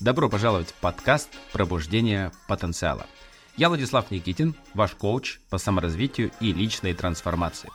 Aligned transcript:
Добро 0.00 0.28
пожаловать 0.28 0.68
в 0.68 0.74
подкаст 0.74 1.30
«Пробуждение 1.52 2.30
потенциала». 2.46 3.06
Я 3.56 3.68
Владислав 3.68 4.10
Никитин, 4.10 4.54
ваш 4.74 4.92
коуч 4.92 5.38
по 5.48 5.58
саморазвитию 5.58 6.30
и 6.40 6.52
личной 6.52 6.92
трансформации. 6.92 7.70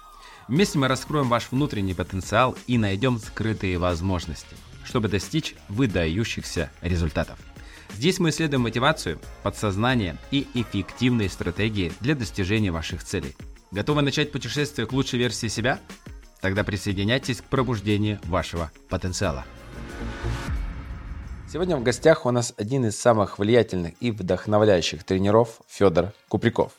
Вместе 0.48 0.78
мы 0.78 0.88
раскроем 0.88 1.30
ваш 1.30 1.50
внутренний 1.52 1.94
потенциал 1.94 2.58
и 2.68 2.78
найдем 2.78 3.18
скрытые 3.18 3.78
возможности, 3.78 4.56
чтобы 4.84 5.08
достичь 5.08 5.56
выдающихся 5.70 6.70
результатов. 6.82 7.40
Здесь 7.96 8.20
мы 8.20 8.30
исследуем 8.30 8.64
мотивацию, 8.64 9.20
подсознание 9.42 10.18
и 10.32 10.48
эффективные 10.54 11.30
стратегии 11.30 11.94
для 12.00 12.16
достижения 12.16 12.72
ваших 12.72 13.04
целей. 13.04 13.36
Готовы 13.72 14.02
начать 14.02 14.32
путешествие 14.32 14.86
к 14.86 14.92
лучшей 14.92 15.20
версии 15.20 15.48
себя? 15.48 15.80
Тогда 16.42 16.64
присоединяйтесь 16.64 17.42
к 17.42 17.46
пробуждению 17.46 18.20
вашего 18.26 18.72
потенциала. 18.90 19.46
Сегодня 21.52 21.78
в 21.78 21.82
гостях 21.82 22.28
у 22.28 22.32
нас 22.32 22.54
один 22.58 22.86
из 22.86 23.00
самых 23.00 23.40
влиятельных 23.40 23.96
и 24.00 24.12
вдохновляющих 24.12 25.04
тренеров 25.04 25.62
Федор 25.68 26.14
Куприков. 26.28 26.74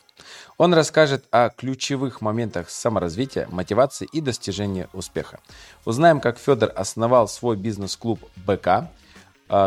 Он 0.57 0.73
расскажет 0.73 1.25
о 1.29 1.49
ключевых 1.49 2.21
моментах 2.21 2.69
саморазвития, 2.69 3.49
мотивации 3.51 4.07
и 4.13 4.21
достижения 4.21 4.87
успеха. 4.93 5.41
Узнаем, 5.83 6.21
как 6.21 6.37
Федор 6.37 6.71
основал 6.73 7.27
свой 7.27 7.57
бизнес-клуб 7.57 8.21
БК, 8.37 8.89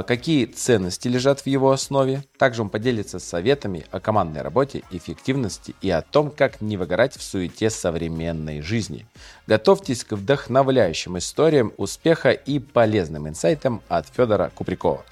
какие 0.07 0.47
ценности 0.47 1.09
лежат 1.09 1.41
в 1.41 1.47
его 1.47 1.71
основе. 1.71 2.25
Также 2.39 2.63
он 2.63 2.71
поделится 2.71 3.19
советами 3.19 3.85
о 3.91 4.01
командной 4.01 4.41
работе, 4.41 4.83
эффективности 4.91 5.75
и 5.83 5.91
о 5.91 6.01
том, 6.01 6.31
как 6.31 6.63
не 6.63 6.79
выгорать 6.79 7.17
в 7.17 7.23
суете 7.23 7.69
современной 7.69 8.63
жизни. 8.63 9.07
Готовьтесь 9.47 10.05
к 10.05 10.13
вдохновляющим 10.13 11.19
историям 11.19 11.73
успеха 11.77 12.31
и 12.31 12.59
полезным 12.59 13.29
инсайтам 13.29 13.83
от 13.89 14.09
Федора 14.09 14.51
Куприкова. 14.55 15.05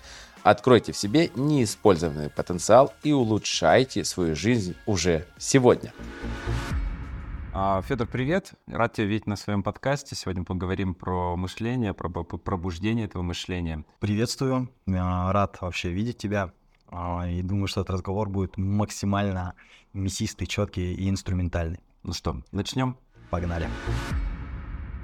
Откройте 0.42 0.92
в 0.92 0.96
себе 0.96 1.30
неиспользованный 1.36 2.30
потенциал 2.30 2.94
и 3.02 3.12
улучшайте 3.12 4.04
свою 4.04 4.34
жизнь 4.34 4.74
уже 4.86 5.26
сегодня. 5.38 5.92
А, 7.54 7.82
Федор, 7.82 8.06
привет. 8.06 8.54
Рад 8.66 8.94
тебя 8.94 9.06
видеть 9.08 9.26
на 9.26 9.36
своем 9.36 9.62
подкасте. 9.62 10.16
Сегодня 10.16 10.42
поговорим 10.42 10.94
про 10.94 11.36
мышление, 11.36 11.92
про 11.92 12.08
пробуждение 12.08 13.04
этого 13.04 13.20
мышления. 13.20 13.84
Приветствую. 14.00 14.70
Рад 14.86 15.58
вообще 15.60 15.90
видеть 15.90 16.16
тебя. 16.16 16.54
А, 16.88 17.28
и 17.28 17.42
думаю, 17.42 17.66
что 17.66 17.82
этот 17.82 17.90
разговор 17.90 18.30
будет 18.30 18.56
максимально 18.56 19.52
мясистый, 19.92 20.46
четкий 20.46 20.94
и 20.94 21.10
инструментальный. 21.10 21.80
Ну 22.02 22.14
что, 22.14 22.42
начнем? 22.52 22.96
Погнали. 23.28 23.68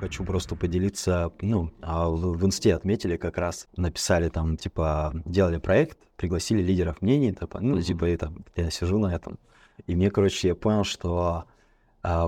Хочу 0.00 0.24
просто 0.24 0.56
поделиться, 0.56 1.30
ну, 1.42 1.70
а 1.82 2.08
в 2.08 2.46
инсте 2.46 2.74
отметили 2.74 3.18
как 3.18 3.36
раз, 3.36 3.68
написали 3.76 4.30
там, 4.30 4.56
типа, 4.56 5.12
делали 5.26 5.58
проект, 5.58 5.98
пригласили 6.16 6.62
лидеров 6.62 7.02
мнений, 7.02 7.34
типа, 7.34 7.60
ну, 7.60 7.78
типа, 7.82 8.06
и 8.06 8.16
там, 8.16 8.46
я 8.56 8.70
сижу 8.70 8.98
на 8.98 9.14
этом. 9.14 9.38
И 9.86 9.94
мне, 9.94 10.10
короче, 10.10 10.48
я 10.48 10.54
понял, 10.54 10.84
что 10.84 11.18
а, 11.18 11.44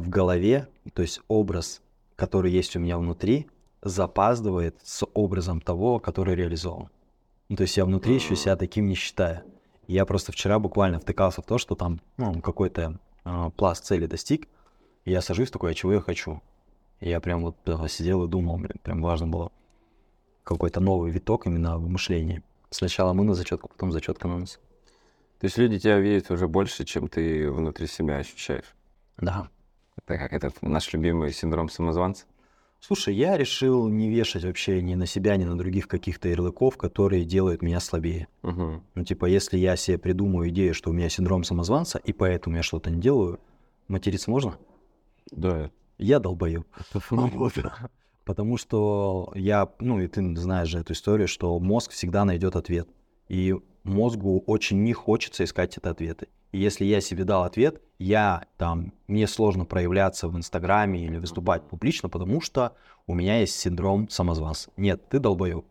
в 0.01 0.09
голове, 0.09 0.69
то 0.95 1.03
есть 1.03 1.21
образ, 1.29 1.81
который 2.17 2.53
есть 2.53 2.77
у 2.77 2.81
меня 2.81 2.99
внутри, 2.99 3.47
запаздывает 3.83 4.77
с 4.83 5.07
образом 5.15 5.61
того, 5.61 5.99
который 5.99 6.35
реализован. 6.35 6.91
Ну, 7.49 7.57
то 7.57 7.63
есть 7.63 7.77
я 7.77 7.85
внутри 7.85 8.15
еще 8.15 8.37
себя 8.37 8.57
таким 8.57 8.87
не 8.87 8.95
считаю. 8.95 9.43
Я 9.87 10.05
просто 10.07 10.33
вчера 10.33 10.59
буквально 10.59 11.01
втыкался 11.01 11.43
в 11.43 11.47
то, 11.47 11.59
что 11.59 11.75
там 11.75 12.01
ну, 12.17 12.41
какой-то 12.41 13.01
э, 13.25 13.51
пласт 13.57 13.85
цели 13.85 14.07
достиг, 14.07 14.49
и 15.05 15.11
я 15.11 15.21
сажусь 15.21 15.51
такой, 15.51 15.73
а 15.73 15.75
чего 15.75 15.95
я 15.95 16.01
хочу? 16.01 16.43
И 17.01 17.09
я 17.09 17.21
прям 17.21 17.43
вот 17.43 17.57
э, 17.67 17.89
сидел 17.89 18.25
и 18.25 18.29
думал, 18.29 18.59
блин, 18.59 18.77
прям 18.83 19.03
важно 19.03 19.27
было 19.27 19.51
какой-то 20.45 20.81
новый 20.81 21.11
виток 21.11 21.47
именно 21.47 21.79
в 21.79 21.89
мышлении. 21.89 22.43
Сначала 22.71 23.13
мы 23.15 23.25
на 23.25 23.35
зачетку, 23.35 23.69
потом 23.69 23.91
зачетка 23.91 24.29
на 24.29 24.39
нас. 24.39 24.61
То 25.41 25.47
есть 25.47 25.57
люди 25.59 25.79
тебя 25.79 25.99
видят 25.99 26.31
уже 26.31 26.47
больше, 26.47 26.85
чем 26.85 27.09
ты 27.09 27.51
внутри 27.51 27.87
себя 27.87 28.19
ощущаешь? 28.19 28.75
Да. 29.17 29.49
Это 30.11 30.19
как 30.19 30.33
этот 30.33 30.63
наш 30.63 30.93
любимый 30.93 31.33
синдром 31.33 31.69
самозванца? 31.69 32.25
Слушай, 32.81 33.15
я 33.15 33.37
решил 33.37 33.89
не 33.89 34.09
вешать 34.09 34.45
вообще 34.45 34.81
ни 34.83 34.95
на 34.95 35.07
себя, 35.07 35.37
ни 35.37 35.45
на 35.45 35.57
других 35.57 35.87
каких-то 35.87 36.29
ярлыков, 36.29 36.79
которые 36.79 37.25
делают 37.25 37.63
меня 37.63 37.79
слабее. 37.79 38.27
Угу. 38.43 38.83
Ну, 38.95 39.05
типа, 39.05 39.27
если 39.27 39.59
я 39.59 39.77
себе 39.77 39.99
придумаю 39.99 40.49
идею, 40.49 40.75
что 40.75 40.91
у 40.91 40.93
меня 40.93 41.09
синдром 41.11 41.45
самозванца, 41.45 41.99
и 41.99 42.13
поэтому 42.13 42.57
я 42.57 42.63
что-то 42.63 42.91
не 42.91 43.01
делаю, 43.01 43.39
материться 43.87 44.31
можно? 44.31 44.57
Да. 45.31 45.71
Я 45.99 46.19
долбою. 46.19 46.65
Потому 48.25 48.57
что 48.57 49.31
я, 49.35 49.71
ну 49.79 50.01
и 50.01 50.07
ты 50.07 50.35
знаешь 50.37 50.69
же 50.69 50.79
эту 50.79 50.95
историю, 50.95 51.29
что 51.29 51.59
мозг 51.61 51.93
всегда 51.93 52.25
найдет 52.25 52.57
ответ. 52.57 52.89
И 53.29 53.55
мозгу 53.85 54.43
очень 54.47 54.83
не 54.83 54.93
хочется 54.93 55.45
искать 55.45 55.77
эти 55.77 55.87
ответы. 55.87 56.29
И 56.53 56.59
если 56.59 56.85
я 56.85 57.01
себе 57.01 57.25
дал 57.25 57.45
ответ, 57.45 57.81
я 57.99 58.45
там, 58.57 58.93
мне 59.07 59.27
сложно 59.27 59.65
проявляться 59.65 60.29
в 60.29 60.37
Инстаграме 60.37 61.05
или 61.05 61.17
выступать 61.17 61.69
публично, 61.69 62.09
потому 62.09 62.41
что 62.41 62.75
у 63.07 63.15
меня 63.15 63.39
есть 63.39 63.59
синдром 63.59 64.09
самозванца. 64.09 64.71
Нет, 64.77 65.09
ты 65.09 65.19
долбоёб. 65.19 65.65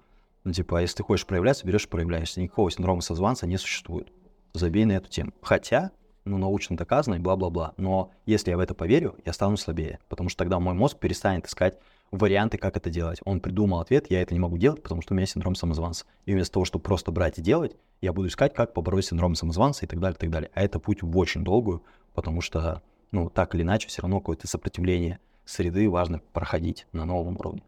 Ну, 0.45 0.53
типа, 0.53 0.81
если 0.81 0.97
ты 0.97 1.03
хочешь 1.03 1.25
проявляться, 1.25 1.67
берешь 1.67 1.89
проявляешься. 1.89 2.39
Никакого 2.39 2.71
синдрома 2.71 3.01
самозванца 3.01 3.45
не 3.45 3.57
существует. 3.57 4.11
Забей 4.53 4.85
на 4.85 4.93
эту 4.93 5.09
тему. 5.09 5.33
Хотя, 5.41 5.91
ну, 6.23 6.37
научно 6.37 6.77
доказано 6.77 7.15
и 7.15 7.19
бла-бла-бла. 7.19 7.73
Но 7.77 8.11
если 8.25 8.51
я 8.51 8.57
в 8.57 8.61
это 8.61 8.73
поверю, 8.73 9.15
я 9.25 9.33
стану 9.33 9.57
слабее. 9.57 9.99
Потому 10.07 10.29
что 10.29 10.39
тогда 10.39 10.59
мой 10.59 10.73
мозг 10.73 10.97
перестанет 10.97 11.45
искать 11.45 11.77
варианты, 12.11 12.57
как 12.57 12.77
это 12.77 12.89
делать. 12.89 13.19
Он 13.25 13.39
придумал 13.39 13.79
ответ, 13.79 14.07
я 14.09 14.21
это 14.21 14.33
не 14.33 14.39
могу 14.39 14.57
делать, 14.57 14.81
потому 14.81 15.01
что 15.01 15.13
у 15.13 15.17
меня 15.17 15.25
синдром 15.25 15.55
самозванца. 15.55 16.05
И 16.25 16.33
вместо 16.33 16.53
того, 16.53 16.65
чтобы 16.65 16.83
просто 16.83 17.11
брать 17.11 17.37
и 17.37 17.41
делать, 17.41 17.75
я 18.01 18.13
буду 18.13 18.27
искать, 18.27 18.53
как 18.53 18.73
побороть 18.73 19.05
синдром 19.05 19.35
самозванца 19.35 19.85
и 19.85 19.87
так 19.87 19.99
далее, 19.99 20.15
и 20.15 20.19
так 20.19 20.29
далее. 20.29 20.51
А 20.53 20.61
это 20.61 20.79
путь 20.79 21.01
в 21.01 21.17
очень 21.17 21.43
долгую, 21.43 21.83
потому 22.13 22.41
что, 22.41 22.81
ну, 23.11 23.29
так 23.29 23.55
или 23.55 23.61
иначе, 23.61 23.87
все 23.87 24.01
равно 24.01 24.19
какое-то 24.19 24.47
сопротивление 24.47 25.19
среды 25.45 25.89
важно 25.89 26.21
проходить 26.33 26.87
на 26.91 27.05
новом 27.05 27.37
уровне. 27.37 27.63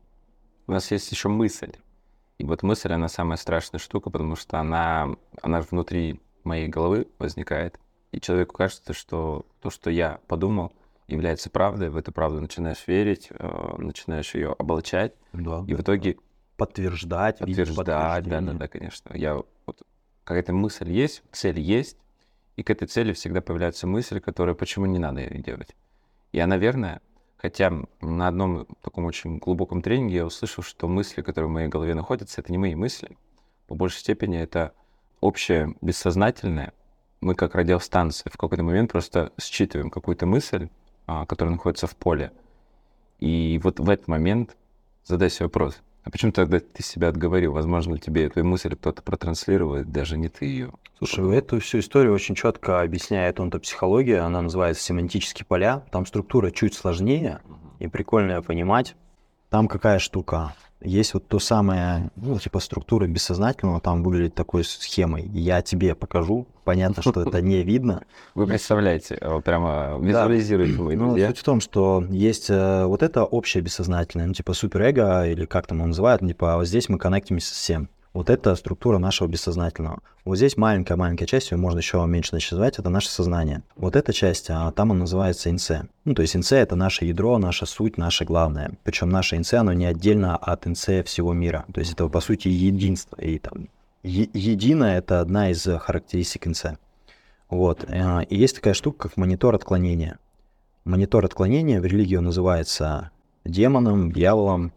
У 0.67 0.71
нас 0.71 0.89
есть 0.91 1.11
еще 1.11 1.29
мысль. 1.29 1.73
И 2.37 2.43
вот 2.43 2.63
мысль, 2.63 2.91
она 2.91 3.07
самая 3.07 3.37
страшная 3.37 3.79
штука, 3.79 4.09
потому 4.09 4.35
что 4.35 4.59
она, 4.59 5.09
она 5.41 5.61
внутри 5.61 6.19
моей 6.43 6.67
головы 6.67 7.07
возникает. 7.19 7.79
И 8.11 8.19
человеку 8.19 8.55
кажется, 8.55 8.93
что 8.93 9.45
то, 9.61 9.69
что 9.69 9.89
я 9.89 10.19
подумал, 10.27 10.73
является 11.11 11.49
правдой, 11.49 11.89
в 11.89 11.97
эту 11.97 12.11
правду 12.11 12.41
начинаешь 12.41 12.83
верить, 12.87 13.29
э, 13.31 13.75
начинаешь 13.77 14.33
ее 14.35 14.53
облачать. 14.57 15.13
Да, 15.33 15.63
и 15.67 15.71
да, 15.71 15.77
в 15.77 15.81
итоге... 15.81 16.17
Подтверждать. 16.57 17.39
Подтверждать, 17.39 18.25
да, 18.25 18.41
да, 18.41 18.53
да, 18.53 18.67
конечно. 18.67 19.11
Я, 19.15 19.41
вот, 19.65 19.81
какая-то 20.23 20.53
мысль 20.53 20.91
есть, 20.91 21.23
цель 21.31 21.59
есть, 21.59 21.97
и 22.55 22.63
к 22.63 22.69
этой 22.69 22.87
цели 22.87 23.13
всегда 23.13 23.41
появляется 23.41 23.87
мысль, 23.87 24.19
которая 24.19 24.55
почему 24.55 24.85
не 24.85 24.99
надо 24.99 25.21
ее 25.21 25.41
делать. 25.41 25.75
И 26.31 26.39
она 26.39 26.57
верная, 26.57 27.01
хотя 27.37 27.71
на 28.01 28.27
одном 28.27 28.67
таком 28.81 29.05
очень 29.05 29.39
глубоком 29.39 29.81
тренинге 29.81 30.17
я 30.17 30.25
услышал, 30.25 30.63
что 30.63 30.87
мысли, 30.87 31.21
которые 31.21 31.49
в 31.49 31.53
моей 31.53 31.67
голове 31.67 31.95
находятся, 31.95 32.41
это 32.41 32.51
не 32.51 32.57
мои 32.57 32.75
мысли. 32.75 33.17
По 33.67 33.75
большей 33.75 33.99
степени 33.99 34.39
это 34.39 34.73
общее 35.21 35.75
бессознательное. 35.81 36.73
Мы 37.21 37.35
как 37.35 37.55
радиостанция 37.55 38.29
в 38.31 38.37
какой-то 38.37 38.63
момент 38.63 38.91
просто 38.91 39.31
считываем 39.39 39.89
какую-то 39.89 40.25
мысль, 40.25 40.69
а, 41.05 41.25
которая 41.25 41.53
находится 41.53 41.87
в 41.87 41.95
поле. 41.95 42.31
И 43.19 43.59
вот 43.63 43.79
в 43.79 43.89
этот 43.89 44.07
момент 44.07 44.57
задай 45.03 45.29
себе 45.29 45.45
вопрос, 45.45 45.81
а 46.03 46.09
почему 46.09 46.31
тогда 46.31 46.59
ты 46.59 46.81
себя 46.81 47.09
отговорил? 47.09 47.53
Возможно, 47.53 47.97
тебе 47.97 48.25
эту 48.25 48.43
мысль 48.43 48.75
кто-то 48.75 49.03
протранслирует, 49.03 49.91
даже 49.91 50.17
не 50.17 50.29
ты 50.29 50.45
ее. 50.45 50.71
Слушай, 50.97 51.35
эту 51.37 51.59
всю 51.59 51.79
историю 51.79 52.13
очень 52.13 52.35
четко 52.35 52.81
объясняет 52.81 53.39
онтопсихология, 53.39 54.21
она 54.21 54.41
называется 54.41 54.83
семантические 54.83 55.45
поля. 55.45 55.83
Там 55.91 56.05
структура 56.05 56.49
чуть 56.51 56.73
сложнее, 56.73 57.41
и 57.79 57.87
прикольно 57.87 58.41
понимать. 58.41 58.95
Там 59.49 59.67
какая 59.67 59.99
штука? 59.99 60.53
Есть 60.81 61.13
вот 61.13 61.27
то 61.27 61.39
самое, 61.39 62.09
ну, 62.15 62.39
типа 62.39 62.59
структура 62.59 63.05
бессознательного, 63.07 63.79
там 63.79 64.03
выглядит 64.03 64.33
такой 64.33 64.63
схемой. 64.63 65.27
Я 65.27 65.61
тебе 65.61 65.95
покажу. 65.95 66.47
Понятно, 66.63 67.01
что 67.01 67.21
это 67.21 67.41
не 67.41 67.63
видно. 67.63 68.03
Вы 68.35 68.47
представляете, 68.47 69.17
прямо 69.43 69.97
визуализируете 69.99 70.77
да. 70.77 70.95
Ну, 70.95 71.17
суть 71.17 71.37
в 71.37 71.43
том, 71.43 71.59
что 71.59 72.05
есть 72.09 72.49
э, 72.49 72.85
вот 72.85 73.01
это 73.03 73.23
общее 73.25 73.63
бессознательное, 73.63 74.27
ну, 74.27 74.33
типа 74.33 74.53
суперэго, 74.53 75.27
или 75.27 75.45
как 75.45 75.67
там 75.67 75.81
он 75.81 75.87
называет, 75.89 76.21
типа, 76.21 76.53
а 76.53 76.57
вот 76.57 76.67
здесь 76.67 76.87
мы 76.87 76.97
коннектимся 76.97 77.53
с 77.53 77.57
всем. 77.57 77.89
Вот 78.13 78.29
это 78.29 78.55
структура 78.55 78.97
нашего 78.97 79.29
бессознательного. 79.29 79.99
Вот 80.25 80.35
здесь 80.35 80.57
маленькая-маленькая 80.57 81.25
часть, 81.25 81.51
ее 81.51 81.57
можно 81.57 81.77
еще 81.77 82.05
меньше 82.05 82.35
называть, 82.35 82.77
это 82.77 82.89
наше 82.89 83.09
сознание. 83.09 83.63
Вот 83.77 83.95
эта 83.95 84.11
часть, 84.11 84.49
а 84.49 84.69
там 84.71 84.91
он 84.91 84.99
называется 84.99 85.49
инце. 85.49 85.87
Ну, 86.03 86.13
то 86.13 86.21
есть 86.21 86.35
инце— 86.35 86.57
это 86.57 86.75
наше 86.75 87.05
ядро, 87.05 87.37
наша 87.37 87.65
суть, 87.65 87.97
наше 87.97 88.25
главное. 88.25 88.73
Причем 88.83 89.09
наше 89.09 89.37
инце, 89.37 89.57
оно 89.57 89.71
не 89.71 89.85
отдельно 89.85 90.35
от 90.35 90.67
инце 90.67 91.03
всего 91.03 91.31
мира. 91.31 91.65
То 91.73 91.79
есть 91.79 91.93
это, 91.93 92.09
по 92.09 92.19
сути, 92.19 92.49
единство. 92.49 93.15
И 93.15 93.39
там 93.39 93.69
е- 94.03 94.29
единое— 94.33 94.97
это 94.99 95.21
одна 95.21 95.49
из 95.49 95.65
характеристик 95.79 96.47
инце. 96.47 96.77
Вот. 97.49 97.85
Э, 97.87 98.23
и 98.25 98.35
есть 98.35 98.55
такая 98.55 98.73
штука, 98.73 99.07
как 99.07 99.17
монитор 99.17 99.55
отклонения. 99.55 100.19
Монитор 100.83 101.23
отклонения 101.23 101.79
в 101.79 101.85
религии 101.85 102.17
называется 102.17 103.11
демоном, 103.45 104.11
дьяволом, 104.11 104.73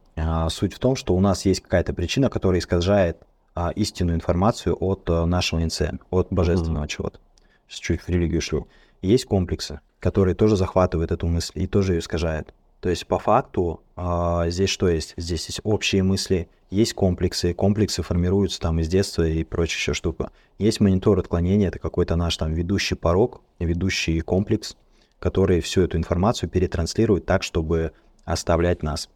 суть 0.49 0.75
в 0.75 0.79
том, 0.79 0.97
что 0.97 1.15
у 1.15 1.21
нас 1.21 1.45
есть 1.45 1.61
какая-то 1.61 1.93
причина, 1.93 2.31
которая 2.31 2.61
искажает 2.61 3.19
а, 3.55 3.71
истинную 3.71 4.17
информацию 4.17 4.77
от 4.79 5.09
а, 5.09 5.27
нашего 5.27 5.61
НЦ, 5.61 5.83
от 6.11 6.29
божественного 6.31 6.85
mm-hmm. 6.85 6.89
чего-то. 6.89 7.21
Сейчас 7.69 7.81
чуть 7.81 8.01
в 8.01 8.09
религию 8.09 8.41
шлю. 8.41 8.67
есть 9.01 9.27
комплексы, 9.27 9.81
которые 10.01 10.35
тоже 10.35 10.57
захватывают 10.57 11.13
эту 11.13 11.27
мысль 11.29 11.53
и 11.55 11.67
тоже 11.67 11.95
ее 11.95 12.01
искажают. 12.01 12.53
То 12.81 12.91
есть 12.91 13.07
по 13.07 13.19
факту 13.19 13.81
а, 13.97 14.49
здесь 14.51 14.71
что 14.71 14.89
есть? 14.89 15.15
Здесь 15.17 15.47
есть 15.47 15.61
общие 15.63 16.03
мысли, 16.03 16.49
есть 16.71 16.95
комплексы, 16.95 17.55
комплексы 17.55 18.03
формируются 18.03 18.61
там 18.61 18.81
из 18.81 18.89
детства 18.89 19.23
и 19.27 19.45
прочая 19.45 19.79
еще 19.79 19.95
штука. 19.95 20.33
Есть 20.59 20.81
монитор 20.81 21.19
отклонения, 21.21 21.69
это 21.69 21.79
какой-то 21.79 22.17
наш 22.17 22.37
там 22.37 22.53
ведущий 22.53 22.97
порог, 22.97 23.41
ведущий 23.61 24.21
комплекс, 24.21 24.77
который 25.21 25.61
всю 25.61 25.83
эту 25.83 25.97
информацию 25.97 26.51
перетранслирует 26.51 27.25
так, 27.25 27.45
чтобы 27.45 27.93
оставлять 28.25 28.83
нас. 28.83 29.09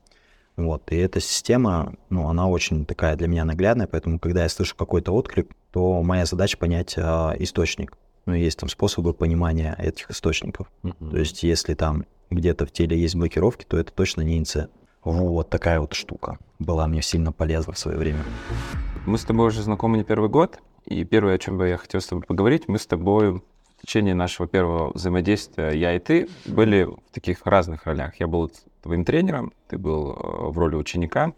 Вот, 0.59 0.91
и 0.91 0.97
эта 0.97 1.21
система, 1.21 1.95
ну, 2.11 2.29
она 2.29 2.49
очень 2.49 2.85
такая 2.85 3.15
для 3.15 3.29
меня 3.29 3.45
наглядная, 3.45 3.87
поэтому, 3.87 4.19
когда 4.19 4.43
я 4.43 4.49
слышу 4.49 4.75
какой-то 4.75 5.13
отклик, 5.13 5.49
то 5.71 6.03
моя 6.03 6.27
задача 6.27 6.59
понять 6.59 6.95
э, 6.97 7.01
источник. 7.39 7.97
Ну, 8.27 8.35
есть 8.35 8.59
там 8.59 8.69
способы 8.69 9.15
понимания 9.15 9.77
этих 9.79 10.11
источников. 10.11 10.69
Mm-hmm. 10.83 11.11
То 11.11 11.17
есть, 11.17 11.45
если 11.45 11.75
там 11.75 12.07
где-то 12.31 12.67
в 12.67 12.73
теле 12.73 13.01
есть 13.01 13.15
блокировки, 13.15 13.65
то 13.67 13.79
это 13.79 13.93
точно 13.93 14.23
не 14.23 14.37
ИНЦ. 14.37 14.57
Вот 15.05 15.49
такая 15.49 15.79
вот 15.79 15.95
штука 15.95 16.39
была 16.59 16.89
мне 16.89 17.03
сильно 17.03 17.31
полезна 17.31 17.73
в 17.73 17.79
свое 17.79 17.97
время. 17.97 18.25
Мы 19.07 19.17
с 19.17 19.23
тобой 19.23 19.47
уже 19.47 19.63
знакомы 19.63 19.99
не 19.99 20.03
первый 20.03 20.29
год, 20.29 20.59
и 20.87 21.05
первое, 21.05 21.37
о 21.37 21.39
чем 21.39 21.57
бы 21.57 21.69
я 21.69 21.77
хотел 21.77 22.01
с 22.01 22.07
тобой 22.09 22.25
поговорить, 22.25 22.67
мы 22.67 22.81
с 22.81 22.87
тобой 22.87 23.35
в 23.35 23.43
течение 23.81 24.17
нашего 24.17 24.49
первого 24.49 24.91
взаимодействия, 24.93 25.71
я 25.71 25.95
и 25.95 26.01
ты, 26.01 26.29
были 26.47 26.83
в 26.83 26.99
таких 27.13 27.47
разных 27.47 27.85
ролях. 27.87 28.19
Я 28.19 28.27
был 28.27 28.51
твоим 28.83 29.05
тренером, 29.05 29.53
ты 29.69 29.79
был 29.79 30.13
э, 30.13 30.51
в 30.51 30.59
роли 30.59 30.77
ученика. 30.77 31.33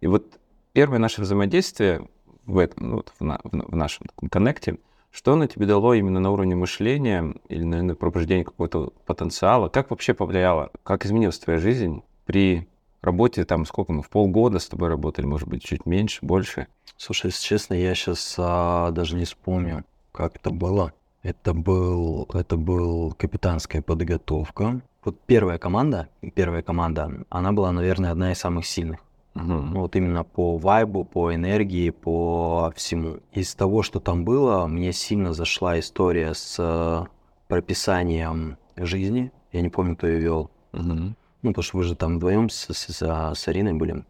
И 0.00 0.06
вот 0.06 0.38
первое 0.72 0.98
наше 0.98 1.22
взаимодействие 1.22 2.08
в, 2.44 2.58
этом, 2.58 2.90
ну, 2.90 3.04
в, 3.18 3.24
на, 3.24 3.40
в 3.44 3.74
нашем 3.74 4.06
таком 4.06 4.28
коннекте— 4.28 4.78
что 5.12 5.34
оно 5.34 5.46
тебе 5.46 5.66
дало 5.66 5.92
именно 5.92 6.20
на 6.20 6.30
уровне 6.30 6.56
мышления 6.56 7.34
или, 7.48 7.62
наверное, 7.62 7.94
пробуждения 7.94 8.44
какого-то 8.44 8.92
потенциала? 9.04 9.68
Как 9.68 9.90
вообще 9.90 10.14
повлияло? 10.14 10.70
Как 10.82 11.04
изменилась 11.04 11.38
твоя 11.38 11.58
жизнь 11.58 12.02
при 12.24 12.66
работе, 13.02 13.44
там, 13.44 13.66
сколько 13.66 13.92
мы, 13.92 14.02
в 14.02 14.08
полгода 14.08 14.58
с 14.58 14.68
тобой 14.68 14.88
работали, 14.88 15.26
может 15.26 15.48
быть, 15.48 15.62
чуть 15.62 15.84
меньше, 15.84 16.20
больше? 16.22 16.66
Слушай, 16.96 17.26
если 17.26 17.44
честно, 17.44 17.74
я 17.74 17.94
сейчас 17.94 18.36
а, 18.38 18.90
даже 18.90 19.16
не 19.16 19.26
вспомню, 19.26 19.84
как 20.12 20.36
это 20.36 20.50
было. 20.50 20.94
Это 21.22 21.52
был, 21.52 22.28
это 22.32 22.56
был 22.56 23.12
капитанская 23.12 23.82
подготовка. 23.82 24.80
Вот 25.04 25.18
первая 25.26 25.58
команда, 25.58 26.08
первая 26.34 26.62
команда, 26.62 27.24
она 27.28 27.52
была, 27.52 27.72
наверное, 27.72 28.12
одна 28.12 28.32
из 28.32 28.38
самых 28.38 28.66
сильных. 28.66 29.00
Угу. 29.34 29.80
Вот 29.80 29.96
именно 29.96 30.24
по 30.24 30.56
вайбу, 30.58 31.04
по 31.04 31.34
энергии, 31.34 31.90
по 31.90 32.72
всему. 32.76 33.18
Из 33.32 33.54
того, 33.54 33.82
что 33.82 33.98
там 33.98 34.24
было, 34.24 34.66
мне 34.66 34.92
сильно 34.92 35.32
зашла 35.32 35.78
история 35.78 36.34
с 36.34 36.56
э, 36.58 37.06
прописанием 37.48 38.58
жизни. 38.76 39.32
Я 39.52 39.62
не 39.62 39.70
помню, 39.70 39.96
кто 39.96 40.06
ее 40.06 40.20
вел. 40.20 40.50
Угу. 40.72 41.14
Ну, 41.42 41.50
потому 41.50 41.62
что 41.62 41.76
вы 41.78 41.82
же 41.84 41.96
там 41.96 42.16
вдвоем 42.16 42.48
с, 42.48 42.68
с, 42.72 42.92
с, 42.92 43.34
с 43.34 43.48
Ариной 43.48 43.72
были. 43.72 44.04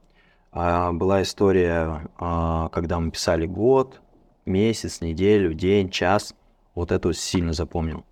А 0.51 0.93
была 0.93 1.23
история, 1.23 2.11
а, 2.19 2.69
когда 2.69 3.01
мы 3.01 3.11
писали 3.11 3.47
год, 3.47 4.03
месяц, 4.45 5.01
неделю, 5.01 5.55
день, 5.55 5.89
час. 5.89 6.35
Вот 6.75 6.93
эту 6.93 7.13
сильно 7.15 7.55
запомнил. 7.55 8.05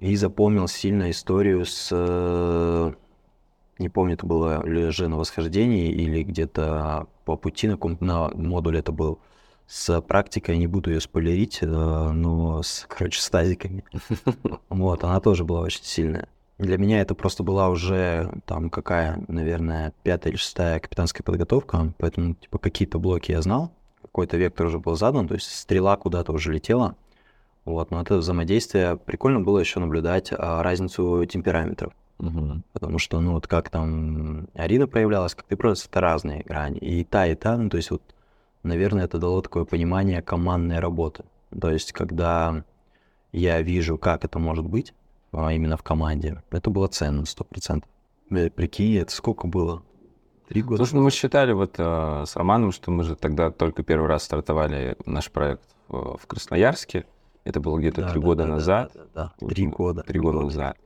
И 0.00 0.16
запомнил 0.16 0.66
сильно 0.66 1.10
историю 1.10 1.66
с 1.66 1.90
э, 1.92 2.92
не 3.78 3.88
помню, 3.88 4.14
это 4.14 4.26
было 4.26 4.66
ли 4.66 4.90
же 4.90 5.08
на 5.08 5.16
восхождении 5.16 5.90
или 5.90 6.22
где-то 6.22 7.06
по 7.24 7.36
пути 7.36 7.68
на, 7.68 7.76
на 8.00 8.30
модуле 8.34 8.80
это 8.80 8.92
был, 8.92 9.20
с 9.66 10.00
практикой, 10.00 10.58
не 10.58 10.66
буду 10.66 10.90
ее 10.90 11.00
спойлерить, 11.00 11.58
э, 11.62 11.66
но 11.66 12.62
с, 12.62 12.86
короче, 12.88 13.20
с 13.20 13.30
тазиками. 13.30 13.84
Вот, 14.68 15.04
она 15.04 15.20
тоже 15.20 15.44
была 15.44 15.60
очень 15.60 15.84
сильная. 15.84 16.28
Для 16.58 16.78
меня 16.78 17.00
это 17.00 17.14
просто 17.14 17.42
была 17.42 17.68
уже 17.68 18.30
там 18.46 18.70
какая, 18.70 19.22
наверное, 19.28 19.92
пятая 20.02 20.32
или 20.32 20.38
шестая 20.38 20.80
капитанская 20.80 21.24
подготовка, 21.24 21.92
поэтому 21.98 22.34
типа 22.34 22.58
какие-то 22.58 22.98
блоки 22.98 23.32
я 23.32 23.42
знал, 23.42 23.70
какой-то 24.02 24.36
вектор 24.36 24.66
уже 24.66 24.78
был 24.78 24.96
задан, 24.96 25.28
то 25.28 25.34
есть 25.34 25.50
стрела 25.50 25.96
куда-то 25.96 26.32
уже 26.32 26.52
летела. 26.52 26.96
Вот, 27.64 27.90
но 27.90 28.00
это 28.00 28.16
взаимодействие 28.16 28.96
прикольно 28.96 29.40
было 29.40 29.58
еще 29.58 29.80
наблюдать 29.80 30.32
а, 30.32 30.62
разницу 30.62 31.24
темпераметров. 31.26 31.92
Угу. 32.18 32.62
Потому 32.72 32.98
что, 32.98 33.20
ну, 33.20 33.32
вот 33.32 33.46
как 33.46 33.70
там 33.70 34.48
Арина 34.54 34.86
проявлялась, 34.86 35.34
как 35.34 35.46
ты 35.46 35.56
просто 35.56 35.88
это 35.88 36.00
разные 36.00 36.42
грани. 36.42 36.78
И 36.78 37.04
та, 37.04 37.26
и 37.26 37.34
та, 37.34 37.56
ну, 37.56 37.70
то 37.70 37.76
есть 37.76 37.90
вот, 37.90 38.02
наверное, 38.62 39.04
это 39.04 39.18
дало 39.18 39.40
такое 39.40 39.64
понимание 39.64 40.22
командной 40.22 40.80
работы. 40.80 41.24
То 41.58 41.70
есть, 41.70 41.92
когда 41.92 42.64
я 43.32 43.62
вижу, 43.62 43.98
как 43.98 44.24
это 44.24 44.38
может 44.38 44.66
быть, 44.66 44.94
а 45.32 45.52
именно 45.52 45.76
в 45.76 45.82
команде, 45.82 46.42
это 46.50 46.70
было 46.70 46.88
ценно, 46.88 47.24
сто 47.24 47.44
процентов. 47.44 47.88
Э, 48.30 48.50
прикинь, 48.50 48.96
это 48.96 49.12
сколько 49.12 49.46
было? 49.46 49.82
Три 50.48 50.62
года? 50.62 50.78
Слушай, 50.78 50.94
ну 50.94 51.02
мы 51.02 51.10
считали 51.10 51.52
вот 51.52 51.76
э, 51.78 52.24
с 52.26 52.36
Романом, 52.36 52.72
что 52.72 52.90
мы 52.90 53.04
же 53.04 53.16
тогда 53.16 53.50
только 53.50 53.82
первый 53.82 54.08
раз 54.08 54.24
стартовали 54.24 54.96
наш 55.06 55.30
проект 55.30 55.62
в, 55.88 56.18
в 56.18 56.26
Красноярске. 56.26 57.06
Это 57.44 57.60
было 57.60 57.78
где-то 57.78 58.02
три 58.10 58.20
да, 58.20 58.26
года 58.26 58.44
да, 58.44 58.48
назад. 58.48 58.92
Да, 58.94 59.00
да, 59.14 59.32
да. 59.40 59.48
Три 59.48 59.66
года. 59.66 60.02
Три 60.02 60.20
года 60.20 60.40
назад. 60.40 60.76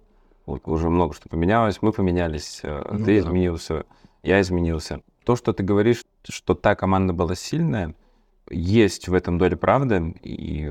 Вот 0.46 0.62
уже 0.66 0.88
много 0.90 1.14
что 1.14 1.28
поменялось, 1.28 1.80
мы 1.80 1.92
поменялись, 1.92 2.60
э, 2.62 2.82
ну, 2.90 2.98
ты 2.98 3.04
да. 3.04 3.18
изменился, 3.18 3.84
я 4.22 4.40
изменился. 4.40 5.00
То, 5.24 5.36
что 5.36 5.52
ты 5.52 5.62
говоришь, 5.62 6.04
что 6.28 6.54
та 6.54 6.74
команда 6.74 7.14
была 7.14 7.34
сильная, 7.34 7.94
есть 8.50 9.08
в 9.08 9.14
этом 9.14 9.38
доля 9.38 9.56
правды, 9.56 10.14
и 10.22 10.70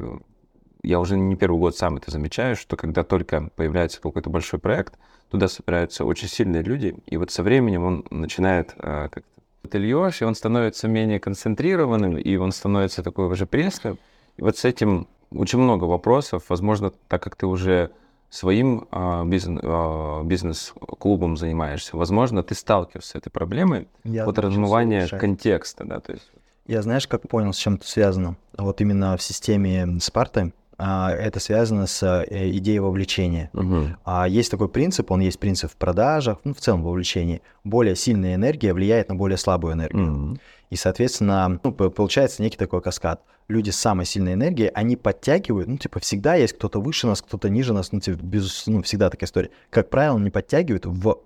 я 0.84 1.00
уже 1.00 1.18
не 1.18 1.36
первый 1.36 1.60
год 1.60 1.76
сам 1.76 1.98
это 1.98 2.12
замечаю, 2.12 2.56
что 2.56 2.76
когда 2.76 3.04
только 3.04 3.50
появляется 3.56 4.00
какой-то 4.00 4.30
большой 4.30 4.60
проект, 4.60 5.00
туда 5.32 5.48
собираются 5.48 6.06
очень 6.06 6.28
сильные 6.28 6.62
люди, 6.62 6.96
и 7.08 7.18
вот 7.18 7.32
со 7.32 7.42
временем 7.42 7.84
он 7.84 8.06
начинает 8.12 8.76
э, 8.78 9.10
как-то 9.10 9.34
ты 9.70 9.78
льешь, 9.78 10.22
и 10.22 10.26
он 10.26 10.36
становится 10.36 10.88
менее 10.88 11.20
концентрированным, 11.20 12.18
и 12.18 12.36
он 12.36 12.52
становится 12.52 13.02
такой 13.02 13.28
уже 13.28 13.46
пресным. 13.46 13.98
И 14.38 14.42
вот 14.42 14.58
с 14.58 14.66
этим 14.66 15.08
очень 15.34 15.60
много 15.60 15.86
вопросов. 15.86 16.46
Возможно, 16.50 16.92
так 17.08 17.22
как 17.22 17.36
ты 17.36 17.46
уже 17.46 17.92
своим 18.30 18.88
э, 18.92 19.24
бизнес, 19.26 19.62
э, 19.64 20.22
бизнес-клубом 20.24 21.38
занимаешься, 21.38 21.96
возможно, 21.96 22.42
ты 22.42 22.56
сталкиваешься 22.56 23.12
с 23.12 23.16
этой 23.16 23.30
проблемой 23.30 23.88
Я 24.04 24.26
вот 24.26 24.40
размывания 24.40 25.08
контекста, 25.08 25.86
да, 25.86 26.00
то 26.00 26.14
есть. 26.14 26.32
Я 26.66 26.82
знаешь, 26.82 27.08
как 27.08 27.28
понял, 27.28 27.54
с 27.54 27.58
чем 27.58 27.76
это 27.76 27.88
связано? 27.88 28.38
Вот 28.58 28.82
именно 28.82 29.18
в 29.18 29.22
системе 29.22 30.00
Спарты 30.00 30.54
а, 30.78 31.12
это 31.12 31.40
связано 31.40 31.88
с 31.88 32.04
э, 32.04 32.50
идеей 32.58 32.80
вовлечения. 32.80 33.50
Угу. 33.54 33.88
А 34.06 34.28
есть 34.28 34.50
такой 34.50 34.70
принцип, 34.70 35.12
он 35.12 35.22
есть 35.22 35.40
принцип 35.40 35.72
в 35.72 35.76
продажах, 35.76 36.40
ну, 36.44 36.54
в 36.54 36.60
целом 36.60 36.84
вовлечении. 36.84 37.42
Более 37.64 37.96
сильная 37.96 38.36
энергия 38.36 38.74
влияет 38.74 39.10
на 39.10 39.16
более 39.16 39.38
слабую 39.38 39.74
энергию. 39.74 40.12
Угу. 40.12 40.38
И, 40.74 40.76
соответственно, 40.76 41.60
ну, 41.64 41.72
получается 41.72 42.42
некий 42.42 42.58
такой 42.58 42.82
каскад. 42.82 43.22
Люди 43.48 43.70
с 43.70 43.76
самой 43.76 44.08
сильной 44.08 44.34
энергией, 44.34 44.72
они 44.74 44.96
подтягивают, 44.96 45.68
ну, 45.68 45.78
типа, 45.78 46.00
всегда 46.00 46.34
есть 46.34 46.54
кто-то 46.54 46.82
выше 46.82 47.06
нас, 47.06 47.22
кто-то 47.22 47.48
ниже 47.48 47.74
нас, 47.74 47.92
ну, 47.92 48.00
типа, 48.00 48.18
без, 48.24 48.66
ну, 48.66 48.82
всегда 48.82 49.12
такая 49.12 49.28
история. 49.28 49.52
Как 49.70 49.92
правило, 49.92 50.18
они 50.18 50.32
подтягивают 50.32 50.88
в 50.88 51.20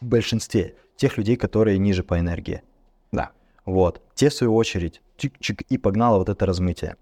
большинстве 0.00 0.76
тех 0.94 1.18
людей, 1.18 1.34
которые 1.34 1.78
ниже 1.78 2.04
по 2.04 2.20
энергии. 2.20 2.62
Да. 3.10 3.30
Вот. 3.64 4.00
Те, 4.14 4.28
в 4.28 4.34
свою 4.34 4.54
очередь, 4.54 5.02
чик-чик, 5.18 5.64
и 5.68 5.76
погнало 5.76 6.18
вот 6.18 6.28
это 6.28 6.46
размытие. 6.46 6.94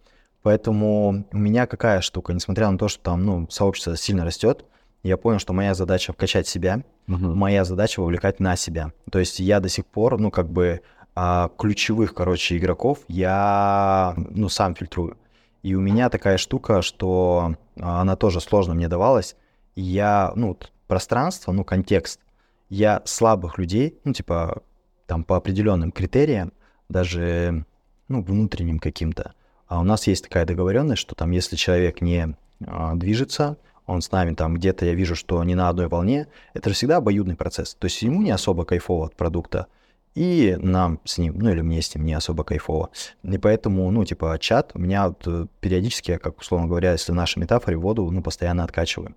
Поэтому 0.42 1.26
у 1.30 1.36
меня 1.36 1.66
какая 1.66 2.00
штука, 2.00 2.32
несмотря 2.32 2.70
на 2.70 2.78
то, 2.78 2.88
что 2.88 3.02
там, 3.02 3.22
ну, 3.26 3.46
сообщество 3.50 3.98
сильно 3.98 4.24
растет, 4.24 4.64
я 5.02 5.18
понял, 5.18 5.40
что 5.40 5.52
моя 5.52 5.74
задача 5.74 6.14
вкачать 6.14 6.48
себя, 6.48 6.84
угу. 7.06 7.34
моя 7.34 7.66
задача 7.66 8.00
вовлекать 8.00 8.40
на 8.40 8.56
себя. 8.56 8.92
То 9.10 9.18
есть 9.18 9.40
я 9.40 9.60
до 9.60 9.68
сих 9.68 9.84
пор, 9.84 10.18
ну, 10.18 10.30
как 10.30 10.48
бы 10.48 10.80
а, 11.14 11.50
ключевых, 11.58 12.14
короче, 12.14 12.56
игроков 12.56 13.00
я, 13.08 14.14
ну, 14.16 14.48
сам 14.48 14.74
фильтрую. 14.74 15.18
И 15.62 15.74
у 15.74 15.80
меня 15.80 16.08
такая 16.10 16.38
штука, 16.38 16.82
что 16.82 17.54
а, 17.80 18.00
она 18.00 18.16
тоже 18.16 18.40
сложно 18.40 18.74
мне 18.74 18.88
давалась. 18.88 19.36
Я, 19.74 20.32
ну, 20.34 20.58
пространство, 20.86 21.52
ну, 21.52 21.64
контекст, 21.64 22.20
я 22.68 23.02
слабых 23.04 23.58
людей, 23.58 23.98
ну, 24.04 24.12
типа, 24.12 24.62
там, 25.06 25.24
по 25.24 25.36
определенным 25.36 25.92
критериям, 25.92 26.52
даже, 26.88 27.64
ну, 28.08 28.22
внутренним 28.22 28.78
каким-то, 28.78 29.34
а 29.72 29.80
у 29.80 29.84
нас 29.84 30.06
есть 30.06 30.24
такая 30.24 30.44
договоренность, 30.44 31.00
что 31.00 31.14
там, 31.14 31.30
если 31.30 31.56
человек 31.56 32.02
не 32.02 32.36
а, 32.66 32.94
движется, 32.94 33.56
он 33.86 34.02
с 34.02 34.12
нами 34.12 34.34
там 34.34 34.54
где-то, 34.54 34.84
я 34.84 34.94
вижу, 34.94 35.16
что 35.16 35.42
не 35.44 35.54
на 35.54 35.68
одной 35.68 35.88
волне, 35.88 36.28
это 36.54 36.68
же 36.68 36.74
всегда 36.74 36.98
обоюдный 36.98 37.36
процесс. 37.36 37.74
То 37.74 37.86
есть 37.86 38.02
ему 38.02 38.22
не 38.22 38.30
особо 38.30 38.64
кайфово 38.64 39.06
от 39.06 39.16
продукта, 39.16 39.66
и 40.14 40.56
нам 40.60 41.00
с 41.04 41.18
ним, 41.18 41.38
ну 41.38 41.50
или 41.50 41.62
мне 41.62 41.80
с 41.80 41.94
ним 41.94 42.04
не 42.04 42.14
особо 42.14 42.44
кайфово. 42.44 42.90
И 43.22 43.38
поэтому, 43.38 43.90
ну, 43.90 44.04
типа, 44.04 44.36
чат 44.38 44.72
у 44.74 44.78
меня 44.78 45.08
вот 45.08 45.22
э, 45.26 45.46
периодически, 45.60 46.18
как 46.18 46.38
условно 46.38 46.68
говоря, 46.68 46.92
если 46.92 47.12
в 47.12 47.14
нашей 47.14 47.38
метафоре, 47.38 47.76
воду, 47.76 48.10
ну, 48.10 48.22
постоянно 48.22 48.64
откачиваю. 48.64 49.14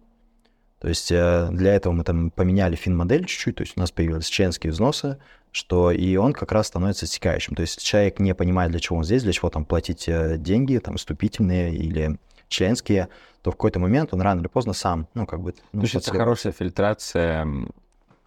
То 0.80 0.86
То 0.86 0.90
есть 0.90 1.12
э, 1.12 1.50
для 1.52 1.74
этого 1.74 1.94
мы 1.94 2.04
там 2.04 2.30
поменяли 2.30 2.76
фин-модель 2.76 3.26
чуть-чуть, 3.26 3.56
то 3.56 3.64
есть 3.64 3.74
у 3.76 3.80
нас 3.80 3.92
появились 3.92 4.28
членские 4.28 4.72
взносы, 4.72 5.18
что 5.52 5.90
и 5.90 6.16
он 6.16 6.34
как 6.34 6.52
раз 6.52 6.68
становится 6.68 7.08
стекающим. 7.08 7.56
То 7.56 7.62
есть 7.62 7.84
человек 7.84 8.20
не 8.20 8.36
понимает, 8.36 8.70
для 8.70 8.80
чего 8.80 9.00
он 9.00 9.04
здесь, 9.04 9.24
для 9.24 9.34
чего 9.34 9.50
там 9.50 9.66
платить 9.66 10.08
э, 10.08 10.38
деньги, 10.38 10.78
там, 10.78 10.98
вступительные 10.98 11.74
или 11.74 12.20
членские, 12.50 13.08
то 13.42 13.50
в 13.50 13.56
какой-то 13.56 13.80
момент 13.80 14.14
он 14.14 14.22
рано 14.22 14.42
или 14.42 14.48
поздно 14.48 14.74
сам, 14.74 15.08
ну, 15.16 15.26
как 15.26 15.42
бы... 15.42 15.56
Ну, 15.74 15.82
То 15.82 15.86
есть 15.86 15.96
это 15.96 16.12
хорошая 16.12 16.54
фильтрация 16.54 17.48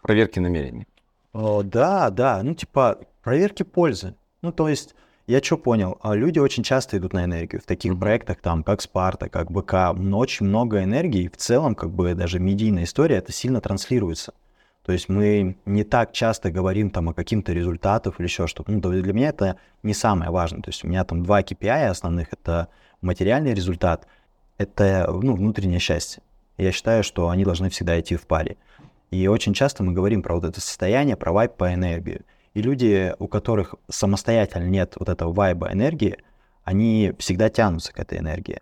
проверки 0.01 0.39
намерений. 0.39 0.85
О, 1.33 1.63
да, 1.63 2.09
да, 2.09 2.41
ну, 2.43 2.53
типа 2.53 2.99
проверки 3.23 3.63
пользы. 3.63 4.15
Ну, 4.41 4.51
то 4.51 4.67
есть 4.67 4.95
я 5.27 5.43
что 5.43 5.57
понял, 5.57 5.97
а 6.01 6.15
люди 6.15 6.39
очень 6.39 6.63
часто 6.63 6.97
идут 6.97 7.13
на 7.13 7.23
энергию 7.25 7.61
в 7.61 7.65
таких 7.65 7.93
mm-hmm. 7.93 7.99
проектах, 7.99 8.37
там, 8.41 8.63
как 8.63 8.81
Спарта, 8.81 9.29
как 9.29 9.51
БК, 9.51 9.91
очень 10.13 10.47
много 10.47 10.83
энергии, 10.83 11.23
и 11.23 11.29
в 11.29 11.37
целом, 11.37 11.75
как 11.75 11.91
бы, 11.91 12.15
даже 12.15 12.39
медийная 12.39 12.85
история, 12.85 13.17
это 13.17 13.31
сильно 13.31 13.61
транслируется. 13.61 14.33
То 14.89 14.93
есть 14.93 15.07
мы 15.07 15.55
не 15.65 15.83
так 15.83 16.13
часто 16.13 16.49
говорим 16.49 16.89
там 16.89 17.09
о 17.09 17.13
каких-то 17.13 17.53
результатах 17.53 18.19
или 18.19 18.25
еще 18.25 18.47
что-то. 18.47 18.71
Ну, 18.71 18.79
для 18.79 19.13
меня 19.13 19.29
это 19.29 19.57
не 19.83 19.93
самое 19.93 20.31
важное. 20.31 20.63
То 20.63 20.69
есть 20.69 20.83
у 20.83 20.87
меня 20.87 21.03
там 21.03 21.21
два 21.21 21.41
KPI 21.41 21.89
основных. 21.89 22.29
Это 22.33 22.69
материальный 23.01 23.53
результат, 23.53 24.07
это 24.57 25.07
ну, 25.11 25.35
внутреннее 25.35 25.79
счастье. 25.79 26.23
Я 26.57 26.71
считаю, 26.71 27.03
что 27.03 27.29
они 27.29 27.43
должны 27.45 27.69
всегда 27.69 27.99
идти 27.99 28.15
в 28.15 28.25
паре. 28.25 28.57
И 29.11 29.27
очень 29.27 29.53
часто 29.53 29.83
мы 29.83 29.93
говорим 29.93 30.21
про 30.21 30.35
вот 30.35 30.43
это 30.43 30.61
состояние, 30.61 31.15
про 31.15 31.31
вайп 31.31 31.55
по 31.55 31.73
энергии. 31.73 32.21
И 32.53 32.61
люди, 32.61 33.13
у 33.19 33.27
которых 33.27 33.75
самостоятельно 33.89 34.65
нет 34.65 34.95
вот 34.99 35.09
этого 35.09 35.33
вайба 35.33 35.71
энергии, 35.71 36.17
они 36.63 37.13
всегда 37.17 37.49
тянутся 37.49 37.93
к 37.93 37.99
этой 37.99 38.19
энергии. 38.19 38.61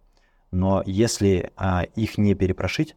Но 0.51 0.84
если 0.86 1.51
а, 1.58 1.84
их 1.96 2.18
не 2.18 2.34
перепрошить, 2.34 2.96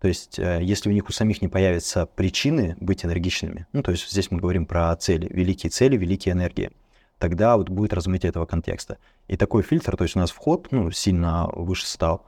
то 0.00 0.08
есть 0.08 0.38
а, 0.38 0.58
если 0.58 0.88
у 0.88 0.92
них 0.92 1.08
у 1.08 1.12
самих 1.12 1.42
не 1.42 1.48
появятся 1.48 2.06
причины 2.06 2.76
быть 2.80 3.04
энергичными, 3.04 3.66
ну 3.72 3.82
то 3.82 3.90
есть 3.90 4.10
здесь 4.10 4.30
мы 4.30 4.38
говорим 4.38 4.66
про 4.66 4.94
цели, 4.96 5.28
великие 5.30 5.70
цели, 5.70 5.96
великие 5.96 6.32
энергии, 6.32 6.70
тогда 7.18 7.56
вот 7.56 7.68
будет 7.68 7.92
размытие 7.92 8.30
этого 8.30 8.46
контекста. 8.46 8.98
И 9.28 9.36
такой 9.36 9.62
фильтр, 9.62 9.96
то 9.96 10.04
есть 10.04 10.16
у 10.16 10.18
нас 10.18 10.30
вход 10.30 10.68
ну, 10.70 10.90
сильно 10.90 11.48
выше 11.52 11.86
стал, 11.86 12.24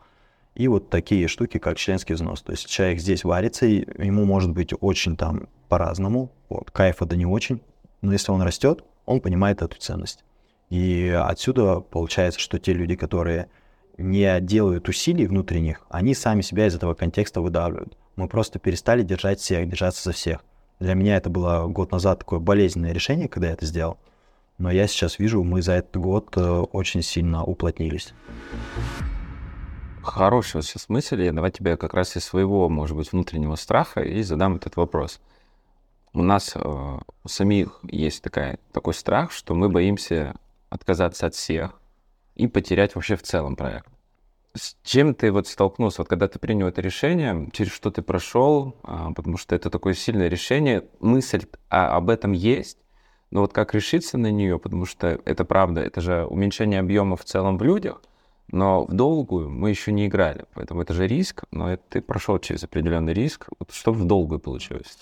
и 0.58 0.66
вот 0.66 0.90
такие 0.90 1.28
штуки, 1.28 1.58
как 1.58 1.78
членский 1.78 2.14
взнос. 2.14 2.42
То 2.42 2.50
есть 2.52 2.66
человек 2.66 2.98
здесь 2.98 3.22
варится, 3.22 3.64
и 3.64 3.86
ему 4.04 4.24
может 4.24 4.50
быть 4.50 4.72
очень 4.80 5.16
там 5.16 5.48
по-разному, 5.68 6.32
вот, 6.48 6.72
кайфа 6.72 7.06
да 7.06 7.14
не 7.14 7.26
очень, 7.26 7.60
но 8.02 8.12
если 8.12 8.32
он 8.32 8.42
растет, 8.42 8.84
он 9.06 9.20
понимает 9.20 9.62
эту 9.62 9.78
ценность. 9.78 10.24
И 10.68 11.08
отсюда 11.16 11.78
получается, 11.78 12.40
что 12.40 12.58
те 12.58 12.72
люди, 12.72 12.96
которые 12.96 13.48
не 13.98 14.40
делают 14.40 14.88
усилий 14.88 15.28
внутренних, 15.28 15.86
они 15.90 16.12
сами 16.14 16.42
себя 16.42 16.66
из 16.66 16.74
этого 16.74 16.94
контекста 16.94 17.40
выдавливают. 17.40 17.96
Мы 18.16 18.26
просто 18.28 18.58
перестали 18.58 19.02
держать 19.02 19.38
всех, 19.38 19.68
держаться 19.68 20.02
за 20.02 20.12
всех. 20.12 20.40
Для 20.80 20.94
меня 20.94 21.16
это 21.16 21.30
было 21.30 21.68
год 21.68 21.92
назад 21.92 22.18
такое 22.18 22.40
болезненное 22.40 22.92
решение, 22.92 23.28
когда 23.28 23.46
я 23.46 23.54
это 23.54 23.64
сделал. 23.64 23.98
Но 24.58 24.72
я 24.72 24.88
сейчас 24.88 25.20
вижу, 25.20 25.44
мы 25.44 25.62
за 25.62 25.74
этот 25.74 25.96
год 25.96 26.36
э, 26.36 26.40
очень 26.40 27.02
сильно 27.02 27.44
уплотнились. 27.44 28.12
Хорошая 30.08 30.62
сейчас 30.62 30.88
мысль. 30.88 31.30
Давай 31.30 31.50
тебе 31.50 31.76
как 31.76 31.92
раз 31.92 32.16
из 32.16 32.24
своего, 32.24 32.70
может 32.70 32.96
быть, 32.96 33.12
внутреннего 33.12 33.56
страха 33.56 34.00
и 34.00 34.22
задам 34.22 34.56
этот 34.56 34.76
вопрос. 34.76 35.20
У 36.14 36.22
нас 36.22 36.52
э, 36.54 36.60
у 36.60 37.28
самих 37.28 37.78
есть 37.82 38.22
такая, 38.22 38.58
такой 38.72 38.94
страх, 38.94 39.30
что 39.32 39.54
мы 39.54 39.68
боимся 39.68 40.34
отказаться 40.70 41.26
от 41.26 41.34
всех 41.34 41.78
и 42.36 42.46
потерять 42.46 42.94
вообще 42.94 43.16
в 43.16 43.22
целом 43.22 43.54
проект. 43.54 43.86
С 44.54 44.76
чем 44.82 45.14
ты 45.14 45.30
вот 45.30 45.46
столкнулся, 45.46 46.00
вот 46.00 46.08
когда 46.08 46.26
ты 46.26 46.38
принял 46.38 46.66
это 46.66 46.80
решение, 46.80 47.50
через 47.52 47.72
что 47.72 47.90
ты 47.90 48.00
прошел, 48.00 48.76
а, 48.82 49.12
потому 49.12 49.36
что 49.36 49.54
это 49.54 49.68
такое 49.68 49.92
сильное 49.92 50.28
решение, 50.28 50.84
мысль 51.00 51.44
а, 51.68 51.94
об 51.94 52.08
этом 52.08 52.32
есть, 52.32 52.78
но 53.30 53.42
вот 53.42 53.52
как 53.52 53.74
решиться 53.74 54.16
на 54.16 54.30
нее, 54.30 54.58
потому 54.58 54.86
что 54.86 55.20
это 55.26 55.44
правда, 55.44 55.82
это 55.82 56.00
же 56.00 56.24
уменьшение 56.24 56.80
объема 56.80 57.16
в 57.16 57.24
целом 57.24 57.58
в 57.58 57.62
людях, 57.62 58.00
но 58.50 58.84
в 58.84 58.92
долгую 58.92 59.50
мы 59.50 59.70
еще 59.70 59.92
не 59.92 60.06
играли, 60.06 60.46
поэтому 60.54 60.82
это 60.82 60.94
же 60.94 61.06
риск, 61.06 61.44
но 61.50 61.72
это 61.72 61.82
ты 61.88 62.00
прошел 62.00 62.38
через 62.38 62.64
определенный 62.64 63.12
риск. 63.12 63.48
Вот 63.58 63.72
что 63.72 63.92
в 63.92 64.04
долгую 64.04 64.40
получилось? 64.40 64.96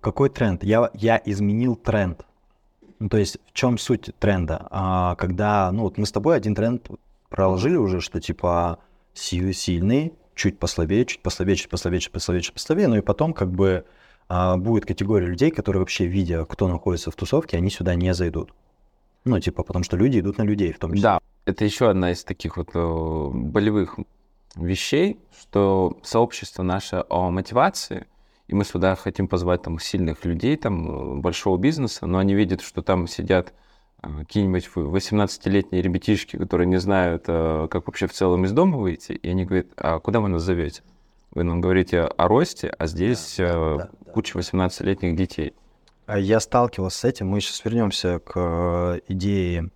Какой 0.00 0.28
тренд? 0.28 0.62
Я, 0.64 0.90
я 0.94 1.20
изменил 1.24 1.76
тренд. 1.76 2.26
Ну, 2.98 3.08
то 3.08 3.16
есть 3.16 3.38
в 3.46 3.52
чем 3.52 3.78
суть 3.78 4.10
тренда? 4.18 4.66
А, 4.70 5.14
когда, 5.16 5.70
ну 5.72 5.82
вот 5.82 5.98
мы 5.98 6.06
с 6.06 6.12
тобой 6.12 6.36
один 6.36 6.54
тренд 6.54 6.86
проложили 7.28 7.76
уже, 7.76 8.00
что 8.00 8.20
типа 8.20 8.78
силы 9.14 9.52
сильные, 9.52 10.12
чуть 10.34 10.58
послабее, 10.58 11.06
чуть 11.06 11.22
послабее, 11.22 11.56
чуть 11.56 11.70
послабее, 11.70 12.00
чуть 12.00 12.12
послабее, 12.12 12.42
чуть 12.42 12.52
послабее, 12.52 12.88
ну 12.88 12.96
и 12.96 13.00
потом 13.00 13.32
как 13.32 13.50
бы 13.50 13.84
а, 14.28 14.56
будет 14.56 14.86
категория 14.86 15.26
людей, 15.26 15.50
которые 15.50 15.80
вообще, 15.80 16.06
видя, 16.06 16.44
кто 16.44 16.68
находится 16.68 17.10
в 17.10 17.16
тусовке, 17.16 17.56
они 17.56 17.70
сюда 17.70 17.94
не 17.94 18.12
зайдут. 18.14 18.52
Ну, 19.24 19.40
типа, 19.40 19.62
потому 19.62 19.84
что 19.84 19.96
люди 19.96 20.20
идут 20.20 20.36
на 20.38 20.42
людей 20.42 20.72
в 20.72 20.78
том 20.78 20.92
числе. 20.92 21.02
Да, 21.02 21.20
это 21.44 21.64
еще 21.64 21.90
одна 21.90 22.12
из 22.12 22.24
таких 22.24 22.56
вот 22.56 22.70
э, 22.74 23.30
болевых 23.32 23.98
вещей, 24.56 25.18
что 25.38 25.98
сообщество 26.02 26.62
наше 26.62 27.04
о 27.08 27.30
мотивации, 27.30 28.06
и 28.46 28.54
мы 28.54 28.64
сюда 28.64 28.94
хотим 28.94 29.28
позвать 29.28 29.62
там 29.62 29.78
сильных 29.78 30.24
людей, 30.24 30.56
там, 30.56 31.18
э, 31.18 31.20
большого 31.20 31.58
бизнеса, 31.58 32.06
но 32.06 32.18
они 32.18 32.34
видят, 32.34 32.60
что 32.60 32.82
там 32.82 33.06
сидят 33.06 33.52
э, 34.02 34.08
какие-нибудь 34.20 34.70
18-летние 34.74 35.82
ребятишки, 35.82 36.36
которые 36.36 36.66
не 36.66 36.78
знают, 36.78 37.26
как 37.26 37.86
вообще 37.86 38.06
в 38.06 38.12
целом 38.12 38.44
из 38.44 38.52
дома 38.52 38.78
выйти, 38.78 39.12
и 39.12 39.28
они 39.28 39.44
говорят, 39.44 39.66
а 39.76 39.98
куда 39.98 40.20
вы 40.20 40.28
нас 40.28 40.42
зовете? 40.42 40.82
Вы 41.32 41.42
нам 41.42 41.60
говорите 41.60 42.02
о 42.02 42.28
росте, 42.28 42.68
а 42.78 42.86
здесь 42.86 43.34
да, 43.38 43.76
да, 43.76 43.90
да, 44.06 44.12
куча 44.12 44.38
18-летних 44.38 45.16
детей. 45.16 45.52
А 46.06 46.18
я 46.18 46.38
сталкивался 46.38 46.98
с 46.98 47.04
этим. 47.04 47.28
Мы 47.28 47.40
сейчас 47.40 47.64
вернемся 47.64 48.20
к 48.20 49.00
идее 49.08 49.70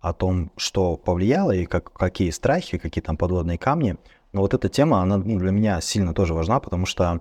о 0.00 0.12
том, 0.12 0.50
что 0.56 0.96
повлияло 0.96 1.52
и 1.52 1.66
как, 1.66 1.92
какие 1.92 2.30
страхи, 2.30 2.78
какие 2.78 3.02
там 3.02 3.16
подводные 3.16 3.58
камни. 3.58 3.96
Но 4.32 4.40
вот 4.40 4.54
эта 4.54 4.68
тема, 4.68 5.00
она 5.02 5.18
ну, 5.18 5.38
для 5.38 5.50
меня 5.50 5.80
сильно 5.80 6.14
тоже 6.14 6.34
важна, 6.34 6.60
потому 6.60 6.86
что 6.86 7.20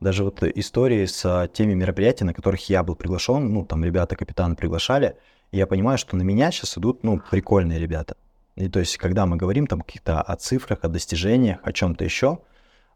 даже 0.00 0.24
вот 0.24 0.42
истории 0.42 1.04
с 1.06 1.48
теми 1.52 1.74
мероприятиями, 1.74 2.28
на 2.28 2.34
которых 2.34 2.68
я 2.68 2.82
был 2.82 2.94
приглашен, 2.94 3.52
ну, 3.52 3.64
там 3.64 3.84
ребята, 3.84 4.16
капитаны 4.16 4.56
приглашали, 4.56 5.16
я 5.52 5.66
понимаю, 5.66 5.98
что 5.98 6.16
на 6.16 6.22
меня 6.22 6.50
сейчас 6.50 6.78
идут, 6.78 7.02
ну, 7.02 7.20
прикольные 7.30 7.78
ребята. 7.78 8.16
И 8.56 8.68
то 8.68 8.80
есть, 8.80 8.96
когда 8.98 9.26
мы 9.26 9.36
говорим 9.36 9.66
там 9.66 9.80
каких-то 9.80 10.20
о 10.20 10.36
цифрах, 10.36 10.80
о 10.82 10.88
достижениях, 10.88 11.58
о 11.62 11.72
чем-то 11.72 12.04
еще, 12.04 12.40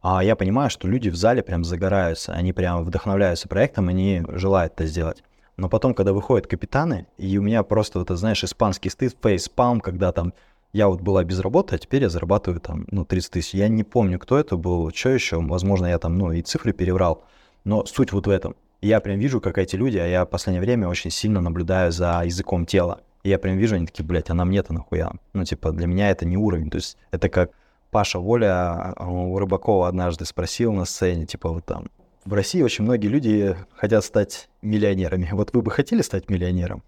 а 0.03 0.23
я 0.23 0.37
понимаю, 0.37 0.69
что 0.69 0.87
люди 0.87 1.09
в 1.09 1.17
зале 1.17 1.43
прям 1.43 1.65
загораются, 1.65 2.33
они 2.33 2.53
прям 2.53 2.85
вдохновляются 2.85 3.49
проектом, 3.49 3.89
они 3.89 4.23
желают 4.29 4.75
это 4.75 4.87
сделать. 4.87 5.23
Но 5.57 5.69
потом, 5.69 5.95
когда 5.95 6.13
выходят 6.13 6.47
капитаны, 6.47 7.07
и 7.17 7.39
у 7.39 7.43
меня 7.43 7.63
просто, 7.63 8.01
вот, 8.01 8.11
знаешь, 8.11 8.43
испанский 8.43 8.91
стыд, 8.91 9.17
фейспалм, 9.23 9.81
когда 9.81 10.13
там 10.13 10.35
я 10.73 10.89
вот 10.89 11.01
была 11.01 11.23
без 11.23 11.39
работы, 11.39 11.77
а 11.77 11.79
теперь 11.79 12.03
я 12.03 12.09
зарабатываю 12.09 12.61
там, 12.61 12.87
ну, 12.91 13.05
30 13.05 13.31
тысяч. 13.31 13.55
Я 13.55 13.69
не 13.69 13.85
помню, 13.85 14.19
кто 14.19 14.37
это 14.37 14.57
был, 14.57 14.91
что 14.93 15.11
еще, 15.11 15.41
возможно, 15.41 15.87
я 15.87 15.99
там, 15.99 16.19
ну, 16.19 16.33
и 16.33 16.43
цифры 16.43 16.73
переврал. 16.73 17.25
Но 17.63 17.87
суть 17.87 18.13
вот 18.13 18.27
в 18.27 18.31
этом. 18.31 18.57
Я 18.83 19.01
прям 19.01 19.19
вижу, 19.19 19.41
как 19.41 19.57
эти 19.57 19.77
люди, 19.77 19.99
а 19.99 20.07
я 20.07 20.25
в 20.25 20.29
последнее 20.29 20.61
время 20.61 20.89
очень 20.89 21.11
сильно 21.11 21.41
наблюдаю 21.41 21.93
за 21.93 22.23
языком 22.25 22.67
тела. 22.67 23.01
И 23.23 23.29
я 23.29 23.39
прям 23.39 23.57
вижу, 23.57 23.77
они 23.77 23.87
такие, 23.87 24.05
блядь, 24.05 24.31
а 24.31 24.35
нам 24.35 24.51
нет 24.51 24.69
нахуя. 24.69 25.13
Ну, 25.33 25.45
типа, 25.45 25.71
для 25.71 25.87
меня 25.87 26.11
это 26.11 26.27
не 26.27 26.37
уровень. 26.37 26.71
То 26.71 26.77
есть 26.77 26.99
это 27.13 27.29
как 27.29 27.53
Паша 27.91 28.19
Воля 28.19 28.93
а, 28.97 29.09
у 29.09 29.39
Рыбакова 29.39 29.87
однажды 29.87 30.25
спросил 30.25 30.73
на 30.73 30.85
сцене, 30.85 31.25
типа, 31.25 31.51
вот 31.51 31.65
там, 31.65 31.87
в 32.25 32.33
России 32.33 32.63
очень 32.63 32.85
многие 32.85 33.09
люди 33.09 33.57
хотят 33.77 34.05
стать 34.05 34.49
миллионерами. 34.63 35.29
Вот 35.33 35.53
вы 35.53 35.63
бы 35.63 35.71
хотели 35.71 36.03
стать 36.03 36.29
миллионером? 36.31 36.83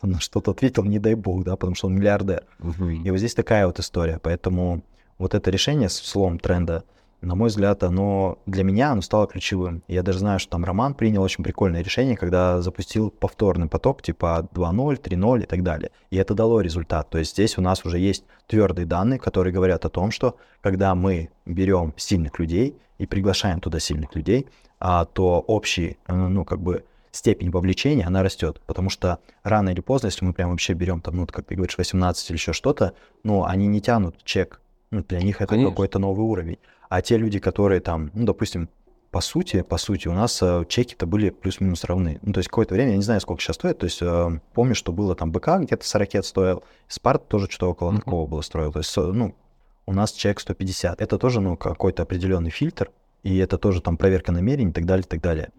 Он 0.00 0.18
что-то 0.18 0.50
ответил, 0.52 0.84
не 0.84 0.98
дай 0.98 1.14
бог, 1.14 1.44
да, 1.44 1.56
потому 1.56 1.74
что 1.74 1.86
он 1.86 1.94
миллиардер. 1.94 2.44
Угу. 2.60 2.90
И 3.04 3.10
вот 3.10 3.18
здесь 3.18 3.34
такая 3.34 3.66
вот 3.66 3.78
история. 3.78 4.18
Поэтому 4.22 4.82
вот 5.18 5.34
это 5.34 5.50
решение 5.50 5.88
с 5.88 5.94
словом 5.94 6.38
тренда— 6.38 6.84
на 7.22 7.36
мой 7.36 7.50
взгляд, 7.50 7.84
оно 7.84 8.38
для 8.46 8.64
меня 8.64 8.90
оно 8.90 9.00
стало 9.00 9.28
ключевым. 9.28 9.84
Я 9.86 10.02
даже 10.02 10.18
знаю, 10.18 10.40
что 10.40 10.50
там 10.50 10.64
Роман 10.64 10.94
принял 10.94 11.22
очень 11.22 11.44
прикольное 11.44 11.80
решение, 11.80 12.16
когда 12.16 12.60
запустил 12.60 13.10
повторный 13.10 13.68
поток 13.68 14.02
типа 14.02 14.48
2.0, 14.52 15.00
3.0 15.00 15.42
и 15.44 15.46
так 15.46 15.62
далее. 15.62 15.92
И 16.10 16.16
это 16.16 16.34
дало 16.34 16.60
результат. 16.60 17.10
То 17.10 17.18
есть 17.18 17.32
здесь 17.32 17.56
у 17.58 17.60
нас 17.60 17.84
уже 17.84 18.00
есть 18.00 18.24
твердые 18.48 18.86
данные, 18.86 19.20
которые 19.20 19.54
говорят 19.54 19.84
о 19.84 19.88
том, 19.88 20.10
что 20.10 20.36
когда 20.60 20.96
мы 20.96 21.30
берем 21.46 21.94
сильных 21.96 22.40
людей 22.40 22.76
и 23.02 23.06
приглашаем 23.06 23.60
туда 23.60 23.80
сильных 23.80 24.14
людей, 24.14 24.46
а, 24.78 25.04
то 25.04 25.40
общий, 25.40 25.98
э, 26.06 26.14
ну, 26.14 26.44
как 26.44 26.60
бы 26.60 26.84
степень 27.10 27.50
вовлечения, 27.50 28.06
она 28.06 28.22
растет. 28.22 28.60
Потому 28.64 28.90
что 28.90 29.18
рано 29.42 29.70
или 29.70 29.80
поздно, 29.80 30.06
если 30.06 30.24
мы 30.24 30.32
прям 30.32 30.50
вообще 30.50 30.72
берем 30.72 31.00
там, 31.00 31.16
ну, 31.16 31.26
как 31.26 31.46
ты 31.46 31.56
говоришь, 31.56 31.76
18 31.76 32.30
или 32.30 32.36
еще 32.36 32.52
что-то, 32.52 32.94
ну, 33.24 33.44
они 33.44 33.66
не 33.66 33.80
тянут 33.80 34.22
чек. 34.24 34.60
Ну, 34.92 35.02
для 35.02 35.20
них 35.20 35.40
это 35.40 35.56
какой-то 35.56 35.98
новый 35.98 36.24
уровень. 36.24 36.58
А 36.88 37.02
те 37.02 37.16
люди, 37.18 37.40
которые 37.40 37.80
там, 37.80 38.12
ну, 38.14 38.24
допустим, 38.24 38.68
по 39.10 39.20
сути, 39.20 39.62
по 39.62 39.78
сути, 39.78 40.06
у 40.06 40.12
нас 40.12 40.40
э, 40.42 40.64
чеки-то 40.68 41.06
были 41.06 41.30
плюс-минус 41.30 41.84
равны. 41.84 42.20
Ну, 42.22 42.32
то 42.32 42.38
есть 42.38 42.48
какое-то 42.48 42.74
время, 42.74 42.92
я 42.92 42.96
не 42.96 43.02
знаю, 43.02 43.20
сколько 43.20 43.42
сейчас 43.42 43.56
стоит, 43.56 43.78
то 43.78 43.84
есть 43.84 44.00
э, 44.00 44.40
помню, 44.54 44.74
что 44.74 44.92
было 44.92 45.16
там 45.16 45.32
БК 45.32 45.58
где-то 45.58 45.84
40 45.84 46.24
стоил, 46.24 46.62
Спарт 46.86 47.26
тоже 47.26 47.46
что-то 47.50 47.70
около 47.70 47.90
mm-hmm. 47.90 48.04
такого 48.04 48.26
было 48.26 48.40
строил. 48.42 48.72
То 48.72 48.78
есть, 48.78 48.96
ну, 48.96 49.34
у 49.86 49.92
нас 49.92 50.12
чек 50.12 50.40
150. 50.40 51.00
Это 51.00 51.18
тоже, 51.18 51.40
ну, 51.40 51.56
какой-то 51.56 52.02
определенный 52.02 52.50
фильтр, 52.50 52.90
И 53.22 53.38
это 53.38 53.56
тоже 53.58 53.80
там 53.80 53.96
проверка 53.96 54.32
намерений 54.32 54.70
и 54.70 54.72
так 54.72 54.84
далее, 54.84 55.04
и 55.04 55.08
так 55.08 55.20
далее. 55.20 55.50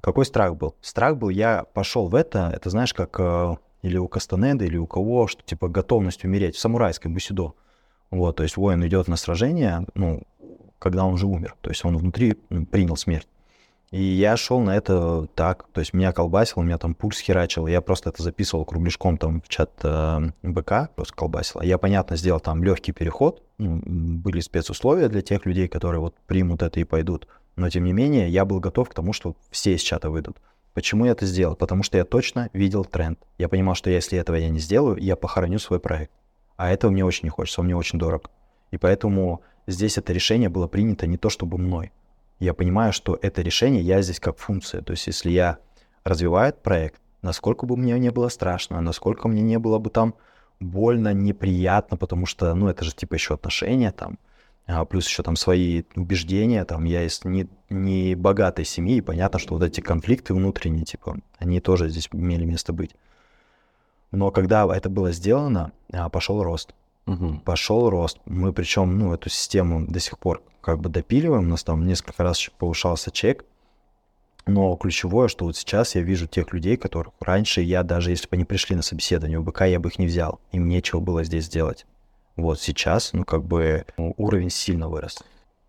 Какой 0.00 0.24
страх 0.24 0.56
был? 0.56 0.74
Страх 0.80 1.16
был, 1.16 1.28
я 1.28 1.64
пошел 1.74 2.08
в 2.08 2.14
это, 2.14 2.50
это 2.54 2.70
знаешь, 2.70 2.94
как 2.94 3.18
э, 3.18 3.56
или 3.82 3.98
у 3.98 4.08
Кастанеда, 4.08 4.64
или 4.64 4.76
у 4.76 4.86
кого, 4.86 5.26
что 5.26 5.42
типа 5.42 5.68
готовность 5.68 6.24
умереть, 6.24 6.56
в 6.56 6.60
самурайском 6.60 7.12
бусидо. 7.12 7.54
Вот, 8.10 8.36
то 8.36 8.42
есть 8.42 8.56
воин 8.56 8.86
идет 8.86 9.08
на 9.08 9.16
сражение, 9.16 9.86
ну, 9.94 10.22
когда 10.78 11.04
он 11.04 11.14
уже 11.14 11.26
умер, 11.26 11.56
то 11.60 11.70
есть 11.70 11.84
он 11.84 11.96
внутри 11.96 12.38
ну, 12.48 12.66
принял 12.66 12.96
смерть. 12.96 13.28
И 13.90 14.00
я 14.00 14.36
шел 14.36 14.60
на 14.60 14.76
это 14.76 15.26
так, 15.34 15.66
то 15.72 15.80
есть 15.80 15.92
меня 15.92 16.12
колбасило, 16.12 16.62
меня 16.62 16.78
там 16.78 16.94
пульс 16.94 17.18
херачил, 17.18 17.66
я 17.66 17.80
просто 17.80 18.10
это 18.10 18.22
записывал 18.22 18.64
кругляшком 18.64 19.18
там 19.18 19.40
в 19.40 19.48
чат 19.48 19.72
э, 19.82 20.30
БК, 20.42 20.90
просто 20.94 21.14
колбасило. 21.14 21.62
Я, 21.62 21.76
понятно, 21.76 22.16
сделал 22.16 22.38
там 22.38 22.62
легкий 22.62 22.92
переход, 22.92 23.42
были 23.58 24.38
спецусловия 24.40 25.08
для 25.08 25.22
тех 25.22 25.44
людей, 25.44 25.66
которые 25.66 26.00
вот 26.00 26.14
примут 26.28 26.62
это 26.62 26.78
и 26.78 26.84
пойдут. 26.84 27.26
Но, 27.56 27.68
тем 27.68 27.82
не 27.84 27.92
менее, 27.92 28.28
я 28.28 28.44
был 28.44 28.60
готов 28.60 28.88
к 28.88 28.94
тому, 28.94 29.12
что 29.12 29.34
все 29.50 29.74
из 29.74 29.80
чата 29.82 30.08
выйдут. 30.08 30.36
Почему 30.72 31.04
я 31.04 31.12
это 31.12 31.26
сделал? 31.26 31.56
Потому 31.56 31.82
что 31.82 31.98
я 31.98 32.04
точно 32.04 32.48
видел 32.52 32.84
тренд. 32.84 33.18
Я 33.38 33.48
понимал, 33.48 33.74
что 33.74 33.90
если 33.90 34.16
этого 34.16 34.36
я 34.36 34.50
не 34.50 34.60
сделаю, 34.60 34.98
я 34.98 35.16
похороню 35.16 35.58
свой 35.58 35.80
проект. 35.80 36.12
А 36.56 36.70
этого 36.70 36.92
мне 36.92 37.04
очень 37.04 37.24
не 37.24 37.30
хочется, 37.30 37.60
он 37.60 37.66
мне 37.66 37.76
очень 37.76 37.98
дорог. 37.98 38.30
И 38.70 38.78
поэтому 38.78 39.42
здесь 39.66 39.98
это 39.98 40.12
решение 40.12 40.48
было 40.48 40.68
принято 40.68 41.08
не 41.08 41.18
то 41.18 41.28
чтобы 41.28 41.58
мной, 41.58 41.90
я 42.40 42.54
понимаю, 42.54 42.92
что 42.92 43.18
это 43.20 43.42
решение 43.42 43.82
я 43.82 44.02
здесь 44.02 44.18
как 44.18 44.38
функция. 44.38 44.82
То 44.82 44.92
есть 44.92 45.06
если 45.06 45.30
я 45.30 45.58
развиваю 46.04 46.54
проект, 46.54 47.00
насколько 47.22 47.66
бы 47.66 47.76
мне 47.76 47.98
не 47.98 48.10
было 48.10 48.28
страшно, 48.28 48.80
насколько 48.80 49.28
мне 49.28 49.42
не 49.42 49.58
было 49.58 49.78
бы 49.78 49.90
там 49.90 50.14
больно, 50.58 51.12
неприятно, 51.12 51.96
потому 51.96 52.26
что, 52.26 52.54
ну, 52.54 52.68
это 52.68 52.84
же 52.84 52.94
типа 52.94 53.14
еще 53.14 53.34
отношения 53.34 53.92
там, 53.92 54.18
а 54.66 54.84
плюс 54.84 55.06
еще 55.06 55.22
там 55.22 55.36
свои 55.36 55.84
убеждения, 55.96 56.64
там, 56.64 56.84
я 56.84 57.04
из 57.04 57.24
не, 57.24 57.48
не 57.68 58.14
богатой 58.14 58.64
семьи, 58.64 58.96
и 58.96 59.00
понятно, 59.00 59.38
что 59.38 59.54
вот 59.54 59.62
эти 59.62 59.80
конфликты 59.80 60.34
внутренние, 60.34 60.84
типа, 60.84 61.18
они 61.38 61.60
тоже 61.60 61.88
здесь 61.88 62.08
имели 62.12 62.44
место 62.44 62.72
быть. 62.72 62.94
Но 64.12 64.30
когда 64.30 64.66
это 64.74 64.88
было 64.88 65.12
сделано, 65.12 65.72
а, 65.92 66.08
пошел 66.08 66.42
рост. 66.42 66.74
Угу. 67.10 67.40
Пошел 67.44 67.90
рост. 67.90 68.18
Мы 68.24 68.52
причем, 68.52 68.96
ну, 68.96 69.12
эту 69.12 69.28
систему 69.30 69.84
до 69.86 69.98
сих 69.98 70.18
пор 70.18 70.42
как 70.60 70.78
бы 70.78 70.88
допиливаем. 70.88 71.44
У 71.44 71.48
нас 71.48 71.64
там 71.64 71.86
несколько 71.86 72.22
раз 72.22 72.50
повышался 72.56 73.10
чек. 73.10 73.44
Но 74.46 74.74
ключевое, 74.76 75.28
что 75.28 75.44
вот 75.44 75.56
сейчас 75.56 75.94
я 75.96 76.02
вижу 76.02 76.26
тех 76.26 76.52
людей, 76.52 76.76
которых 76.76 77.12
раньше 77.20 77.60
я 77.60 77.82
даже 77.82 78.10
если 78.10 78.26
бы 78.26 78.36
они 78.36 78.44
пришли 78.44 78.76
на 78.76 78.82
собеседование 78.82 79.38
у 79.38 79.42
БК, 79.42 79.66
я 79.66 79.80
бы 79.80 79.88
их 79.88 79.98
не 79.98 80.06
взял. 80.06 80.40
Им 80.52 80.68
нечего 80.68 81.00
было 81.00 81.24
здесь 81.24 81.44
сделать. 81.44 81.84
Вот 82.36 82.60
сейчас, 82.60 83.12
ну, 83.12 83.24
как 83.24 83.44
бы 83.44 83.84
ну, 83.98 84.14
уровень 84.16 84.50
сильно 84.50 84.88
вырос. 84.88 85.18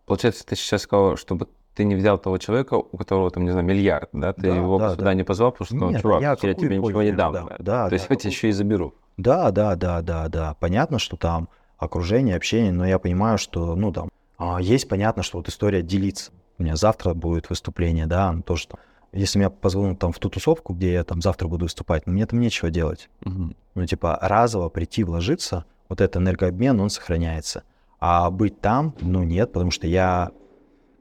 Получается, 0.05 0.45
ты 0.45 0.55
сейчас 0.55 0.83
сказал, 0.83 1.17
чтобы 1.17 1.47
ты 1.75 1.83
не 1.83 1.95
взял 1.95 2.17
того 2.17 2.37
человека, 2.37 2.75
у 2.75 2.97
которого 2.97 3.31
там, 3.31 3.43
не 3.43 3.51
знаю, 3.51 3.65
миллиард, 3.65 4.09
да? 4.13 4.33
Ты 4.33 4.41
да, 4.43 4.55
его 4.55 4.77
да, 4.77 4.91
сюда 4.91 5.03
да. 5.05 5.13
не 5.15 5.23
позвал, 5.23 5.51
потому 5.51 5.65
что, 5.65 5.89
Нет, 5.89 6.01
чувак, 6.01 6.21
я, 6.21 6.37
я 6.41 6.53
тебе 6.53 6.77
ничего 6.77 7.01
не 7.01 7.11
дам. 7.11 7.33
Да, 7.33 7.55
да, 7.59 7.89
То 7.89 7.95
есть 7.95 8.07
да, 8.07 8.13
я 8.13 8.19
тебя 8.19 8.29
еще 8.29 8.49
и 8.49 8.51
заберу. 8.51 8.93
Да, 9.17 9.51
да, 9.51 9.75
да, 9.75 10.01
да, 10.01 10.27
да. 10.27 10.55
Понятно, 10.59 10.99
что 10.99 11.17
там 11.17 11.49
окружение, 11.77 12.35
общение, 12.35 12.71
но 12.71 12.85
я 12.85 12.99
понимаю, 12.99 13.37
что, 13.37 13.75
ну, 13.75 13.91
там, 13.91 14.09
а, 14.37 14.59
есть 14.61 14.87
понятно, 14.87 15.23
что 15.23 15.37
вот 15.37 15.49
история 15.49 15.81
делиться. 15.81 16.31
У 16.57 16.63
меня 16.63 16.75
завтра 16.75 17.13
будет 17.13 17.49
выступление, 17.49 18.05
да, 18.05 18.35
тоже 18.45 18.67
там. 18.67 18.79
Если 19.13 19.39
меня 19.39 19.49
позвонят 19.49 19.99
там 19.99 20.13
в 20.13 20.19
ту 20.19 20.29
тусовку, 20.29 20.73
где 20.73 20.93
я 20.93 21.03
там 21.03 21.21
завтра 21.21 21.47
буду 21.47 21.65
выступать, 21.65 22.07
ну, 22.07 22.13
мне 22.13 22.25
там 22.25 22.39
нечего 22.39 22.69
делать. 22.69 23.09
Угу. 23.25 23.53
Ну, 23.75 23.85
типа, 23.85 24.17
разово 24.21 24.69
прийти, 24.69 25.03
вложиться, 25.03 25.65
вот 25.89 26.01
этот 26.01 26.21
энергообмен, 26.21 26.79
он 26.79 26.89
сохраняется. 26.89 27.63
А 27.99 28.31
быть 28.31 28.61
там, 28.61 28.95
ну, 29.01 29.23
нет, 29.23 29.51
потому 29.51 29.71
что 29.71 29.85
я 29.85 30.31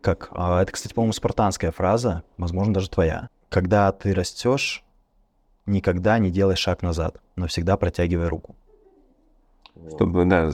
как... 0.00 0.28
А, 0.32 0.60
это, 0.60 0.72
кстати, 0.72 0.92
по-моему, 0.92 1.12
спартанская 1.12 1.70
фраза, 1.70 2.24
возможно, 2.36 2.74
даже 2.74 2.90
твоя. 2.90 3.28
Когда 3.48 3.92
ты 3.92 4.12
растешь, 4.12 4.82
никогда 5.70 6.18
не 6.18 6.30
делай 6.30 6.56
шаг 6.56 6.82
назад, 6.82 7.20
но 7.36 7.46
всегда 7.46 7.76
протягивай 7.76 8.28
руку. 8.28 8.56
Чтобы, 9.94 10.24
да, 10.24 10.50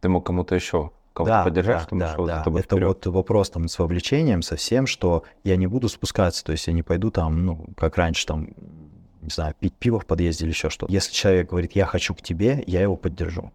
ты 0.00 0.08
мог 0.08 0.26
кому-то 0.26 0.54
еще 0.54 0.90
кого-то 1.12 1.32
да, 1.32 1.44
поддержать, 1.44 1.76
да, 1.76 1.82
чтобы 1.82 2.00
да, 2.00 2.14
шел 2.14 2.26
да. 2.26 2.42
Это 2.42 2.60
вперед. 2.60 2.88
вот 2.88 3.06
вопрос 3.06 3.50
там 3.50 3.68
с 3.68 3.78
вовлечением, 3.78 4.42
со 4.42 4.56
всем, 4.56 4.86
что 4.86 5.22
я 5.44 5.56
не 5.56 5.66
буду 5.66 5.88
спускаться, 5.88 6.44
то 6.44 6.52
есть 6.52 6.66
я 6.66 6.72
не 6.72 6.82
пойду 6.82 7.10
там, 7.10 7.46
ну, 7.46 7.66
как 7.76 7.96
раньше, 7.96 8.26
там, 8.26 8.48
не 9.22 9.30
знаю, 9.30 9.54
пить 9.58 9.74
пиво 9.74 10.00
в 10.00 10.06
подъезде 10.06 10.44
или 10.44 10.52
еще 10.52 10.70
что-то. 10.70 10.92
Если 10.92 11.12
человек 11.12 11.50
говорит, 11.50 11.72
я 11.72 11.86
хочу 11.86 12.14
к 12.14 12.22
тебе, 12.22 12.64
я 12.66 12.82
его 12.82 12.96
поддержу. 12.96 13.52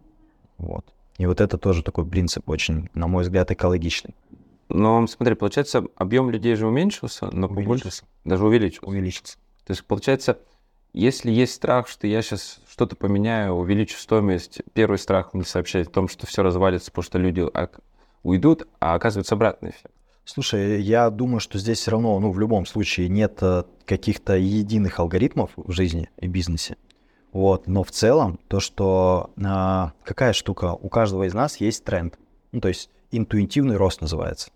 Вот. 0.56 0.86
И 1.18 1.26
вот 1.26 1.40
это 1.40 1.58
тоже 1.58 1.82
такой 1.82 2.06
принцип 2.06 2.48
очень, 2.48 2.88
на 2.94 3.06
мой 3.06 3.24
взгляд, 3.24 3.50
экологичный. 3.50 4.14
Но 4.70 5.06
смотри, 5.06 5.34
получается, 5.34 5.84
объем 5.96 6.30
людей 6.30 6.54
же 6.54 6.66
уменьшился, 6.66 7.28
но 7.32 7.46
увеличился. 7.48 8.04
даже 8.24 8.44
увеличился. 8.44 8.86
Увеличился. 8.86 9.36
То 9.66 9.72
есть, 9.72 9.84
получается, 9.84 10.38
если 10.92 11.30
есть 11.30 11.54
страх, 11.54 11.88
что 11.88 12.06
я 12.06 12.22
сейчас 12.22 12.60
что-то 12.68 12.96
поменяю, 12.96 13.54
увеличу 13.54 13.96
стоимость, 13.96 14.62
первый 14.72 14.98
страх 14.98 15.34
мне 15.34 15.44
сообщает 15.44 15.88
о 15.88 15.92
том, 15.92 16.08
что 16.08 16.26
все 16.26 16.42
развалится, 16.42 16.90
потому 16.90 17.04
что 17.04 17.18
люди 17.18 17.46
уйдут, 18.22 18.66
а 18.80 18.94
оказывается 18.94 19.34
обратный 19.34 19.70
эффект. 19.70 19.94
Слушай, 20.24 20.80
я 20.82 21.10
думаю, 21.10 21.40
что 21.40 21.58
здесь 21.58 21.78
все 21.78 21.92
равно, 21.92 22.18
ну, 22.20 22.30
в 22.30 22.38
любом 22.38 22.66
случае 22.66 23.08
нет 23.08 23.38
э, 23.40 23.64
каких-то 23.84 24.36
единых 24.36 25.00
алгоритмов 25.00 25.50
в 25.56 25.72
жизни 25.72 26.08
и 26.18 26.28
бизнесе. 26.28 26.76
Вот, 27.32 27.66
но 27.66 27.82
в 27.82 27.90
целом 27.90 28.38
то, 28.48 28.60
что 28.60 29.30
а, 29.42 29.92
какая 30.04 30.32
штука, 30.32 30.72
у 30.72 30.88
каждого 30.88 31.24
из 31.24 31.34
нас 31.34 31.58
есть 31.58 31.84
тренд, 31.84 32.18
ну, 32.52 32.60
то 32.60 32.68
есть 32.68 32.90
интуитивный 33.10 33.76
рост 33.76 34.00
называется, 34.00 34.50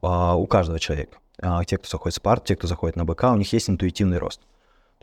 а, 0.00 0.36
у 0.36 0.46
каждого 0.46 0.78
человека. 0.78 1.18
А, 1.40 1.64
те, 1.64 1.78
кто 1.78 1.88
заходит 1.88 2.14
в 2.14 2.16
спарт, 2.16 2.44
те, 2.44 2.56
кто 2.56 2.66
заходит 2.66 2.96
на 2.96 3.04
БК, 3.04 3.32
у 3.32 3.36
них 3.36 3.52
есть 3.52 3.70
интуитивный 3.70 4.18
рост. 4.18 4.40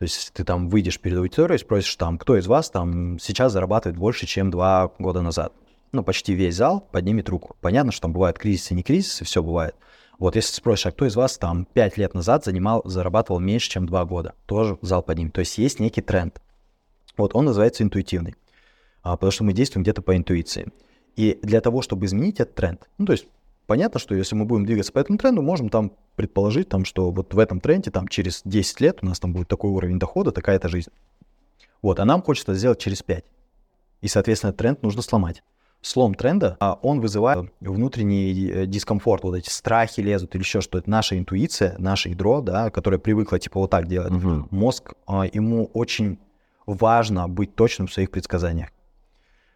То 0.03 0.05
есть 0.05 0.33
ты 0.33 0.43
там 0.43 0.67
выйдешь 0.67 0.99
перед 0.99 1.17
аудиторией, 1.17 1.57
спросишь 1.57 1.95
там, 1.95 2.17
кто 2.17 2.35
из 2.35 2.45
вас 2.45 2.69
там 2.69 3.17
сейчас 3.19 3.53
зарабатывает 3.53 3.97
больше, 3.97 4.25
чем 4.25 4.51
два 4.51 4.91
года 4.99 5.21
назад. 5.21 5.53
Ну, 5.93 6.03
почти 6.03 6.33
весь 6.33 6.55
зал 6.55 6.81
поднимет 6.91 7.29
руку. 7.29 7.55
Понятно, 7.61 7.93
что 7.93 8.01
там 8.01 8.11
бывают 8.11 8.37
кризисы, 8.37 8.73
не 8.73 8.83
кризисы, 8.83 9.23
все 9.23 9.41
бывает. 9.41 9.77
Вот 10.19 10.35
если 10.35 10.53
спросишь, 10.53 10.87
а 10.87 10.91
кто 10.91 11.05
из 11.05 11.15
вас 11.15 11.37
там 11.37 11.63
пять 11.63 11.95
лет 11.95 12.15
назад 12.15 12.43
занимал, 12.43 12.81
зарабатывал 12.83 13.39
меньше, 13.39 13.69
чем 13.69 13.85
два 13.85 14.03
года, 14.03 14.33
тоже 14.45 14.77
зал 14.81 15.03
поднимет. 15.03 15.31
То 15.31 15.39
есть 15.39 15.57
есть 15.57 15.79
некий 15.79 16.01
тренд. 16.01 16.41
Вот 17.15 17.33
он 17.33 17.45
называется 17.45 17.83
интуитивный, 17.83 18.35
а, 19.03 19.15
потому 19.15 19.31
что 19.31 19.45
мы 19.45 19.53
действуем 19.53 19.83
где-то 19.83 20.01
по 20.01 20.17
интуиции. 20.17 20.67
И 21.15 21.39
для 21.43 21.61
того, 21.61 21.81
чтобы 21.81 22.07
изменить 22.07 22.41
этот 22.41 22.55
тренд, 22.55 22.89
ну, 22.97 23.05
то 23.05 23.13
есть 23.13 23.25
понятно, 23.67 23.99
что 23.99 24.15
если 24.15 24.35
мы 24.35 24.45
будем 24.45 24.65
двигаться 24.65 24.91
по 24.91 24.99
этому 24.99 25.17
тренду, 25.17 25.41
можем 25.41 25.69
там 25.69 25.93
предположить, 26.15 26.69
там, 26.69 26.85
что 26.85 27.11
вот 27.11 27.33
в 27.33 27.39
этом 27.39 27.59
тренде 27.59 27.91
там, 27.91 28.07
через 28.07 28.41
10 28.45 28.81
лет 28.81 28.99
у 29.01 29.05
нас 29.05 29.19
там 29.19 29.33
будет 29.33 29.47
такой 29.47 29.71
уровень 29.71 29.99
дохода, 29.99 30.31
такая-то 30.31 30.69
жизнь. 30.69 30.91
Вот, 31.81 31.99
а 31.99 32.05
нам 32.05 32.21
хочется 32.21 32.53
сделать 32.53 32.79
через 32.79 33.03
5. 33.03 33.25
И, 34.01 34.07
соответственно, 34.07 34.53
тренд 34.53 34.81
нужно 34.83 35.01
сломать. 35.01 35.43
Слом 35.81 36.13
тренда, 36.13 36.55
а 36.61 36.79
он 36.81 37.01
вызывает 37.01 37.51
внутренний 37.59 38.49
э, 38.49 38.65
дискомфорт, 38.65 39.23
вот 39.23 39.35
эти 39.35 39.49
страхи 39.49 39.99
лезут 39.99 40.33
или 40.33 40.41
еще 40.41 40.61
что. 40.61 40.77
Это 40.77 40.89
наша 40.89 41.17
интуиция, 41.17 41.75
наше 41.77 42.09
ядро, 42.09 42.39
да, 42.39 42.69
которое 42.69 42.99
привыкло 42.99 43.37
типа 43.37 43.59
вот 43.59 43.71
так 43.71 43.87
делать. 43.87 44.13
Угу. 44.13 44.47
Мозг, 44.51 44.93
а, 45.05 45.25
ему 45.25 45.69
очень 45.73 46.19
важно 46.65 47.27
быть 47.27 47.55
точным 47.55 47.87
в 47.87 47.93
своих 47.93 48.11
предсказаниях. 48.11 48.69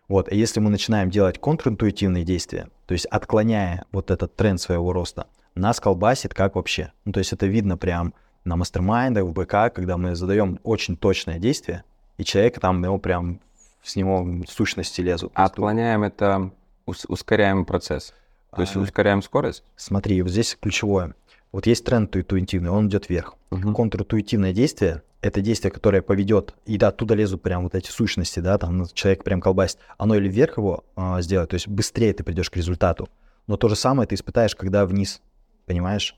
Вот, 0.08 0.32
и 0.32 0.38
если 0.38 0.60
мы 0.62 0.70
начинаем 0.70 1.10
делать 1.10 1.40
контринтуитивные 1.40 2.24
действия, 2.24 2.70
то 2.86 2.94
есть 2.94 3.06
отклоняя 3.08 3.86
вот 3.92 4.10
этот 4.10 4.36
тренд 4.36 4.62
своего 4.62 4.94
роста, 4.94 5.28
нас 5.54 5.80
колбасит 5.80 6.34
как 6.34 6.56
вообще. 6.56 6.94
Ну, 7.04 7.12
то 7.12 7.20
есть 7.20 7.34
это 7.34 7.46
видно 7.46 7.78
прям 7.78 8.14
на 8.46 8.56
мастер-майндах, 8.56 9.26
в 9.26 9.34
БК, 9.34 9.70
когда 9.70 9.98
мы 9.98 10.16
задаем 10.16 10.60
очень 10.64 10.96
точное 10.96 11.40
действие, 11.40 11.84
и 12.18 12.24
человек 12.24 12.60
там, 12.60 12.84
его 12.84 12.98
прям 12.98 13.42
с 13.84 13.96
него 13.96 14.26
сущности 14.48 15.02
лезут. 15.02 15.32
А 15.36 15.46
отклоняем 15.46 16.04
это, 16.04 16.52
ускоряем 16.86 17.66
процесс. 17.66 18.14
То 18.56 18.62
есть 18.62 18.76
а, 18.76 18.80
ускоряем 18.80 19.22
скорость? 19.22 19.64
Смотри, 19.76 20.22
вот 20.22 20.32
здесь 20.32 20.58
ключевое. 20.60 21.16
Вот 21.58 21.66
есть 21.66 21.84
тренд 21.86 22.16
интуитивный, 22.16 22.70
он 22.70 22.88
идет 22.88 23.10
вверх. 23.10 23.34
Угу. 23.50 23.74
Контринтуитивное 23.74 24.54
действие— 24.54 25.02
это 25.22 25.42
действие, 25.42 25.72
которое 25.72 26.04
поведет, 26.04 26.54
и 26.68 26.78
да, 26.78 26.90
оттуда 26.90 27.16
лезут 27.16 27.42
прям 27.42 27.64
вот 27.64 27.74
эти 27.74 27.90
сущности, 27.90 28.40
да, 28.42 28.60
там 28.60 28.86
человек 28.94 29.24
прям 29.24 29.42
колбасит, 29.42 29.80
оно 29.98 30.14
или 30.14 30.30
вверх 30.30 30.58
его 30.60 30.84
а, 30.96 31.20
сделает, 31.20 31.50
то 31.50 31.56
есть 31.56 31.68
быстрее 31.68 32.14
ты 32.14 32.24
придешь 32.24 32.52
к 32.52 32.58
результату, 32.58 33.10
но 33.48 33.58
то 33.58 33.70
же 33.70 33.76
самое 33.76 34.08
ты 34.08 34.14
испытаешь, 34.14 34.56
когда 34.56 34.86
вниз, 34.86 35.20
понимаешь? 35.66 36.16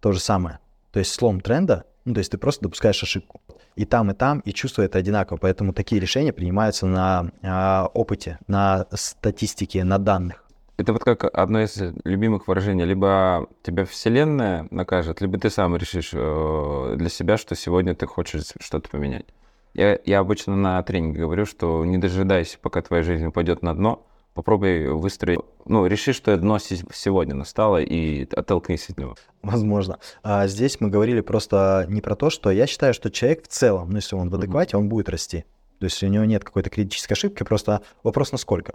То 0.00 0.12
же 0.12 0.20
самое. 0.20 0.58
То 0.92 0.98
есть 0.98 1.12
слом 1.14 1.40
тренда, 1.40 1.86
ну, 2.04 2.12
то 2.12 2.18
есть 2.18 2.30
ты 2.30 2.36
просто 2.36 2.64
допускаешь 2.64 3.02
ошибку. 3.02 3.40
И 3.74 3.86
там, 3.86 4.10
и 4.10 4.14
там, 4.14 4.40
и 4.40 4.52
чувство 4.52 4.82
это 4.82 4.98
одинаково. 4.98 5.38
Поэтому 5.38 5.72
такие 5.72 5.98
решения 5.98 6.34
принимаются 6.34 6.84
на 6.84 7.30
а, 7.42 7.90
опыте, 7.94 8.38
на 8.48 8.86
статистике, 8.92 9.82
на 9.84 9.96
данных. 9.96 10.44
Это 10.78 10.92
вот 10.92 11.02
как 11.02 11.24
одно 11.36 11.62
из 11.62 11.76
любимых 12.04 12.46
выражений. 12.46 12.84
Либо 12.84 13.48
тебя 13.64 13.84
вселенная 13.84 14.68
накажет, 14.70 15.20
либо 15.20 15.36
ты 15.36 15.50
сам 15.50 15.76
решишь 15.76 16.10
э, 16.12 16.94
для 16.96 17.08
себя, 17.08 17.36
что 17.36 17.56
сегодня 17.56 17.96
ты 17.96 18.06
хочешь 18.06 18.44
что-то 18.60 18.88
поменять. 18.88 19.26
Я, 19.74 19.98
я 20.04 20.20
обычно 20.20 20.54
на 20.54 20.80
тренинге 20.84 21.22
говорю, 21.22 21.46
что 21.46 21.84
не 21.84 21.98
дожидайся, 21.98 22.58
пока 22.62 22.80
твоя 22.80 23.02
жизнь 23.02 23.26
упадет 23.26 23.60
на 23.60 23.74
дно, 23.74 24.06
попробуй 24.34 24.86
выстроить 24.86 25.40
ну, 25.64 25.84
реши, 25.84 26.12
что 26.12 26.36
дно 26.36 26.60
се- 26.60 26.84
сегодня 26.94 27.34
настало, 27.34 27.82
и 27.82 28.28
оттолкнись 28.32 28.88
от 28.88 28.98
него. 28.98 29.16
Возможно. 29.42 29.98
А 30.22 30.46
здесь 30.46 30.80
мы 30.80 30.90
говорили 30.90 31.22
просто 31.22 31.86
не 31.88 32.00
про 32.00 32.14
то, 32.14 32.30
что 32.30 32.52
я 32.52 32.68
считаю, 32.68 32.94
что 32.94 33.10
человек 33.10 33.42
в 33.42 33.48
целом, 33.48 33.90
ну, 33.90 33.96
если 33.96 34.14
он 34.14 34.30
в 34.30 34.34
адеквате, 34.36 34.76
он 34.76 34.88
будет 34.88 35.08
расти. 35.08 35.44
То 35.80 35.84
есть 35.86 36.00
у 36.04 36.06
него 36.06 36.24
нет 36.24 36.44
какой-то 36.44 36.70
критической 36.70 37.16
ошибки, 37.16 37.42
просто 37.42 37.82
вопрос 38.04 38.30
насколько. 38.30 38.74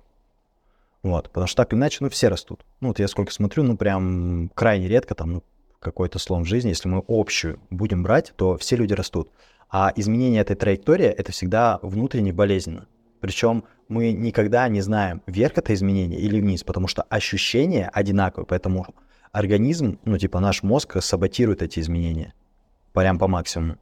Вот, 1.04 1.30
потому 1.30 1.48
что 1.48 1.58
так 1.58 1.74
иначе, 1.74 1.98
ну, 2.02 2.10
все 2.10 2.30
растут. 2.30 2.66
Ну, 2.80 2.88
вот 2.88 3.00
я 3.00 3.08
сколько 3.10 3.32
смотрю, 3.32 3.64
ну, 3.64 3.76
прям 3.76 4.50
крайне 4.56 4.88
редко 4.88 5.16
там, 5.16 5.34
ну, 5.34 5.44
какой-то 5.80 6.18
слом 6.18 6.44
в 6.44 6.48
жизни, 6.48 6.70
если 6.70 6.88
мы 6.88 7.04
общую 7.08 7.60
будем 7.70 8.04
брать, 8.04 8.34
то 8.38 8.58
все 8.58 8.78
люди 8.78 8.94
растут. 8.94 9.30
А 9.70 9.92
изменение 9.96 10.42
этой 10.42 10.56
траектории— 10.56 11.06
это 11.08 11.34
всегда 11.34 11.80
внутренне 11.82 12.32
болезненно. 12.32 12.88
Причем 13.20 13.66
мы 13.90 14.14
никогда 14.14 14.68
не 14.70 14.82
знаем, 14.82 15.22
вверх 15.28 15.58
это 15.58 15.74
изменение 15.74 16.20
или 16.20 16.40
вниз, 16.40 16.64
потому 16.64 16.88
что 16.88 17.04
ощущения 17.04 17.90
одинаковые, 17.94 18.48
поэтому 18.48 18.88
организм, 19.32 20.00
ну, 20.06 20.18
типа 20.18 20.40
наш 20.40 20.64
мозг 20.64 21.02
саботирует 21.02 21.62
эти 21.62 21.80
изменения 21.80 22.34
прям 22.94 23.20
по 23.20 23.28
максимуму. 23.28 23.78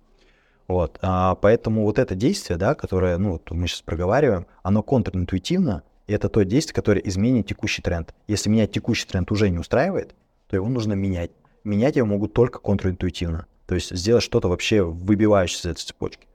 Вот, 0.67 0.97
а, 1.01 1.35
поэтому 1.35 1.83
вот 1.83 1.99
это 1.99 2.15
действие, 2.15 2.57
да, 2.57 2.73
которое, 2.73 3.17
ну, 3.17 3.33
вот 3.33 3.51
мы 3.51 3.67
сейчас 3.67 3.81
проговариваем, 3.81 4.47
оно 4.63 4.81
контринтуитивно, 4.81 5.83
это 6.11 6.29
то 6.29 6.43
действие, 6.43 6.75
которое 6.75 7.01
изменит 7.01 7.47
текущий 7.47 7.81
тренд. 7.81 8.13
Если 8.27 8.49
меня 8.49 8.67
текущий 8.67 9.07
тренд 9.07 9.31
уже 9.31 9.49
не 9.49 9.57
устраивает, 9.59 10.15
то 10.47 10.55
его 10.55 10.67
нужно 10.67 10.93
менять. 10.93 11.31
Менять 11.63 11.95
его 11.95 12.07
могут 12.07 12.33
только 12.33 12.59
контринтуитивно. 12.59 13.45
То 13.67 13.75
есть 13.75 13.95
сделать 13.95 14.23
что-то 14.23 14.47
вообще 14.49 14.83
выбивающееся 14.83 15.69
из 15.69 15.71
этой 15.73 15.85
цепочки. 15.85 16.27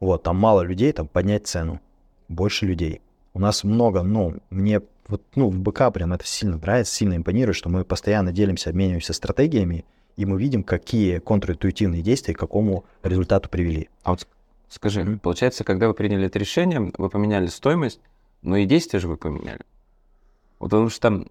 Вот, 0.00 0.22
там 0.22 0.36
мало 0.36 0.62
людей, 0.62 0.92
там 0.92 1.08
поднять 1.08 1.46
цену. 1.46 1.80
Больше 2.28 2.66
людей. 2.66 3.00
У 3.34 3.40
нас 3.40 3.64
много, 3.64 4.02
ну, 4.02 4.36
мне 4.50 4.80
вот, 5.08 5.22
ну, 5.34 5.48
в 5.48 5.58
БК 5.58 5.90
прям 5.90 6.12
это 6.12 6.26
сильно 6.26 6.56
нравится, 6.58 6.94
сильно 6.94 7.16
импонирует, 7.16 7.56
что 7.56 7.68
мы 7.68 7.84
постоянно 7.84 8.30
делимся, 8.32 8.70
обмениваемся 8.70 9.12
стратегиями, 9.12 9.84
и 10.16 10.26
мы 10.26 10.38
видим, 10.38 10.62
какие 10.62 11.18
контринтуитивные 11.18 12.02
действия 12.02 12.34
к 12.34 12.38
какому 12.38 12.84
результату 13.02 13.48
привели. 13.48 13.88
А 14.02 14.10
вот 14.10 14.20
ск- 14.20 14.26
скажи, 14.68 15.02
Мгм. 15.04 15.18
получается, 15.20 15.64
когда 15.64 15.88
вы 15.88 15.94
приняли 15.94 16.26
это 16.26 16.38
решение, 16.38 16.92
вы 16.98 17.08
поменяли 17.08 17.46
стоимость, 17.46 18.00
но 18.42 18.56
и 18.56 18.66
действия 18.66 18.98
же 18.98 19.08
вы 19.08 19.16
поменяли. 19.16 19.60
Вот 20.58 20.70
потому 20.70 20.88
что 20.88 21.24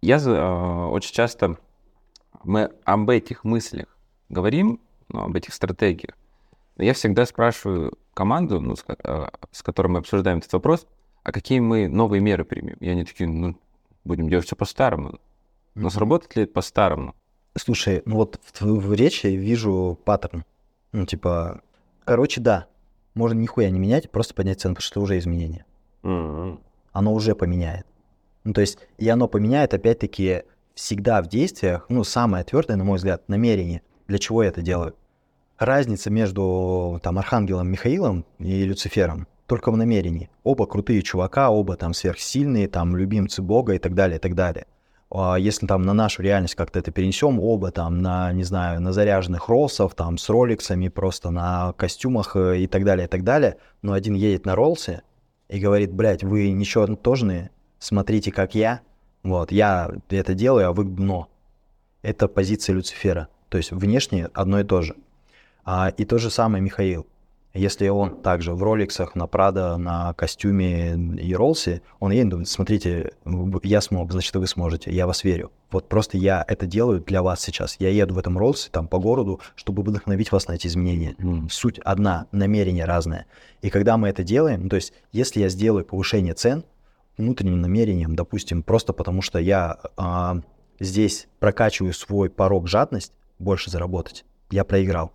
я 0.00 0.16
э, 0.16 0.86
очень 0.90 1.14
часто 1.14 1.58
мы 2.44 2.72
об 2.84 3.08
этих 3.10 3.44
мыслях 3.44 3.86
говорим, 4.28 4.80
ну, 5.08 5.22
об 5.22 5.36
этих 5.36 5.54
стратегиях. 5.54 6.16
Но 6.76 6.84
я 6.84 6.94
всегда 6.94 7.26
спрашиваю 7.26 7.98
команду, 8.14 8.60
ну, 8.60 8.76
с, 8.76 8.84
э, 8.86 9.28
с 9.50 9.62
которой 9.62 9.88
мы 9.88 9.98
обсуждаем 9.98 10.38
этот 10.38 10.52
вопрос, 10.52 10.86
а 11.22 11.32
какие 11.32 11.60
мы 11.60 11.88
новые 11.88 12.20
меры 12.20 12.44
примем? 12.44 12.76
И 12.80 12.88
они 12.88 13.04
такие, 13.04 13.28
ну, 13.28 13.56
будем 14.04 14.28
делать 14.28 14.46
все 14.46 14.56
по-старому. 14.56 15.20
Но 15.74 15.90
сработает 15.90 16.34
ли 16.36 16.42
это 16.44 16.52
по-старому? 16.52 17.14
Слушай, 17.56 18.02
ну 18.06 18.16
вот 18.16 18.40
в, 18.42 18.62
в 18.62 18.92
речи 18.94 19.26
вижу 19.26 19.98
паттерн. 20.04 20.44
Ну, 20.92 21.06
типа, 21.06 21.62
короче, 22.04 22.40
да, 22.40 22.66
можно 23.14 23.38
нихуя 23.38 23.70
не 23.70 23.78
менять, 23.78 24.10
просто 24.10 24.34
поднять 24.34 24.60
цену, 24.60 24.74
потому 24.74 24.84
что 24.84 24.92
это 24.94 25.00
уже 25.00 25.18
изменение. 25.18 25.64
Оно 26.02 27.14
уже 27.14 27.34
поменяет. 27.34 27.86
Ну, 28.44 28.52
то 28.52 28.60
есть, 28.60 28.78
и 28.98 29.08
оно 29.08 29.28
поменяет, 29.28 29.72
опять-таки, 29.72 30.42
всегда 30.74 31.22
в 31.22 31.28
действиях, 31.28 31.86
ну, 31.88 32.04
самое 32.04 32.44
твердое, 32.44 32.76
на 32.76 32.84
мой 32.84 32.96
взгляд, 32.96 33.28
намерение. 33.28 33.82
Для 34.08 34.18
чего 34.18 34.42
я 34.42 34.48
это 34.48 34.62
делаю? 34.62 34.94
Разница 35.58 36.10
между, 36.10 37.00
там, 37.02 37.18
Архангелом 37.18 37.68
Михаилом 37.68 38.24
и 38.38 38.64
Люцифером 38.64 39.28
только 39.46 39.70
в 39.70 39.76
намерении. 39.76 40.30
Оба 40.44 40.66
крутые 40.66 41.02
чувака, 41.02 41.50
оба 41.50 41.76
там 41.76 41.92
сверхсильные, 41.92 42.68
там, 42.68 42.96
любимцы 42.96 43.42
Бога 43.42 43.74
и 43.74 43.78
так 43.78 43.94
далее, 43.94 44.16
и 44.16 44.20
так 44.20 44.34
далее. 44.34 44.66
А 45.10 45.36
Если 45.36 45.66
там 45.66 45.82
на 45.82 45.92
нашу 45.92 46.22
реальность 46.22 46.54
как-то 46.54 46.78
это 46.78 46.90
перенесем, 46.90 47.38
оба 47.38 47.70
там 47.70 48.00
на, 48.00 48.32
не 48.32 48.44
знаю, 48.44 48.80
на 48.80 48.92
заряженных 48.92 49.48
роллсов, 49.48 49.94
там 49.94 50.16
с 50.16 50.30
роликсами, 50.30 50.88
просто 50.88 51.30
на 51.30 51.74
костюмах 51.74 52.34
э, 52.34 52.60
и 52.60 52.66
так 52.66 52.84
далее, 52.84 53.06
и 53.06 53.10
так 53.10 53.24
далее. 53.24 53.58
Но 53.82 53.92
один 53.92 54.14
едет 54.14 54.46
на 54.46 54.54
роллсе 54.54 55.02
и 55.52 55.60
говорит, 55.60 55.92
блядь, 55.92 56.24
вы 56.24 56.50
ничтожные, 56.50 57.50
смотрите, 57.78 58.32
как 58.32 58.54
я. 58.54 58.80
Вот, 59.22 59.52
я 59.52 59.90
это 60.08 60.32
делаю, 60.32 60.68
а 60.68 60.72
вы 60.72 60.84
дно. 60.84 61.28
Это 62.00 62.26
позиция 62.26 62.74
Люцифера. 62.74 63.28
То 63.50 63.58
есть 63.58 63.70
внешне 63.70 64.30
одно 64.32 64.60
и 64.60 64.64
то 64.64 64.80
же. 64.80 64.96
А, 65.64 65.90
и 65.90 66.06
то 66.06 66.16
же 66.16 66.30
самое 66.30 66.64
Михаил. 66.64 67.06
Если 67.54 67.88
он 67.88 68.22
также 68.22 68.54
в 68.54 68.62
роликсах, 68.62 69.14
на 69.14 69.26
Прада, 69.26 69.76
на 69.76 70.14
костюме 70.14 70.94
и 70.94 71.34
роллсе, 71.34 71.82
он 72.00 72.10
едет, 72.10 72.30
думает, 72.30 72.48
смотрите, 72.48 73.12
я 73.62 73.82
смог, 73.82 74.10
значит, 74.10 74.34
вы 74.34 74.46
сможете, 74.46 74.90
я 74.90 75.06
вас 75.06 75.22
верю. 75.22 75.52
Вот 75.70 75.86
просто 75.88 76.16
я 76.16 76.42
это 76.48 76.64
делаю 76.64 77.00
для 77.00 77.22
вас 77.22 77.42
сейчас. 77.42 77.76
Я 77.78 77.90
еду 77.90 78.14
в 78.14 78.18
этом 78.18 78.38
роллсе 78.38 78.70
там 78.70 78.88
по 78.88 78.98
городу, 78.98 79.40
чтобы 79.54 79.82
вдохновить 79.82 80.32
вас 80.32 80.48
на 80.48 80.52
эти 80.52 80.66
изменения. 80.66 81.14
Суть 81.50 81.78
одна, 81.80 82.26
намерение 82.32 82.86
разное. 82.86 83.26
И 83.60 83.68
когда 83.68 83.98
мы 83.98 84.08
это 84.08 84.22
делаем, 84.22 84.62
ну, 84.62 84.68
то 84.70 84.76
есть 84.76 84.94
если 85.12 85.40
я 85.40 85.50
сделаю 85.50 85.84
повышение 85.84 86.32
цен 86.32 86.64
внутренним 87.18 87.60
намерением, 87.60 88.16
допустим, 88.16 88.62
просто 88.62 88.94
потому 88.94 89.20
что 89.20 89.38
я 89.38 89.78
а, 89.98 90.40
здесь 90.80 91.28
прокачиваю 91.38 91.92
свой 91.92 92.30
порог 92.30 92.66
жадность, 92.66 93.12
больше 93.38 93.70
заработать, 93.70 94.24
я 94.50 94.64
проиграл. 94.64 95.12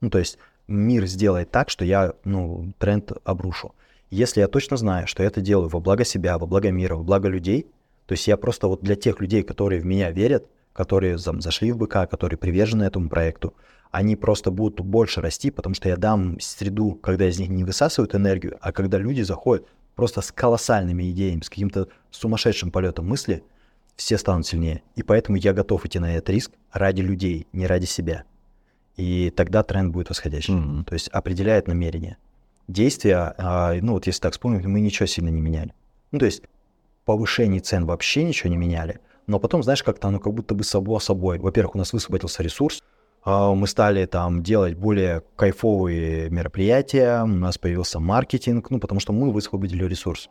Ну, 0.00 0.10
то 0.10 0.18
есть 0.18 0.38
мир 0.68 1.06
сделает 1.06 1.50
так, 1.50 1.70
что 1.70 1.84
я, 1.84 2.12
ну, 2.24 2.72
тренд 2.78 3.12
обрушу. 3.24 3.74
Если 4.10 4.40
я 4.40 4.48
точно 4.48 4.76
знаю, 4.76 5.06
что 5.06 5.22
я 5.22 5.28
это 5.28 5.40
делаю 5.40 5.68
во 5.68 5.80
благо 5.80 6.04
себя, 6.04 6.38
во 6.38 6.46
благо 6.46 6.70
мира, 6.70 6.94
во 6.96 7.02
благо 7.02 7.28
людей, 7.28 7.66
то 8.06 8.12
есть 8.12 8.26
я 8.26 8.36
просто 8.36 8.68
вот 8.68 8.82
для 8.82 8.94
тех 8.94 9.20
людей, 9.20 9.42
которые 9.42 9.80
в 9.80 9.84
меня 9.84 10.10
верят, 10.10 10.46
которые 10.72 11.18
зам- 11.18 11.40
зашли 11.40 11.72
в 11.72 11.78
БК, 11.78 12.06
которые 12.06 12.38
привержены 12.38 12.84
этому 12.84 13.08
проекту, 13.08 13.54
они 13.90 14.16
просто 14.16 14.50
будут 14.50 14.80
больше 14.80 15.20
расти, 15.20 15.50
потому 15.50 15.74
что 15.74 15.88
я 15.88 15.96
дам 15.96 16.38
среду, 16.40 16.92
когда 16.94 17.28
из 17.28 17.38
них 17.38 17.48
не 17.48 17.64
высасывают 17.64 18.14
энергию, 18.14 18.56
а 18.60 18.72
когда 18.72 18.98
люди 18.98 19.22
заходят 19.22 19.66
просто 19.94 20.20
с 20.20 20.30
колоссальными 20.30 21.10
идеями, 21.10 21.40
с 21.40 21.50
каким-то 21.50 21.88
сумасшедшим 22.10 22.70
полетом 22.70 23.08
мысли, 23.08 23.42
все 23.96 24.16
станут 24.16 24.46
сильнее. 24.46 24.82
И 24.94 25.02
поэтому 25.02 25.36
я 25.36 25.52
готов 25.52 25.84
идти 25.84 25.98
на 25.98 26.14
этот 26.14 26.30
риск 26.30 26.52
ради 26.70 27.00
людей, 27.00 27.46
не 27.52 27.66
ради 27.66 27.86
себя. 27.86 28.24
И 28.98 29.30
тогда 29.30 29.62
тренд 29.62 29.92
будет 29.92 30.10
восходящий. 30.10 30.54
Мгм. 30.54 30.84
То 30.84 30.94
есть 30.94 31.08
определяет 31.08 31.68
намерение. 31.68 32.18
Действия, 32.66 33.34
а, 33.38 33.72
ну 33.80 33.92
вот 33.92 34.06
если 34.06 34.20
так 34.20 34.32
вспомнить, 34.32 34.66
мы 34.66 34.80
ничего 34.80 35.06
сильно 35.06 35.28
не 35.28 35.40
меняли. 35.40 35.72
Ну 36.10 36.18
то 36.18 36.26
есть 36.26 36.42
повышение 37.04 37.60
цен 37.60 37.86
вообще 37.86 38.24
ничего 38.24 38.50
не 38.50 38.56
меняли, 38.56 38.98
но 39.28 39.38
потом, 39.38 39.62
знаешь, 39.62 39.84
как-то 39.84 40.08
оно 40.08 40.18
как 40.18 40.34
будто 40.34 40.54
бы 40.54 40.64
само 40.64 40.98
собой. 40.98 41.38
Во-первых, 41.38 41.76
у 41.76 41.78
нас 41.78 41.92
высвободился 41.92 42.42
ресурс, 42.42 42.82
а, 43.22 43.54
мы 43.54 43.68
стали 43.68 44.04
там 44.06 44.42
делать 44.42 44.74
более 44.74 45.22
кайфовые 45.36 46.28
мероприятия, 46.28 47.22
у 47.22 47.26
нас 47.26 47.56
появился 47.56 48.00
маркетинг, 48.00 48.68
ну 48.68 48.80
потому 48.80 48.98
что 49.00 49.12
мы 49.12 49.30
высвободили 49.30 49.84
ресурс. 49.84 50.28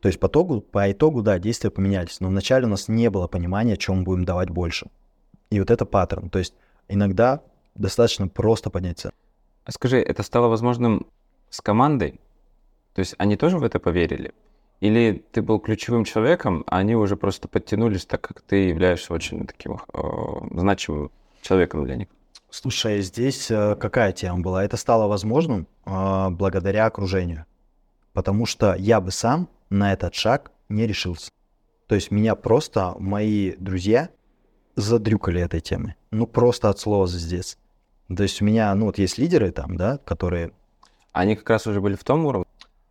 То 0.00 0.06
есть 0.06 0.20
по 0.20 0.28
итогу, 0.28 0.60
по 0.60 0.90
итогу, 0.90 1.22
да, 1.22 1.40
действия 1.40 1.70
поменялись, 1.70 2.20
но 2.20 2.28
вначале 2.28 2.66
у 2.66 2.70
нас 2.70 2.86
не 2.86 3.10
было 3.10 3.26
понимания, 3.26 3.76
чем 3.76 3.98
мы 3.98 4.02
будем 4.04 4.24
давать 4.24 4.50
больше. 4.50 4.86
И 5.50 5.58
вот 5.58 5.70
это 5.70 5.84
паттерн. 5.84 6.30
То 6.30 6.38
есть 6.38 6.54
иногда 6.88 7.42
достаточно 7.74 8.28
просто 8.28 8.70
поднять 8.70 8.98
цену. 8.98 9.14
А 9.64 9.72
скажи, 9.72 9.98
это 9.98 10.22
стало 10.22 10.48
возможным 10.48 11.06
с 11.50 11.60
командой? 11.60 12.20
То 12.94 13.00
есть 13.00 13.14
они 13.18 13.36
тоже 13.36 13.58
в 13.58 13.64
это 13.64 13.78
поверили? 13.78 14.32
Или 14.80 15.24
ты 15.30 15.42
был 15.42 15.60
ключевым 15.60 16.04
человеком, 16.04 16.64
а 16.66 16.78
они 16.78 16.96
уже 16.96 17.16
просто 17.16 17.46
подтянулись, 17.46 18.04
так 18.04 18.20
как 18.20 18.40
ты 18.42 18.68
являешься 18.68 19.14
очень 19.14 19.46
таким 19.46 19.74
э, 19.74 19.98
значимым 20.50 21.12
человеком 21.40 21.84
для 21.84 21.96
них? 21.96 22.08
Слушай, 22.50 23.00
здесь 23.00 23.50
э, 23.50 23.76
какая 23.76 24.12
тема 24.12 24.40
была? 24.40 24.64
Это 24.64 24.76
стало 24.76 25.06
возможным 25.06 25.68
э, 25.86 26.28
благодаря 26.30 26.86
окружению. 26.86 27.46
Потому 28.12 28.44
что 28.44 28.74
я 28.74 29.00
бы 29.00 29.12
сам 29.12 29.48
на 29.70 29.92
этот 29.92 30.14
шаг 30.14 30.50
не 30.68 30.86
решился. 30.86 31.30
То 31.86 31.94
есть 31.94 32.10
меня 32.10 32.34
просто 32.34 32.94
мои 32.98 33.52
друзья 33.52 34.10
задрюкали 34.74 35.40
этой 35.40 35.60
темой. 35.60 35.94
Ну, 36.10 36.26
просто 36.26 36.68
от 36.68 36.78
слова 36.78 37.06
здесь. 37.06 37.56
То 38.16 38.22
есть 38.22 38.42
у 38.42 38.44
меня, 38.44 38.74
ну, 38.74 38.86
вот 38.86 38.98
есть 38.98 39.18
лидеры 39.18 39.50
там, 39.50 39.76
да, 39.76 39.98
которые 39.98 40.52
Они 41.12 41.36
как 41.36 41.48
раз 41.50 41.66
уже 41.66 41.80
были 41.80 41.94
в 41.94 42.04
том 42.04 42.24
уровне? 42.26 42.46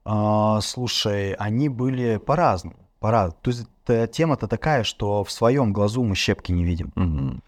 А, 0.06 0.60
слушай, 0.62 1.34
они 1.34 1.70
были 1.70 2.18
по-разному. 2.18 2.78
По 3.00 3.10
То 3.42 3.52
есть 3.52 3.68
тема-то 4.12 4.48
такая, 4.48 4.84
что 4.84 5.24
в 5.24 5.32
своем 5.32 5.74
глазу 5.74 6.04
мы 6.04 6.16
щепки 6.16 6.52
не 6.52 6.64
видим. 6.64 7.42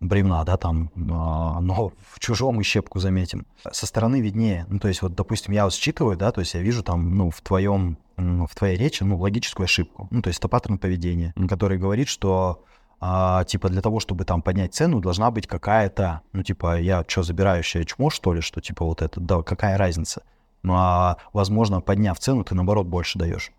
Бревна, 0.00 0.44
да, 0.44 0.56
там, 0.56 0.90
а, 1.10 1.60
но 1.60 1.92
в 2.10 2.20
чужом 2.20 2.56
мы 2.56 2.62
щепку 2.62 2.98
заметим. 2.98 3.46
Со 3.72 3.86
стороны 3.86 4.20
виднее. 4.20 4.66
Ну, 4.68 4.78
то 4.78 4.88
есть, 4.88 5.00
вот, 5.00 5.14
допустим, 5.14 5.54
я 5.54 5.64
вот 5.64 5.72
считываю, 5.72 6.16
да, 6.16 6.30
то 6.30 6.40
есть 6.40 6.52
я 6.54 6.60
вижу 6.60 6.82
там, 6.82 7.16
ну, 7.16 7.30
в 7.30 7.40
твоем, 7.40 7.96
в 8.16 8.54
твоей 8.54 8.76
речи, 8.76 9.02
ну, 9.02 9.16
логическую 9.16 9.64
ошибку. 9.64 10.08
Ну, 10.10 10.20
то 10.20 10.28
есть 10.28 10.40
это 10.40 10.48
паттерн 10.48 10.78
поведения, 10.78 11.32
Мгм. 11.36 11.48
который 11.48 11.78
говорит, 11.78 12.08
что 12.08 12.64
а, 13.00 13.44
типа 13.44 13.68
для 13.68 13.82
того, 13.82 14.00
чтобы 14.00 14.24
там 14.24 14.42
поднять 14.42 14.74
цену, 14.74 15.00
должна 15.00 15.30
быть 15.30 15.46
какая-то, 15.46 16.22
ну 16.32 16.42
типа 16.42 16.80
я 16.80 17.04
что, 17.06 17.22
забирающая 17.22 17.84
чмо, 17.84 18.10
что 18.10 18.32
ли, 18.32 18.40
что 18.40 18.60
типа 18.60 18.84
вот 18.84 19.02
это, 19.02 19.20
да, 19.20 19.42
какая 19.42 19.76
разница? 19.76 20.22
Ну 20.62 20.74
а 20.76 21.18
возможно, 21.32 21.80
подняв 21.80 22.18
цену, 22.18 22.44
ты 22.44 22.54
наоборот 22.54 22.86
больше 22.86 23.18
даешь. 23.18 23.52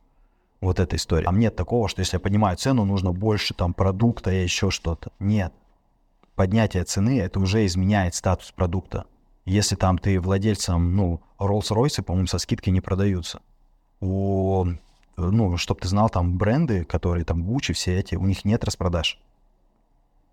Вот 0.62 0.80
эта 0.80 0.96
история. 0.96 1.26
Там 1.26 1.38
нет 1.38 1.56
такого, 1.56 1.88
что 1.88 2.00
если 2.00 2.16
я 2.16 2.20
понимаю 2.20 2.58
цену, 2.58 2.86
нужно 2.86 3.12
больше 3.12 3.54
там 3.54 3.74
продукта 3.74 4.32
и 4.32 4.42
еще 4.42 4.72
что-то. 4.72 5.12
Нет. 5.20 5.54
Поднятие 6.36 6.84
цены, 6.84 7.20
это 7.20 7.40
уже 7.40 7.66
изменяет 7.66 8.16
статус 8.16 8.52
продукта. 8.52 9.06
Если 9.46 9.76
там 9.76 9.98
ты 10.00 10.20
владельцем, 10.20 10.96
ну, 10.96 11.22
Rolls-Royce, 11.40 12.02
по-моему, 12.02 12.28
со 12.28 12.40
скидкой 12.40 12.74
не 12.74 12.82
продаются. 12.82 13.42
У, 14.02 14.66
ну, 15.18 15.58
чтобы 15.58 15.80
ты 15.82 15.88
знал, 15.88 16.10
там 16.10 16.38
бренды, 16.38 16.84
которые 16.86 17.26
там 17.26 17.44
Gucci, 17.50 17.74
все 17.74 17.98
эти, 18.00 18.16
у 18.16 18.26
них 18.26 18.46
нет 18.46 18.64
распродаж. 18.64 19.20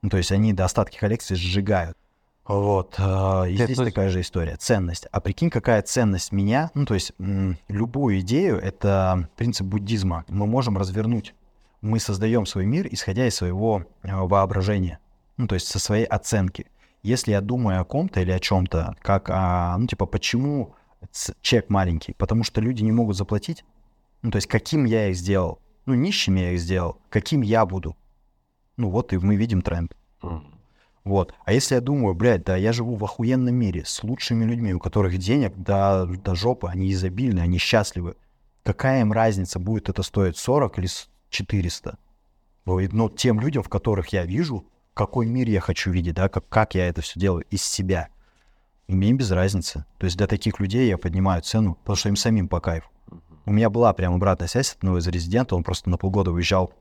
Ну, 0.03 0.09
то 0.11 0.16
есть 0.16 0.33
они 0.33 0.53
до 0.53 0.64
остатки 0.64 0.99
коллекции 0.99 1.35
сжигают. 1.35 1.97
Вот. 2.45 2.97
э, 2.99 3.03
И 3.51 3.55
Это 3.55 3.64
здесь 3.66 3.79
есть- 3.79 3.85
такая 3.85 4.09
же 4.11 4.21
история. 4.21 4.57
Ценность. 4.57 5.07
А 5.12 5.21
прикинь, 5.21 5.49
какая 5.51 5.81
ценность 5.83 6.33
меня. 6.33 6.71
Ну, 6.75 6.85
то 6.87 6.95
есть 6.95 7.12
любую 7.68 8.18
идею, 8.21 8.59
это 8.59 9.29
принцип 9.37 9.66
буддизма, 9.66 10.25
мы 10.29 10.47
можем 10.47 10.77
развернуть. 10.77 11.35
Мы 11.83 11.99
создаем 12.01 12.47
свой 12.47 12.66
мир, 12.66 12.88
исходя 12.90 13.27
из 13.29 13.37
своего 13.37 13.85
э, 14.03 14.12
воображения. 14.14 14.99
Ну, 15.37 15.47
то 15.47 15.55
есть 15.55 15.68
со 15.68 15.79
своей 15.79 16.05
оценки. 16.05 16.66
Если 17.05 17.31
я 17.33 17.40
думаю 17.40 17.81
о 17.81 17.85
ком-то 17.85 18.21
или 18.21 18.31
о 18.33 18.38
чем-то, 18.38 18.97
как, 19.03 19.29
о, 19.31 19.77
ну, 19.79 19.87
типа, 19.87 20.07
почему 20.07 20.75
чек 21.40 21.68
маленький? 21.71 22.12
Потому 22.14 22.45
что 22.45 22.61
люди 22.61 22.83
не 22.83 22.92
могут 22.92 23.16
заплатить. 23.16 23.64
Ну, 24.22 24.30
то 24.30 24.37
есть 24.37 24.48
каким 24.48 24.85
я 24.85 25.08
их 25.08 25.16
сделал? 25.16 25.61
Ну, 25.87 25.94
нищими 25.94 26.40
я 26.40 26.52
их 26.52 26.61
сделал. 26.61 26.98
Каким 27.11 27.42
я 27.42 27.66
буду? 27.66 27.96
Ну, 28.76 28.90
вот 28.90 29.12
и 29.12 29.18
мы 29.18 29.37
видим 29.37 29.62
тренд. 29.62 29.94
Вот. 31.04 31.35
А 31.44 31.52
если 31.52 31.74
я 31.74 31.80
думаю, 31.80 32.14
блядь, 32.14 32.44
да 32.44 32.56
я 32.56 32.72
живу 32.72 32.94
в 32.94 33.04
охуенном 33.04 33.54
мире 33.54 33.85
с 33.85 34.04
лучшими 34.04 34.44
людьми, 34.44 34.72
у 34.72 34.78
которых 34.78 35.18
денег 35.18 35.56
до, 35.56 36.06
до 36.06 36.35
жопы, 36.37 36.68
они 36.68 36.92
изобильны, 36.92 37.40
они 37.40 37.58
счастливы. 37.58 38.14
Какая 38.62 39.00
им 39.00 39.12
разница, 39.12 39.58
будет 39.58 39.88
это 39.88 40.04
стоить 40.04 40.37
40 40.37 40.78
или 40.78 40.87
с- 40.87 41.08
400? 41.30 41.98
Ой, 42.66 42.88
Но 42.92 43.08
тем 43.08 43.40
людям, 43.40 43.64
в 43.64 43.68
которых 43.68 44.08
я 44.08 44.24
вижу, 44.24 44.64
какой 44.94 45.26
мир 45.26 45.48
я 45.48 45.61
хочу 45.61 45.90
видеть, 45.90 46.14
да, 46.14 46.28
как, 46.28 46.48
как 46.48 46.76
я 46.76 46.87
это 46.87 47.00
все 47.00 47.18
делаю 47.18 47.44
из 47.50 47.64
себя, 47.64 48.08
мне 48.87 49.12
без 49.12 49.32
разницы. 49.32 49.85
То 49.98 50.04
есть 50.04 50.16
для 50.16 50.28
таких 50.28 50.61
людей 50.61 50.88
я 50.88 50.98
поднимаю 50.98 51.42
цену, 51.42 51.74
потому 51.74 51.96
что 51.96 52.11
им 52.11 52.16
самим 52.16 52.46
по 52.46 52.61
кайфу. 52.61 52.91
У 53.44 53.52
меня 53.52 53.70
была 53.70 53.92
прям 53.92 54.14
обратная 54.14 54.48
связь 54.48 54.72
от 54.72 54.78
одного 54.78 54.98
из 54.98 55.07
резидентов, 55.07 55.57
он 55.57 55.64
просто 55.64 55.90
на 55.90 55.98
полгода 55.98 56.31
уезжал 56.31 56.72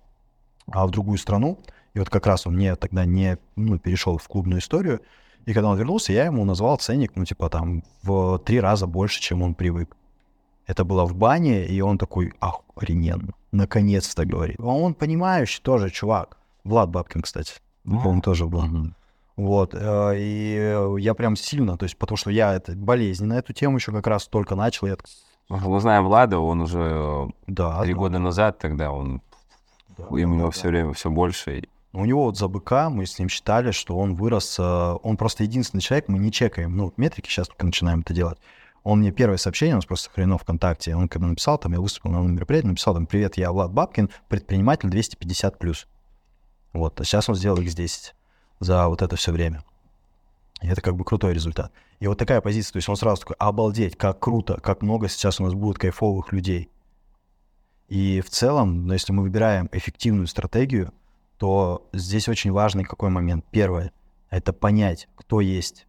а, 0.67 0.85
в 0.85 0.91
другую 0.91 1.17
страну, 1.17 1.59
и 1.93 1.99
вот 1.99 2.09
как 2.09 2.27
раз 2.27 2.45
он 2.45 2.55
мне 2.55 2.75
тогда 2.75 3.05
не 3.05 3.37
ну, 3.55 3.79
перешел 3.79 4.17
в 4.17 4.27
клубную 4.27 4.59
историю, 4.59 5.01
и 5.45 5.53
когда 5.53 5.69
он 5.69 5.77
вернулся, 5.77 6.13
я 6.13 6.25
ему 6.25 6.45
назвал 6.45 6.77
ценник, 6.77 7.13
ну, 7.15 7.25
типа, 7.25 7.49
там, 7.49 7.83
в 8.03 8.37
три 8.39 8.59
раза 8.59 8.85
больше, 8.85 9.19
чем 9.21 9.41
он 9.41 9.55
привык. 9.55 9.95
Это 10.67 10.85
было 10.85 11.05
в 11.05 11.15
бане, 11.15 11.65
и 11.65 11.81
он 11.81 11.97
такой, 11.97 12.33
охрененно, 12.39 13.33
наконец-то, 13.51 14.25
говорит. 14.25 14.57
А 14.59 14.65
он 14.65 14.93
понимающий 14.93 15.61
тоже, 15.63 15.89
чувак. 15.89 16.37
Влад 16.63 16.89
Бабкин, 16.89 17.23
кстати, 17.23 17.53
он 17.85 18.21
тоже 18.21 18.45
был. 18.45 18.61
Мгм. 18.61 18.95
Вот, 19.35 19.73
э, 19.73 20.13
и 20.17 20.99
я 20.99 21.15
прям 21.15 21.35
сильно, 21.35 21.75
то 21.77 21.85
есть, 21.85 21.97
потому 21.97 22.17
что 22.17 22.29
я 22.29 22.53
это 22.53 22.73
болезнь 22.73 23.25
на 23.25 23.39
эту 23.39 23.53
тему 23.53 23.77
еще 23.77 23.91
как 23.91 24.05
раз 24.05 24.27
только 24.27 24.55
начал, 24.55 24.85
я 24.85 24.97
Мы 25.51 25.79
знаем 25.81 26.05
Влада, 26.05 26.39
он 26.39 26.61
уже 26.61 26.79
э, 26.79 27.27
да, 27.47 27.81
три 27.81 27.93
да, 27.93 27.99
года 27.99 28.19
назад 28.19 28.57
тогда, 28.57 28.91
он 28.91 29.21
да, 29.97 30.05
у 30.09 30.17
него 30.17 30.45
да. 30.45 30.51
все 30.51 30.69
время 30.69 30.93
все 30.93 31.09
больше. 31.09 31.59
и- 31.59 31.69
У 31.91 32.05
него 32.05 32.23
вот 32.23 32.37
за 32.37 32.47
быка 32.47 32.89
мы 32.89 33.05
с 33.05 33.19
ним 33.19 33.27
считали, 33.27 33.71
что 33.71 33.97
он 33.97 34.15
вырос, 34.15 34.57
э, 34.59 34.63
он 35.03 35.17
просто 35.17 35.43
единственный 35.43 35.81
человек, 35.81 36.07
мы 36.07 36.19
не 36.19 36.31
чекаем, 36.31 36.77
ну, 36.77 36.93
метрики 36.95 37.27
сейчас 37.27 37.49
только 37.49 37.65
начинаем 37.65 37.99
это 37.99 38.13
делать. 38.13 38.37
Он 38.83 38.99
мне 38.99 39.11
первое 39.11 39.35
сообщение, 39.37 39.75
у 39.75 39.79
нас 39.79 39.85
просто 39.85 40.09
хрено 40.09 40.37
ВКонтакте, 40.37 40.95
он 40.95 41.09
когда 41.09 41.27
написал, 41.27 41.57
там, 41.57 41.73
я 41.73 41.81
выступил 41.81 42.11
на 42.11 42.19
одном 42.19 42.33
мероприятии, 42.35 42.67
написал 42.67 42.93
там, 42.93 43.05
привет, 43.05 43.35
я 43.35 43.51
Влад 43.51 43.73
Бабкин, 43.73 44.09
предприниматель 44.29 44.87
250+. 44.89 45.57
плюс. 45.57 45.85
Вот, 46.71 46.99
а 47.01 47.03
сейчас 47.03 47.27
он 47.27 47.35
сделал 47.35 47.57
x10 47.57 48.13
за 48.61 48.87
вот 48.87 49.01
это 49.01 49.17
все 49.17 49.33
время. 49.33 49.63
Это 50.61 50.81
как 50.81 50.95
бы 50.95 51.03
крутой 51.03 51.33
результат. 51.33 51.71
И 51.99 52.07
вот 52.07 52.19
такая 52.19 52.39
позиция, 52.39 52.73
то 52.73 52.77
есть 52.77 52.87
он 52.87 52.95
сразу 52.95 53.21
такой, 53.21 53.35
обалдеть, 53.39 53.97
как 53.97 54.19
круто, 54.19 54.59
как 54.61 54.83
много 54.83 55.09
сейчас 55.09 55.39
у 55.39 55.43
нас 55.43 55.53
будет 55.53 55.79
кайфовых 55.79 56.31
людей. 56.31 56.69
И 57.89 58.21
в 58.21 58.29
целом, 58.29 58.85
ну, 58.85 58.93
если 58.93 59.11
мы 59.11 59.23
выбираем 59.23 59.67
эффективную 59.71 60.27
стратегию, 60.27 60.93
то 61.37 61.89
здесь 61.91 62.29
очень 62.29 62.51
важный 62.51 62.83
какой 62.83 63.09
момент. 63.09 63.43
Первое— 63.49 63.91
это 64.29 64.53
понять, 64.53 65.09
кто 65.15 65.41
есть 65.41 65.87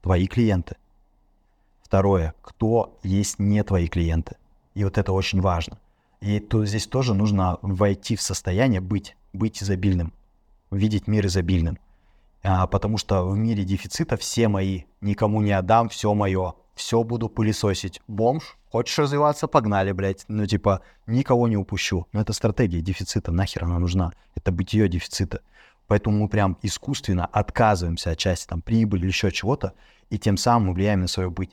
твои 0.00 0.28
клиенты. 0.28 0.76
Второе— 1.82 2.34
кто 2.42 2.98
есть 3.02 3.40
не 3.40 3.62
твои 3.64 3.88
клиенты. 3.88 4.36
И 4.74 4.84
вот 4.84 4.96
это 4.96 5.12
очень 5.12 5.40
важно. 5.40 5.80
И 6.20 6.38
то 6.38 6.64
здесь 6.64 6.86
тоже 6.86 7.14
нужно 7.14 7.58
войти 7.62 8.14
в 8.14 8.22
состояние 8.22 8.80
быть, 8.80 9.16
быть 9.32 9.62
изобильным, 9.62 10.12
видеть 10.70 11.08
мир 11.08 11.26
изобильным. 11.26 11.78
А, 12.42 12.66
потому 12.66 12.98
что 12.98 13.24
в 13.24 13.36
мире 13.36 13.64
дефицита 13.64 14.16
все 14.16 14.48
мои, 14.48 14.82
никому 15.00 15.40
не 15.40 15.52
отдам, 15.52 15.88
все 15.88 16.14
мое, 16.14 16.54
все 16.74 17.02
буду 17.02 17.28
пылесосить. 17.28 18.00
Бомж, 18.06 18.56
хочешь 18.70 18.98
развиваться, 18.98 19.48
погнали, 19.48 19.92
блядь. 19.92 20.24
Ну, 20.28 20.46
типа, 20.46 20.82
никого 21.06 21.48
не 21.48 21.56
упущу. 21.56 22.06
Но 22.12 22.20
это 22.20 22.32
стратегия 22.32 22.80
дефицита, 22.80 23.32
нахер 23.32 23.64
она 23.64 23.78
нужна? 23.78 24.12
Это 24.34 24.52
бытие 24.52 24.88
дефицита. 24.88 25.40
Поэтому 25.86 26.18
мы 26.18 26.28
прям 26.28 26.58
искусственно 26.62 27.26
отказываемся 27.26 28.10
от 28.10 28.18
части 28.18 28.46
там 28.46 28.60
прибыли 28.60 29.02
или 29.02 29.08
еще 29.08 29.30
чего-то, 29.30 29.72
и 30.10 30.18
тем 30.18 30.36
самым 30.36 30.68
мы 30.68 30.74
влияем 30.74 31.00
на 31.00 31.08
свое 31.08 31.30
быть. 31.30 31.50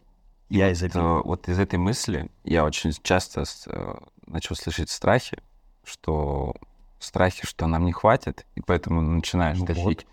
Я 0.49 0.67
вот, 0.67 0.73
изобилую. 0.73 1.19
э, 1.19 1.23
вот 1.23 1.49
из 1.49 1.59
этой 1.59 1.79
мысли 1.79 2.29
я 2.43 2.65
очень 2.65 2.91
часто 3.03 3.45
э, 3.67 3.95
начал 4.27 4.55
слышать 4.55 4.89
страхи, 4.89 5.37
что 5.83 6.55
страхи, 6.99 7.45
что 7.45 7.67
нам 7.67 7.85
не 7.85 7.91
хватит, 7.91 8.45
и 8.55 8.61
поэтому 8.61 9.01
начинаешь 9.01 9.59
Ну 9.59 9.65
тащить. 9.65 9.83
Вот 9.83 10.05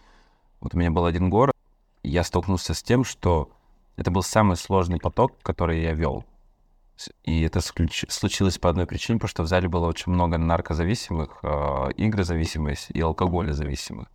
у 0.60 0.78
меня 0.78 0.90
был 0.90 1.04
один 1.04 1.30
город, 1.30 1.54
и 2.02 2.10
я 2.10 2.22
столкнулся 2.24 2.74
с 2.74 2.82
тем, 2.82 3.04
что 3.04 3.50
это 3.96 4.10
был 4.10 4.22
самый 4.22 4.56
сложный 4.56 4.98
поток, 4.98 5.32
который 5.42 5.82
я 5.82 5.92
вел. 5.92 6.24
И 7.24 7.42
это 7.42 7.60
сключ- 7.60 8.10
случилось 8.10 8.58
по 8.58 8.68
одной 8.68 8.86
причине, 8.86 9.18
потому 9.18 9.30
что 9.30 9.42
в 9.42 9.46
зале 9.46 9.68
было 9.68 9.86
очень 9.86 10.12
много 10.12 10.36
наркозависимых, 10.38 11.38
э, 11.42 11.46
игрозависимых 11.96 12.90
и 12.90 13.00
алкоголезависимых. 13.00 14.08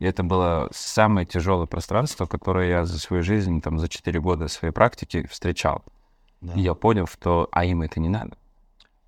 И 0.00 0.04
это 0.04 0.24
было 0.24 0.68
самое 0.72 1.24
тяжелое 1.24 1.66
пространство, 1.66 2.26
которое 2.26 2.68
я 2.68 2.84
за 2.84 2.98
свою 2.98 3.22
жизнь, 3.22 3.60
там, 3.60 3.78
за 3.78 3.88
4 3.88 4.20
года 4.20 4.48
своей 4.48 4.72
практики 4.72 5.26
встречал. 5.28 5.84
Да. 6.40 6.54
И 6.54 6.60
я 6.60 6.74
понял, 6.74 7.06
что 7.06 7.48
а 7.52 7.64
им 7.64 7.82
это 7.82 8.00
не 8.00 8.08
надо. 8.08 8.36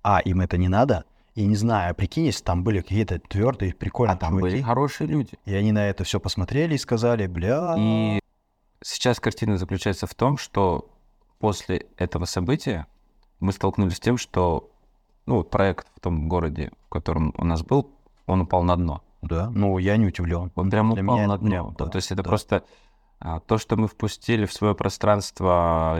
А, 0.03 0.19
им 0.19 0.39
это 0.39 0.57
не 0.57 0.69
надо? 0.69 1.03
И 1.35 1.45
не 1.45 1.55
знаю, 1.55 1.93
прикинь, 1.95 2.25
если 2.25 2.43
там 2.43 2.63
были 2.63 2.79
какие-то 2.79 3.19
твердые, 3.19 3.73
прикольные 3.73 4.15
А 4.15 4.17
там 4.17 4.37
были 4.37 4.61
хорошие 4.61 5.07
люди. 5.07 5.33
и 5.43 5.53
они 5.53 5.71
на 5.73 5.87
это 5.89 6.05
все 6.05 6.19
посмотрели 6.19 6.75
и 6.75 6.77
сказали, 6.77 7.27
бля, 7.27 7.75
И 7.77 8.19
сейчас 8.81 9.19
картина 9.19 9.57
заключается 9.57 10.07
в 10.07 10.15
том, 10.15 10.37
что 10.37 10.89
после 11.39 11.87
этого 11.97 12.23
события 12.25 12.87
мы 13.41 13.51
столкнулись 13.51 13.97
с 13.97 13.99
тем, 13.99 14.17
что 14.17 14.71
ну, 15.25 15.43
проект 15.43 15.87
в 15.95 15.99
том 15.99 16.29
городе, 16.29 16.71
в 16.85 16.89
котором 16.89 17.33
у 17.37 17.43
нас 17.43 17.63
был, 17.63 17.91
он 18.27 18.41
упал 18.41 18.63
на 18.63 18.75
дно. 18.77 19.03
да, 19.21 19.49
ну 19.49 19.77
я 19.77 19.97
не 19.97 20.05
удивлен. 20.05 20.51
Он 20.55 20.69
прям 20.69 20.93
Для 20.93 21.03
упал 21.03 21.17
меня 21.17 21.27
на 21.27 21.37
дно. 21.37 21.49
прям, 21.49 21.75
да, 21.77 21.87
то 21.87 21.97
есть 21.97 22.11
это 22.11 22.23
да. 22.23 22.29
просто 22.29 22.63
а, 23.19 23.39
то, 23.41 23.57
что 23.57 23.75
мы 23.75 23.87
впустили 23.87 24.45
в 24.45 24.53
свое 24.53 24.73
пространство 24.73 25.99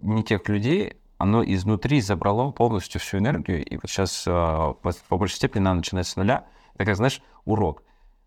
не 0.00 0.22
тех 0.22 0.48
людей, 0.48 0.96
оно 1.18 1.44
изнутри 1.44 2.00
забрало 2.00 2.50
полностью 2.52 3.00
всю 3.00 3.18
энергию, 3.18 3.64
и 3.64 3.76
вот 3.76 3.90
сейчас 3.90 4.22
по, 4.24 4.76
по 5.08 5.16
большей 5.16 5.36
степени 5.36 5.62
надо 5.62 5.76
начинать 5.76 6.06
с 6.06 6.16
нуля. 6.16 6.46
Это 6.74 6.84
как, 6.84 6.96
знаешь, 6.96 7.20
урок. 7.44 7.82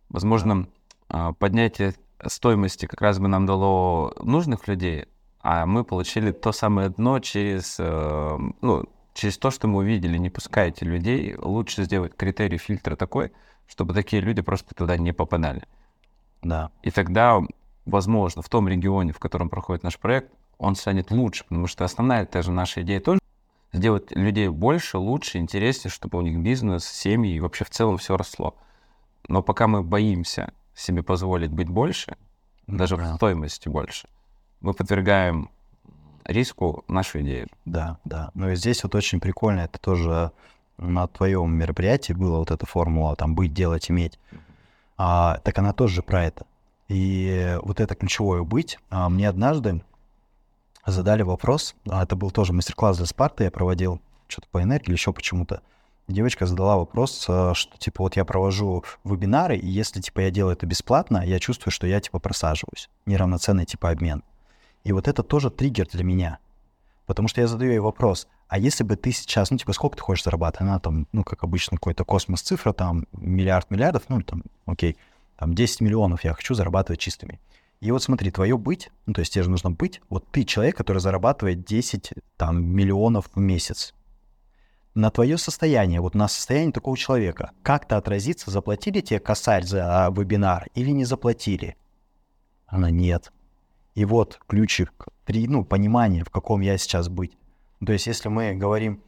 Возможно, 0.09 0.67
а, 1.07 1.33
поднятие 1.33 1.93
стоимости 2.25 2.85
как 2.85 3.01
раз 3.01 3.19
бы 3.19 3.27
нам 3.27 3.45
дало 3.45 4.13
нужных 4.21 4.67
людей, 4.67 5.07
а 5.41 5.65
мы 5.65 5.83
получили 5.83 6.31
то 6.31 6.51
самое 6.51 6.89
дно 6.89 7.19
через, 7.19 7.77
э, 7.79 8.37
ну, 8.61 8.85
через 9.13 9.37
то, 9.37 9.49
что 9.51 9.67
мы 9.67 9.79
увидели. 9.79 10.17
Не 10.17 10.29
пускайте 10.29 10.85
людей. 10.85 11.35
Лучше 11.37 11.83
сделать 11.83 12.15
критерий 12.15 12.57
фильтра 12.57 12.95
такой, 12.95 13.31
чтобы 13.67 13.93
такие 13.93 14.21
люди 14.21 14.41
просто 14.41 14.75
туда 14.75 14.97
не 14.97 15.13
попадали. 15.13 15.63
Да, 16.43 16.71
И 16.81 16.91
тогда, 16.91 17.39
возможно, 17.85 18.41
в 18.41 18.49
том 18.49 18.67
регионе, 18.67 19.13
в 19.13 19.19
котором 19.19 19.49
проходит 19.49 19.83
наш 19.83 19.99
проект, 19.99 20.31
он 20.61 20.75
станет 20.75 21.09
лучше, 21.09 21.43
потому 21.43 21.65
что 21.65 21.83
основная 21.83 22.25
тоже 22.27 22.51
наша 22.51 22.83
идея 22.83 22.99
тоже 22.99 23.19
сделать 23.73 24.11
людей 24.11 24.47
больше, 24.47 24.99
лучше, 24.99 25.39
интереснее, 25.39 25.91
чтобы 25.91 26.19
у 26.19 26.21
них 26.21 26.37
бизнес, 26.37 26.85
семьи 26.85 27.33
и 27.33 27.39
вообще 27.39 27.65
в 27.65 27.71
целом 27.71 27.97
все 27.97 28.15
росло. 28.15 28.55
Но 29.27 29.41
пока 29.41 29.67
мы 29.67 29.81
боимся 29.81 30.53
себе 30.75 31.01
позволить 31.01 31.49
быть 31.51 31.67
больше, 31.67 32.15
даже 32.67 32.95
Да. 32.95 33.13
в 33.13 33.15
стоимости 33.15 33.69
больше, 33.69 34.07
мы 34.59 34.73
подвергаем 34.73 35.49
риску 36.25 36.83
нашу 36.87 37.21
идею. 37.21 37.47
да, 37.65 37.97
да. 38.05 38.29
Ну 38.35 38.51
и 38.51 38.55
здесь 38.55 38.83
вот 38.83 38.93
очень 38.93 39.19
прикольно, 39.19 39.61
это 39.61 39.79
тоже 39.79 40.31
на 40.77 41.07
твоем 41.07 41.55
мероприятии 41.55 42.13
была 42.13 42.37
вот 42.37 42.51
эта 42.51 42.67
формула, 42.67 43.15
там, 43.15 43.33
быть, 43.33 43.51
делать, 43.53 43.89
иметь. 43.89 44.19
А, 44.95 45.39
так 45.43 45.57
она 45.57 45.73
тоже 45.73 46.03
про 46.03 46.23
это. 46.23 46.45
И 46.87 47.57
вот 47.63 47.79
это 47.79 47.95
ключевое 47.95 48.43
быть. 48.43 48.77
А, 48.91 49.09
мне 49.09 49.27
однажды 49.27 49.81
задали 50.85 51.21
вопрос, 51.21 51.75
а, 51.89 52.03
это 52.03 52.15
был 52.15 52.31
тоже 52.31 52.53
мастер-класс 52.53 52.97
для 52.97 53.05
Спарты, 53.05 53.45
я 53.45 53.51
проводил 53.51 54.01
что-то 54.27 54.47
по 54.49 54.61
энергии 54.61 54.87
или 54.87 54.93
еще 54.93 55.13
почему-то. 55.13 55.61
девочка 56.07 56.45
задала 56.45 56.77
вопрос, 56.77 57.25
э, 57.29 57.53
что, 57.53 57.77
типа, 57.77 58.03
вот 58.03 58.17
я 58.17 58.25
провожу 58.25 58.83
вебинары, 59.03 59.55
и 59.57 59.67
если, 59.67 60.01
типа, 60.01 60.21
я 60.21 60.31
делаю 60.31 60.53
это 60.53 60.65
бесплатно, 60.65 61.23
я 61.25 61.39
чувствую, 61.39 61.71
что 61.71 61.87
я, 61.87 62.01
типа, 62.01 62.19
просаживаюсь. 62.19 62.89
Неравноценный, 63.05 63.65
типа, 63.65 63.91
обмен. 63.91 64.23
И 64.83 64.91
вот 64.91 65.07
это 65.07 65.23
тоже 65.23 65.49
триггер 65.49 65.87
для 65.87 66.03
меня. 66.03 66.39
Потому 67.05 67.27
что 67.27 67.41
я 67.41 67.47
задаю 67.47 67.71
ей 67.71 67.79
вопрос, 67.79 68.27
а 68.47 68.57
если 68.57 68.83
бы 68.83 68.95
ты 68.95 69.11
сейчас, 69.11 69.51
ну, 69.51 69.57
типа, 69.57 69.73
сколько 69.73 69.95
ты 69.95 70.03
хочешь 70.03 70.23
зарабатывать? 70.23 70.61
Она 70.61 70.79
там, 70.79 71.07
ну, 71.11 71.23
как 71.23 71.43
обычно, 71.43 71.77
какой-то 71.77 72.03
космос 72.03 72.41
цифра, 72.41 72.73
там, 72.73 73.05
миллиард 73.13 73.71
миллиардов, 73.71 74.03
ну, 74.09 74.21
там, 74.21 74.43
окей, 74.65 74.97
там, 75.37 75.53
10 75.53 75.81
миллионов 75.81 76.23
я 76.23 76.33
хочу 76.33 76.53
зарабатывать 76.53 76.99
чистыми. 76.99 77.39
И 77.81 77.89
вот 77.89 78.03
смотри, 78.03 78.29
твое 78.29 78.57
быть, 78.59 78.91
ну, 79.07 79.13
то 79.13 79.21
есть 79.21 79.33
тебе 79.33 79.43
же 79.43 79.49
нужно 79.49 79.71
быть, 79.71 80.01
вот 80.07 80.23
ты 80.31 80.43
человек, 80.43 80.77
который 80.77 80.99
зарабатывает 80.99 81.65
10 81.65 82.13
там, 82.37 82.63
миллионов 82.63 83.31
в 83.33 83.39
месяц. 83.39 83.95
На 84.93 85.09
твое 85.09 85.37
состояние, 85.39 85.99
вот 85.99 86.13
на 86.13 86.27
состояние 86.27 86.73
такого 86.73 86.95
человека, 86.95 87.51
как-то 87.63 87.97
отразится, 87.97 88.51
заплатили 88.51 89.01
тебе 89.01 89.19
косарь 89.19 89.63
за 89.63 90.13
вебинар 90.15 90.67
или 90.75 90.91
не 90.91 91.05
заплатили? 91.05 91.75
Она 92.67 92.91
нет. 92.91 93.31
И 93.95 94.05
вот 94.05 94.39
ключик, 94.47 95.07
три, 95.25 95.47
ну, 95.47 95.65
понимание, 95.65 96.23
в 96.23 96.29
каком 96.29 96.61
я 96.61 96.77
сейчас 96.77 97.09
быть. 97.09 97.35
То 97.83 97.93
есть 97.93 98.05
если 98.05 98.29
мы 98.29 98.53
говорим, 98.53 99.01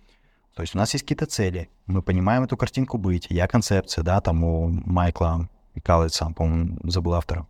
то 0.55 0.63
есть 0.63 0.73
у 0.73 0.79
нас 0.79 0.91
есть 0.93 1.03
какие-то 1.03 1.27
цели, 1.27 1.69
мы 1.85 2.01
понимаем 2.01 2.43
эту 2.43 2.57
картинку 2.57 2.97
быть, 2.97 3.27
я 3.29 3.47
концепция, 3.47 4.03
да, 4.03 4.19
там 4.19 4.43
у 4.43 4.67
Майкла 4.67 5.47
Микаловича, 5.75 6.31
по-моему, 6.31 6.79
забыл 6.83 7.13
автора 7.13 7.47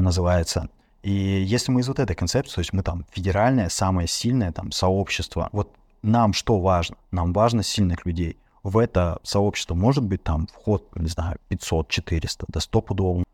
называется. 0.00 0.68
И 1.02 1.12
если 1.12 1.70
мы 1.72 1.80
из 1.80 1.88
вот 1.88 1.98
этой 1.98 2.16
концепции, 2.16 2.56
то 2.56 2.60
есть 2.60 2.72
мы 2.72 2.82
там 2.82 3.06
федеральное, 3.10 3.68
самое 3.68 4.08
сильное 4.08 4.52
там 4.52 4.72
сообщество, 4.72 5.48
вот 5.52 5.72
нам 6.02 6.32
что 6.32 6.60
важно? 6.60 6.96
Нам 7.10 7.32
важно 7.32 7.62
сильных 7.62 8.06
людей. 8.06 8.36
В 8.62 8.78
это 8.78 9.20
сообщество 9.22 9.74
может 9.74 10.04
быть 10.04 10.22
там 10.22 10.48
вход, 10.48 10.88
не 10.96 11.08
знаю, 11.08 11.38
500, 11.48 11.88
400, 11.88 12.46
до 12.48 12.60
100 12.60 12.80
пудов. 12.80 13.24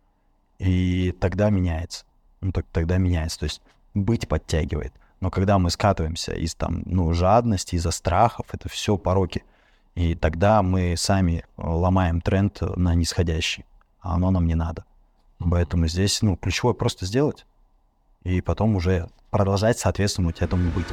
И 0.58 1.12
тогда 1.20 1.50
меняется. 1.50 2.04
Ну, 2.40 2.52
так, 2.52 2.66
тогда 2.72 2.98
меняется. 2.98 3.40
То 3.40 3.44
есть 3.44 3.62
быть 3.94 4.28
подтягивает. 4.28 4.92
Но 5.20 5.30
когда 5.30 5.58
мы 5.58 5.70
скатываемся 5.70 6.32
из 6.32 6.54
там, 6.54 6.82
ну, 6.84 7.12
жадности, 7.12 7.76
из-за 7.76 7.90
страхов, 7.90 8.46
это 8.52 8.68
все 8.68 8.98
пороки. 8.98 9.44
И 9.94 10.14
тогда 10.14 10.62
мы 10.62 10.94
сами 10.96 11.44
ломаем 11.56 12.20
тренд 12.20 12.60
на 12.76 12.94
нисходящий. 12.94 13.64
А 14.00 14.16
оно 14.16 14.30
нам 14.30 14.46
не 14.46 14.54
надо. 14.54 14.84
Поэтому 15.50 15.86
здесь, 15.86 16.22
ну, 16.22 16.36
ключевое 16.36 16.74
просто 16.74 17.06
сделать, 17.06 17.46
и 18.22 18.40
потом 18.40 18.76
уже 18.76 19.08
продолжать 19.30 19.78
соответствовать 19.78 20.40
этому 20.40 20.70
быть. 20.70 20.86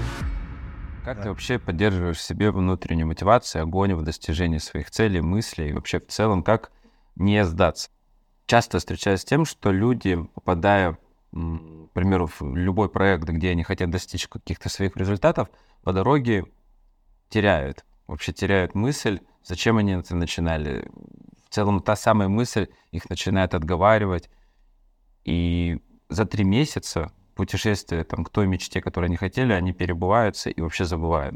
Как 1.04 1.18
да. 1.18 1.24
ты 1.24 1.30
вообще 1.30 1.60
поддерживаешь 1.60 2.18
в 2.18 2.22
себе 2.22 2.52
внутреннюю 2.52 3.08
мотивацию, 3.08 3.64
огонь 3.64 3.94
в 3.94 4.04
достижении 4.04 4.58
своих 4.58 4.92
целей, 4.92 5.22
мыслей, 5.22 5.70
и 5.70 5.74
вообще 5.74 6.00
в 6.00 6.08
целом, 6.08 6.44
как 6.44 6.72
не 7.16 7.44
сдаться? 7.46 7.90
Часто 8.46 8.80
встречаюсь 8.80 9.22
с 9.22 9.26
тем, 9.26 9.46
что 9.46 9.72
люди, 9.72 10.16
попадая, 10.34 10.94
к 11.32 11.94
примеру, 11.94 12.28
в 12.28 12.56
любой 12.56 12.90
проект, 12.90 13.26
где 13.30 13.52
они 13.52 13.64
хотят 13.64 13.90
достичь 13.90 14.28
каких-то 14.28 14.70
своих 14.70 14.98
результатов, 14.98 15.50
по 15.84 15.94
дороге 15.94 16.46
теряют, 17.30 17.86
вообще 18.08 18.34
теряют 18.34 18.76
мысль, 18.76 19.20
зачем 19.44 19.78
они 19.78 19.94
это 19.94 20.16
начинали. 20.16 20.90
В 21.48 21.54
целом, 21.54 21.82
та 21.82 21.96
самая 21.96 22.28
мысль 22.28 22.68
их 22.92 23.10
начинает 23.10 23.54
отговаривать, 23.54 24.30
и 25.26 25.80
за 26.10 26.26
три 26.26 26.44
месяца 26.44 27.12
путешествия 27.36 28.04
там, 28.04 28.26
к 28.26 28.30
той 28.30 28.48
мечте, 28.48 28.82
которую 28.82 29.08
они 29.08 29.16
хотели, 29.16 29.54
они 29.54 29.74
перебываются 29.74 30.50
и 30.50 30.62
вообще 30.62 30.86
забывают. 30.86 31.36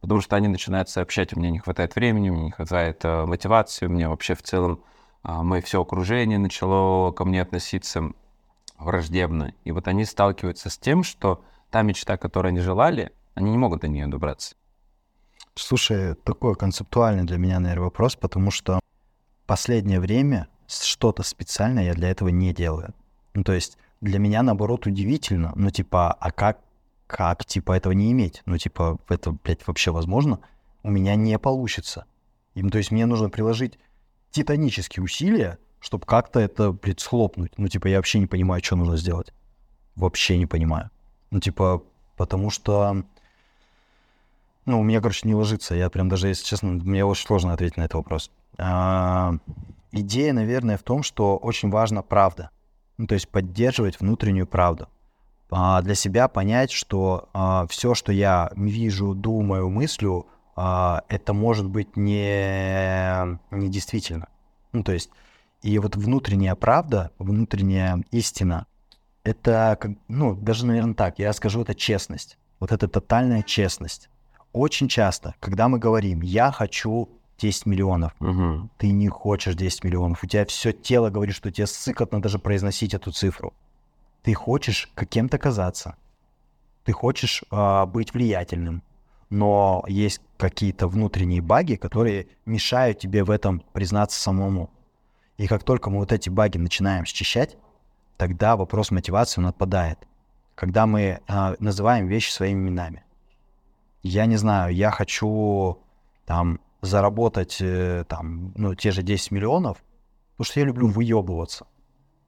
Потому 0.00 0.20
что 0.20 0.36
они 0.36 0.48
начинают 0.48 0.88
сообщать, 0.88 1.36
меня 1.36 1.50
не 1.50 1.58
хватает 1.58 1.94
времени, 1.94 2.28
меня 2.28 2.44
не 2.44 2.50
хватает 2.50 3.04
э, 3.04 3.24
мотивации, 3.24 3.86
меня 3.86 4.08
вообще 4.08 4.34
в 4.34 4.42
целом 4.42 4.82
э, 5.24 5.32
мое 5.32 5.60
все 5.60 5.80
окружение 5.80 6.38
начало 6.38 7.12
ко 7.12 7.24
мне 7.24 7.42
относиться 7.42 8.10
враждебно. 8.78 9.54
И 9.64 9.70
вот 9.70 9.86
они 9.88 10.04
сталкиваются 10.04 10.70
с 10.70 10.78
тем, 10.78 11.04
что 11.04 11.44
та 11.70 11.82
мечта, 11.82 12.16
которую 12.16 12.50
они 12.50 12.60
желали, 12.60 13.12
они 13.34 13.50
не 13.50 13.58
могут 13.58 13.82
до 13.82 13.88
нее 13.88 14.06
добраться. 14.06 14.56
Слушай, 15.54 16.14
такой 16.14 16.54
концептуальный 16.56 17.24
для 17.24 17.36
меня, 17.38 17.60
наверное, 17.60 17.84
вопрос, 17.84 18.16
потому 18.16 18.50
что 18.50 18.80
последнее 19.46 20.00
время 20.00 20.48
что-то 20.66 21.22
специальное 21.22 21.84
я 21.84 21.94
для 21.94 22.10
этого 22.10 22.28
не 22.30 22.54
делаю. 22.54 22.94
Ну, 23.34 23.44
то 23.44 23.52
есть 23.52 23.78
для 24.00 24.18
меня, 24.18 24.42
наоборот, 24.42 24.86
удивительно. 24.86 25.52
Ну, 25.54 25.70
типа, 25.70 26.12
а 26.12 26.30
как, 26.32 26.58
как, 27.06 27.44
типа, 27.44 27.72
этого 27.72 27.92
не 27.92 28.10
иметь? 28.12 28.42
Ну, 28.46 28.58
типа, 28.58 28.98
это, 29.08 29.32
блядь, 29.32 29.66
вообще 29.66 29.90
возможно? 29.90 30.40
У 30.82 30.90
меня 30.90 31.14
не 31.14 31.38
получится. 31.38 32.06
И, 32.54 32.62
то 32.62 32.78
есть 32.78 32.90
мне 32.90 33.06
нужно 33.06 33.30
приложить 33.30 33.78
титанические 34.30 35.04
усилия, 35.04 35.58
чтобы 35.80 36.06
как-то 36.06 36.40
это, 36.40 36.72
блядь, 36.72 37.00
схлопнуть. 37.00 37.52
Ну, 37.56 37.68
типа, 37.68 37.86
я 37.86 37.98
вообще 37.98 38.18
не 38.18 38.26
понимаю, 38.26 38.62
что 38.62 38.76
нужно 38.76 38.96
сделать. 38.96 39.32
Вообще 39.94 40.36
не 40.38 40.46
понимаю. 40.46 40.90
Ну, 41.30 41.40
типа, 41.40 41.82
потому 42.16 42.50
что... 42.50 43.04
Ну, 44.64 44.80
у 44.80 44.84
меня, 44.84 45.00
короче, 45.00 45.26
не 45.26 45.34
ложится. 45.34 45.74
Я 45.74 45.90
прям 45.90 46.08
даже, 46.08 46.28
если 46.28 46.44
честно, 46.44 46.70
мне 46.70 47.04
очень 47.04 47.26
сложно 47.26 47.52
ответить 47.52 47.76
на 47.76 47.82
этот 47.82 47.94
вопрос. 47.94 48.30
А, 48.58 49.34
идея, 49.90 50.32
наверное, 50.32 50.76
в 50.76 50.82
том, 50.82 51.02
что 51.02 51.36
очень 51.36 51.70
важна 51.70 52.02
правда. 52.02 52.50
Ну, 53.02 53.08
то 53.08 53.14
есть 53.14 53.28
поддерживать 53.28 53.98
внутреннюю 53.98 54.46
правду. 54.46 54.86
А 55.50 55.82
для 55.82 55.96
себя 55.96 56.28
понять, 56.28 56.70
что 56.70 57.28
а, 57.34 57.66
все, 57.66 57.96
что 57.96 58.12
я 58.12 58.52
вижу, 58.54 59.12
думаю, 59.12 59.68
мыслю, 59.70 60.28
а, 60.54 61.02
это 61.08 61.32
может 61.32 61.68
быть 61.68 61.96
не, 61.96 63.40
не 63.50 63.68
действительно. 63.68 64.28
Ну, 64.70 64.84
то 64.84 64.92
есть, 64.92 65.10
и 65.62 65.80
вот 65.80 65.96
внутренняя 65.96 66.54
правда, 66.54 67.10
внутренняя 67.18 68.04
истина, 68.12 68.66
это, 69.24 69.76
ну, 70.06 70.36
даже, 70.36 70.64
наверное, 70.64 70.94
так, 70.94 71.18
я 71.18 71.32
скажу, 71.32 71.62
это 71.62 71.74
честность. 71.74 72.38
Вот 72.60 72.70
это 72.70 72.86
тотальная 72.86 73.42
честность. 73.42 74.10
Очень 74.52 74.86
часто, 74.86 75.34
когда 75.40 75.66
мы 75.66 75.80
говорим, 75.80 76.20
я 76.20 76.52
хочу 76.52 77.08
10 77.42 77.66
миллионов. 77.66 78.12
Угу. 78.20 78.70
Ты 78.78 78.92
не 78.92 79.08
хочешь 79.08 79.56
10 79.56 79.82
миллионов. 79.84 80.22
У 80.22 80.26
тебя 80.26 80.46
все 80.46 80.72
тело 80.72 81.10
говорит, 81.10 81.34
что 81.34 81.50
тебе 81.50 81.66
сыкотно 81.66 82.22
даже 82.22 82.38
произносить 82.38 82.94
эту 82.94 83.10
цифру. 83.10 83.52
Ты 84.22 84.32
хочешь 84.34 84.88
каким-то 84.94 85.38
казаться. 85.38 85.96
Ты 86.84 86.92
хочешь 86.92 87.42
э, 87.50 87.86
быть 87.86 88.14
влиятельным. 88.14 88.82
Но 89.28 89.84
есть 89.88 90.20
какие-то 90.36 90.86
внутренние 90.86 91.42
баги, 91.42 91.74
которые 91.74 92.28
мешают 92.46 93.00
тебе 93.00 93.24
в 93.24 93.30
этом 93.30 93.62
признаться 93.72 94.20
самому. 94.20 94.70
И 95.36 95.48
как 95.48 95.64
только 95.64 95.90
мы 95.90 95.98
вот 95.98 96.12
эти 96.12 96.28
баги 96.28 96.58
начинаем 96.58 97.04
счищать, 97.04 97.56
тогда 98.18 98.56
вопрос 98.56 98.92
мотивации 98.92 99.40
он 99.40 99.48
отпадает. 99.48 99.98
Когда 100.54 100.86
мы 100.86 101.00
э, 101.26 101.56
называем 101.58 102.06
вещи 102.06 102.30
своими 102.30 102.60
именами. 102.60 103.02
Я 104.04 104.26
не 104.26 104.36
знаю, 104.36 104.72
я 104.74 104.90
хочу 104.92 105.78
там 106.24 106.60
заработать 106.82 107.58
э, 107.60 108.04
там, 108.08 108.52
ну, 108.56 108.74
те 108.74 108.90
же 108.90 109.02
10 109.02 109.30
миллионов, 109.30 109.82
потому 110.32 110.44
что 110.50 110.60
я 110.60 110.66
люблю 110.66 110.88
выебываться. 110.88 111.66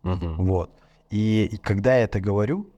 Uh-huh. 0.04 0.36
Вот. 0.36 0.70
И, 1.10 1.48
и 1.50 1.56
когда 1.56 1.96
я 1.96 2.04
это 2.04 2.20
говорю, 2.20 2.70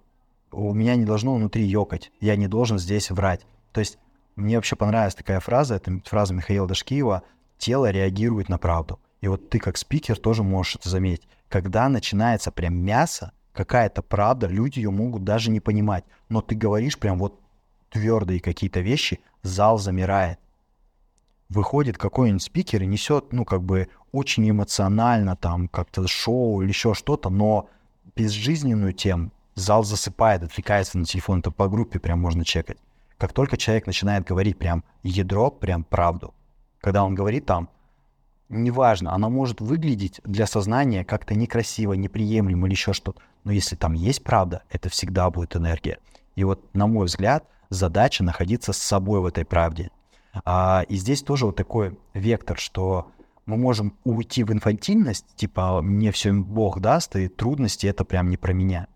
у 0.50 0.72
меня 0.72 0.96
не 0.96 1.04
должно 1.04 1.34
внутри 1.34 1.64
ёкать. 1.64 2.10
Я 2.20 2.36
не 2.36 2.48
должен 2.48 2.78
здесь 2.78 3.10
врать. 3.10 3.46
То 3.72 3.80
есть 3.80 3.98
мне 4.36 4.56
вообще 4.56 4.74
понравилась 4.74 5.14
такая 5.14 5.40
фраза, 5.40 5.74
это 5.74 6.00
фраза 6.04 6.34
Михаила 6.34 6.66
Дашкиева 6.66 7.22
«Тело 7.58 7.90
реагирует 7.90 8.48
на 8.48 8.58
правду». 8.58 8.98
И 9.20 9.28
вот 9.28 9.50
ты 9.50 9.58
как 9.58 9.76
спикер 9.76 10.18
тоже 10.18 10.42
можешь 10.42 10.76
это 10.76 10.88
заметить. 10.88 11.28
Когда 11.48 11.88
начинается 11.88 12.50
прям 12.50 12.76
мясо, 12.76 13.32
какая-то 13.52 14.02
правда, 14.02 14.46
люди 14.46 14.78
ее 14.78 14.90
могут 14.90 15.24
даже 15.24 15.50
не 15.50 15.60
понимать. 15.60 16.04
Но 16.28 16.40
ты 16.40 16.54
говоришь 16.54 16.98
прям 16.98 17.18
вот 17.18 17.40
твердые 17.90 18.40
какие-то 18.40 18.80
вещи, 18.80 19.20
зал 19.42 19.78
замирает 19.78 20.38
выходит 21.48 21.98
какой-нибудь 21.98 22.42
спикер 22.42 22.82
и 22.82 22.86
несет, 22.86 23.32
ну, 23.32 23.44
как 23.44 23.62
бы 23.62 23.88
очень 24.12 24.48
эмоционально 24.50 25.36
там 25.36 25.68
как-то 25.68 26.06
шоу 26.06 26.62
или 26.62 26.68
еще 26.68 26.94
что-то, 26.94 27.30
но 27.30 27.68
безжизненную 28.14 28.92
тему 28.92 29.30
зал 29.54 29.84
засыпает, 29.84 30.42
отвлекается 30.42 30.98
на 30.98 31.04
телефон, 31.04 31.40
это 31.40 31.50
по 31.50 31.68
группе 31.68 31.98
прям 31.98 32.20
можно 32.20 32.44
чекать. 32.44 32.78
Как 33.18 33.32
только 33.32 33.56
человек 33.56 33.86
начинает 33.86 34.24
говорить 34.24 34.58
прям 34.58 34.84
ядро, 35.02 35.50
прям 35.50 35.84
правду, 35.84 36.34
когда 36.80 37.04
он 37.04 37.14
говорит 37.14 37.46
там, 37.46 37.70
неважно, 38.48 39.14
оно 39.14 39.30
может 39.30 39.60
выглядеть 39.60 40.20
для 40.24 40.46
сознания 40.46 41.04
как-то 41.04 41.34
некрасиво, 41.34 41.94
неприемлемо 41.94 42.66
или 42.66 42.74
еще 42.74 42.92
что-то, 42.92 43.20
но 43.44 43.52
если 43.52 43.76
там 43.76 43.94
есть 43.94 44.22
правда, 44.22 44.62
это 44.70 44.88
всегда 44.88 45.30
будет 45.30 45.56
энергия. 45.56 45.98
И 46.34 46.44
вот, 46.44 46.74
на 46.74 46.86
мой 46.86 47.06
взгляд, 47.06 47.44
задача 47.70 48.22
находиться 48.22 48.72
с 48.72 48.78
собой 48.78 49.20
в 49.20 49.26
этой 49.26 49.44
правде, 49.44 49.90
а, 50.44 50.84
и 50.88 50.96
здесь 50.96 51.22
тоже 51.22 51.46
вот 51.46 51.56
такой 51.56 51.98
вектор, 52.14 52.58
что 52.58 53.08
мы 53.46 53.56
можем 53.56 53.96
уйти 54.04 54.44
в 54.44 54.52
инфантильность, 54.52 55.24
типа 55.36 55.80
мне 55.80 56.10
все 56.12 56.32
Бог 56.32 56.80
даст, 56.80 57.16
и 57.16 57.28
трудности 57.28 57.86
это 57.86 58.04
прям 58.04 58.28
не 58.28 58.36
про 58.36 58.52
меня. 58.52 58.88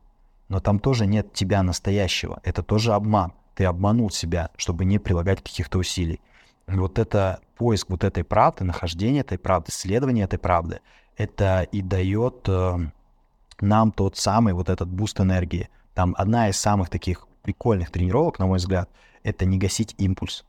Но 0.48 0.60
там 0.60 0.80
тоже 0.80 1.06
нет 1.06 1.32
тебя 1.32 1.62
настоящего, 1.62 2.40
это 2.42 2.62
тоже 2.62 2.92
обман. 2.92 3.32
Ты 3.54 3.64
обманул 3.64 4.10
себя, 4.10 4.50
чтобы 4.56 4.84
не 4.84 4.98
прилагать 4.98 5.42
каких-то 5.42 5.78
усилий. 5.78 6.20
вот 6.66 6.98
это 6.98 7.40
поиск 7.56 7.90
вот 7.90 8.04
этой 8.04 8.24
правды, 8.24 8.64
нахождение 8.64 9.20
этой 9.20 9.38
правды, 9.38 9.70
исследование 9.70 10.24
этой 10.24 10.38
правды, 10.38 10.80
это 11.16 11.62
и 11.70 11.82
дает 11.82 12.48
э, 12.48 12.78
нам 13.60 13.92
тот 13.92 14.16
самый 14.16 14.54
вот 14.54 14.70
этот 14.70 14.88
boost 14.88 15.20
энергии. 15.20 15.68
Там 15.94 16.14
одна 16.16 16.48
из 16.48 16.56
самых 16.56 16.88
таких 16.88 17.28
прикольных 17.42 17.90
тренировок, 17.90 18.38
на 18.38 18.46
мой 18.46 18.58
взгляд, 18.58 18.88
это 19.22 19.44
не 19.44 19.58
гасить 19.58 19.94
импульс. 19.98 20.44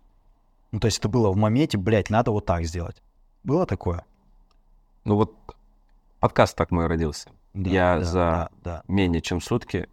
Ну, 0.71 0.79
то 0.79 0.85
есть 0.85 0.99
это 0.99 1.09
было 1.09 1.31
в 1.31 1.35
моменте, 1.37 1.77
блядь, 1.77 2.09
надо 2.09 2.31
вот 2.31 2.45
так 2.45 2.63
сделать. 2.65 3.01
Было 3.43 3.65
такое? 3.65 4.05
Ну 5.03 5.15
вот 5.15 5.33
подкаст 6.19 6.55
так 6.55 6.71
мой 6.71 6.87
родился. 6.87 7.29
Да, 7.53 7.69
Я 7.69 7.97
да, 7.97 8.03
за 8.03 8.19
да, 8.19 8.49
да. 8.63 8.83
менее 8.87 9.21
чем 9.21 9.41
сутки 9.41 9.89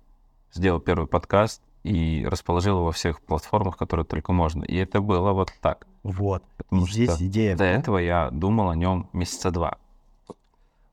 сделал 0.53 0.81
первый 0.81 1.09
подкаст 1.09 1.62
и 1.83 2.24
расположил 2.29 2.76
его 2.76 2.85
во 2.87 2.93
всех 2.93 3.20
платформах, 3.20 3.76
которые 3.76 4.07
только 4.07 4.33
можно. 4.33 4.62
И 4.64 4.76
это 4.76 5.01
было 5.01 5.33
вот 5.33 5.53
так. 5.61 5.87
Вот. 6.05 6.45
Потому 6.57 6.87
Здесь 6.87 7.11
что 7.14 7.26
идея. 7.26 7.53
до 7.57 7.64
том- 7.64 7.66
этого 7.66 7.99
я 7.99 8.31
думал 8.31 8.70
о 8.70 8.76
нем 8.76 9.09
месяца 9.12 9.51
два. 9.51 9.79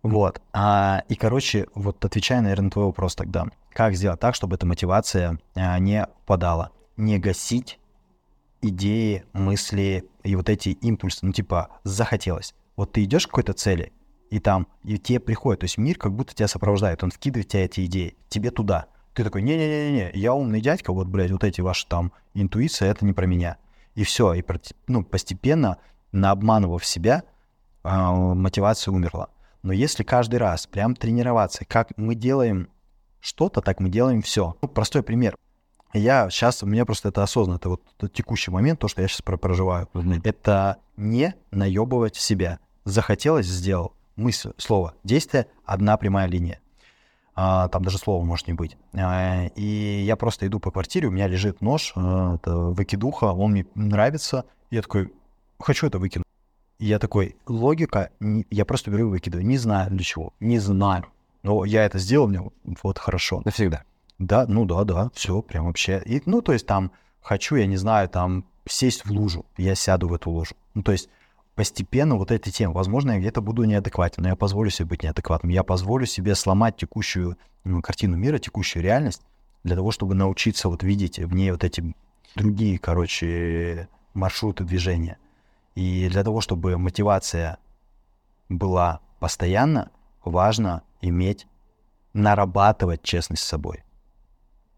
Вот. 0.02 0.42
А, 0.54 1.04
и, 1.10 1.16
короче, 1.16 1.68
вот 1.74 2.04
отвечая, 2.06 2.42
наверное, 2.42 2.66
на 2.66 2.72
твой 2.72 2.86
вопрос 2.86 3.16
тогда. 3.16 3.46
Как 3.72 3.96
сделать 3.96 4.20
так, 4.20 4.36
чтобы 4.36 4.56
эта 4.56 4.66
мотивация 4.66 5.40
а, 5.56 5.78
не 5.80 6.08
падала? 6.26 6.72
Не 6.96 7.18
гасить 7.20 7.80
идеи, 8.70 9.24
мысли 9.34 10.06
и 10.24 10.36
вот 10.36 10.50
эти 10.50 10.70
импульсы. 10.70 11.26
Ну, 11.26 11.32
типа, 11.32 11.70
захотелось. 11.84 12.54
Вот 12.76 12.92
ты 12.92 13.04
идешь 13.04 13.28
к 13.28 13.30
какой-то 13.30 13.54
цели, 13.54 13.94
и 14.30 14.40
там, 14.40 14.68
и 14.84 14.98
тебе 14.98 15.20
приходит, 15.20 15.62
то 15.62 15.66
есть 15.66 15.78
мир 15.78 15.98
как 15.98 16.14
будто 16.14 16.34
тебя 16.34 16.48
сопровождает, 16.48 17.04
он 17.04 17.12
вкидывает 17.12 17.48
тебя 17.48 17.66
эти 17.66 17.86
идеи, 17.86 18.18
тебе 18.28 18.52
туда. 18.52 18.88
Ты 19.14 19.24
такой, 19.24 19.42
не-не-не-не, 19.44 20.12
я 20.14 20.34
умный 20.34 20.60
дядька, 20.60 20.92
вот, 20.92 21.08
блядь, 21.08 21.32
вот 21.32 21.44
эти 21.44 21.62
ваши 21.62 21.88
там 21.88 22.12
интуиция, 22.34 22.92
это 22.92 23.06
не 23.06 23.14
про 23.14 23.26
меня. 23.26 23.58
И 23.94 24.04
все, 24.04 24.34
и 24.34 24.44
ну, 24.88 25.06
постепенно, 25.06 25.78
наобманывав 26.12 26.86
себя, 26.86 27.24
а, 27.84 28.14
мотивация 28.14 28.92
умерла. 28.92 29.30
Но 29.64 29.72
если 29.72 30.04
каждый 30.04 30.36
раз 30.36 30.68
прям 30.68 30.96
тренироваться, 30.96 31.66
как 31.66 31.98
мы 31.98 32.16
делаем 32.16 32.68
что-то, 33.22 33.62
так 33.62 33.80
мы 33.80 33.90
делаем 33.90 34.22
все. 34.22 34.58
Ну, 34.62 34.68
простой 34.68 35.02
пример. 35.02 35.36
Я 35.96 36.30
сейчас, 36.30 36.62
у 36.62 36.66
меня 36.66 36.86
просто 36.86 37.10
это 37.10 37.24
осознанно, 37.24 37.56
это 37.56 37.70
вот 37.70 37.82
тот 37.98 38.12
текущий 38.12 38.52
момент, 38.52 38.80
то, 38.80 38.90
что 38.90 39.02
я 39.02 39.08
сейчас 39.08 39.22
проживаю. 39.22 39.88
Это 40.24 40.78
не 40.98 41.36
наебывать 41.52 42.18
себя. 42.18 42.60
Захотелось, 42.84 43.46
сделал. 43.48 43.94
Мысль, 44.18 44.52
слово, 44.58 44.94
действие, 45.04 45.48
одна 45.66 45.98
прямая 45.98 46.28
линия. 46.28 46.60
А, 47.34 47.68
там 47.70 47.84
даже 47.84 47.98
слова 47.98 48.24
может 48.24 48.48
не 48.48 48.54
быть. 48.54 48.78
А, 48.94 49.46
и 49.56 50.04
я 50.06 50.16
просто 50.16 50.48
иду 50.48 50.60
по 50.60 50.72
квартире, 50.72 51.08
у 51.08 51.12
меня 51.12 51.28
лежит 51.28 51.62
нож, 51.62 51.94
а, 51.96 52.36
это 52.36 52.56
выкидуха, 52.58 53.26
он 53.26 53.52
мне 53.52 53.66
нравится. 53.76 54.46
Я 54.72 54.82
такой, 54.82 55.14
хочу 55.60 55.88
это 55.88 55.98
выкинуть. 56.00 56.28
И 56.80 56.86
я 56.86 57.00
такой, 57.00 57.38
логика, 57.46 58.10
не- 58.20 58.46
я 58.50 58.66
просто 58.66 58.92
беру 58.92 59.08
и 59.08 59.12
выкидываю. 59.12 59.46
Не 59.46 59.58
знаю 59.58 59.92
для 59.92 60.04
чего, 60.04 60.34
не 60.40 60.60
знаю. 60.60 61.06
Но 61.44 61.64
я 61.66 61.86
это 61.86 62.00
сделал, 62.00 62.28
мне 62.28 62.42
вот 62.84 62.98
хорошо. 63.00 63.42
Навсегда. 63.46 63.84
Да, 64.20 64.46
ну 64.48 64.66
да, 64.66 64.84
да, 64.84 65.10
все, 65.14 65.42
прям 65.42 65.66
вообще. 65.66 66.02
И, 66.06 66.22
ну, 66.26 66.42
то 66.42 66.54
есть 66.54 66.66
там 66.66 66.92
хочу, 67.22 67.56
я 67.56 67.66
не 67.66 67.78
знаю, 67.78 68.08
там 68.10 68.46
сесть 68.68 69.06
в 69.06 69.12
лужу, 69.12 69.46
я 69.58 69.76
сяду 69.76 70.08
в 70.08 70.14
эту 70.14 70.30
лужу. 70.32 70.56
Ну, 70.74 70.84
то 70.84 70.92
есть 70.92 71.10
постепенно 71.56 72.16
вот 72.16 72.32
эти 72.32 72.50
темы, 72.50 72.74
возможно, 72.74 73.12
я 73.12 73.20
где-то 73.20 73.42
буду 73.42 73.64
неадекватен, 73.64 74.24
но 74.24 74.30
я 74.30 74.36
позволю 74.36 74.70
себе 74.70 74.90
быть 74.90 75.04
неадекватным, 75.04 75.52
я 75.52 75.64
позволю 75.64 76.06
себе 76.06 76.36
сломать 76.36 76.78
текущую 76.78 77.38
ну, 77.64 77.82
картину 77.82 78.16
мира, 78.18 78.38
текущую 78.38 78.84
реальность, 78.84 79.22
для 79.64 79.76
того, 79.76 79.92
чтобы 79.92 80.16
научиться 80.16 80.70
вот 80.70 80.84
видеть 80.84 81.18
в 81.20 81.34
ней 81.34 81.52
вот 81.52 81.64
эти 81.64 81.96
другие, 82.36 82.78
короче, 82.78 83.88
маршруты 84.14 84.64
движения. 84.64 85.18
И 85.74 86.08
для 86.10 86.24
того, 86.24 86.40
чтобы 86.40 86.78
мотивация 86.78 87.58
была 88.48 89.02
постоянно, 89.20 89.92
важно 90.24 90.84
иметь, 91.02 91.48
нарабатывать 92.14 93.02
честность 93.02 93.44
с 93.44 93.48
собой. 93.48 93.85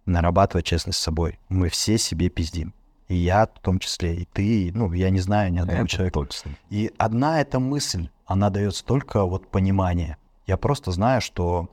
Нарабатывать 0.08 0.66
честность 0.66 0.98
с 0.98 1.02
собой. 1.02 1.38
Мы 1.50 1.70
все 1.70 1.98
себе 1.98 2.30
пиздим. 2.30 2.74
И 3.08 3.16
я 3.16 3.46
в 3.46 3.60
том 3.60 3.78
числе, 3.80 4.16
и 4.16 4.26
ты, 4.26 4.72
ну, 4.74 4.92
я 4.94 5.10
не 5.10 5.20
знаю 5.20 5.52
ни 5.52 5.60
одного 5.60 5.82
Это 5.82 5.88
человека. 5.90 6.20
точно. 6.20 6.52
И 6.70 6.92
одна 6.98 7.40
эта 7.40 7.60
мысль, 7.60 8.10
она 8.26 8.50
дает 8.50 8.76
столько 8.76 9.24
вот 9.26 9.50
понимания. 9.50 10.18
Я 10.46 10.58
просто 10.58 10.92
знаю, 10.92 11.22
что, 11.22 11.70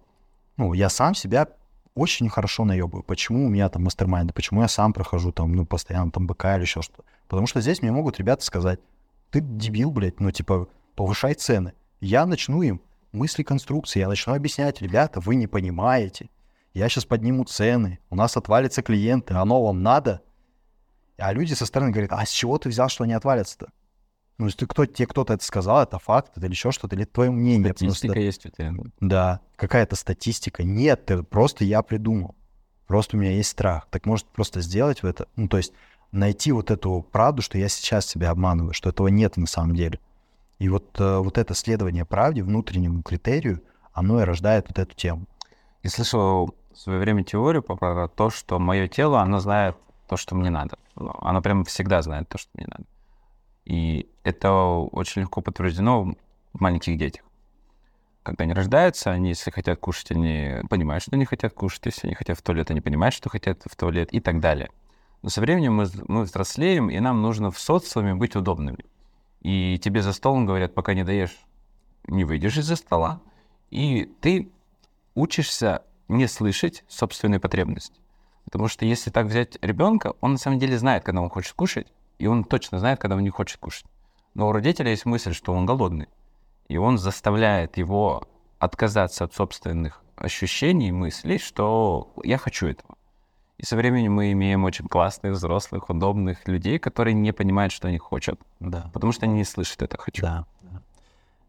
ну, 0.56 0.74
я 0.74 0.88
сам 0.88 1.14
себя 1.14 1.48
очень 1.94 2.28
хорошо 2.28 2.64
наебаю. 2.64 3.02
Почему 3.04 3.46
у 3.46 3.48
меня 3.48 3.68
там 3.68 3.84
мастер 3.84 4.08
почему 4.34 4.62
я 4.62 4.68
сам 4.68 4.92
прохожу 4.92 5.32
там, 5.32 5.52
ну, 5.52 5.64
постоянно 5.64 6.10
там 6.10 6.26
БК 6.26 6.56
или 6.56 6.62
еще 6.62 6.82
что-то. 6.82 7.04
Потому 7.28 7.46
что 7.46 7.60
здесь 7.60 7.82
мне 7.82 7.92
могут 7.92 8.18
ребята 8.18 8.44
сказать, 8.44 8.80
ты 9.30 9.40
дебил, 9.40 9.90
блядь, 9.90 10.20
ну, 10.20 10.30
типа, 10.30 10.68
повышай 10.94 11.34
цены. 11.34 11.72
Я 12.00 12.26
начну 12.26 12.62
им 12.62 12.80
мысли 13.12 13.42
конструкции, 13.42 14.00
я 14.00 14.08
начну 14.08 14.34
объяснять, 14.34 14.82
ребята, 14.82 15.20
вы 15.20 15.36
не 15.36 15.46
понимаете. 15.46 16.28
Я 16.74 16.88
сейчас 16.88 17.04
подниму 17.04 17.44
цены, 17.44 18.00
у 18.10 18.16
нас 18.16 18.36
отвалятся 18.36 18.82
клиенты, 18.82 19.34
оно 19.34 19.62
вам 19.64 19.82
надо. 19.82 20.22
А 21.16 21.32
люди 21.32 21.54
со 21.54 21.66
стороны 21.66 21.92
говорят, 21.92 22.12
а 22.12 22.26
с 22.26 22.30
чего 22.30 22.58
ты 22.58 22.68
взял, 22.68 22.88
что 22.88 23.04
они 23.04 23.12
отвалятся-то? 23.12 23.68
Ну, 24.38 24.46
если 24.46 24.58
ты 24.58 24.66
кто, 24.66 24.84
тебе 24.84 25.06
кто-то 25.06 25.34
это 25.34 25.44
сказал, 25.44 25.84
это 25.84 26.00
факт, 26.00 26.32
это 26.36 26.46
или 26.46 26.52
еще 26.52 26.72
что-то, 26.72 26.96
или 26.96 27.04
это 27.04 27.12
твое 27.12 27.30
мнение 27.30 27.72
Статистика 27.72 28.06
просто. 28.08 28.20
есть 28.20 28.46
у 28.46 28.48
тебя. 28.48 28.74
Да, 28.98 29.40
какая-то 29.54 29.94
статистика. 29.94 30.64
Нет, 30.64 31.08
это 31.08 31.22
просто 31.22 31.64
я 31.64 31.82
придумал. 31.82 32.34
Просто 32.88 33.16
у 33.16 33.20
меня 33.20 33.30
есть 33.30 33.50
страх. 33.50 33.86
Так 33.90 34.06
может 34.06 34.26
просто 34.26 34.60
сделать 34.60 35.04
в 35.04 35.06
это, 35.06 35.28
ну, 35.36 35.46
то 35.46 35.58
есть 35.58 35.72
найти 36.10 36.50
вот 36.50 36.72
эту 36.72 37.06
правду, 37.12 37.42
что 37.42 37.56
я 37.56 37.68
сейчас 37.68 38.06
себя 38.06 38.30
обманываю, 38.30 38.74
что 38.74 38.90
этого 38.90 39.06
нет 39.06 39.36
на 39.36 39.46
самом 39.46 39.76
деле. 39.76 40.00
И 40.58 40.68
вот, 40.68 40.98
э, 40.98 41.18
вот 41.18 41.38
это 41.38 41.54
следование 41.54 42.04
правде, 42.04 42.42
внутреннему 42.42 43.02
критерию, 43.02 43.62
оно 43.92 44.20
и 44.20 44.24
рождает 44.24 44.66
вот 44.68 44.78
эту 44.80 44.94
тему. 44.96 45.26
Я 45.84 45.90
слышал 45.90 46.54
в 46.74 46.78
свое 46.78 46.98
время 46.98 47.24
теорию 47.24 47.62
про 47.62 48.08
то, 48.08 48.30
что 48.30 48.58
мое 48.58 48.88
тело, 48.88 49.20
оно 49.20 49.38
знает 49.38 49.76
то, 50.08 50.16
что 50.16 50.34
мне 50.34 50.50
надо. 50.50 50.78
Оно 50.96 51.40
прям 51.40 51.64
всегда 51.64 52.02
знает 52.02 52.28
то, 52.28 52.38
что 52.38 52.50
мне 52.54 52.66
надо. 52.68 52.84
И 53.64 54.08
это 54.22 54.52
очень 54.52 55.22
легко 55.22 55.40
подтверждено 55.40 56.04
в 56.52 56.60
маленьких 56.60 56.98
детях. 56.98 57.24
Когда 58.22 58.44
они 58.44 58.54
рождаются, 58.54 59.10
они, 59.10 59.30
если 59.30 59.50
хотят 59.50 59.78
кушать, 59.80 60.10
они 60.10 60.62
понимают, 60.68 61.02
что 61.02 61.14
они 61.14 61.24
хотят 61.24 61.54
кушать. 61.54 61.86
Если 61.86 62.06
они 62.06 62.14
хотят 62.14 62.38
в 62.38 62.42
туалет, 62.42 62.70
они 62.70 62.80
понимают, 62.80 63.14
что 63.14 63.28
хотят 63.28 63.62
в 63.64 63.76
туалет 63.76 64.12
и 64.12 64.20
так 64.20 64.40
далее. 64.40 64.70
Но 65.22 65.30
со 65.30 65.40
временем 65.40 65.74
мы, 65.74 65.86
мы 66.08 66.22
взрослеем, 66.22 66.90
и 66.90 66.98
нам 67.00 67.22
нужно 67.22 67.50
в 67.50 67.58
социуме 67.58 68.14
быть 68.14 68.36
удобными. 68.36 68.84
И 69.40 69.78
тебе 69.82 70.02
за 70.02 70.12
столом 70.12 70.46
говорят, 70.46 70.74
пока 70.74 70.94
не 70.94 71.04
доешь, 71.04 71.36
не 72.06 72.24
выйдешь 72.24 72.58
из-за 72.58 72.76
стола. 72.76 73.20
И 73.70 74.04
ты 74.20 74.50
учишься 75.14 75.82
не 76.08 76.26
слышать 76.26 76.84
собственные 76.88 77.40
потребности. 77.40 78.00
Потому 78.44 78.68
что 78.68 78.84
если 78.84 79.10
так 79.10 79.26
взять 79.26 79.58
ребенка, 79.62 80.14
он 80.20 80.32
на 80.32 80.38
самом 80.38 80.58
деле 80.58 80.78
знает, 80.78 81.04
когда 81.04 81.20
он 81.22 81.30
хочет 81.30 81.52
кушать, 81.54 81.86
и 82.18 82.26
он 82.26 82.44
точно 82.44 82.78
знает, 82.78 83.00
когда 83.00 83.16
он 83.16 83.22
не 83.22 83.30
хочет 83.30 83.58
кушать. 83.58 83.86
Но 84.34 84.48
у 84.48 84.52
родителя 84.52 84.90
есть 84.90 85.06
мысль, 85.06 85.32
что 85.32 85.52
он 85.52 85.66
голодный. 85.66 86.08
И 86.68 86.76
он 86.76 86.98
заставляет 86.98 87.76
его 87.76 88.26
отказаться 88.58 89.24
от 89.24 89.34
собственных 89.34 90.02
ощущений, 90.16 90.92
мыслей, 90.92 91.38
что 91.38 92.12
я 92.22 92.38
хочу 92.38 92.66
этого. 92.66 92.96
И 93.58 93.64
со 93.64 93.76
временем 93.76 94.14
мы 94.14 94.32
имеем 94.32 94.64
очень 94.64 94.86
классных, 94.88 95.32
взрослых, 95.34 95.88
удобных 95.88 96.46
людей, 96.48 96.78
которые 96.78 97.14
не 97.14 97.32
понимают, 97.32 97.72
что 97.72 97.88
они 97.88 97.98
хотят, 97.98 98.38
Да. 98.60 98.90
потому 98.92 99.12
что 99.12 99.26
они 99.26 99.34
не 99.34 99.44
слышат 99.44 99.82
это 99.82 99.96
«хочу». 99.96 100.22
Да. 100.22 100.46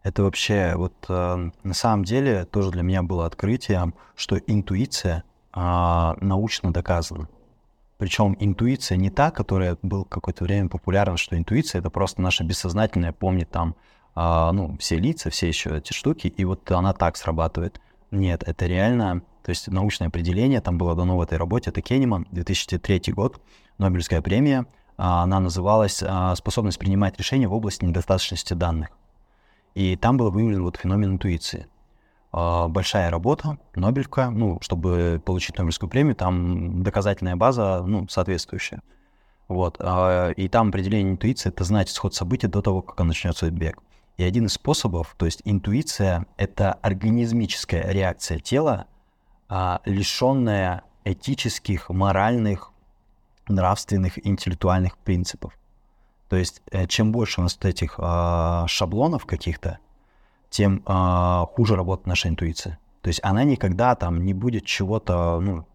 Это 0.06 0.22
вообще, 0.22 0.74
вот 0.76 0.94
э, 1.10 1.50
на 1.64 1.74
самом 1.74 2.06
деле 2.06 2.46
тоже 2.46 2.70
для 2.70 2.84
меня 2.84 3.02
было 3.02 3.26
открытием, 3.26 3.96
что 4.16 4.38
интуиция 4.38 5.24
а, 5.52 6.16
научно 6.22 6.72
доказана. 6.72 7.28
Причем 7.98 8.38
интуиция 8.40 9.00
не 9.00 9.10
та, 9.10 9.32
которая 9.32 9.80
был 9.82 10.06
какое-то 10.06 10.44
время 10.44 10.70
популярна, 10.70 11.18
что 11.18 11.36
интуиция 11.36 11.80
это 11.80 11.90
просто 11.90 12.22
наше 12.22 12.44
бессознательное 12.44 13.14
помнит 13.14 13.50
там, 13.50 13.76
а, 14.14 14.52
ну, 14.52 14.78
все 14.78 14.98
лица, 14.98 15.32
все 15.32 15.48
еще 15.48 15.76
эти 15.76 15.92
штуки, 15.92 16.28
и 16.28 16.46
вот 16.46 16.70
она 16.70 16.94
так 16.94 17.18
срабатывает. 17.18 17.82
Нет, 18.12 18.44
это 18.46 18.68
реально, 18.68 19.24
то 19.42 19.50
есть 19.50 19.70
научное 19.70 20.10
определение, 20.10 20.62
там 20.62 20.78
было 20.78 20.94
дано 20.94 21.18
в 21.18 21.22
этой 21.22 21.40
работе, 21.40 21.72
это 21.72 21.82
Кенеман, 21.82 22.28
2003 22.30 23.12
год, 23.12 23.42
Нобелевская 23.80 24.22
премия, 24.22 24.68
а, 24.98 25.24
она 25.24 25.40
называлась 25.40 26.04
«Способность 26.36 26.78
принимать 26.78 27.18
решения 27.18 27.48
в 27.48 27.54
области 27.54 27.84
недостаточности 27.86 28.54
данных». 28.54 28.90
И 29.76 29.98
там 29.98 30.18
был 30.18 30.32
выявлен 30.32 30.64
вот 30.64 30.78
феномен 30.78 31.12
интуиции. 31.12 31.68
А, 32.32 32.68
Большая 32.68 33.12
работа, 33.12 33.60
Нобелевка, 33.76 34.30
ну, 34.30 34.58
чтобы 34.62 35.22
получить 35.24 35.58
Нобелевскую 35.58 35.90
премию, 35.90 36.16
там 36.16 36.82
доказательная 36.82 37.36
база, 37.36 37.84
ну, 37.86 38.08
соответствующая. 38.08 38.82
Вот. 39.48 39.78
а, 39.80 40.32
И 40.32 40.48
там 40.48 40.70
определение 40.70 41.14
интуиции— 41.14 41.50
это 41.52 41.64
знать 41.66 41.90
исход 41.90 42.16
событий 42.16 42.48
до 42.48 42.62
того, 42.62 42.82
как 42.82 43.00
он 43.00 43.08
начнется 43.08 43.52
бег. 43.52 43.80
И 44.18 44.24
один 44.24 44.46
из 44.46 44.54
способов, 44.54 45.14
то 45.18 45.26
есть 45.26 45.42
интуиция— 45.44 46.26
это 46.38 46.74
организмическая 46.74 47.92
реакция 47.92 48.40
тела, 48.40 48.88
а, 49.50 49.82
лишенная 49.86 50.84
этических, 51.04 51.90
моральных, 51.90 52.72
нравственных, 53.48 54.26
интеллектуальных 54.26 54.98
принципов. 54.98 55.58
То 56.30 56.36
есть 56.36 56.62
э, 56.72 56.88
чем 56.88 57.12
больше 57.12 57.42
у 57.42 57.44
нас 57.44 57.58
этих 57.62 57.96
а, 58.00 58.66
шаблонов 58.68 59.26
каких-то, 59.26 59.80
тем 60.50 60.82
а, 60.86 61.46
хуже 61.46 61.76
работает 61.76 62.08
наша 62.08 62.30
интуиция. 62.30 62.80
То 63.02 63.10
есть 63.10 63.20
она 63.24 63.44
никогда 63.44 63.96
там 63.96 64.26
не 64.26 64.34
будет 64.34 64.66
чего-то, 64.66 65.40
ну, 65.40 65.66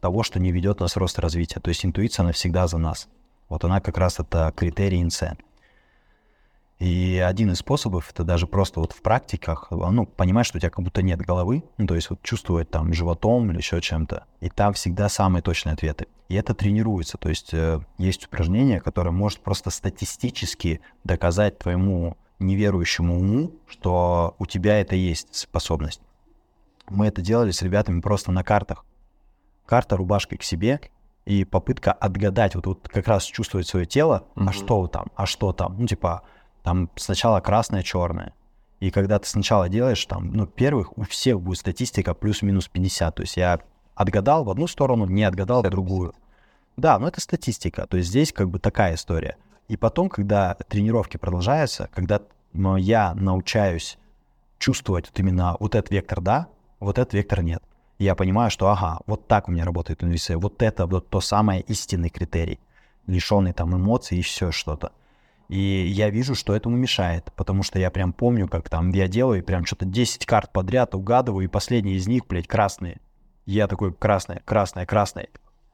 того, 0.00 0.22
что 0.22 0.38
не 0.38 0.52
ведет 0.52 0.80
нас 0.80 0.94
в 0.94 0.98
рост 0.98 1.18
и 1.18 1.20
развитие. 1.20 1.60
То 1.60 1.70
есть 1.70 1.84
интуиция, 1.84 2.22
она 2.22 2.32
всегда 2.32 2.68
за 2.68 2.78
нас. 2.78 3.08
Вот 3.48 3.64
она 3.64 3.80
как 3.80 3.98
раз 3.98 4.20
это 4.20 4.52
критерий 4.54 5.02
ИНЦ. 5.02 5.24
И 6.78 7.18
один 7.18 7.50
из 7.50 7.58
способов, 7.58 8.10
это 8.12 8.22
даже 8.22 8.46
просто 8.46 8.78
вот 8.78 8.92
в 8.92 9.02
практиках, 9.02 9.66
ну, 9.70 10.06
понимать, 10.06 10.46
что 10.46 10.58
у 10.58 10.60
тебя 10.60 10.70
как 10.70 10.84
будто 10.84 11.02
нет 11.02 11.20
головы, 11.20 11.64
ну, 11.76 11.88
то 11.88 11.96
есть 11.96 12.08
вот 12.08 12.22
чувствовать 12.22 12.70
там 12.70 12.92
животом 12.92 13.50
или 13.50 13.58
еще 13.58 13.80
чем-то, 13.80 14.26
и 14.40 14.48
там 14.48 14.74
всегда 14.74 15.08
самые 15.08 15.42
точные 15.42 15.72
ответы. 15.72 16.06
И 16.28 16.36
это 16.36 16.54
тренируется, 16.54 17.18
то 17.18 17.28
есть 17.28 17.52
э, 17.52 17.80
есть 17.98 18.26
упражнение, 18.26 18.80
которое 18.80 19.10
может 19.10 19.40
просто 19.40 19.70
статистически 19.70 20.80
доказать 21.02 21.58
твоему 21.58 22.16
неверующему 22.38 23.18
уму, 23.18 23.50
что 23.66 24.36
у 24.38 24.46
тебя 24.46 24.80
это 24.80 24.94
есть 24.94 25.34
способность. 25.34 26.00
Мы 26.88 27.06
это 27.06 27.22
делали 27.22 27.50
с 27.50 27.60
ребятами 27.62 28.00
просто 28.00 28.30
на 28.30 28.44
картах. 28.44 28.84
Карта 29.66 29.96
рубашкой 29.96 30.38
к 30.38 30.44
себе, 30.44 30.80
и 31.24 31.44
попытка 31.44 31.92
отгадать, 31.92 32.54
вот, 32.54 32.66
вот 32.66 32.88
как 32.88 33.06
раз 33.06 33.24
чувствовать 33.24 33.66
свое 33.66 33.84
тело, 33.84 34.24
mm-hmm. 34.34 34.48
а 34.48 34.52
что 34.52 34.86
там, 34.86 35.06
а 35.14 35.26
что 35.26 35.52
там, 35.52 35.76
ну, 35.78 35.86
типа, 35.86 36.22
там 36.68 36.90
сначала 36.96 37.40
красное, 37.40 37.82
черное. 37.82 38.34
И 38.78 38.90
когда 38.90 39.18
ты 39.18 39.26
сначала 39.26 39.70
делаешь, 39.70 40.04
там, 40.04 40.30
ну, 40.32 40.46
первых 40.46 40.98
у 40.98 41.02
всех 41.04 41.40
будет 41.40 41.56
статистика 41.56 42.12
плюс-минус 42.12 42.68
50. 42.68 43.14
То 43.14 43.22
есть 43.22 43.38
я 43.38 43.60
отгадал 43.94 44.44
в 44.44 44.50
одну 44.50 44.66
сторону, 44.66 45.06
не 45.06 45.24
отгадал 45.24 45.62
в 45.62 45.70
другую. 45.70 46.14
Да, 46.76 46.98
но 46.98 47.08
это 47.08 47.22
статистика. 47.22 47.86
То 47.86 47.96
есть 47.96 48.10
здесь 48.10 48.34
как 48.34 48.50
бы 48.50 48.58
такая 48.58 48.96
история. 48.96 49.38
И 49.68 49.78
потом, 49.78 50.10
когда 50.10 50.56
тренировки 50.68 51.16
продолжаются, 51.16 51.88
когда 51.94 52.20
я 52.52 53.14
научаюсь 53.14 53.96
чувствовать 54.58 55.06
вот 55.08 55.18
именно 55.18 55.56
вот 55.58 55.74
этот 55.74 55.90
вектор 55.90 56.20
да, 56.20 56.48
вот 56.80 56.98
этот 56.98 57.14
вектор 57.14 57.42
нет. 57.42 57.62
Я 57.98 58.14
понимаю, 58.14 58.50
что 58.50 58.68
ага, 58.68 59.00
вот 59.06 59.26
так 59.26 59.48
у 59.48 59.52
меня 59.52 59.64
работает 59.64 60.04
инвестиция, 60.04 60.36
вот 60.36 60.60
это 60.60 60.86
вот 60.86 61.08
то 61.08 61.22
самое 61.22 61.62
истинный 61.62 62.10
критерий, 62.10 62.60
лишенный 63.06 63.54
там 63.54 63.74
эмоций 63.74 64.18
и 64.18 64.22
все 64.22 64.52
что-то. 64.52 64.92
И 65.48 65.86
я 65.86 66.10
вижу, 66.10 66.34
что 66.34 66.54
этому 66.54 66.76
мешает, 66.76 67.32
потому 67.34 67.62
что 67.62 67.78
я 67.78 67.90
прям 67.90 68.12
помню, 68.12 68.48
как 68.48 68.68
там 68.68 68.90
я 68.90 69.08
делаю, 69.08 69.42
прям 69.42 69.64
что-то 69.64 69.86
10 69.86 70.26
карт 70.26 70.52
подряд 70.52 70.94
угадываю, 70.94 71.44
и 71.44 71.48
последние 71.48 71.96
из 71.96 72.06
них, 72.06 72.26
блядь, 72.26 72.46
красные. 72.46 73.00
Я 73.46 73.66
такой, 73.66 73.94
красная, 73.94 74.42
красная, 74.44 74.84
красная. 74.84 75.28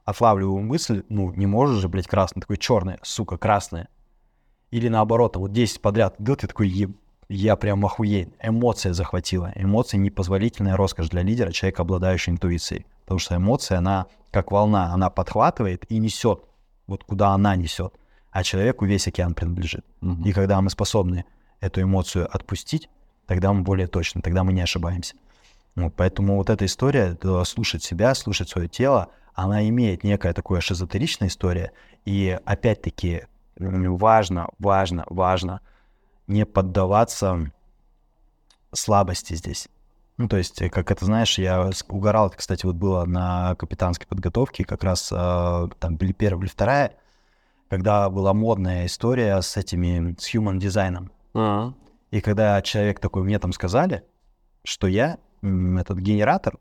Отлавливаю 0.05 0.61
мысль, 0.61 1.03
ну, 1.09 1.33
не 1.33 1.45
можешь 1.45 1.81
же, 1.81 1.89
блядь, 1.89 2.07
красный, 2.07 2.39
такой 2.41 2.55
черный, 2.57 2.99
сука, 3.03 3.37
красная. 3.37 3.89
Или 4.71 4.87
наоборот, 4.87 5.35
вот 5.35 5.51
10 5.51 5.81
подряд 5.81 6.21
идет, 6.21 6.43
я 6.43 6.47
такой, 6.47 6.69
еб... 6.69 6.95
я 7.27 7.57
прям 7.57 7.85
охуеть. 7.85 8.29
Эмоция 8.41 8.93
захватила. 8.93 9.51
Эмоция 9.55 9.97
непозволительная 9.97 10.77
роскошь 10.77 11.09
для 11.09 11.21
лидера, 11.21 11.51
человека, 11.51 11.81
обладающего 11.81 12.33
интуицией. 12.33 12.85
Потому 13.03 13.19
что 13.19 13.35
эмоция, 13.35 13.79
она 13.79 14.07
как 14.31 14.51
волна, 14.51 14.93
она 14.93 15.09
подхватывает 15.09 15.85
и 15.89 15.97
несет, 15.97 16.43
вот 16.87 17.03
куда 17.03 17.29
она 17.29 17.57
несет 17.57 17.93
а 18.35 18.43
человеку 18.43 18.83
весь 18.83 19.07
океан 19.07 19.33
принадлежит. 19.33 19.85
Угу. 20.01 20.25
И 20.25 20.33
когда 20.33 20.59
мы 20.59 20.69
способны 20.69 21.23
эту 21.61 21.81
эмоцию 21.81 22.27
отпустить, 22.29 22.89
тогда 23.27 23.53
мы 23.53 23.61
более 23.61 23.87
точно, 23.87 24.21
тогда 24.21 24.43
мы 24.43 24.51
не 24.51 24.59
ошибаемся. 24.59 25.15
Вот, 25.77 25.93
поэтому 25.95 26.35
вот 26.35 26.49
эта 26.49 26.65
история, 26.65 27.17
слушать 27.45 27.81
себя, 27.81 28.13
слушать 28.13 28.49
свое 28.49 28.67
тело, 28.67 29.07
она 29.35 29.65
имеет 29.69 30.03
некое 30.03 30.33
такое 30.33 30.59
шизотеричная 30.59 31.29
история. 31.29 31.71
И 32.03 32.37
опять-таки 32.43 33.23
важно, 33.57 34.49
важно, 34.59 35.05
важно 35.07 35.61
не 36.27 36.45
поддаваться 36.45 37.53
слабости 38.73 39.33
здесь. 39.35 39.69
Ну, 40.17 40.27
то 40.27 40.35
есть, 40.35 40.61
как 40.71 40.91
это, 40.91 41.05
знаешь, 41.05 41.39
я 41.39 41.69
угорал, 41.87 42.27
это, 42.27 42.35
кстати, 42.35 42.65
вот 42.65 42.75
было 42.75 43.05
на 43.05 43.55
капитанской 43.55 44.05
подготовке, 44.07 44.65
как 44.65 44.83
раз 44.83 45.09
э, 45.09 45.67
там 45.79 45.95
были 45.95 46.11
первая 46.11 46.41
или 46.41 46.49
вторая, 46.49 46.97
когда 47.69 48.09
была 48.09 48.33
модная 48.33 48.85
история 48.85 49.41
с 49.41 49.57
этими, 49.57 50.15
с 50.19 50.33
human 50.33 50.57
дизайном. 50.57 51.11
Uh-huh. 51.33 51.73
И 52.11 52.21
когда 52.21 52.61
человек 52.61 52.99
такой, 52.99 53.23
мне 53.23 53.39
там 53.39 53.51
сказали, 53.53 54.03
что 54.63 54.87
я 54.87 55.17
этот 55.41 55.99
генератор, 55.99 56.57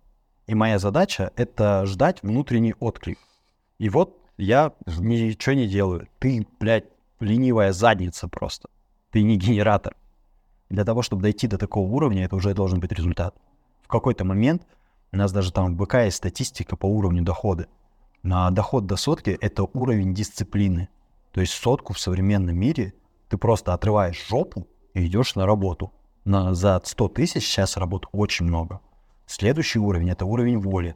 и 0.46 0.54
моя 0.54 0.78
задача— 0.78 1.32
это 1.36 1.86
ждать 1.86 2.22
внутренний 2.22 2.74
отклик. 2.80 3.18
И 3.78 3.88
вот 3.88 4.18
я 4.36 4.72
ничего 4.86 5.54
не 5.54 5.66
делаю. 5.66 6.08
Ты, 6.18 6.46
блядь, 6.60 6.86
ленивая 7.20 7.72
задница 7.72 8.28
просто. 8.28 8.68
Ты 9.10 9.22
не 9.22 9.36
генератор. 9.36 9.96
Для 10.68 10.84
того, 10.84 11.02
чтобы 11.02 11.22
дойти 11.22 11.46
до 11.46 11.56
такого 11.56 11.86
уровня, 11.86 12.24
это 12.24 12.36
уже 12.36 12.52
должен 12.54 12.80
быть 12.80 12.92
результат. 12.92 13.34
В 13.82 13.88
какой-то 13.88 14.24
момент 14.24 14.66
у 15.12 15.16
нас 15.16 15.32
даже 15.32 15.52
там 15.52 15.74
в 15.74 15.76
БК 15.76 16.04
есть 16.04 16.16
статистика 16.16 16.76
по 16.76 16.86
уровню 16.86 17.22
дохода. 17.22 17.68
На 18.22 18.50
доход 18.50 18.86
до 18.86 18.96
сотки— 18.96 19.30
это 19.40 19.64
уровень 19.64 20.14
дисциплины. 20.14 20.88
То 21.34 21.40
есть 21.40 21.52
сотку 21.52 21.92
в 21.92 21.98
современном 21.98 22.56
мире 22.56 22.94
ты 23.28 23.36
просто 23.36 23.74
отрываешь 23.74 24.24
жопу 24.28 24.68
и 24.94 25.04
идешь 25.04 25.34
на 25.34 25.46
работу. 25.46 25.92
На, 26.24 26.54
за 26.54 26.80
100 26.82 27.08
тысяч 27.08 27.44
сейчас 27.44 27.76
работ 27.76 28.06
очень 28.12 28.46
много. 28.46 28.80
Следующий 29.26 29.80
уровень— 29.80 30.10
это 30.12 30.26
уровень 30.26 30.58
воли. 30.58 30.94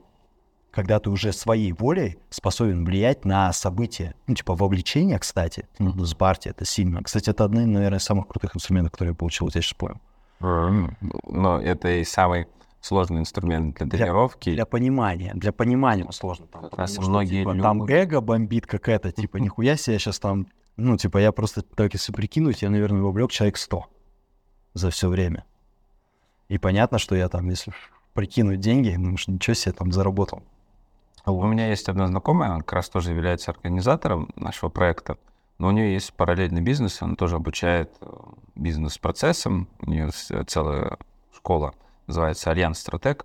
Когда 0.71 1.01
ты 1.01 1.11
уже 1.11 1.33
своей 1.33 1.73
волей 1.73 2.19
способен 2.31 2.85
влиять 2.85 3.25
на 3.25 3.53
события. 3.53 4.15
Ну, 4.29 4.37
типа 4.37 4.55
вовлечение, 4.55 5.19
кстати, 5.19 5.67
mm-hmm. 5.81 6.05
с 6.05 6.15
партией, 6.15 6.53
это 6.53 6.65
сильно. 6.65 7.03
Кстати, 7.03 7.31
это 7.31 7.45
одни, 7.45 7.65
наверное, 7.67 7.99
из 7.99 8.05
самых 8.05 8.29
крутых 8.29 8.55
инструментов, 8.55 8.93
которые 8.93 9.13
я 9.13 9.17
получил, 9.17 9.47
вот 9.47 9.57
я 9.57 9.61
сейчас 9.61 9.75
понял. 9.75 10.01
Но 11.27 11.61
это 11.61 11.89
и 11.89 12.05
самый 12.05 12.47
сложный 12.89 13.21
инструмент 13.21 13.77
для 13.77 13.87
тренировки. 13.87 14.49
Для, 14.51 14.57
для 14.57 14.67
понимания, 14.67 15.33
для 15.35 15.53
понимания 15.53 16.11
сложно. 16.11 16.47
Там, 16.47 16.63
как 16.63 16.79
раз 16.79 16.99
многие 16.99 17.43
что, 17.43 17.53
типа, 17.53 17.63
Там 17.63 17.85
эго 17.85 18.21
бомбит 18.21 18.67
какая-то, 18.67 19.13
типа, 19.13 19.37
нихуя 19.37 19.77
себе 19.77 19.99
сейчас 19.99 20.19
там, 20.19 20.47
ну, 20.77 20.97
типа, 20.97 21.19
я 21.19 21.33
просто, 21.33 21.63
так 21.63 21.93
если 21.93 22.13
прикинуть, 22.13 22.63
я, 22.63 22.71
наверное, 22.71 23.03
вовлек 23.03 23.31
человек 23.31 23.59
100 23.59 23.87
за 24.75 24.91
все 24.91 25.09
время. 25.09 25.45
И 26.49 26.57
понятно, 26.59 26.99
что 26.99 27.15
я 27.15 27.29
там, 27.29 27.49
если 27.51 27.73
прикинуть 28.15 28.61
деньги, 28.61 28.95
ну, 28.97 29.17
что 29.19 29.33
ничего 29.33 29.55
себе 29.55 29.73
там 29.73 29.93
заработал. 29.93 30.43
У 31.27 31.47
меня 31.47 31.69
есть 31.69 31.89
одна 31.91 32.07
знакомая, 32.07 32.51
она 32.51 32.59
как 32.61 32.73
раз 32.73 32.89
тоже 32.89 33.11
является 33.11 33.51
организатором 33.51 34.31
нашего 34.35 34.71
проекта, 34.71 35.19
но 35.59 35.69
у 35.69 35.71
нее 35.73 35.93
есть 35.93 36.15
параллельный 36.15 36.63
бизнес, 36.63 37.03
она 37.03 37.17
тоже 37.17 37.37
обучает 37.37 37.91
э, 38.01 38.07
бизнес-процессам, 38.55 39.69
у 39.81 39.91
нее 39.91 40.11
целая 40.47 40.97
школа— 41.35 41.75
называется 42.09 42.51
Альянс 42.51 42.81
Стратег, 42.81 43.25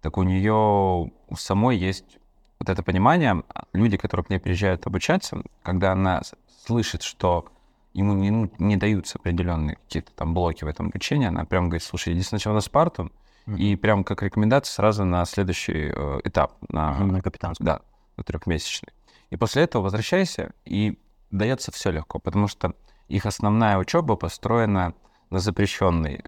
так 0.00 0.16
у 0.16 0.22
нее 0.22 0.52
у 0.52 1.36
самой 1.36 1.76
есть 1.76 2.18
вот 2.58 2.68
это 2.68 2.82
понимание, 2.82 3.42
люди, 3.72 3.96
которые 3.96 4.24
к 4.24 4.30
ней 4.30 4.38
приезжают 4.38 4.86
обучаться, 4.86 5.42
когда 5.62 5.92
она 5.92 6.22
слышит, 6.64 7.02
что 7.02 7.46
ему 7.94 8.12
не, 8.14 8.30
ну, 8.30 8.50
не 8.58 8.76
даются 8.76 9.18
определенные 9.18 9.76
какие-то 9.76 10.12
там 10.12 10.34
блоки 10.34 10.64
в 10.64 10.68
этом 10.68 10.88
обучении, 10.88 11.26
она 11.26 11.44
прям 11.44 11.64
говорит, 11.64 11.82
слушай, 11.82 12.12
иди 12.12 12.22
сначала 12.22 12.54
на 12.54 12.60
Спарту, 12.60 13.10
mm-hmm. 13.46 13.58
и 13.58 13.76
прям 13.76 14.04
как 14.04 14.22
рекомендация 14.22 14.72
сразу 14.72 15.04
на 15.04 15.24
следующий 15.24 15.90
э, 15.92 16.20
этап. 16.24 16.54
На, 16.68 16.92
mm-hmm. 16.92 17.04
на 17.04 17.22
капитанскую. 17.22 17.66
Да, 17.66 17.80
на 18.16 18.24
трехмесячный. 18.24 18.92
И 19.30 19.36
после 19.36 19.62
этого 19.62 19.82
возвращайся, 19.82 20.52
и 20.64 20.98
дается 21.30 21.72
все 21.72 21.90
легко, 21.90 22.18
потому 22.18 22.46
что 22.46 22.74
их 23.08 23.26
основная 23.26 23.78
учеба 23.78 24.16
построена 24.16 24.94
на 25.30 25.38
запрещенной 25.38 26.24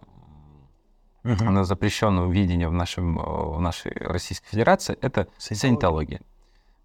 угу. 1.24 1.44
на 1.44 1.64
запрещенном 1.64 2.30
видении 2.30 2.66
в, 2.66 2.72
нашем, 2.72 3.16
в 3.16 3.60
нашей 3.60 3.92
Российской 3.92 4.48
Федерации, 4.48 4.96
это 5.00 5.28
саентология. 5.38 6.20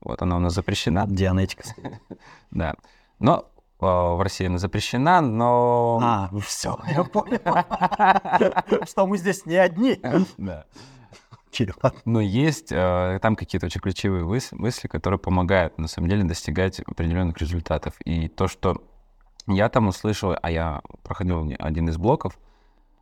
Вот 0.02 0.22
она 0.22 0.38
у 0.38 0.40
нас 0.40 0.54
запрещена. 0.54 1.06
Дианетика. 1.08 1.64
Да. 2.52 2.76
Но 3.20 3.50
в 3.80 4.24
России 4.24 4.48
она 4.48 4.58
запрещена, 4.58 5.22
но... 5.22 6.00
А, 6.02 6.30
все, 6.40 6.80
я 6.88 7.04
понял. 7.04 7.40
Что 8.86 9.06
мы 9.06 9.18
здесь 9.18 9.46
не 9.46 9.56
одни. 9.56 10.00
Да. 10.38 10.66
Но 12.06 12.22
есть 12.22 12.72
э, 12.72 13.20
там 13.22 13.36
какие-то 13.36 13.66
очень 13.66 13.82
ключевые 13.82 14.24
мысли, 14.24 14.88
которые 14.88 15.20
помогают, 15.20 15.78
на 15.80 15.88
самом 15.88 16.10
деле, 16.10 16.24
достигать 16.24 16.80
определенных 16.82 17.38
результатов. 17.40 17.96
И 18.06 18.28
то, 18.28 18.48
что 18.48 18.84
я 19.48 19.70
там 19.70 19.88
услышал, 19.88 20.36
а 20.40 20.52
я 20.52 20.82
проходил 21.04 21.52
один 21.58 21.90
из 21.90 21.98
блоков, 21.98 22.38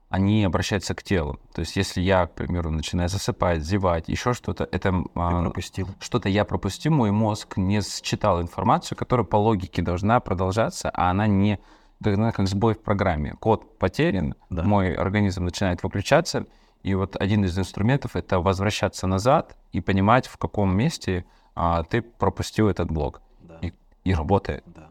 они 0.09 0.43
обращаются 0.43 0.93
к 0.93 1.03
телу. 1.03 1.39
То 1.53 1.61
есть 1.61 1.75
если 1.75 2.01
я, 2.01 2.27
к 2.27 2.35
примеру, 2.35 2.69
начинаю 2.71 3.09
засыпать, 3.09 3.61
зевать, 3.61 4.07
еще 4.07 4.33
что-то, 4.33 4.67
это 4.71 5.03
а, 5.15 5.51
что-то 5.99 6.29
я 6.29 6.45
пропустил, 6.45 6.93
мой 6.93 7.11
мозг 7.11 7.57
не 7.57 7.81
считал 7.81 8.41
информацию, 8.41 8.97
которая 8.97 9.25
по 9.25 9.37
логике 9.37 9.81
должна 9.81 10.19
продолжаться, 10.19 10.89
а 10.89 11.09
она 11.09 11.27
не 11.27 11.59
она 12.03 12.31
как 12.31 12.47
сбой 12.47 12.75
в 12.75 12.81
программе. 12.81 13.33
Код 13.39 13.79
потерян, 13.79 14.35
да. 14.49 14.63
мой 14.63 14.93
организм 14.93 15.45
начинает 15.45 15.81
выключаться, 15.81 16.45
и 16.83 16.93
вот 16.93 17.15
один 17.19 17.45
из 17.45 17.57
инструментов— 17.57 18.11
это 18.15 18.39
возвращаться 18.39 19.07
назад 19.07 19.57
и 19.71 19.81
понимать, 19.81 20.27
в 20.27 20.37
каком 20.37 20.75
месте 20.77 21.25
а, 21.55 21.83
ты 21.83 22.01
пропустил 22.03 22.69
этот 22.69 22.91
блок. 22.91 23.21
Да. 23.41 23.57
И, 23.61 23.73
и 24.03 24.13
работает. 24.13 24.63
Да. 24.67 24.89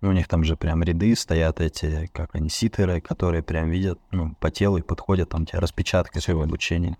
Ну, 0.00 0.10
у 0.10 0.12
них 0.12 0.28
там 0.28 0.44
же 0.44 0.56
прям 0.56 0.82
ряды 0.82 1.16
стоят 1.16 1.60
эти, 1.60 2.08
как 2.12 2.34
они, 2.34 2.48
ситеры, 2.48 3.00
которые 3.00 3.42
прям 3.42 3.68
видят, 3.68 3.98
ну, 4.12 4.34
по 4.38 4.50
телу 4.50 4.76
и 4.78 4.82
подходят, 4.82 5.30
там 5.30 5.44
тебе 5.44 5.58
распечатка 5.58 6.20
своего 6.20 6.42
обучения. 6.42 6.96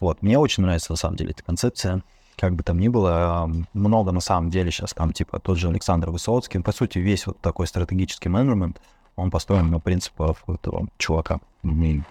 Вот, 0.00 0.22
мне 0.22 0.38
очень 0.38 0.62
нравится 0.62 0.92
на 0.92 0.96
самом 0.96 1.16
деле 1.16 1.30
эта 1.30 1.42
концепция. 1.42 2.02
Как 2.36 2.54
бы 2.54 2.62
там 2.62 2.78
ни 2.78 2.88
было, 2.88 3.50
много 3.72 4.12
на 4.12 4.20
самом 4.20 4.50
деле 4.50 4.70
сейчас 4.70 4.92
там, 4.92 5.12
типа, 5.12 5.40
тот 5.40 5.58
же 5.58 5.68
Александр 5.68 6.10
Высоцкий, 6.10 6.58
по 6.58 6.72
сути, 6.72 6.98
весь 6.98 7.26
вот 7.26 7.38
такой 7.40 7.66
стратегический 7.66 8.28
менеджмент, 8.28 8.80
он 9.16 9.30
построен 9.30 9.70
на 9.70 9.80
принципах 9.80 10.36
этого 10.46 10.88
чувака. 10.98 11.40
Mm-hmm. 11.62 12.02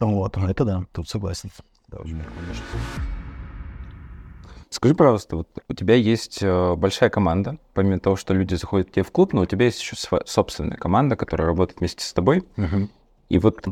Вот, 0.00 0.36
это 0.36 0.64
да, 0.64 0.84
тут 0.92 1.08
согласен. 1.08 1.50
Да, 1.88 1.98
Скажи, 4.72 4.94
пожалуйста, 4.94 5.36
вот 5.36 5.48
у 5.68 5.74
тебя 5.74 5.96
есть 5.96 6.42
э, 6.42 6.74
большая 6.76 7.10
команда, 7.10 7.58
помимо 7.74 8.00
того, 8.00 8.16
что 8.16 8.32
люди 8.32 8.54
заходят 8.54 8.88
к 8.88 8.92
тебе 8.92 9.02
в 9.02 9.10
клуб, 9.10 9.34
но 9.34 9.42
у 9.42 9.46
тебя 9.46 9.66
есть 9.66 9.78
еще 9.82 9.96
собственная 10.24 10.78
команда, 10.78 11.14
которая 11.14 11.46
работает 11.46 11.80
вместе 11.80 12.02
с 12.02 12.12
тобой. 12.14 12.42
Uh-huh. 12.56 12.88
И 13.28 13.38
вот, 13.38 13.66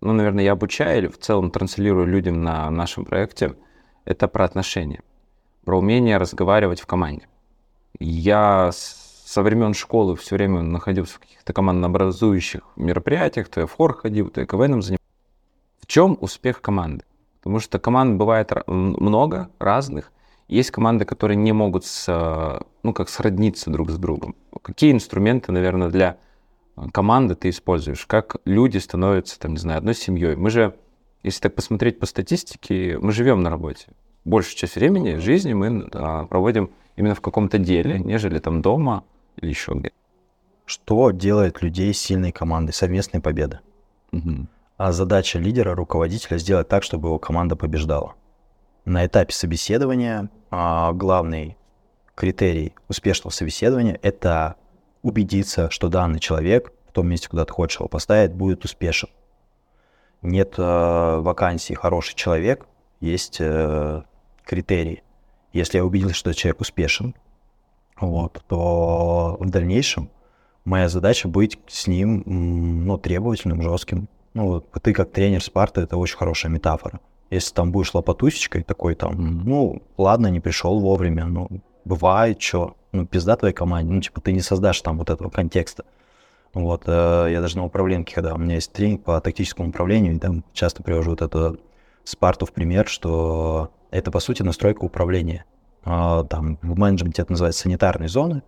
ну, 0.00 0.12
наверное, 0.12 0.42
я 0.42 0.52
обучаю 0.52 0.98
или 1.00 1.08
в 1.08 1.18
целом 1.18 1.50
транслирую 1.50 2.06
людям 2.06 2.42
на 2.42 2.70
нашем 2.70 3.04
проекте, 3.04 3.56
это 4.06 4.26
про 4.26 4.46
отношения, 4.46 5.02
про 5.66 5.78
умение 5.78 6.16
разговаривать 6.16 6.80
в 6.80 6.86
команде. 6.86 7.28
Я 8.00 8.70
со 8.72 9.42
времен 9.42 9.74
школы 9.74 10.16
все 10.16 10.36
время 10.36 10.62
находился 10.62 11.16
в 11.16 11.18
каких-то 11.18 11.52
командообразующих 11.52 12.62
мероприятиях, 12.76 13.48
то 13.48 13.60
я 13.60 13.66
в 13.66 13.72
хор 13.72 13.94
ходил, 13.94 14.30
то 14.30 14.40
я 14.40 14.46
КВНом 14.46 14.80
занимался. 14.80 15.04
В 15.78 15.86
чем 15.86 16.16
успех 16.22 16.62
команды? 16.62 17.04
Потому 17.46 17.60
что 17.60 17.78
команд 17.78 18.16
бывает 18.16 18.50
много 18.66 19.50
разных. 19.60 20.10
Есть 20.48 20.72
команды, 20.72 21.04
которые 21.04 21.36
не 21.36 21.52
могут 21.52 21.84
с, 21.84 22.60
ну, 22.82 22.92
как 22.92 23.08
сродниться 23.08 23.70
друг 23.70 23.92
с 23.92 23.98
другом. 23.98 24.34
Какие 24.62 24.90
инструменты, 24.90 25.52
наверное, 25.52 25.88
для 25.88 26.18
команды 26.90 27.36
ты 27.36 27.50
используешь? 27.50 28.04
Как 28.04 28.38
люди 28.46 28.78
становятся, 28.78 29.38
там, 29.38 29.52
не 29.52 29.58
знаю, 29.58 29.78
одной 29.78 29.94
семьей? 29.94 30.34
Мы 30.34 30.50
же, 30.50 30.74
если 31.22 31.42
так 31.42 31.54
посмотреть 31.54 32.00
по 32.00 32.06
статистике, 32.06 32.98
мы 33.00 33.12
живем 33.12 33.44
на 33.44 33.50
работе. 33.50 33.92
Большую 34.24 34.56
часть 34.56 34.74
времени, 34.74 35.14
жизни 35.18 35.52
мы 35.52 35.88
а, 35.92 36.26
проводим 36.26 36.72
именно 36.96 37.14
в 37.14 37.20
каком-то 37.20 37.58
деле, 37.58 38.00
нежели 38.00 38.40
там 38.40 38.60
дома 38.60 39.04
или 39.36 39.50
еще 39.50 39.74
где. 39.74 39.92
Что 40.64 41.12
делает 41.12 41.62
людей 41.62 41.94
сильной 41.94 42.32
командой? 42.32 42.72
Совместные 42.72 43.20
победы. 43.20 43.60
Угу. 44.10 44.48
А 44.76 44.92
задача 44.92 45.38
лидера, 45.38 45.74
руководителя 45.74 46.36
сделать 46.38 46.68
так, 46.68 46.82
чтобы 46.82 47.08
его 47.08 47.18
команда 47.18 47.56
побеждала. 47.56 48.14
На 48.84 49.06
этапе 49.06 49.32
собеседования 49.32 50.28
а, 50.50 50.92
главный 50.92 51.56
критерий 52.14 52.74
успешного 52.88 53.32
собеседования– 53.32 53.98
это 54.02 54.56
убедиться, 55.02 55.70
что 55.70 55.88
данный 55.88 56.18
человек 56.18 56.72
в 56.88 56.92
том 56.92 57.08
месте, 57.08 57.28
куда 57.28 57.44
ты 57.44 57.52
хочешь 57.52 57.78
его 57.78 57.88
поставить, 57.88 58.32
будет 58.32 58.64
успешен. 58.64 59.08
Нет 60.22 60.54
э, 60.56 61.18
вакансии 61.20 61.74
хороший 61.74 62.14
человек, 62.14 62.66
есть 63.00 63.36
э, 63.40 64.02
критерии. 64.44 65.02
Если 65.52 65.78
я 65.78 65.84
убедился, 65.84 66.14
что 66.14 66.34
человек 66.34 66.60
успешен, 66.60 67.14
вот, 68.00 68.42
то 68.48 69.36
в 69.38 69.48
дальнейшем 69.48 70.10
моя 70.64 70.88
задача 70.88 71.28
быть 71.28 71.58
с 71.66 71.86
ним 71.86 72.22
ну, 72.26 72.98
требовательным, 72.98 73.62
жестким, 73.62 74.08
ну, 74.36 74.60
ты 74.60 74.92
как 74.92 75.12
тренер 75.12 75.42
Спарта, 75.42 75.80
это 75.80 75.96
очень 75.96 76.18
хорошая 76.18 76.52
метафора. 76.52 77.00
Если 77.30 77.54
там 77.54 77.72
будешь 77.72 77.94
лопатусечкой 77.94 78.62
такой 78.62 78.94
там, 78.94 79.44
ну, 79.44 79.82
ладно, 79.96 80.26
не 80.26 80.40
пришел 80.40 80.78
вовремя, 80.78 81.24
ну, 81.24 81.48
бывает, 81.86 82.40
что, 82.40 82.76
ну, 82.92 83.06
пизда 83.06 83.36
твоей 83.36 83.54
команде, 83.54 83.92
ну, 83.92 84.00
типа, 84.00 84.20
ты 84.20 84.32
не 84.32 84.42
создашь 84.42 84.82
там 84.82 84.98
вот 84.98 85.08
этого 85.08 85.30
контекста. 85.30 85.84
Вот, 86.52 86.82
э, 86.86 87.28
я 87.30 87.40
даже 87.40 87.56
на 87.56 87.64
управленке, 87.64 88.14
когда 88.14 88.34
у 88.34 88.38
меня 88.38 88.56
есть 88.56 88.72
тренинг 88.72 89.04
по 89.04 89.18
тактическому 89.20 89.70
управлению, 89.70 90.14
и 90.16 90.18
там 90.18 90.44
часто 90.52 90.82
привожу 90.82 91.10
вот 91.10 91.22
эту 91.22 91.58
Спарту 92.04 92.44
в 92.44 92.52
пример, 92.52 92.86
что 92.86 93.70
это, 93.90 94.10
по 94.10 94.20
сути, 94.20 94.42
настройка 94.42 94.84
управления. 94.84 95.46
Э, 95.86 96.24
там 96.28 96.58
в 96.60 96.78
менеджменте 96.78 97.22
это 97.22 97.32
называется 97.32 97.62
санитарные 97.62 98.10
зоны, 98.10 98.42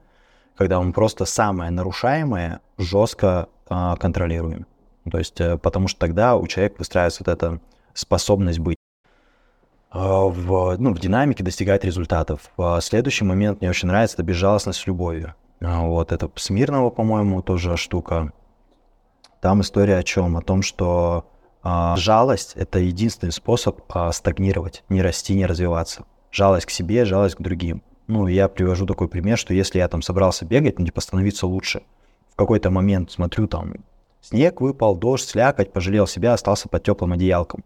когда 0.55 0.78
он 0.78 0.93
просто 0.93 1.24
самое 1.24 1.70
нарушаемое 1.70 2.61
жестко 2.76 3.49
э, 3.70 3.95
контролируем. 3.99 4.66
То 5.11 5.19
есть, 5.19 5.41
э, 5.41 5.59
потому 5.59 5.89
что 5.89 6.01
тогда 6.01 6.37
у 6.37 6.47
человека 6.47 6.77
выстраивается 6.79 7.25
вот 7.25 7.33
эта 7.33 7.61
способность 7.95 8.59
быть 8.59 8.77
э, 9.93 9.99
в, 9.99 10.77
ну, 10.79 10.95
в 10.95 10.99
динамике, 10.99 11.45
достигать 11.45 11.85
результатов. 11.85 12.51
А 12.57 12.81
следующий 12.81 13.25
момент 13.25 13.61
мне 13.61 13.71
очень 13.71 13.89
нравится, 13.89 14.17
это 14.17 14.23
безжалостность 14.23 14.81
с 14.81 14.87
любовью. 14.87 15.35
А 15.61 15.83
вот 15.83 16.13
это 16.13 16.31
Смирного, 16.37 16.91
по-моему, 16.91 17.43
тоже 17.43 17.77
штука. 17.77 18.33
Там 19.41 19.61
история 19.61 19.99
о 19.99 20.03
чем? 20.03 20.37
О 20.37 20.43
том, 20.43 20.63
что 20.63 21.27
а, 21.63 21.97
жалость— 21.97 22.53
это 22.57 22.79
единственный 22.79 23.33
способ 23.33 23.81
стагнировать, 24.13 24.85
не 24.89 25.03
расти, 25.03 25.35
не 25.35 25.47
развиваться. 25.47 26.05
Жалость 26.31 26.67
к 26.67 26.71
себе, 26.71 27.05
жалость 27.05 27.37
к 27.37 27.41
другим. 27.41 27.83
Ну, 28.07 28.27
я 28.27 28.49
привожу 28.49 28.87
такой 28.87 29.09
пример, 29.09 29.37
что 29.37 29.53
если 29.53 29.79
я 29.79 29.89
там 29.89 30.03
собрался 30.03 30.45
бегать, 30.45 30.79
ну, 30.79 30.87
типа, 30.87 31.01
становиться 31.01 31.47
лучше, 31.47 31.83
в 32.31 32.37
какой-то 32.37 32.71
момент 32.71 33.11
смотрю 33.11 33.47
там, 33.49 33.75
Снег 34.21 34.61
выпал, 34.61 34.97
дождь, 34.97 35.29
слякоть, 35.29 35.73
пожалел 35.73 36.07
себя, 36.07 36.35
остался 36.35 36.69
под 36.69 36.83
теплым 36.83 37.12
одеялком. 37.12 37.64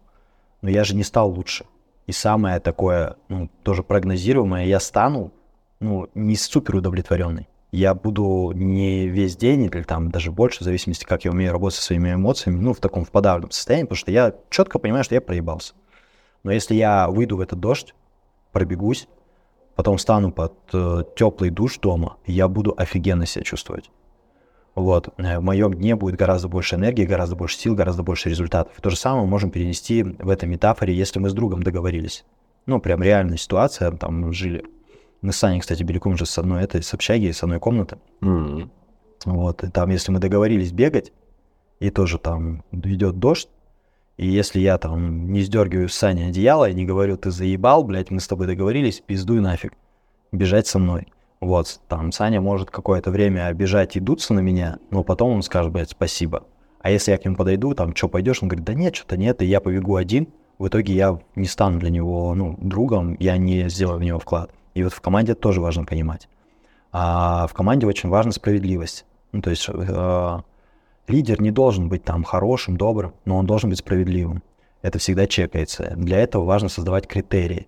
Но 0.61 0.69
я 0.69 0.83
же 0.83 0.95
не 0.95 1.03
стал 1.03 1.29
лучше. 1.29 1.65
И 2.05 2.11
самое 2.11 2.59
такое, 2.59 3.15
ну, 3.29 3.49
тоже 3.63 3.83
прогнозируемое, 3.83 4.65
я 4.65 4.79
стану, 4.79 5.31
ну, 5.79 6.09
не 6.13 6.35
супер 6.35 6.75
удовлетворенный. 6.75 7.47
Я 7.71 7.95
буду 7.95 8.51
не 8.53 9.07
весь 9.07 9.35
день 9.35 9.63
или 9.63 9.81
там 9.81 10.11
даже 10.11 10.31
больше, 10.31 10.59
в 10.59 10.63
зависимости, 10.63 11.05
как 11.05 11.25
я 11.25 11.31
умею 11.31 11.51
работать 11.51 11.79
со 11.79 11.85
своими 11.85 12.13
эмоциями, 12.13 12.59
ну, 12.59 12.73
в 12.73 12.79
таком 12.79 13.03
в 13.03 13.11
подавленном 13.11 13.51
состоянии, 13.51 13.85
потому 13.85 13.97
что 13.97 14.11
я 14.11 14.35
четко 14.49 14.79
понимаю, 14.79 15.03
что 15.03 15.15
я 15.15 15.21
проебался. 15.21 15.73
Но 16.43 16.51
если 16.51 16.75
я 16.75 17.07
выйду 17.09 17.37
в 17.37 17.41
этот 17.41 17.59
дождь, 17.59 17.95
пробегусь, 18.51 19.07
потом 19.75 19.97
стану 19.97 20.31
под 20.31 20.53
э, 20.73 21.03
теплый 21.15 21.49
душ 21.49 21.79
дома, 21.79 22.17
я 22.27 22.47
буду 22.47 22.73
офигенно 22.77 23.25
себя 23.25 23.43
чувствовать. 23.43 23.89
Вот. 24.75 25.09
Э, 25.17 25.39
в 25.39 25.43
моем 25.43 25.73
дне 25.73 25.95
будет 25.95 26.15
гораздо 26.15 26.47
больше 26.47 26.75
энергии, 26.75 27.05
гораздо 27.05 27.35
больше 27.35 27.57
сил, 27.57 27.75
гораздо 27.75 28.03
больше 28.03 28.29
результатов. 28.29 28.73
То 28.81 28.89
же 28.89 28.95
самое 28.95 29.23
мы 29.23 29.29
можем 29.29 29.51
перенести 29.51 30.03
в 30.03 30.29
этой 30.29 30.49
метафоре, 30.49 30.95
если 30.95 31.19
мы 31.19 31.29
с 31.29 31.33
другом 31.33 31.63
договорились. 31.63 32.25
Ну, 32.65 32.79
прям 32.79 33.03
реальная 33.03 33.37
ситуация, 33.37 33.91
там 33.91 34.31
жили. 34.31 34.63
Мы 35.21 35.31
с 35.31 35.37
Саней, 35.37 35.59
кстати, 35.59 35.83
Беляком 35.83 36.17
же 36.17 36.25
с 36.25 36.37
одной 36.37 36.63
этой, 36.63 36.81
с 36.81 36.93
общаги, 36.93 37.31
с 37.31 37.43
одной 37.43 37.59
комнаты. 37.59 37.97
Mm-hmm. 38.21 38.69
Вот, 39.25 39.63
и 39.63 39.69
там, 39.69 39.89
если 39.89 40.11
мы 40.11 40.19
договорились 40.19 40.71
бегать, 40.71 41.13
и 41.79 41.89
тоже 41.89 42.17
там 42.17 42.63
идет 42.71 43.19
дождь, 43.19 43.49
и 44.17 44.27
если 44.27 44.59
я 44.59 44.77
там 44.77 45.31
не 45.31 45.41
сдергиваю 45.41 45.89
с 45.89 45.95
Саней 45.95 46.27
одеяло 46.27 46.69
и 46.69 46.73
не 46.73 46.85
говорю, 46.85 47.17
ты 47.17 47.31
заебал, 47.31 47.83
блядь, 47.83 48.11
мы 48.11 48.19
с 48.19 48.27
тобой 48.27 48.47
договорились, 48.47 49.01
пиздуй 49.05 49.39
нафиг, 49.39 49.73
бежать 50.31 50.67
со 50.67 50.77
мной. 50.77 51.07
Вот, 51.43 51.81
там 51.89 52.13
Саня 52.13 52.39
может 52.39 52.71
какое-то 52.71 53.11
время 53.11 53.47
обижать 53.47 53.97
и 53.97 53.99
дуться 53.99 54.33
на 54.33 54.39
меня, 54.39 54.77
но 54.91 55.03
потом 55.03 55.31
он 55.31 55.41
скажет, 55.43 55.73
блядь, 55.73 55.89
спасибо. 55.89 56.45
А 56.79 56.89
если 56.89 57.11
я 57.11 57.17
к 57.17 57.25
нему 57.25 57.35
подойду, 57.35 57.73
там, 57.73 57.93
что 57.93 58.07
пойдешь? 58.07 58.41
Он 58.41 58.47
говорит, 58.47 58.65
да 58.65 58.73
нет, 58.73 58.95
что-то 58.95 59.17
нет, 59.17 59.41
и 59.41 59.45
я 59.45 59.59
побегу 59.59 59.97
один. 59.97 60.29
В 60.57 60.69
итоге 60.69 60.93
я 60.93 61.19
не 61.35 61.45
стану 61.45 61.79
для 61.79 61.89
него, 61.89 62.33
ну, 62.33 62.55
другом, 62.61 63.17
я 63.19 63.35
не 63.35 63.67
сделаю 63.67 63.99
в 63.99 64.03
него 64.03 64.19
вклад. 64.19 64.51
И 64.73 64.83
вот 64.83 64.93
в 64.93 65.01
команде 65.01 65.33
это 65.33 65.41
тоже 65.41 65.59
важно 65.59 65.83
понимать. 65.83 66.29
А 66.93 67.45
в 67.47 67.53
команде 67.53 67.87
очень 67.87 68.07
важна 68.07 68.31
справедливость. 68.31 69.05
Ну, 69.33 69.41
то 69.41 69.49
есть 69.49 69.67
э, 69.67 70.39
лидер 71.09 71.41
не 71.41 71.51
должен 71.51 71.89
быть 71.89 72.05
там 72.05 72.23
хорошим, 72.23 72.77
добрым, 72.77 73.15
но 73.25 73.35
он 73.35 73.45
должен 73.45 73.69
быть 73.69 73.79
справедливым. 73.79 74.43
Это 74.81 74.97
всегда 74.97 75.27
чекается. 75.27 75.93
Для 75.97 76.19
этого 76.19 76.45
важно 76.45 76.69
создавать 76.69 77.05
критерии. 77.05 77.67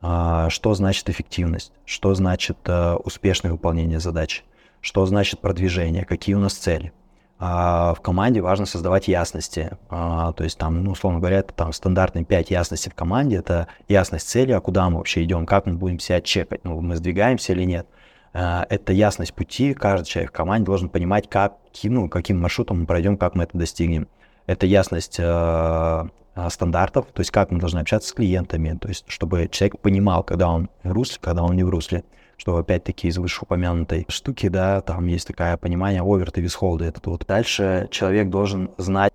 А, 0.00 0.48
что 0.50 0.74
значит 0.74 1.08
эффективность, 1.10 1.72
что 1.84 2.14
значит 2.14 2.58
э, 2.66 2.94
успешное 2.94 3.50
выполнение 3.50 3.98
задач, 3.98 4.44
что 4.80 5.04
значит 5.06 5.40
продвижение, 5.40 6.04
какие 6.04 6.36
у 6.36 6.38
нас 6.38 6.54
цели. 6.54 6.92
А, 7.40 7.94
в 7.94 8.00
команде 8.00 8.40
важно 8.40 8.64
создавать 8.66 9.08
ясности. 9.08 9.76
А, 9.88 10.32
то 10.32 10.44
есть 10.44 10.56
там, 10.56 10.84
ну, 10.84 10.92
условно 10.92 11.18
говоря, 11.18 11.38
это 11.38 11.52
там 11.52 11.72
стандартные 11.72 12.24
5 12.24 12.50
ясностей 12.50 12.92
в 12.92 12.94
команде. 12.94 13.36
Это 13.36 13.66
ясность 13.88 14.28
цели, 14.28 14.52
а 14.52 14.60
куда 14.60 14.88
мы 14.88 14.98
вообще 14.98 15.24
идем, 15.24 15.46
как 15.46 15.66
мы 15.66 15.74
будем 15.74 15.98
себя 15.98 16.20
чекать, 16.20 16.64
ну, 16.64 16.80
мы 16.80 16.96
сдвигаемся 16.96 17.52
или 17.52 17.64
нет. 17.64 17.86
Это 18.32 18.92
ясность 18.92 19.34
пути. 19.34 19.72
Каждый 19.72 20.06
человек 20.06 20.30
в 20.30 20.34
команде 20.34 20.66
должен 20.66 20.90
понимать, 20.90 21.28
как, 21.28 21.56
ну, 21.82 22.08
каким 22.08 22.40
маршрутом 22.40 22.80
мы 22.80 22.86
пройдем, 22.86 23.16
как 23.16 23.34
мы 23.34 23.44
это 23.44 23.56
достигнем. 23.56 24.06
Это 24.46 24.66
ясность 24.66 25.16
э, 25.18 26.08
стандартов, 26.50 27.06
то 27.12 27.20
есть 27.20 27.30
как 27.30 27.50
мы 27.50 27.58
должны 27.58 27.80
общаться 27.80 28.08
с 28.08 28.12
клиентами, 28.12 28.76
то 28.78 28.88
есть 28.88 29.04
чтобы 29.08 29.48
человек 29.50 29.80
понимал, 29.80 30.22
когда 30.22 30.48
он 30.48 30.68
в 30.82 30.92
русле, 30.92 31.18
когда 31.20 31.42
он 31.42 31.56
не 31.56 31.64
в 31.64 31.68
русле, 31.68 32.04
что 32.36 32.56
опять-таки 32.56 33.08
из 33.08 33.18
вышеупомянутой 33.18 34.06
штуки, 34.08 34.48
да, 34.48 34.80
там 34.80 35.06
есть 35.06 35.26
такое 35.26 35.56
понимание 35.56 36.02
оверт 36.02 36.38
и 36.38 36.40
висхолда, 36.40 36.84
этот 36.84 37.06
вот. 37.06 37.24
Дальше 37.26 37.88
человек 37.90 38.28
должен 38.28 38.70
знать 38.78 39.12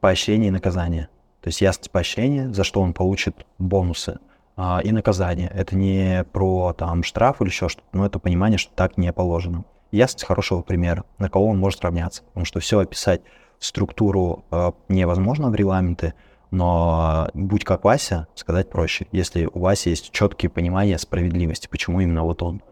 поощрение 0.00 0.48
и 0.48 0.52
наказание, 0.52 1.08
то 1.40 1.48
есть 1.48 1.60
ясность 1.60 1.90
поощрения, 1.90 2.52
за 2.52 2.64
что 2.64 2.80
он 2.80 2.92
получит 2.92 3.46
бонусы, 3.58 4.18
а, 4.60 4.80
и 4.82 4.90
наказание. 4.90 5.48
Это 5.54 5.76
не 5.76 6.24
про 6.32 6.72
там 6.72 7.04
штраф 7.04 7.40
или 7.40 7.48
еще 7.48 7.68
что-то, 7.68 7.86
но 7.92 8.04
это 8.04 8.18
понимание, 8.18 8.58
что 8.58 8.72
так 8.74 8.98
не 8.98 9.12
положено. 9.12 9.64
Ясность 9.92 10.26
хорошего 10.26 10.62
примера, 10.62 11.04
на 11.18 11.30
кого 11.30 11.46
он 11.46 11.58
может 11.58 11.80
равняться. 11.82 12.24
Потому 12.24 12.44
что 12.44 12.58
все 12.58 12.80
описать 12.80 13.22
структуру 13.60 14.44
э, 14.50 14.72
невозможно 14.88 15.50
в 15.50 15.54
регламенты, 15.54 16.14
но 16.50 17.28
будь 17.34 17.64
как 17.64 17.84
Вася, 17.84 18.26
сказать 18.34 18.70
проще, 18.70 19.06
если 19.12 19.48
у 19.52 19.60
Васи 19.60 19.90
есть 19.90 20.10
четкие 20.10 20.50
понимания 20.50 20.98
справедливости, 20.98 21.68
почему 21.68 22.00
именно 22.00 22.22
вот 22.24 22.42
он. 22.42 22.62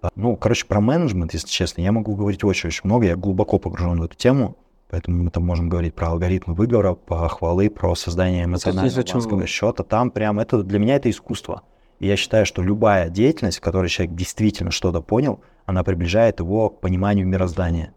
А, 0.00 0.10
ну, 0.14 0.36
короче, 0.36 0.66
про 0.66 0.80
менеджмент, 0.80 1.34
если 1.34 1.48
честно, 1.48 1.80
я 1.80 1.90
могу 1.90 2.14
говорить 2.14 2.44
очень-очень 2.44 2.82
много, 2.84 3.06
я 3.06 3.16
глубоко 3.16 3.58
погружен 3.58 4.00
в 4.00 4.04
эту 4.04 4.16
тему, 4.16 4.56
поэтому 4.88 5.24
мы 5.24 5.30
там 5.30 5.44
можем 5.44 5.68
говорить 5.68 5.94
про 5.94 6.08
алгоритмы 6.08 6.54
выговора, 6.54 6.94
похвалы, 6.94 7.68
про 7.68 7.94
создание 7.94 8.46
ну, 8.46 8.52
эмоционального 8.52 8.94
банковского 8.94 9.46
счета. 9.46 9.82
Там 9.82 10.10
прям 10.10 10.38
это, 10.38 10.62
для 10.62 10.78
меня 10.78 10.96
это 10.96 11.10
искусство. 11.10 11.62
И 11.98 12.06
я 12.06 12.16
считаю, 12.16 12.46
что 12.46 12.62
любая 12.62 13.08
деятельность, 13.08 13.58
в 13.58 13.60
которой 13.60 13.88
человек 13.88 14.14
действительно 14.14 14.70
что-то 14.70 15.00
понял, 15.00 15.40
она 15.66 15.82
приближает 15.82 16.38
его 16.38 16.70
к 16.70 16.80
пониманию 16.80 17.26
мироздания. 17.26 17.92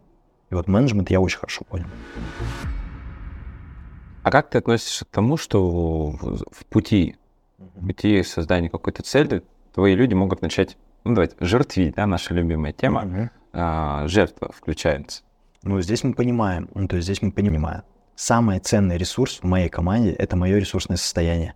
И 0.50 0.54
вот 0.54 0.66
менеджмент 0.66 1.10
я 1.10 1.20
очень 1.20 1.38
хорошо 1.38 1.64
понял. 1.64 1.86
А 4.22 4.30
как 4.30 4.50
ты 4.50 4.58
относишься 4.58 5.04
к 5.04 5.08
тому, 5.08 5.36
что 5.36 6.10
в 6.10 6.64
пути, 6.68 7.16
в 7.58 7.86
пути 7.86 8.22
создания 8.22 8.68
какой-то 8.68 9.02
цели 9.02 9.42
твои 9.74 9.94
люди 9.94 10.14
могут 10.14 10.42
начать, 10.42 10.76
ну 11.04 11.14
давайте, 11.14 11.34
жертвить, 11.40 11.94
да, 11.96 12.06
наша 12.06 12.34
любимая 12.34 12.72
тема, 12.72 13.04
uh-huh. 13.04 13.30
а, 13.52 14.06
жертва 14.06 14.52
включается? 14.54 15.22
Ну, 15.64 15.80
здесь 15.80 16.04
мы 16.04 16.14
понимаем, 16.14 16.68
ну, 16.74 16.88
то 16.88 16.96
есть 16.96 17.06
здесь 17.06 17.22
мы 17.22 17.32
понимаем, 17.32 17.82
самый 18.14 18.58
ценный 18.60 18.96
ресурс 18.96 19.40
в 19.42 19.44
моей 19.44 19.68
команде— 19.68 20.10
это 20.18 20.36
мое 20.36 20.58
ресурсное 20.58 20.96
состояние. 20.96 21.54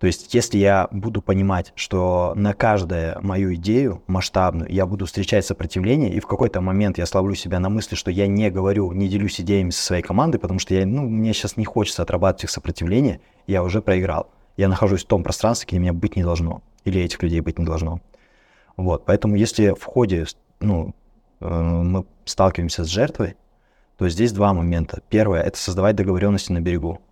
То 0.00 0.06
есть, 0.06 0.32
если 0.32 0.56
я 0.56 0.88
буду 0.90 1.20
понимать, 1.20 1.74
что 1.76 2.32
на 2.34 2.54
каждую 2.54 3.20
мою 3.20 3.54
идею 3.54 4.02
масштабную 4.06 4.72
я 4.72 4.86
буду 4.86 5.04
встречать 5.04 5.44
сопротивление, 5.44 6.10
и 6.10 6.20
в 6.20 6.26
какой-то 6.26 6.62
момент 6.62 6.96
я 6.96 7.04
славлю 7.04 7.34
себя 7.34 7.60
на 7.60 7.68
мысли, 7.68 7.96
что 7.96 8.10
я 8.10 8.26
не 8.26 8.50
говорю, 8.50 8.92
не 8.92 9.08
делюсь 9.08 9.38
идеями 9.42 9.68
со 9.68 9.82
своей 9.82 10.02
командой, 10.02 10.38
потому 10.38 10.58
что 10.58 10.74
я, 10.74 10.86
ну, 10.86 11.02
мне 11.02 11.34
сейчас 11.34 11.58
не 11.58 11.66
хочется 11.66 12.02
отрабатывать 12.02 12.44
их 12.44 12.50
сопротивление, 12.50 13.20
я 13.46 13.62
уже 13.62 13.82
проиграл. 13.82 14.30
Я 14.56 14.68
нахожусь 14.68 15.04
в 15.04 15.06
том 15.06 15.22
пространстве, 15.22 15.66
где 15.68 15.78
меня 15.78 15.92
быть 15.92 16.16
не 16.16 16.22
должно, 16.22 16.62
или 16.84 17.02
этих 17.02 17.22
людей 17.22 17.40
быть 17.40 17.58
не 17.58 17.66
должно. 17.66 18.00
Вот, 18.78 19.04
поэтому 19.04 19.36
если 19.36 19.74
в 19.78 19.84
ходе, 19.84 20.24
ну, 20.60 20.94
э, 21.40 21.46
мы 21.46 22.06
сталкиваемся 22.24 22.84
с 22.84 22.88
жертвой, 22.88 23.36
то 23.98 24.08
здесь 24.08 24.32
два 24.32 24.54
момента. 24.54 25.02
Первое— 25.10 25.42
это 25.42 25.58
создавать 25.58 25.94
договоренности 25.94 26.52
на 26.52 26.62
берегу. 26.62 27.02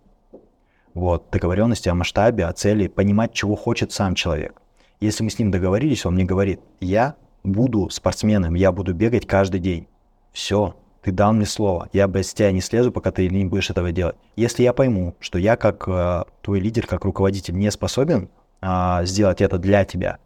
Вот, 0.93 1.29
договоренности 1.31 1.89
о 1.89 1.95
масштабе, 1.95 2.45
о 2.45 2.53
цели, 2.53 2.87
понимать, 2.87 3.33
чего 3.33 3.55
хочет 3.55 3.91
сам 3.91 4.15
человек. 4.15 4.61
Если 4.99 5.23
мы 5.23 5.29
с 5.29 5.39
ним 5.39 5.51
договорились, 5.51 6.05
он 6.05 6.15
мне 6.15 6.25
говорит, 6.25 6.59
я 6.79 7.15
буду 7.43 7.89
спортсменом, 7.89 8.55
я 8.55 8.71
буду 8.71 8.93
бегать 8.93 9.25
каждый 9.25 9.59
день. 9.59 9.87
Все, 10.33 10.75
ты 11.01 11.11
дал 11.11 11.33
мне 11.33 11.45
слово, 11.45 11.89
я 11.93 12.07
без 12.07 12.33
тебя 12.33 12.51
не 12.51 12.61
слезу, 12.61 12.91
пока 12.91 13.11
ты 13.11 13.29
не 13.29 13.45
будешь 13.45 13.69
этого 13.69 13.91
делать. 13.91 14.15
Если 14.35 14.63
я 14.63 14.73
пойму, 14.73 15.15
что 15.19 15.39
я 15.39 15.55
как 15.55 15.87
э, 15.87 16.23
твой 16.41 16.59
лидер, 16.59 16.85
как 16.85 17.05
руководитель 17.05 17.55
не 17.55 17.71
способен 17.71 18.29
э, 18.61 18.99
сделать 19.03 19.41
это 19.41 19.57
для 19.57 19.85
тебя, 19.85 20.17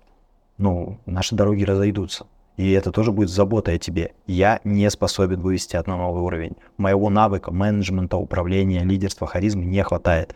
ну, 0.58 0.98
наши 1.06 1.36
дороги 1.36 1.64
разойдутся. 1.64 2.26
И 2.58 2.72
это 2.72 2.92
тоже 2.92 3.12
будет 3.12 3.30
забота 3.30 3.72
о 3.72 3.78
тебе. 3.78 4.14
Я 4.28 4.60
не 4.64 4.90
способен 4.92 5.42
вывести 5.42 5.72
тебя 5.72 5.84
на 5.88 5.98
новый 5.98 6.22
уровень. 6.22 6.56
Моего 6.78 7.10
навыка, 7.10 7.52
менеджмента, 7.52 8.18
управления, 8.18 8.84
лидерства, 8.84 9.26
харизмы 9.26 9.66
не 9.66 9.84
хватает. 9.84 10.36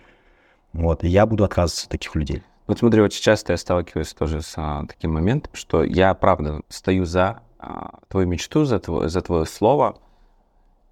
Вот, 0.74 1.04
и 1.04 1.08
я 1.08 1.26
буду 1.26 1.44
отказываться 1.44 1.86
от 1.86 1.92
таких 1.92 2.16
людей. 2.16 2.44
Вот 2.68 2.80
смотри, 2.80 3.02
очень 3.02 3.22
часто 3.22 3.54
я 3.54 3.58
сталкиваюсь 3.58 4.14
тоже 4.14 4.42
с 4.42 4.54
а, 4.58 4.86
таким 4.86 5.14
моментом, 5.14 5.54
что 5.56 5.84
я, 5.84 6.14
правда, 6.14 6.62
стою 6.68 7.06
за 7.06 7.42
а, 7.60 8.00
твою 8.10 8.28
мечту, 8.28 8.66
за, 8.66 8.80
твое, 8.80 9.08
за 9.10 9.22
твое 9.22 9.46
слово, 9.46 9.98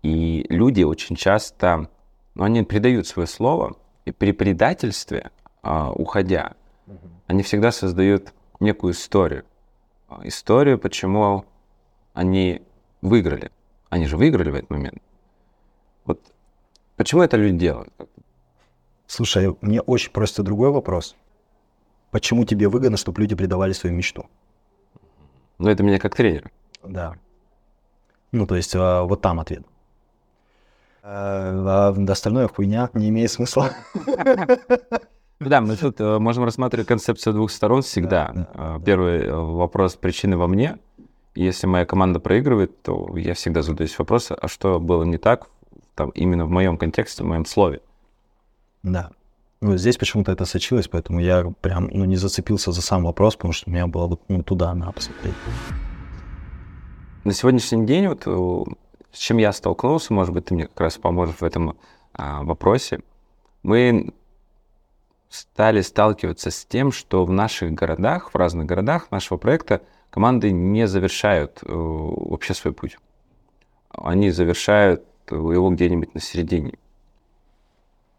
и 0.01 0.45
люди 0.49 0.84
очень 0.84 1.15
часто, 1.15 1.89
ну, 2.34 2.43
они 2.43 2.63
предают 2.63 3.07
свое 3.07 3.28
слово, 3.28 3.76
и 4.05 4.11
при 4.11 4.32
предательстве, 4.32 5.32
а, 5.61 5.91
уходя, 5.91 6.53
угу. 6.88 6.97
они 7.28 7.43
всегда 7.43 7.71
создают 7.71 8.34
некую 8.59 8.93
историю. 8.93 9.43
Историю, 10.23 10.80
почему 10.80 11.45
они 12.13 12.61
выиграли. 13.01 13.51
Они 13.89 14.05
же 14.05 14.17
выиграли 14.17 14.49
в 14.49 14.55
этот 14.55 14.69
момент. 14.69 15.01
Вот 16.05 16.21
почему 16.95 17.21
это 17.21 17.38
люди 17.38 17.57
делают? 17.57 17.93
Слушай, 19.08 19.56
мне 19.62 19.82
очень 19.82 20.12
просто 20.12 20.43
другой 20.43 20.72
вопрос. 20.72 21.16
Почему 22.12 22.45
тебе 22.45 22.68
выгодно, 22.68 22.97
чтобы 22.97 23.22
люди 23.22 23.36
предавали 23.36 23.74
свою 23.74 23.95
мечту? 23.95 24.26
Ну, 25.58 25.70
это 25.70 25.84
меня 25.84 25.99
как 25.99 26.16
тренер. 26.16 26.51
Да. 26.84 27.16
Ну, 28.32 28.47
то 28.47 28.56
есть, 28.56 28.76
а, 28.76 29.03
вот 29.03 29.22
там 29.22 29.39
ответ. 29.39 29.64
А, 31.03 31.93
а 31.93 32.12
остальное 32.12 32.47
хуйня 32.47 32.89
не 32.93 33.10
имеет 33.10 33.32
смысла. 33.32 33.72
Да, 35.39 35.60
мы 35.60 35.76
тут 35.76 35.99
э, 35.99 36.18
можем 36.18 36.45
рассматривать 36.45 36.88
концепцию 36.88 37.34
двух 37.34 37.51
сторон 37.51 37.82
всегда. 37.82 38.32
Да, 38.34 38.47
да, 38.53 38.80
Первый 38.86 39.28
да. 39.28 39.36
вопрос 39.36 39.95
причины 39.95 40.38
во 40.38 40.47
мне. 40.47 40.78
Если 41.36 41.68
моя 41.68 41.86
команда 41.86 42.22
проигрывает, 42.22 42.82
то 42.82 43.16
я 43.18 43.34
всегда 43.34 43.62
задаюсь 43.62 43.99
вопросом, 43.99 44.38
а 44.41 44.47
что 44.47 44.80
было 44.80 45.03
не 45.03 45.18
так 45.18 45.49
там, 45.93 46.10
именно 46.12 46.45
в 46.45 46.49
моем 46.49 46.78
контексте, 46.78 47.24
в 47.24 47.28
моем 47.28 47.45
слове. 47.45 47.82
Да. 48.86 49.09
Ну, 49.61 49.77
здесь 49.77 49.97
почему-то 49.97 50.31
это 50.31 50.45
сочилось, 50.45 50.88
поэтому 50.88 51.19
я 51.19 51.51
прям 51.61 51.89
ну, 51.91 52.05
не 52.05 52.17
зацепился 52.17 52.71
за 52.71 52.83
сам 52.83 53.03
вопрос, 53.03 53.36
потому 53.36 53.51
что 53.51 53.67
у 53.67 53.73
меня 53.73 53.88
было 53.88 54.19
ну, 54.27 54.43
туда 54.43 54.75
надо 54.75 54.91
посмотреть. 54.91 55.33
На 57.23 57.33
сегодняшний 57.33 57.83
день, 57.88 58.07
вот 58.07 58.23
э, 58.27 58.63
с 59.11 59.17
чем 59.17 59.38
я 59.38 59.51
столкнулся, 59.53 60.13
может 60.13 60.36
быть, 60.36 60.45
ты 60.45 60.53
мне 60.53 60.67
как 60.67 60.79
раз 60.81 60.97
поможешь 60.99 61.38
в 61.38 61.43
этом 61.43 61.75
а, 62.13 62.43
вопросе. 62.43 62.99
Мы 63.63 64.13
стали 65.29 65.81
сталкиваться 65.81 66.51
с 66.51 66.63
тем, 66.63 66.91
что 66.91 67.25
в 67.25 67.31
наших 67.31 67.73
городах, 67.73 68.36
в 68.36 68.38
разных 68.38 68.67
городах 68.67 69.09
нашего 69.09 69.39
проекта 69.39 69.81
команды 70.11 70.51
не 70.51 70.86
завершают 70.86 71.61
э, 71.63 71.73
вообще 71.73 72.53
свой 72.53 72.71
путь. 72.75 72.99
Они 73.89 74.29
завершают 74.29 75.03
его 75.31 75.71
где-нибудь 75.71 76.13
на 76.13 76.21
середине. 76.21 76.75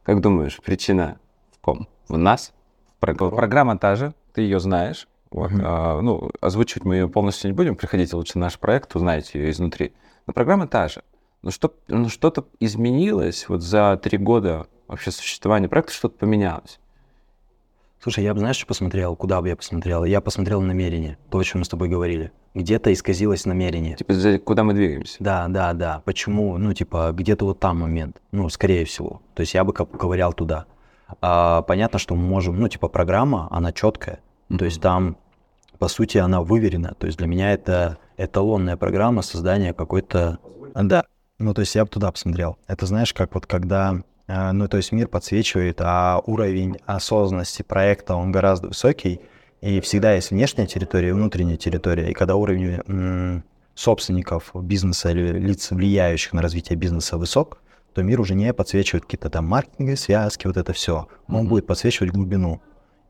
Как 0.06 0.20
думаешь, 0.20 0.60
причина 0.64 1.18
в 1.50 1.58
ком? 1.58 1.88
В 2.06 2.16
нас? 2.16 2.54
Программа 3.00 3.76
та 3.76 3.96
же, 3.96 4.14
ты 4.32 4.42
ее 4.42 4.60
знаешь. 4.60 5.08
Вот. 5.32 5.50
Mm-hmm. 5.50 5.62
А, 5.64 6.00
ну, 6.00 6.30
озвучивать 6.40 6.84
мы 6.84 6.94
ее 6.94 7.08
полностью 7.08 7.50
не 7.50 7.56
будем. 7.56 7.74
Приходите 7.74 8.14
лучше 8.14 8.38
наш 8.38 8.56
проект, 8.56 8.94
узнаете 8.94 9.40
ее 9.40 9.50
изнутри. 9.50 9.92
Но 10.28 10.32
программа 10.32 10.68
та 10.68 10.86
же. 10.86 11.02
Но 11.42 11.50
что, 11.50 11.74
ну, 11.88 12.08
что-то 12.08 12.46
изменилось 12.60 13.48
вот 13.48 13.62
за 13.62 13.98
три 14.00 14.16
года 14.16 14.68
вообще 14.86 15.10
существования 15.10 15.68
проекта, 15.68 15.92
что-то 15.92 16.18
поменялось. 16.18 16.78
Слушай, 18.06 18.22
я 18.22 18.34
бы, 18.34 18.38
знаешь, 18.38 18.54
что 18.54 18.66
посмотрел? 18.66 19.16
Куда 19.16 19.42
бы 19.42 19.48
я 19.48 19.56
посмотрел? 19.56 20.04
Я 20.04 20.20
посмотрел 20.20 20.60
намерение, 20.60 21.18
то, 21.28 21.38
о 21.38 21.42
чем 21.42 21.58
мы 21.58 21.64
с 21.64 21.68
тобой 21.68 21.88
говорили. 21.88 22.30
Где-то 22.54 22.92
исказилось 22.92 23.46
намерение. 23.46 23.96
Типа, 23.96 24.14
куда 24.44 24.62
мы 24.62 24.74
двигаемся? 24.74 25.16
Да, 25.18 25.48
да, 25.48 25.72
да. 25.72 26.02
Почему? 26.04 26.56
Ну, 26.56 26.72
типа, 26.72 27.10
где-то 27.12 27.46
вот 27.46 27.58
там 27.58 27.80
момент. 27.80 28.22
Ну, 28.30 28.48
скорее 28.48 28.84
всего. 28.84 29.22
То 29.34 29.40
есть 29.40 29.54
я 29.54 29.64
бы 29.64 29.72
ковырял 29.72 30.32
туда. 30.32 30.66
А, 31.20 31.62
понятно, 31.62 31.98
что 31.98 32.14
мы 32.14 32.22
можем, 32.22 32.60
ну, 32.60 32.68
типа, 32.68 32.86
программа, 32.86 33.48
она 33.50 33.72
четкая. 33.72 34.20
Mm-hmm. 34.50 34.58
То 34.58 34.64
есть 34.66 34.80
там, 34.80 35.16
по 35.80 35.88
сути, 35.88 36.18
она 36.18 36.42
выверена. 36.42 36.94
То 36.96 37.08
есть 37.08 37.18
для 37.18 37.26
меня 37.26 37.52
это 37.54 37.98
эталонная 38.18 38.76
программа 38.76 39.22
создания 39.22 39.72
какой-то... 39.72 40.38
Да. 40.76 41.06
Ну, 41.40 41.54
то 41.54 41.62
есть 41.62 41.74
я 41.74 41.84
бы 41.84 41.90
туда 41.90 42.12
посмотрел. 42.12 42.56
Это 42.68 42.86
знаешь, 42.86 43.12
как 43.12 43.34
вот 43.34 43.46
когда 43.46 44.00
ну, 44.28 44.68
то 44.68 44.76
есть 44.76 44.92
мир 44.92 45.08
подсвечивает, 45.08 45.80
а 45.80 46.20
уровень 46.26 46.78
осознанности 46.86 47.62
проекта, 47.62 48.14
он 48.14 48.32
гораздо 48.32 48.68
высокий, 48.68 49.20
и 49.60 49.80
всегда 49.80 50.12
есть 50.14 50.30
внешняя 50.30 50.66
территория 50.66 51.10
и 51.10 51.12
внутренняя 51.12 51.56
территория. 51.56 52.10
И 52.10 52.14
когда 52.14 52.36
уровень 52.36 52.80
м- 52.86 53.44
собственников 53.74 54.50
бизнеса 54.54 55.10
или 55.10 55.38
лиц, 55.38 55.70
влияющих 55.70 56.32
на 56.32 56.42
развитие 56.42 56.76
бизнеса, 56.76 57.18
высок, 57.18 57.58
то 57.94 58.02
мир 58.02 58.20
уже 58.20 58.34
не 58.34 58.52
подсвечивает 58.52 59.04
какие-то 59.04 59.30
там 59.30 59.46
маркетинговые 59.46 59.96
связки, 59.96 60.46
вот 60.46 60.56
это 60.56 60.72
все. 60.72 61.08
Он 61.28 61.46
mm-hmm. 61.46 61.48
будет 61.48 61.66
подсвечивать 61.66 62.12
глубину. 62.12 62.60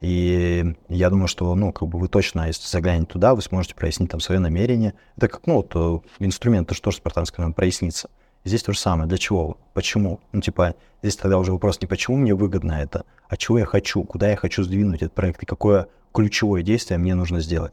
И 0.00 0.76
я 0.88 1.10
думаю, 1.10 1.26
что, 1.26 1.54
ну, 1.54 1.72
как 1.72 1.88
бы 1.88 1.98
вы 1.98 2.08
точно, 2.08 2.46
если 2.46 2.68
заглянете 2.68 3.06
туда, 3.12 3.34
вы 3.34 3.42
сможете 3.42 3.74
прояснить 3.74 4.10
там 4.10 4.20
свое 4.20 4.40
намерение. 4.40 4.94
Это 5.16 5.28
как, 5.28 5.46
ну, 5.46 5.54
вот 5.54 5.72
э, 5.74 6.24
инструмент, 6.24 6.68
это 6.68 6.74
же 6.74 6.82
тоже 6.82 6.98
спартанское 6.98 7.44
нам 7.44 7.54
прояснится. 7.54 8.10
Здесь 8.46 8.62
то 8.62 8.72
же 8.72 8.78
самое. 8.78 9.08
Для 9.08 9.18
чего? 9.18 9.58
Почему? 9.74 10.20
Ну, 10.30 10.40
типа, 10.40 10.76
здесь 11.02 11.16
тогда 11.16 11.36
уже 11.36 11.50
вопрос 11.50 11.80
не 11.80 11.88
почему 11.88 12.16
мне 12.16 12.32
выгодно 12.32 12.74
это, 12.74 13.04
а 13.28 13.36
чего 13.36 13.58
я 13.58 13.64
хочу, 13.64 14.04
куда 14.04 14.30
я 14.30 14.36
хочу 14.36 14.62
сдвинуть 14.62 15.02
этот 15.02 15.14
проект 15.14 15.42
и 15.42 15.46
какое 15.46 15.88
ключевое 16.14 16.62
действие 16.62 16.98
мне 16.98 17.16
нужно 17.16 17.40
сделать. 17.40 17.72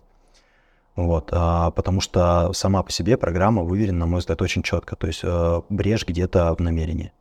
Вот, 0.96 1.30
а, 1.32 1.70
потому 1.70 2.02
что 2.02 2.54
сама 2.54 2.82
по 2.82 2.92
себе 2.92 3.18
программа 3.18 3.62
выверена, 3.62 4.00
на 4.00 4.06
мой 4.08 4.20
взгляд, 4.20 4.42
очень 4.42 4.64
четко. 4.64 4.96
То 4.96 5.06
есть 5.06 5.20
э, 5.24 5.62
брешь 5.70 6.08
где-то 6.08 6.56
в 6.56 6.60
намерении. 6.60 7.14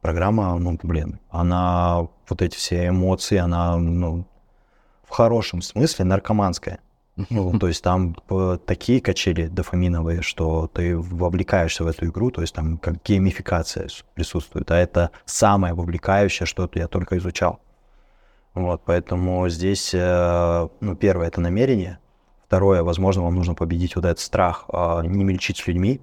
Программа, 0.00 0.58
ну, 0.58 0.78
блин, 0.82 1.20
она, 1.28 2.08
вот 2.26 2.40
эти 2.40 2.56
все 2.56 2.88
эмоции, 2.88 3.36
она, 3.36 3.76
ну, 3.76 4.24
в 5.04 5.10
хорошем 5.10 5.60
смысле 5.60 6.06
наркоманская. 6.06 6.78
Ну, 7.30 7.58
то 7.58 7.66
есть 7.66 7.82
там 7.82 8.14
такие 8.64 9.00
качели 9.00 9.48
дофаминовые, 9.48 10.22
что 10.22 10.68
ты 10.68 10.96
вовлекаешься 10.96 11.84
в 11.84 11.88
эту 11.88 12.06
игру, 12.06 12.30
то 12.30 12.42
есть 12.42 12.54
там 12.54 12.78
как 12.78 13.02
геймификация 13.02 13.88
присутствует, 14.14 14.70
а 14.70 14.76
это 14.76 15.10
самое 15.24 15.74
вовлекающее, 15.74 16.46
что 16.46 16.70
я 16.74 16.86
только 16.86 17.18
изучал. 17.18 17.60
Вот, 18.54 18.82
поэтому 18.84 19.48
здесь, 19.48 19.92
э, 19.94 20.68
ну, 20.80 20.96
первое, 20.96 21.28
это 21.28 21.40
намерение. 21.40 21.98
Второе, 22.46 22.82
возможно, 22.82 23.22
вам 23.24 23.34
нужно 23.34 23.54
победить 23.54 23.94
вот 23.94 24.04
этот 24.04 24.20
страх, 24.20 24.64
а, 24.72 25.02
не 25.02 25.22
мельчить 25.22 25.58
с 25.58 25.66
людьми. 25.66 26.00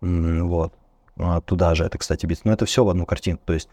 Вот. 0.00 0.74
А, 1.18 1.40
Туда 1.40 1.74
же 1.74 1.84
это, 1.84 1.96
кстати, 1.96 2.26
бить. 2.26 2.44
Но 2.44 2.52
это 2.52 2.66
все 2.66 2.84
в 2.84 2.88
одну 2.90 3.06
картинку. 3.06 3.42
То 3.46 3.54
есть 3.54 3.68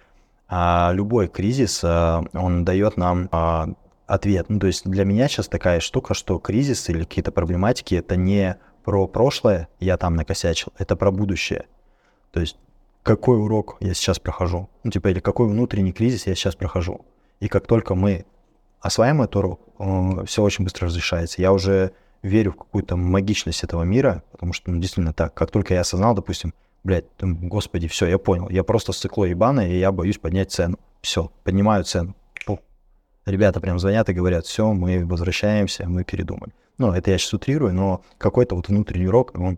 а, 0.48 0.92
любой 0.94 1.28
кризис, 1.28 1.82
а, 1.84 2.24
он 2.34 2.64
дает 2.64 2.96
нам 2.96 3.30
ответ. 4.08 4.49
Ну, 4.49 4.60
то 4.60 4.68
есть 4.68 4.88
для 4.88 5.06
меня 5.06 5.28
сейчас 5.28 5.47
такая 5.47 5.80
штука, 5.80 6.14
что 6.14 6.39
кризис 6.39 6.89
или 6.89 6.99
какие-то 6.99 7.32
проблематики 7.32 7.95
это 7.95 8.16
не 8.16 8.58
про 8.84 9.08
прошлое, 9.08 9.68
я 9.80 9.97
там 9.97 10.16
накосячил, 10.16 10.72
это 10.78 10.95
про 10.95 11.12
будущее. 11.12 11.66
То 12.32 12.39
есть 12.39 12.58
какой 13.03 13.39
урок 13.39 13.78
я 13.80 13.93
сейчас 13.93 14.20
прохожу, 14.20 14.70
ну, 14.84 14.91
типа, 14.91 15.10
или 15.10 15.20
какой 15.20 15.47
внутренний 15.47 15.91
кризис 15.91 16.28
я 16.28 16.36
сейчас 16.36 16.56
прохожу. 16.56 17.06
И 17.39 17.47
как 17.47 17.68
только 17.68 17.95
мы 17.95 18.26
осваиваем 18.80 19.24
этот 19.24 19.36
урок, 19.36 20.26
все 20.28 20.43
очень 20.43 20.64
быстро 20.64 20.88
разрешается. 20.88 21.41
Я 21.41 21.51
уже 21.51 21.91
верю 22.22 22.51
в 22.51 22.56
какую-то 22.58 22.95
магичность 22.95 23.64
этого 23.64 23.84
мира, 23.84 24.24
потому 24.32 24.53
что, 24.53 24.72
ну, 24.72 24.80
действительно 24.80 25.14
так, 25.14 25.34
как 25.34 25.51
только 25.51 25.74
я 25.74 25.82
осознал, 25.82 26.16
допустим, 26.16 26.53
блядь, 26.84 27.06
господи, 27.20 27.88
все, 27.88 28.08
я 28.08 28.18
понял, 28.18 28.49
я 28.49 28.64
просто 28.64 28.93
стекло 28.93 29.26
ебаное, 29.26 29.68
и 29.68 29.80
я 29.80 29.91
боюсь 29.91 30.18
поднять 30.18 30.51
цену. 30.51 30.78
Все, 31.01 31.32
поднимаю 31.43 31.84
цену. 31.84 32.16
Ребята 33.26 33.59
прям 33.59 33.80
звонят 33.80 34.07
и 34.09 34.13
говорят, 34.13 34.45
все, 34.45 34.71
мы 34.71 35.05
возвращаемся, 35.05 35.88
мы 35.88 36.03
передумали. 36.03 36.53
Ну, 36.78 36.91
это 36.91 37.09
я 37.09 37.17
сейчас 37.17 37.34
утрирую, 37.34 37.73
но 37.73 38.03
какой-то 38.17 38.55
вот 38.55 38.67
внутренний 38.67 39.07
урок, 39.07 39.32
он, 39.34 39.57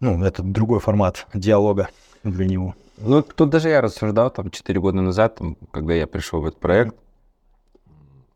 ну, 0.00 0.22
это 0.22 0.42
другой 0.42 0.78
формат 0.78 1.26
диалога 1.34 1.88
для 2.22 2.46
него. 2.46 2.74
Ну, 2.98 3.22
тут 3.22 3.50
даже 3.50 3.70
я 3.70 3.80
рассуждал 3.80 4.30
там 4.30 4.50
4 4.50 4.80
года 4.80 5.00
назад, 5.00 5.36
там, 5.36 5.56
когда 5.72 5.94
я 5.94 6.06
пришел 6.06 6.40
в 6.40 6.46
этот 6.46 6.60
проект, 6.60 6.94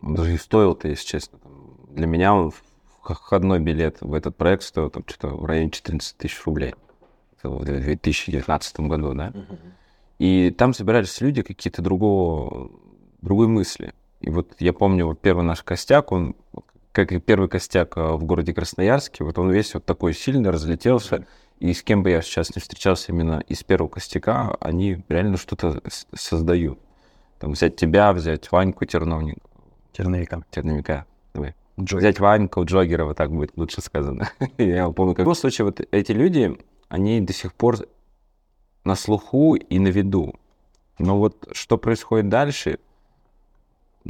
он 0.01 0.15
даже 0.15 0.35
и 0.35 0.39
стоил-то, 0.39 0.89
если 0.89 1.07
честно. 1.07 1.39
Для 1.91 2.07
меня 2.07 2.35
он 2.35 2.53
входной 3.03 3.61
билет 3.61 3.99
в 4.01 4.15
этот 4.15 4.37
проект 4.37 4.65
стоил 4.65 4.91
там 4.91 5.05
что-то 5.07 5.29
в 5.29 5.45
районе 5.45 5.71
14 5.71 6.17
тысяч 6.17 6.45
рублей. 6.45 6.75
Это 7.39 7.51
в 7.51 7.65
2019 7.65 8.81
году, 8.81 9.15
да? 9.15 9.33
И 10.19 10.51
там 10.51 10.75
собирались 10.75 11.21
люди 11.21 11.43
какие-то 11.43 11.83
другого, 11.83 12.71
другой 13.23 13.47
мысли. 13.47 13.93
И 14.21 14.31
вот 14.31 14.55
я 14.59 14.73
помню, 14.73 15.07
вот 15.07 15.21
первый 15.21 15.45
наш 15.45 15.63
костяк, 15.63 16.13
он, 16.13 16.35
как 16.93 17.13
и 17.13 17.21
первый 17.21 17.49
костяк 17.49 17.97
э, 17.97 18.13
в 18.13 18.25
городе 18.25 18.53
Красноярске, 18.53 19.25
вот 19.25 19.39
он 19.39 19.51
весь 19.51 19.75
вот 19.75 19.85
такой 19.85 20.15
сильный, 20.15 20.51
разлетелся. 20.51 21.27
И 21.61 21.73
с 21.73 21.83
кем 21.83 22.03
бы 22.03 22.11
я 22.11 22.23
сейчас 22.23 22.55
не 22.55 22.61
встречался 22.61 23.13
именно 23.13 23.43
из 23.49 23.65
первого 23.65 23.89
костяка, 23.89 24.57
они 24.61 25.05
реально 25.09 25.37
что-то 25.37 25.83
создают. 26.15 26.79
Там 27.39 27.53
взять 27.53 27.77
тебя, 27.77 28.13
взять 28.13 28.51
Ваньку 28.51 28.85
Терновник, 28.85 29.39
Черновика. 29.93 30.45
Терновика, 30.51 31.07
давай. 31.35 31.55
Джой. 31.81 32.01
Взять 32.01 32.21
Ваньку 32.21 32.65
Джогерова, 32.65 33.15
так 33.15 33.31
будет 33.31 33.57
лучше 33.57 33.81
сказано. 33.81 34.31
Я 34.59 34.89
помню, 34.91 35.15
как... 35.15 35.21
В 35.21 35.27
любом 35.29 35.35
случае, 35.35 35.65
вот 35.65 35.81
эти 35.91 36.13
люди, 36.13 36.57
они 36.89 37.21
до 37.21 37.33
сих 37.33 37.55
пор 37.55 37.77
на 38.85 38.95
слуху 38.95 39.55
и 39.55 39.79
на 39.79 39.89
виду. 39.89 40.35
Но 40.99 41.19
вот 41.19 41.49
что 41.53 41.79
происходит 41.79 42.29
дальше, 42.29 42.79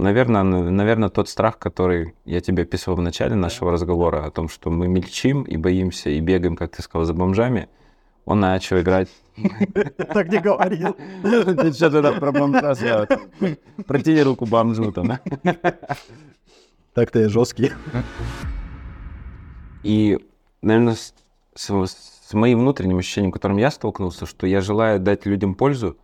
наверное, 0.03 0.43
наверное, 0.43 1.09
тот 1.09 1.29
страх, 1.29 1.59
который 1.59 2.15
я 2.25 2.41
тебе 2.41 2.63
описывал 2.63 2.97
в 2.97 3.03
начале 3.03 3.35
нашего 3.35 3.73
разговора, 3.73 4.25
о 4.25 4.31
том, 4.31 4.49
что 4.49 4.71
мы 4.71 4.89
мельчим 4.89 5.43
и 5.43 5.57
боимся, 5.57 6.11
и 6.11 6.21
бегаем, 6.21 6.57
как 6.57 6.77
ты 6.77 6.83
сказал, 6.83 7.05
за 7.05 7.15
бомжами, 7.15 7.69
он 8.25 8.41
начал 8.41 8.79
играть. 8.79 9.09
Так 9.97 10.29
не 10.29 10.39
говорил. 10.39 10.97
Ты 11.23 11.73
что 11.73 11.91
тогда 11.91 12.13
про 12.13 12.33
бомжа? 12.33 13.07
Протяни 13.87 14.23
руку 14.23 14.47
бомжу 14.47 14.93
там. 14.93 15.09
да? 15.09 15.21
Так-то 16.95 17.21
я 17.21 17.29
жесткий. 17.29 17.73
И, 19.85 20.19
наверное, 20.61 20.97
с 21.55 22.35
моим 22.35 22.61
внутренним 22.61 22.99
ощущением, 22.99 23.33
которым 23.33 23.57
я 23.57 23.71
столкнулся, 23.71 24.27
что 24.27 24.47
я 24.47 24.61
желаю 24.61 25.01
дать 25.01 25.25
людям 25.25 25.55
пользу, 25.55 25.97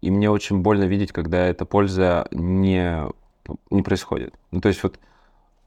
и 0.00 0.10
мне 0.10 0.30
очень 0.30 0.60
больно 0.60 0.84
видеть, 0.84 1.12
когда 1.12 1.46
эта 1.46 1.64
польза 1.64 2.28
не, 2.30 3.08
не 3.70 3.82
происходит. 3.82 4.34
Ну, 4.50 4.60
то 4.60 4.68
есть 4.68 4.82
вот 4.82 4.98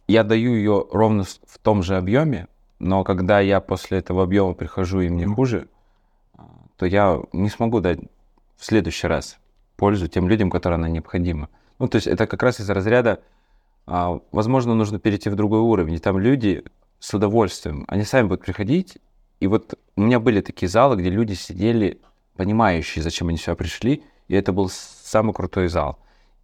я 0.07 0.23
даю 0.23 0.53
ее 0.53 0.85
ровно 0.91 1.23
в 1.23 1.57
том 1.61 1.83
же 1.83 1.97
объеме, 1.97 2.47
но 2.79 3.03
когда 3.03 3.39
я 3.39 3.59
после 3.59 3.99
этого 3.99 4.23
объема 4.23 4.53
прихожу 4.53 5.01
и 5.01 5.09
мне 5.09 5.27
хуже, 5.27 5.67
а, 6.33 6.43
то 6.77 6.85
я 6.85 7.21
не 7.33 7.49
смогу 7.49 7.79
дать 7.79 7.99
в 8.57 8.65
следующий 8.65 9.07
раз 9.07 9.37
пользу 9.77 10.07
тем 10.07 10.29
людям, 10.29 10.49
которым 10.49 10.81
она 10.81 10.89
необходима. 10.89 11.49
Ну, 11.79 11.87
то 11.87 11.97
есть 11.97 12.07
это 12.07 12.27
как 12.27 12.43
раз 12.43 12.59
из 12.59 12.69
разряда, 12.69 13.21
а, 13.85 14.19
возможно, 14.31 14.73
нужно 14.73 14.99
перейти 14.99 15.29
в 15.29 15.35
другой 15.35 15.59
уровень. 15.59 15.95
И 15.95 15.99
там 15.99 16.17
люди 16.17 16.63
с 16.99 17.13
удовольствием, 17.13 17.85
они 17.87 18.03
сами 18.03 18.27
будут 18.27 18.41
приходить. 18.41 18.97
И 19.39 19.47
вот 19.47 19.77
у 19.95 20.01
меня 20.01 20.19
были 20.19 20.41
такие 20.41 20.69
залы, 20.69 20.95
где 20.95 21.09
люди 21.09 21.33
сидели, 21.33 21.99
понимающие, 22.35 23.03
зачем 23.03 23.27
они 23.27 23.37
сюда 23.37 23.55
пришли, 23.55 24.03
и 24.27 24.35
это 24.35 24.53
был 24.53 24.69
самый 24.69 25.33
крутой 25.33 25.67
зал. 25.67 25.99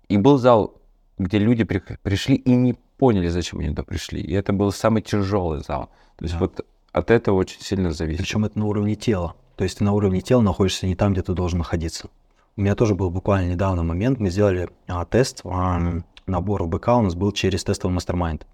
И 0.07 0.17
был 0.17 0.37
зал, 0.37 0.75
где 1.23 1.37
люди 1.39 1.63
при- 1.63 1.81
пришли 2.01 2.35
и 2.35 2.55
не 2.55 2.75
поняли, 2.97 3.27
зачем 3.27 3.59
они 3.59 3.69
туда 3.69 3.83
пришли. 3.83 4.21
И 4.21 4.33
это 4.33 4.53
был 4.53 4.71
самый 4.71 5.01
тяжелый 5.01 5.61
зал. 5.63 5.89
То 6.17 6.25
есть 6.25 6.33
Да. 6.35 6.39
вот 6.39 6.65
от 6.91 7.11
этого 7.11 7.35
очень 7.35 7.61
сильно 7.61 7.91
зависит. 7.91 8.21
Причем 8.21 8.45
это 8.45 8.59
на 8.59 8.65
уровне 8.65 8.95
тела. 8.95 9.35
То 9.55 9.63
есть 9.63 9.77
ты 9.77 9.83
на 9.83 9.93
уровне 9.93 10.21
тела 10.21 10.41
находишься 10.41 10.87
не 10.87 10.95
там, 10.95 11.13
где 11.13 11.21
ты 11.21 11.33
должен 11.33 11.59
находиться. 11.59 12.09
У 12.57 12.61
меня 12.61 12.75
тоже 12.75 12.95
был 12.95 13.09
буквально 13.09 13.51
недавно 13.51 13.83
момент. 13.83 14.19
Мы 14.19 14.29
сделали 14.29 14.69
а, 14.87 15.05
тест, 15.05 15.41
а, 15.45 16.01
набор 16.27 16.65
БК 16.67 16.95
у 16.97 17.01
нас 17.01 17.15
был 17.15 17.31
через 17.31 17.63
тестовый 17.63 17.93
мастер-майнд. 17.95 18.45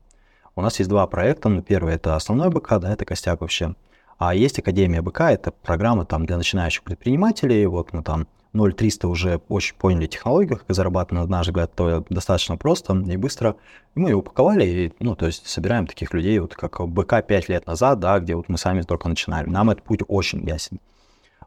У 0.55 0.61
нас 0.61 0.80
есть 0.80 0.89
два 0.89 1.07
проекта. 1.07 1.49
Ну, 1.49 1.61
первый 1.61 1.93
это 1.93 2.15
основной 2.15 2.49
БК, 2.49 2.80
да, 2.80 2.91
это 2.93 3.05
костяк 3.05 3.41
вообще. 3.41 3.76
А 4.18 4.34
есть 4.34 4.57
Академия 4.59 5.01
БК, 5.01 5.32
это 5.32 5.51
программа 5.51 6.05
там 6.05 6.26
для 6.26 6.38
начинающих 6.38 6.84
предпринимателей. 6.84 7.65
Вот 7.68 7.93
мы 7.93 8.01
там 8.03 8.28
0300 8.53 9.07
уже 9.07 9.41
очень 9.49 9.75
поняли 9.75 10.07
технологию, 10.07 10.57
как 10.57 10.65
зарабатывать, 10.75 11.29
на 11.29 11.37
наш 11.37 11.47
взгляд, 11.47 11.73
то 11.75 12.05
достаточно 12.09 12.57
просто 12.57 12.95
и 12.95 13.17
быстро. 13.17 13.55
И 13.95 13.99
мы 13.99 14.09
ее 14.09 14.15
упаковали, 14.15 14.65
и, 14.65 14.93
ну, 14.99 15.15
то 15.15 15.25
есть 15.25 15.47
собираем 15.47 15.87
таких 15.87 16.13
людей, 16.13 16.39
вот 16.39 16.55
как 16.55 16.79
БК 16.87 17.21
5 17.21 17.49
лет 17.49 17.67
назад, 17.67 17.99
да, 17.99 18.19
где 18.19 18.35
вот 18.35 18.49
мы 18.49 18.57
сами 18.57 18.81
только 18.81 19.09
начинали. 19.09 19.49
Нам 19.49 19.69
этот 19.69 19.83
путь 19.83 20.01
очень 20.07 20.47
ясен. 20.47 20.79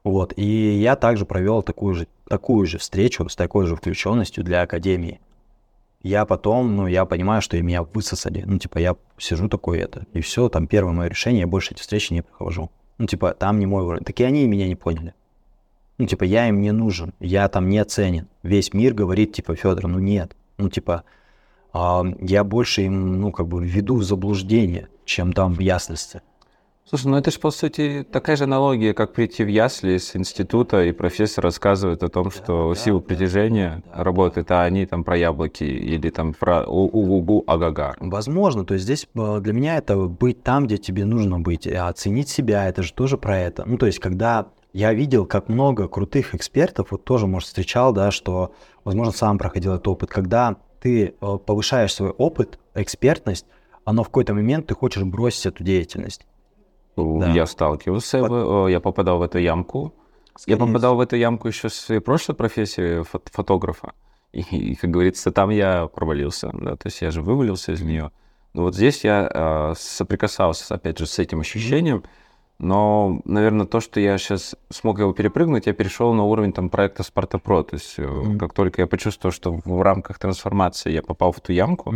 Вот, 0.03 0.33
и 0.37 0.45
я 0.45 0.97
также 0.97 1.27
провел 1.27 1.63
такую 1.63 1.95
же, 1.95 2.09
такую 2.27 2.67
же 2.67 2.79
встречу 2.79 3.29
с 3.29 3.37
такой 3.37 3.67
же 3.67 3.77
включенностью 3.77 4.43
для 4.45 4.63
Академии. 4.63 5.21
Я 6.03 6.25
потом, 6.25 6.77
ну, 6.77 6.87
я 6.87 7.05
понимаю, 7.05 7.43
что 7.43 7.59
и 7.59 7.63
меня 7.63 7.83
высосали. 7.83 8.43
Ну, 8.47 8.59
типа, 8.59 8.79
я 8.79 8.97
сижу 9.19 9.49
такой 9.49 9.81
это, 9.81 10.07
и 10.15 10.23
все, 10.23 10.49
там 10.49 10.67
первое 10.67 10.95
мое 10.95 11.09
решение, 11.09 11.41
я 11.41 11.47
больше 11.47 11.75
эти 11.75 11.83
встречи 11.83 12.15
не 12.15 12.23
провожу. 12.23 12.71
Ну, 12.97 13.07
типа, 13.07 13.35
там 13.35 13.59
не 13.59 13.67
мой 13.67 13.83
уровень. 13.83 14.05
Так 14.05 14.19
и 14.21 14.25
они 14.25 14.47
меня 14.47 14.67
не 14.67 14.77
поняли. 14.77 15.15
Ну, 16.01 16.07
типа, 16.07 16.25
я 16.25 16.49
им 16.49 16.63
не 16.63 16.73
нужен, 16.73 17.13
я 17.21 17.47
там 17.49 17.69
не 17.69 17.85
ценен. 17.85 18.27
Весь 18.43 18.73
мир 18.73 18.95
говорит, 18.95 19.35
типа, 19.35 19.55
Федор, 19.55 19.87
ну 19.87 19.99
нет. 19.99 20.35
Ну, 20.57 20.71
типа, 20.71 21.05
а, 21.75 22.03
я 22.23 22.43
больше 22.43 22.81
им, 22.81 23.21
ну, 23.21 23.33
как 23.33 23.49
бы 23.49 23.63
веду 23.63 23.97
в 23.97 24.03
заблуждение, 24.03 24.89
чем 25.05 25.35
там 25.35 25.53
в 25.53 25.61
ясности. 25.61 26.23
Слушай, 26.89 27.09
ну 27.09 27.19
это 27.19 27.31
же, 27.31 27.39
по 27.39 27.51
сути, 27.51 28.07
такая 28.11 28.37
же 28.37 28.45
аналогия, 28.45 28.95
как 28.95 29.13
прийти 29.13 29.45
в 29.45 29.49
ясли 29.49 29.99
с 29.99 30.17
института, 30.17 30.85
и 30.85 30.93
профессор 30.93 31.45
рассказывает 31.45 32.03
о 32.03 32.09
том, 32.09 32.31
что 32.31 32.73
да, 32.73 32.81
сила 32.81 32.99
да, 32.99 33.07
притяжения 33.07 33.83
да, 33.85 34.03
работает, 34.03 34.51
а 34.53 34.63
они 34.63 34.87
там 34.87 35.05
про 35.05 35.19
яблоки 35.19 35.65
или 35.65 36.09
там 36.09 36.33
про 36.33 36.65
у-у-гу 36.67 37.45
агага. 37.47 37.95
Возможно, 38.01 38.65
то 38.65 38.73
есть 38.73 38.85
здесь 38.85 39.07
э, 39.15 39.41
для 39.43 39.53
меня 39.53 39.77
это 39.77 39.99
быть 39.99 40.43
там, 40.43 40.67
где 40.67 40.79
тебе 40.79 41.05
нужно 41.05 41.39
быть, 41.39 41.67
и 41.67 41.75
оценить 41.75 42.31
себя, 42.31 42.67
это 42.67 42.83
же 42.83 42.95
тоже 42.95 43.19
про 43.19 43.39
это. 43.39 43.65
Ну, 43.67 43.77
то 43.77 43.85
есть, 43.85 43.99
когда 43.99 44.49
я 44.73 44.93
видел, 44.93 45.27
как 45.27 45.49
много 45.49 45.89
крутых 45.89 46.35
экспертов, 46.35 46.89
вот 46.91 47.05
тоже, 47.05 47.27
может, 47.27 47.49
встречал, 47.49 47.93
да, 47.93 48.11
что, 48.11 48.53
возможно, 48.85 49.13
сам 49.13 49.39
проходил 49.39 49.73
этот 49.75 49.89
опыт, 49.89 50.11
когда 50.11 50.57
ты 50.81 51.15
э, 51.21 51.39
повышаешь 51.45 51.93
свой 51.95 52.11
опыт, 52.11 52.59
экспертность, 52.75 53.47
а 53.85 53.93
но 53.93 54.03
в 54.03 54.07
какой-то 54.07 54.35
момент 54.35 54.67
ты 54.69 54.75
хочешь 54.75 55.03
бросить 55.03 55.47
эту 55.47 55.65
деятельность. 55.65 56.27
Да. 56.97 57.31
Я 57.33 57.47
сталкивался, 57.47 58.23
в- 58.23 58.67
э, 58.69 58.73
я 58.73 58.81
попадал 58.81 59.19
в 59.19 59.23
эту 59.23 59.39
ямку. 59.39 59.95
Я 60.47 60.55
Скорее 60.57 60.59
попадал 60.59 60.97
в 60.97 61.01
эту 61.01 61.17
ямку 61.17 61.49
еще 61.49 61.69
с 61.69 61.75
своей 61.75 62.01
прошлой 62.01 62.35
профессии 62.35 63.03
фот- 63.03 63.29
фотографа. 63.33 63.93
И, 64.33 64.41
и, 64.43 64.75
как 64.77 64.91
говорится, 64.91 65.33
там 65.33 65.51
я 65.51 65.89
провалился. 65.89 66.51
Да? 66.53 66.77
То 66.77 66.87
есть 66.87 67.03
я 67.03 67.11
же 67.11 67.21
вывалился 67.21 67.73
из 67.73 67.83
нее. 67.83 68.13
Но 68.55 68.63
вот 68.63 68.75
здесь 68.77 69.03
я 69.05 69.29
э, 69.33 69.75
соприкасался, 69.77 70.75
опять 70.75 70.99
же, 70.99 71.07
с 71.07 71.19
этим 71.19 71.41
ощущением. 71.41 72.05
Но, 72.61 73.23
наверное, 73.25 73.65
то, 73.65 73.81
что 73.81 74.01
я 74.01 74.19
сейчас 74.19 74.55
смог 74.69 74.99
его 74.99 75.13
перепрыгнуть, 75.15 75.67
я 75.67 75.73
перешел 75.73 76.13
на 76.13 76.25
уровень 76.25 76.53
там, 76.53 76.69
проекта 76.69 77.03
Спарта 77.03 77.39
Про. 77.39 77.63
То 77.63 77.77
есть 77.77 77.95
э, 77.99 78.07
Мгм. 78.07 78.39
как 78.39 78.53
только 78.53 78.83
я 78.83 78.87
почувствовал, 78.87 79.33
что 79.33 79.59
в 79.65 79.83
рамках 79.83 80.19
трансформации 80.19 80.93
я 80.93 81.03
попал 81.03 81.33
в 81.33 81.41
ту 81.41 81.53
ямку, 81.55 81.95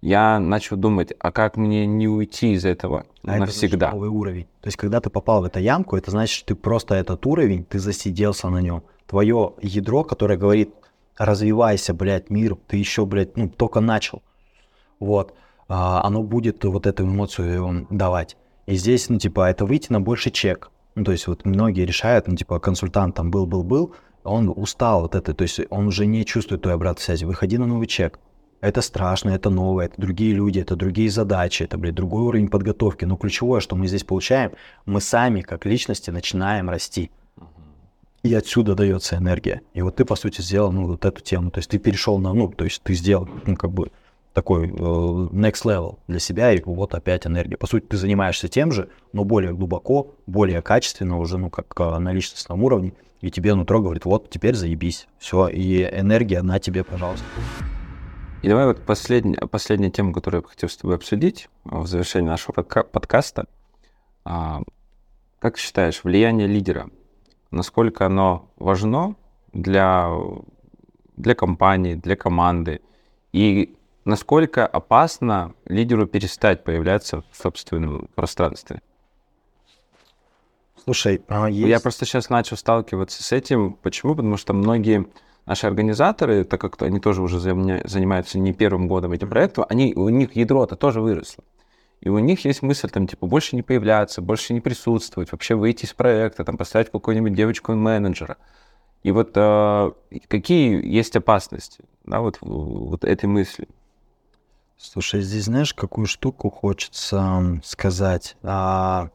я 0.00 0.40
начал 0.40 0.76
думать, 0.76 1.12
а 1.20 1.30
как 1.30 1.56
мне 1.56 1.86
не 1.86 2.08
уйти 2.08 2.54
из 2.54 2.64
этого 2.64 3.06
А 3.24 3.30
это 3.36 3.40
навсегда? 3.46 3.76
значит 3.86 3.92
новый 3.94 4.08
уровень. 4.08 4.46
То 4.60 4.66
есть, 4.66 4.76
когда 4.76 5.00
ты 5.00 5.08
попал 5.08 5.42
в 5.42 5.44
эту 5.44 5.60
ямку, 5.60 5.96
это 5.96 6.10
значит, 6.10 6.34
что 6.36 6.46
ты 6.48 6.54
просто 6.56 6.96
этот 6.96 7.24
уровень, 7.24 7.64
ты 7.64 7.78
засиделся 7.78 8.48
на 8.48 8.60
нем. 8.60 8.82
Твое 9.06 9.52
ядро, 9.62 10.02
которое 10.02 10.36
говорит, 10.36 10.74
развивайся, 11.16 11.94
блядь, 11.94 12.28
мир, 12.30 12.56
ты 12.66 12.76
еще, 12.76 13.06
блядь, 13.06 13.36
ну, 13.36 13.48
только 13.48 13.78
начал. 13.78 14.22
Вот. 14.98 15.34
А, 15.68 16.02
оно 16.04 16.24
будет 16.24 16.64
вот 16.64 16.86
эту 16.88 17.04
эмоцию 17.04 17.64
м, 17.64 17.86
давать. 17.90 18.36
И 18.66 18.76
здесь, 18.76 19.08
ну, 19.08 19.18
типа, 19.18 19.50
это 19.50 19.64
выйти 19.64 19.92
на 19.92 20.00
больший 20.00 20.32
чек. 20.32 20.70
Ну, 20.94 21.04
то 21.04 21.12
есть, 21.12 21.26
вот 21.26 21.44
многие 21.44 21.84
решают, 21.84 22.28
ну, 22.28 22.36
типа, 22.36 22.60
консультант 22.60 23.16
там 23.16 23.30
был-был-был, 23.30 23.94
он 24.24 24.52
устал 24.54 25.04
от 25.04 25.14
этой, 25.14 25.34
то 25.34 25.42
есть, 25.42 25.60
он 25.70 25.88
уже 25.88 26.06
не 26.06 26.24
чувствует 26.24 26.62
той 26.62 26.74
обратной 26.74 27.02
связи. 27.02 27.24
Выходи 27.24 27.58
на 27.58 27.66
новый 27.66 27.86
чек. 27.86 28.20
Это 28.60 28.80
страшно, 28.80 29.30
это 29.30 29.50
новое, 29.50 29.86
это 29.86 30.00
другие 30.00 30.32
люди, 30.34 30.60
это 30.60 30.76
другие 30.76 31.10
задачи, 31.10 31.64
это, 31.64 31.76
блядь, 31.78 31.96
другой 31.96 32.22
уровень 32.22 32.48
подготовки. 32.48 33.04
Но 33.04 33.16
ключевое, 33.16 33.60
что 33.60 33.74
мы 33.74 33.88
здесь 33.88 34.04
получаем, 34.04 34.52
мы 34.86 35.00
сами, 35.00 35.40
как 35.40 35.66
личности, 35.66 36.10
начинаем 36.10 36.70
расти. 36.70 37.10
И 38.22 38.32
отсюда 38.34 38.76
дается 38.76 39.16
энергия. 39.16 39.62
И 39.74 39.82
вот 39.82 39.96
ты, 39.96 40.04
по 40.04 40.14
сути, 40.14 40.40
сделал, 40.42 40.70
ну, 40.70 40.86
вот 40.86 41.04
эту 41.04 41.20
тему. 41.20 41.50
То 41.50 41.58
есть 41.58 41.70
ты 41.70 41.78
перешел 41.78 42.18
на, 42.18 42.32
ну, 42.32 42.48
то 42.48 42.62
есть 42.62 42.80
ты 42.84 42.94
сделал, 42.94 43.28
ну, 43.44 43.56
как 43.56 43.72
бы, 43.72 43.90
такой 44.32 44.68
э, 44.68 44.70
next 44.70 45.64
level 45.64 45.98
для 46.08 46.18
себя, 46.18 46.52
и 46.52 46.62
вот 46.62 46.94
опять 46.94 47.26
энергия. 47.26 47.56
По 47.56 47.66
сути, 47.66 47.84
ты 47.84 47.96
занимаешься 47.96 48.48
тем 48.48 48.72
же, 48.72 48.88
но 49.12 49.24
более 49.24 49.52
глубоко, 49.52 50.14
более 50.26 50.62
качественно 50.62 51.18
уже, 51.18 51.38
ну, 51.38 51.50
как 51.50 51.72
э, 51.78 51.98
на 51.98 52.12
личностном 52.12 52.62
уровне, 52.62 52.94
и 53.20 53.30
тебе 53.30 53.54
нутро 53.54 53.80
говорит, 53.80 54.04
вот, 54.04 54.30
теперь 54.30 54.54
заебись, 54.54 55.06
все, 55.18 55.48
и 55.48 55.82
энергия 55.82 56.42
на 56.42 56.58
тебе, 56.58 56.82
пожалуйста. 56.82 57.24
И 58.42 58.48
давай 58.48 58.66
вот 58.66 58.82
последняя, 58.84 59.46
последняя 59.46 59.90
тема, 59.90 60.12
которую 60.12 60.42
я 60.42 60.48
хотел 60.48 60.68
с 60.68 60.76
тобой 60.76 60.96
обсудить 60.96 61.48
а, 61.64 61.78
в 61.78 61.86
завершении 61.86 62.28
нашего 62.28 62.52
подка- 62.52 62.82
подкаста. 62.82 63.46
А, 64.24 64.62
Как 65.38 65.58
считаешь, 65.58 66.02
влияние 66.02 66.48
лидера, 66.48 66.90
насколько 67.52 68.06
оно 68.06 68.50
важно 68.56 69.14
для, 69.52 70.10
для 71.16 71.36
компании, 71.36 71.94
для 71.94 72.16
команды? 72.16 72.80
И 73.32 73.76
насколько 74.04 74.66
опасно 74.66 75.54
лидеру 75.66 76.06
перестать 76.06 76.64
появляться 76.64 77.22
в 77.30 77.36
собственном 77.36 78.08
пространстве? 78.14 78.80
Слушай, 80.84 81.22
а 81.28 81.48
есть... 81.48 81.68
Я 81.68 81.80
просто 81.80 82.04
сейчас 82.04 82.28
начал 82.28 82.56
сталкиваться 82.56 83.22
с 83.22 83.32
этим. 83.32 83.74
Почему? 83.74 84.16
Потому 84.16 84.36
что 84.36 84.52
многие 84.52 85.06
наши 85.46 85.66
организаторы, 85.66 86.44
так 86.44 86.60
как 86.60 86.80
они 86.82 86.98
тоже 87.00 87.22
уже 87.22 87.38
занимаются 87.40 88.38
не 88.38 88.52
первым 88.52 88.88
годом 88.88 89.12
этим 89.12 89.28
проектом, 89.28 89.66
они, 89.68 89.94
у 89.94 90.08
них 90.08 90.34
ядро-то 90.34 90.76
тоже 90.76 91.00
выросло. 91.00 91.44
И 92.00 92.08
у 92.08 92.18
них 92.18 92.44
есть 92.44 92.62
мысль, 92.62 92.90
там, 92.90 93.06
типа, 93.06 93.26
больше 93.26 93.54
не 93.54 93.62
появляться, 93.62 94.22
больше 94.22 94.54
не 94.54 94.60
присутствовать, 94.60 95.30
вообще 95.30 95.54
выйти 95.54 95.84
из 95.84 95.92
проекта, 95.92 96.44
там, 96.44 96.56
поставить 96.56 96.90
какую-нибудь 96.90 97.32
девочку-менеджера. 97.32 98.38
И 99.04 99.12
вот 99.12 99.30
э, 99.36 99.92
какие 100.26 100.84
есть 100.84 101.14
опасности, 101.14 101.84
да, 102.04 102.20
вот, 102.20 102.38
вот 102.40 103.04
этой 103.04 103.26
мысли? 103.26 103.68
Слушай, 104.84 105.22
здесь 105.22 105.44
знаешь, 105.44 105.74
какую 105.74 106.08
штуку 106.08 106.50
хочется 106.50 107.60
сказать? 107.62 108.36
А, 108.42 109.10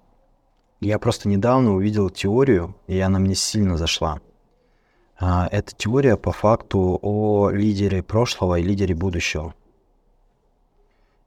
я 0.80 0.98
просто 0.98 1.28
недавно 1.28 1.76
увидел 1.76 2.10
теорию, 2.10 2.78
и 2.88 2.98
она 3.02 3.20
мне 3.20 3.36
сильно 3.36 3.76
зашла. 3.76 4.22
А, 5.20 5.50
это 5.52 5.76
теория 5.76 6.16
по 6.16 6.32
факту 6.32 6.98
о 7.02 7.50
лидере 7.50 8.02
прошлого 8.02 8.58
и 8.58 8.64
лидере 8.64 8.96
будущего. 8.96 9.54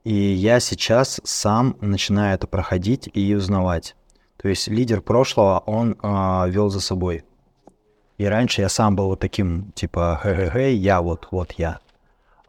И 0.03 0.13
я 0.15 0.59
сейчас 0.59 1.21
сам 1.23 1.77
начинаю 1.79 2.33
это 2.33 2.47
проходить 2.47 3.07
и 3.13 3.35
узнавать. 3.35 3.95
То 4.37 4.49
есть 4.49 4.67
лидер 4.67 5.01
прошлого, 5.01 5.59
он 5.67 5.97
а, 6.01 6.47
вел 6.47 6.69
за 6.71 6.81
собой. 6.81 7.23
И 8.17 8.25
раньше 8.25 8.61
я 8.61 8.69
сам 8.69 8.95
был 8.95 9.05
вот 9.05 9.19
таким, 9.19 9.71
типа, 9.73 10.19
хе-хе-хе, 10.23 10.73
я 10.73 10.99
вот, 11.03 11.27
вот 11.29 11.51
я. 11.53 11.79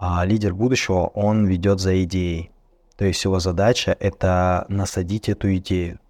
А 0.05 0.25
лидер 0.25 0.53
будущего, 0.53 1.13
он 1.15 1.47
ведет 1.47 1.79
за 1.79 2.03
идеей. 2.03 2.51
То 2.97 3.05
есть 3.05 3.23
его 3.23 3.39
задача— 3.39 3.97
это 4.01 4.67
насадить 4.69 5.29
эту 5.29 5.55
идею. 5.59 6.01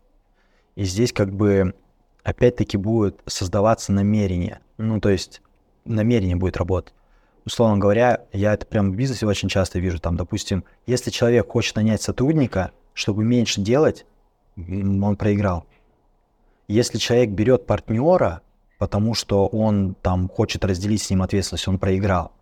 И 0.76 0.84
здесь 0.84 1.12
как 1.12 1.30
бы 1.30 1.74
опять-таки 2.22 2.78
будет 2.78 3.20
создаваться 3.26 3.92
намерение. 3.92 4.60
Ну, 4.78 4.98
то 4.98 5.10
есть 5.10 5.42
намерение 5.84 6.36
будет 6.36 6.56
работать. 6.56 6.94
Условно 7.44 7.76
говоря, 7.76 8.22
я 8.32 8.54
это 8.54 8.64
прям 8.64 8.92
в 8.92 8.96
бизнесе 8.96 9.26
очень 9.26 9.50
часто 9.50 9.78
вижу. 9.78 9.98
Там, 9.98 10.16
допустим, 10.16 10.64
если 10.86 11.10
человек 11.10 11.50
хочет 11.50 11.76
нанять 11.76 12.00
сотрудника, 12.00 12.70
чтобы 12.94 13.24
меньше 13.24 13.60
делать, 13.60 14.06
он 14.56 15.16
проиграл. 15.16 15.66
Если 16.66 16.96
человек 16.96 17.28
берет 17.28 17.66
партнера, 17.66 18.40
потому 18.78 19.12
что 19.12 19.48
он 19.48 19.96
там 20.00 20.30
хочет 20.30 20.64
разделить 20.64 21.02
с 21.02 21.10
ним 21.10 21.20
ответственность, 21.20 21.68
он 21.68 21.78
проиграл. 21.78 22.32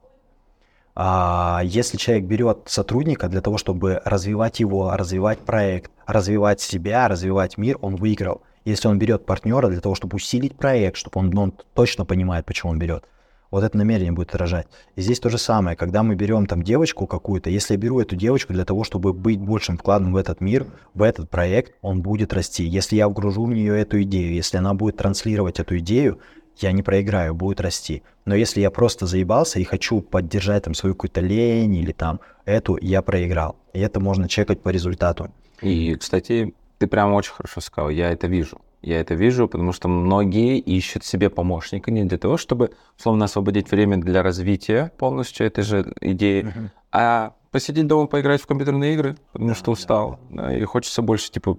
А 0.94 1.62
если 1.64 1.96
человек 1.96 2.24
берет 2.24 2.62
сотрудника 2.66 3.28
для 3.28 3.40
того, 3.40 3.58
чтобы 3.58 4.02
развивать 4.04 4.60
его, 4.60 4.90
развивать 4.96 5.38
проект, 5.38 5.90
развивать 6.06 6.60
себя, 6.60 7.08
развивать 7.08 7.58
мир, 7.58 7.78
он 7.80 7.96
выиграл. 7.96 8.42
Если 8.64 8.88
он 8.88 8.98
берет 8.98 9.24
партнера 9.24 9.68
для 9.68 9.80
того, 9.80 9.94
чтобы 9.94 10.16
усилить 10.16 10.56
проект, 10.56 10.96
чтобы 10.96 11.18
он, 11.20 11.36
он 11.38 11.54
точно 11.74 12.04
понимает, 12.04 12.44
почему 12.44 12.72
он 12.72 12.78
берет, 12.78 13.04
вот 13.50 13.64
это 13.64 13.76
намерение 13.76 14.12
будет 14.12 14.28
отражать. 14.28 14.66
И 14.96 15.00
здесь 15.00 15.18
то 15.18 15.28
же 15.28 15.38
самое, 15.38 15.76
когда 15.76 16.02
мы 16.02 16.14
берем 16.14 16.46
там 16.46 16.62
девочку 16.62 17.06
какую-то, 17.06 17.50
если 17.50 17.74
я 17.74 17.80
беру 17.80 18.00
эту 18.00 18.16
девочку 18.16 18.52
для 18.52 18.64
того, 18.64 18.84
чтобы 18.84 19.12
быть 19.12 19.40
большим 19.40 19.76
вкладом 19.76 20.12
в 20.12 20.16
этот 20.16 20.40
мир, 20.40 20.66
в 20.94 21.02
этот 21.02 21.30
проект, 21.30 21.74
он 21.82 22.02
будет 22.02 22.32
расти. 22.32 22.64
Если 22.64 22.96
я 22.96 23.08
вгружу 23.08 23.44
в 23.46 23.52
нее 23.52 23.80
эту 23.80 24.02
идею, 24.02 24.34
если 24.34 24.58
она 24.58 24.74
будет 24.74 24.98
транслировать 24.98 25.58
эту 25.58 25.78
идею, 25.78 26.20
я 26.62 26.72
не 26.72 26.82
проиграю, 26.82 27.34
будет 27.34 27.60
расти. 27.60 28.02
Но 28.24 28.34
если 28.34 28.60
я 28.60 28.70
просто 28.70 29.06
заебался 29.06 29.60
и 29.60 29.64
хочу 29.64 30.00
поддержать 30.00 30.64
там 30.64 30.74
свою 30.74 30.94
какую-то 30.94 31.20
лень 31.20 31.74
или 31.74 31.92
там 31.92 32.20
эту, 32.44 32.78
я 32.80 33.02
проиграл. 33.02 33.56
И 33.72 33.80
это 33.80 34.00
можно 34.00 34.28
чекать 34.28 34.62
по 34.62 34.68
результату. 34.70 35.30
И, 35.62 35.94
кстати, 35.94 36.54
ты 36.78 36.86
прям 36.86 37.12
очень 37.12 37.32
хорошо 37.32 37.60
сказал, 37.60 37.90
я 37.90 38.10
это 38.10 38.26
вижу. 38.26 38.60
Я 38.82 39.00
это 39.00 39.14
вижу, 39.14 39.46
потому 39.46 39.72
что 39.72 39.88
многие 39.88 40.58
ищут 40.58 41.04
себе 41.04 41.28
помощника 41.28 41.90
не 41.90 42.04
для 42.04 42.16
того, 42.16 42.38
чтобы, 42.38 42.70
условно, 42.98 43.26
освободить 43.26 43.70
время 43.70 43.98
для 43.98 44.22
развития 44.22 44.90
полностью 44.96 45.46
этой 45.46 45.62
же 45.62 45.92
идеи, 46.00 46.52
а 46.90 47.34
посидеть 47.50 47.86
дома, 47.86 48.06
поиграть 48.06 48.40
в 48.40 48.46
компьютерные 48.46 48.94
игры, 48.94 49.16
потому 49.32 49.54
что 49.54 49.72
устал. 49.72 50.18
да, 50.30 50.56
и 50.56 50.64
хочется 50.64 51.02
больше, 51.02 51.30
типа, 51.30 51.58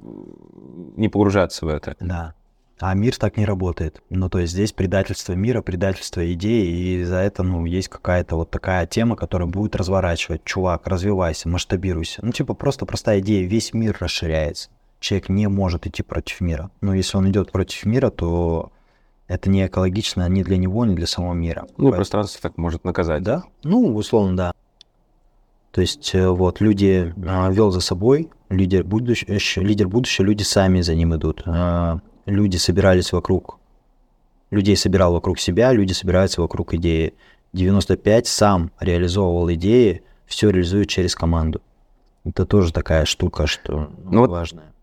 не 0.98 1.10
погружаться 1.10 1.66
в 1.66 1.70
это. 1.70 1.96
Да. 2.00 2.34
А 2.82 2.96
мир 2.96 3.16
так 3.16 3.38
не 3.38 3.46
работает. 3.46 4.02
Ну, 4.10 4.28
то 4.28 4.40
есть 4.40 4.54
здесь 4.54 4.72
предательство 4.74 5.34
мира, 5.34 5.62
предательство 5.62 6.34
идеи, 6.34 6.66
и 6.66 7.04
за 7.04 7.18
это, 7.18 7.44
ну, 7.44 7.66
есть 7.66 7.90
какая-то 7.90 8.36
вот 8.36 8.50
такая 8.50 8.88
тема, 8.88 9.16
которая 9.16 9.48
будет 9.48 9.76
разворачивать. 9.76 10.44
Чувак, 10.46 10.88
развивайся, 10.88 11.48
масштабируйся. 11.48 12.26
Ну, 12.26 12.32
типа, 12.32 12.56
просто 12.56 12.88
простая 12.88 13.20
идея, 13.20 13.48
весь 13.48 13.74
мир 13.74 13.96
расширяется. 14.00 14.70
Человек 15.00 15.30
не 15.30 15.48
может 15.48 15.86
идти 15.86 16.02
против 16.02 16.42
мира. 16.42 16.72
Но 16.82 16.96
если 16.96 17.18
он 17.18 17.30
идет 17.30 17.52
против 17.52 17.86
мира, 17.86 18.10
то 18.10 18.72
это 19.28 19.52
не 19.52 19.68
экологично 19.68 20.28
ни 20.28 20.42
для 20.42 20.58
него, 20.58 20.84
ни 20.86 20.96
для 20.96 21.06
самого 21.06 21.34
мира. 21.34 21.62
Ну, 21.62 21.68
Поэтому- 21.68 21.92
пространство 21.94 22.42
так 22.42 22.58
может 22.58 22.84
наказать. 22.84 23.22
Да? 23.22 23.44
Ну, 23.64 23.96
условно, 23.96 24.36
да. 24.36 24.54
То 25.72 25.82
есть 25.82 26.16
э, 26.16 26.28
вот 26.28 26.62
люди 26.62 27.14
а, 27.28 27.50
вел 27.52 27.70
за 27.70 27.80
собой, 27.80 28.30
лидер 28.50 28.84
будущего, 28.84 29.64
лидер 29.64 29.88
будущего, 29.88 30.26
люди 30.26 30.44
сами 30.44 30.82
за 30.82 30.96
ним 30.96 31.16
идут. 31.16 31.44
А, 31.46 32.00
люди 32.32 32.58
собирались 32.58 33.12
вокруг, 33.12 33.60
людей 34.50 34.76
собирал 34.76 35.14
вокруг 35.14 35.40
себя, 35.40 35.72
люди 35.74 35.94
собираются 35.94 36.42
вокруг 36.42 36.74
идеи. 36.74 37.14
95 37.54 38.28
сам 38.28 38.72
реализовывал 38.80 39.52
идеи, 39.54 40.04
все 40.26 40.50
реализует 40.50 40.90
через 40.90 41.16
команду. 41.16 41.62
Это 42.24 42.46
тоже 42.46 42.72
такая 42.72 43.06
штука, 43.06 43.48
что 43.48 43.92
ну, 44.04 44.26
Ну 44.26 44.28
важная. 44.28 44.74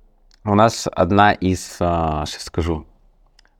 У 0.44 0.54
нас 0.54 0.86
одна 0.90 1.32
из, 1.32 1.76
сейчас 1.78 2.44
скажу, 2.44 2.86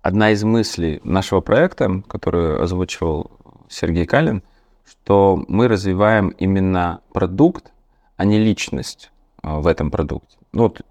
одна 0.02 0.30
из 0.30 0.44
мыслей 0.44 1.00
нашего 1.04 1.40
проекта, 1.40 2.02
которую 2.06 2.62
озвучивал 2.62 3.30
Сергей 3.68 4.06
Калин, 4.06 4.42
что 4.84 5.42
мы 5.48 5.68
развиваем 5.68 6.28
именно 6.30 7.00
продукт, 7.12 7.72
а 8.16 8.24
не 8.24 8.38
личность 8.38 9.10
а, 9.42 9.60
в 9.60 9.66
этом 9.66 9.90
продукте. 9.90 10.38
Ну 10.52 10.64
вот 10.64 10.82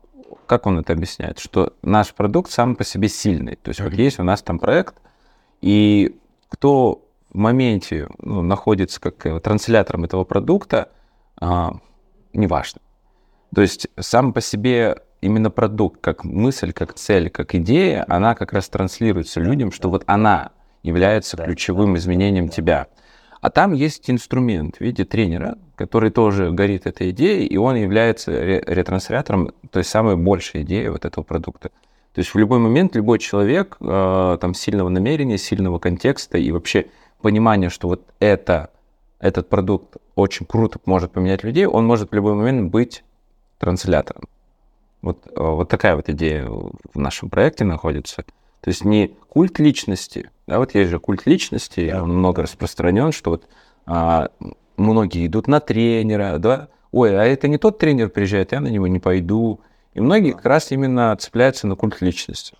как 0.47 0.65
он 0.65 0.79
это 0.79 0.93
объясняет? 0.93 1.39
Что 1.39 1.73
наш 1.81 2.13
продукт 2.13 2.51
сам 2.51 2.75
по 2.75 2.83
себе 2.83 3.09
сильный. 3.09 3.55
То 3.55 3.69
есть 3.69 3.81
вот 3.81 3.93
есть 3.93 4.19
у 4.19 4.23
нас 4.23 4.41
там 4.41 4.59
проект, 4.59 4.95
и 5.61 6.17
кто 6.49 7.03
в 7.31 7.37
моменте 7.37 8.07
ну, 8.19 8.41
находится 8.41 8.99
как 8.99 9.25
э, 9.25 9.39
транслятором 9.39 10.05
этого 10.05 10.23
продукта, 10.23 10.89
а, 11.39 11.73
неважно. 12.33 12.81
То 13.53 13.61
есть 13.61 13.87
сам 13.99 14.33
по 14.33 14.41
себе 14.41 15.01
именно 15.21 15.49
продукт, 15.49 16.01
как 16.01 16.23
мысль, 16.23 16.71
как 16.71 16.93
цель, 16.93 17.29
как 17.29 17.55
идея, 17.55 18.05
она 18.07 18.35
как 18.35 18.53
раз 18.53 18.69
транслируется 18.69 19.39
людям, 19.39 19.71
что 19.71 19.89
вот 19.89 20.03
она 20.07 20.51
является 20.83 21.37
ключевым 21.37 21.97
изменением 21.97 22.49
тебя. 22.49 22.87
А 23.41 23.49
там 23.49 23.73
есть 23.73 24.09
инструмент 24.09 24.77
в 24.77 24.81
виде 24.81 25.05
тренера, 25.05 25.57
который 25.77 26.09
тоже 26.09 26.51
горит 26.51 26.87
этой 26.87 27.11
идеей, 27.11 27.45
и 27.45 27.55
он 27.55 27.75
является 27.75 28.31
ретранслятором 28.31 29.51
той 29.71 29.83
самой 29.83 30.17
большей 30.17 30.63
идеи 30.63 30.87
вот 30.87 31.05
этого 31.05 31.23
продукта. 31.23 31.69
То 32.13 32.19
есть 32.19 32.33
в 32.33 32.37
любой 32.37 32.57
момент 32.57 32.95
любой 32.95 33.19
человек 33.19 33.77
э, 33.79 34.37
там 34.41 34.55
сильного 34.55 34.89
намерения, 34.89 35.37
сильного 35.37 35.77
контекста 35.77 36.39
и 36.39 36.51
вообще 36.51 36.87
понимания, 37.21 37.69
что 37.69 37.87
вот 37.87 38.01
это, 38.19 38.71
этот 39.19 39.49
продукт 39.49 39.97
очень 40.15 40.47
круто 40.47 40.79
может 40.85 41.11
поменять 41.11 41.43
людей, 41.43 41.67
он 41.67 41.85
может 41.85 42.09
в 42.09 42.15
любой 42.15 42.33
момент 42.33 42.71
быть 42.71 43.03
транслятором. 43.59 44.23
Вот, 45.03 45.27
э, 45.27 45.31
вот 45.35 45.69
такая 45.69 45.95
вот 45.95 46.09
идея 46.09 46.47
в 46.47 46.97
нашем 46.97 47.29
проекте 47.29 47.65
находится. 47.65 48.23
То 48.61 48.69
есть 48.69 48.83
не 48.83 49.15
культ 49.29 49.59
личности, 49.59 50.31
да, 50.47 50.57
вот 50.57 50.73
есть 50.73 50.89
же 50.89 50.97
культ 50.97 51.27
личности, 51.27 51.93
он 51.95 52.17
много 52.17 52.41
распространен, 52.41 53.11
что 53.11 53.29
вот 53.29 53.43
а, 53.85 54.29
многие 54.77 55.27
идут 55.27 55.47
на 55.47 55.59
тренера, 55.59 56.37
да, 56.37 56.69
ой, 56.91 57.19
а 57.19 57.23
это 57.25 57.47
не 57.47 57.57
тот 57.57 57.77
тренер 57.77 58.09
приезжает, 58.09 58.51
я 58.51 58.59
на 58.59 58.67
него 58.67 58.87
не 58.87 58.99
пойду. 58.99 59.59
И 59.93 59.99
многие 59.99 60.33
как 60.33 60.45
раз 60.45 60.71
именно 60.71 61.15
цепляются 61.17 61.67
на 61.67 61.75
культ 61.75 62.01
личности. 62.01 62.55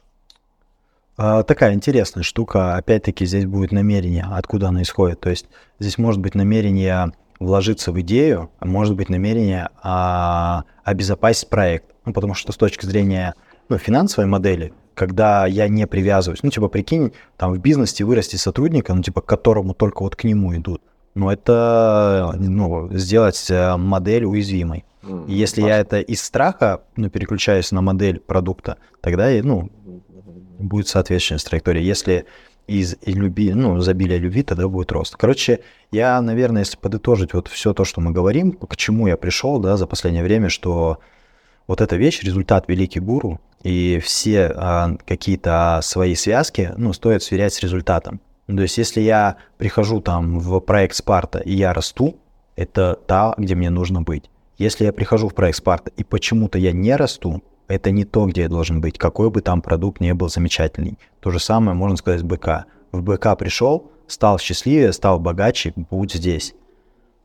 А, 1.18 1.43
такая 1.43 1.74
интересная 1.74 2.24
штука. 2.24 2.76
Опять-таки 2.76 3.26
здесь 3.26 3.45
будет 3.45 3.72
намерение, 3.72 4.26
откуда 4.30 4.70
оно 4.70 4.82
исходит. 4.82 5.20
То 5.20 5.30
есть 5.30 5.47
здесь 5.80 5.97
может 5.97 6.22
быть 6.22 6.36
намерение 6.36 7.11
вложиться 7.39 7.91
в 7.91 7.99
идею, 8.01 8.49
а 8.59 8.65
может 8.65 8.95
быть 8.95 9.09
намерение 9.09 9.70
а, 9.82 10.63
обезопасить 10.84 11.49
проект. 11.49 11.86
Ну, 12.05 12.13
потому 12.13 12.34
что 12.34 12.51
с 12.51 12.57
точки 12.57 12.86
зрения 12.86 13.36
ну, 13.70 13.78
финансовой 13.78 14.30
модели, 14.30 14.74
когда 14.93 15.45
я 15.45 15.68
не 15.68 15.86
привязываюсь, 15.88 16.41
ну, 16.41 16.49
типа, 16.49 16.70
прикинь, 16.70 17.13
там 17.36 17.53
в 17.53 17.59
бизнесе 17.59 18.03
вырасти 18.03 18.36
сотрудника, 18.36 18.93
ну, 18.93 19.03
типа, 19.03 19.22
к 19.22 19.26
которому 19.26 19.74
только 19.74 20.03
вот 20.03 20.15
к 20.15 20.24
нему 20.24 20.55
идут. 20.55 20.82
Ну, 21.18 21.32
это, 21.32 22.36
ну, 22.38 22.89
сделать 22.95 23.49
э, 23.49 23.76
модель 23.76 24.26
уязвимой. 24.26 24.86
И 25.28 25.34
если 25.34 25.61
я 25.63 25.80
это 25.80 25.99
из 25.99 26.22
страха, 26.22 26.82
ну, 26.95 27.09
переключаюсь 27.09 27.72
на 27.72 27.82
модель 27.82 28.20
продукта, 28.20 28.78
тогда, 29.01 29.30
ну, 29.41 29.72
будет 30.59 30.88
соответствующая 30.88 31.43
траектория. 31.43 31.82
Если 31.82 32.26
из 32.68 32.97
люби, 33.05 33.51
ну, 33.53 33.80
изобилия 33.80 34.18
любви, 34.18 34.43
тогда 34.43 34.68
будет 34.68 34.91
рост. 34.91 35.15
Короче, 35.15 35.61
я, 35.91 36.22
наверное, 36.22 36.61
если 36.61 36.78
подытожить 36.78 37.34
вот 37.34 37.47
все 37.47 37.74
то, 37.74 37.84
что 37.84 37.99
мы 37.99 38.11
говорим, 38.11 38.51
к 38.51 38.76
чему 38.76 39.07
я 39.07 39.18
пришел, 39.18 39.59
да, 39.59 39.76
за 39.76 39.88
последнее 39.88 40.24
время, 40.24 40.49
что 40.49 40.99
вот 41.65 41.82
эта 41.82 41.95
вещь, 41.95 42.22
результат 42.22 42.65
великий 42.68 42.99
гуру, 42.99 43.41
и 43.63 43.99
все 44.03 44.51
а, 44.55 44.95
какие-то 45.07 45.80
свои 45.82 46.13
связки, 46.13 46.74
ну, 46.78 46.93
стоит 46.93 47.24
сверять 47.24 47.55
с 47.55 47.61
результатом. 47.61 48.22
То 48.47 48.61
есть, 48.61 48.77
если 48.77 49.01
я 49.01 49.37
прихожу 49.57 50.01
там 50.01 50.39
в 50.39 50.59
проект 50.61 50.95
Спарта 50.95 51.39
и 51.39 51.53
я 51.53 51.73
расту, 51.73 52.15
это 52.55 52.95
та, 52.95 53.35
где 53.37 53.55
мне 53.55 53.69
нужно 53.69 54.01
быть. 54.01 54.29
Если 54.57 54.85
я 54.85 54.93
прихожу 54.93 55.29
в 55.29 55.35
проект 55.35 55.57
Спарта 55.57 55.91
и 55.97 56.03
почему-то 56.03 56.57
я 56.57 56.71
не 56.71 56.95
расту, 56.95 57.43
это 57.67 57.91
не 57.91 58.05
то, 58.05 58.25
где 58.25 58.41
я 58.43 58.49
должен 58.49 58.79
быть, 58.81 58.97
какой 58.97 59.29
бы 59.29 59.41
там 59.41 59.61
продукт 59.61 59.99
не 59.99 60.13
был 60.13 60.29
замечательный. 60.29 60.97
То 61.19 61.31
же 61.31 61.39
самое 61.39 61.75
можно 61.77 61.97
сказать 61.97 62.21
с 62.21 62.23
БК. 62.23 62.65
В 62.91 63.03
БК 63.03 63.35
пришел, 63.35 63.91
стал 64.07 64.39
счастливее, 64.39 64.93
стал 64.93 65.19
богаче, 65.19 65.73
будь 65.75 66.13
здесь. 66.13 66.55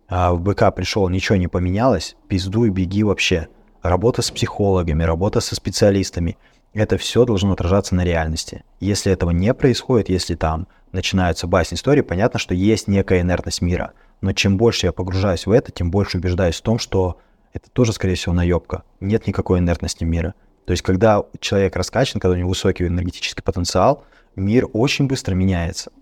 А 0.09 0.35
в 0.35 0.41
БК 0.41 0.71
пришел, 0.73 1.09
ничего 1.09 1.37
не 1.37 1.49
поменялось, 1.49 2.17
пиздуй, 2.29 2.71
беги 2.71 3.05
вообще. 3.05 3.49
Работа 3.81 4.21
с 4.23 4.31
психологами, 4.31 5.05
работа 5.05 5.41
со 5.41 5.55
специалистами. 5.55 6.37
Это 6.75 6.97
все 6.97 7.25
должно 7.25 7.53
отражаться 7.53 7.95
на 7.95 8.05
реальности. 8.05 8.65
Если 8.81 9.13
этого 9.13 9.31
не 9.31 9.53
происходит, 9.53 10.09
если 10.09 10.35
там 10.35 10.67
начинаются 10.91 11.47
басни 11.47 11.75
истории, 11.75 12.01
понятно, 12.01 12.39
что 12.39 12.55
есть 12.55 12.89
некая 12.89 13.21
инертность 13.21 13.61
мира. 13.61 13.93
Но 14.23 14.33
чем 14.33 14.57
больше 14.57 14.87
я 14.87 14.93
погружаюсь 14.93 15.47
в 15.47 15.51
это, 15.51 15.71
тем 15.71 15.91
больше 15.91 16.19
убеждаюсь 16.19 16.57
в 16.57 16.63
том, 16.63 16.79
что 16.79 17.19
это 17.53 17.69
тоже, 17.71 17.93
скорее 17.93 18.15
всего, 18.15 18.35
наебка. 18.35 18.85
Нет 19.01 19.27
никакой 19.27 19.59
инертности 19.59 20.05
мира. 20.05 20.35
То 20.65 20.71
есть, 20.71 20.83
когда 20.83 21.25
человек 21.41 21.77
раскачан, 21.77 22.21
когда 22.21 22.35
у 22.35 22.39
него 22.39 22.49
высокий 22.49 22.87
энергетический 22.87 23.43
потенциал, 23.43 24.05
мир 24.37 24.67
очень 24.73 25.07
быстро 25.07 25.35
меняется. 25.35 25.93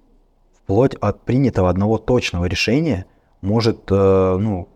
Вплоть 0.62 0.94
от 0.96 1.22
принятого 1.24 1.70
одного 1.70 1.98
точного 1.98 2.44
решения 2.44 3.06
может 3.40 3.90
э, 3.90 4.36
ну, 4.38 4.68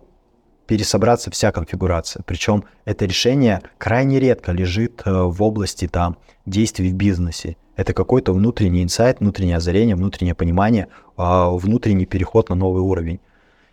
пересобраться 0.67 1.31
вся 1.31 1.53
конфигурация. 1.53 2.23
Причем 2.27 2.65
это 2.85 3.05
решение 3.05 3.62
крайне 3.79 4.21
редко 4.21 4.53
лежит 4.53 5.03
э, 5.05 5.23
в 5.23 5.43
области 5.43 5.89
там, 5.89 6.17
действий 6.47 6.91
в 6.91 6.95
бизнесе. 6.95 7.57
Это 7.77 7.93
какой-то 7.93 8.33
внутренний 8.33 8.83
инсайт, 8.83 9.21
внутреннее 9.21 9.57
озарение, 9.57 9.97
внутреннее 9.97 10.35
понимание, 10.35 10.89
э, 11.17 11.49
внутренний 11.51 12.07
переход 12.07 12.49
на 12.49 12.55
новый 12.55 12.83
уровень. 12.83 13.21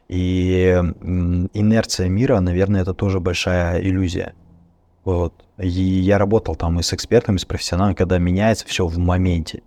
И 0.10 0.78
инерция 1.54 2.10
мира, 2.10 2.40
наверное, 2.42 2.82
это 2.82 2.94
тоже 2.94 3.22
большая 3.22 3.82
иллюзия. 3.82 4.34
Вот. 5.06 5.34
И 5.58 5.70
я 5.70 6.18
работал 6.18 6.56
там 6.56 6.80
и 6.80 6.84
с 6.84 6.94
экспертами, 6.94 7.38
и 7.38 7.40
с 7.40 7.46
профессионалами, 7.46 7.94
когда 7.94 8.18
меняется 8.18 8.68
все 8.68 8.86
в 8.86 8.98
моменте. 8.98 9.64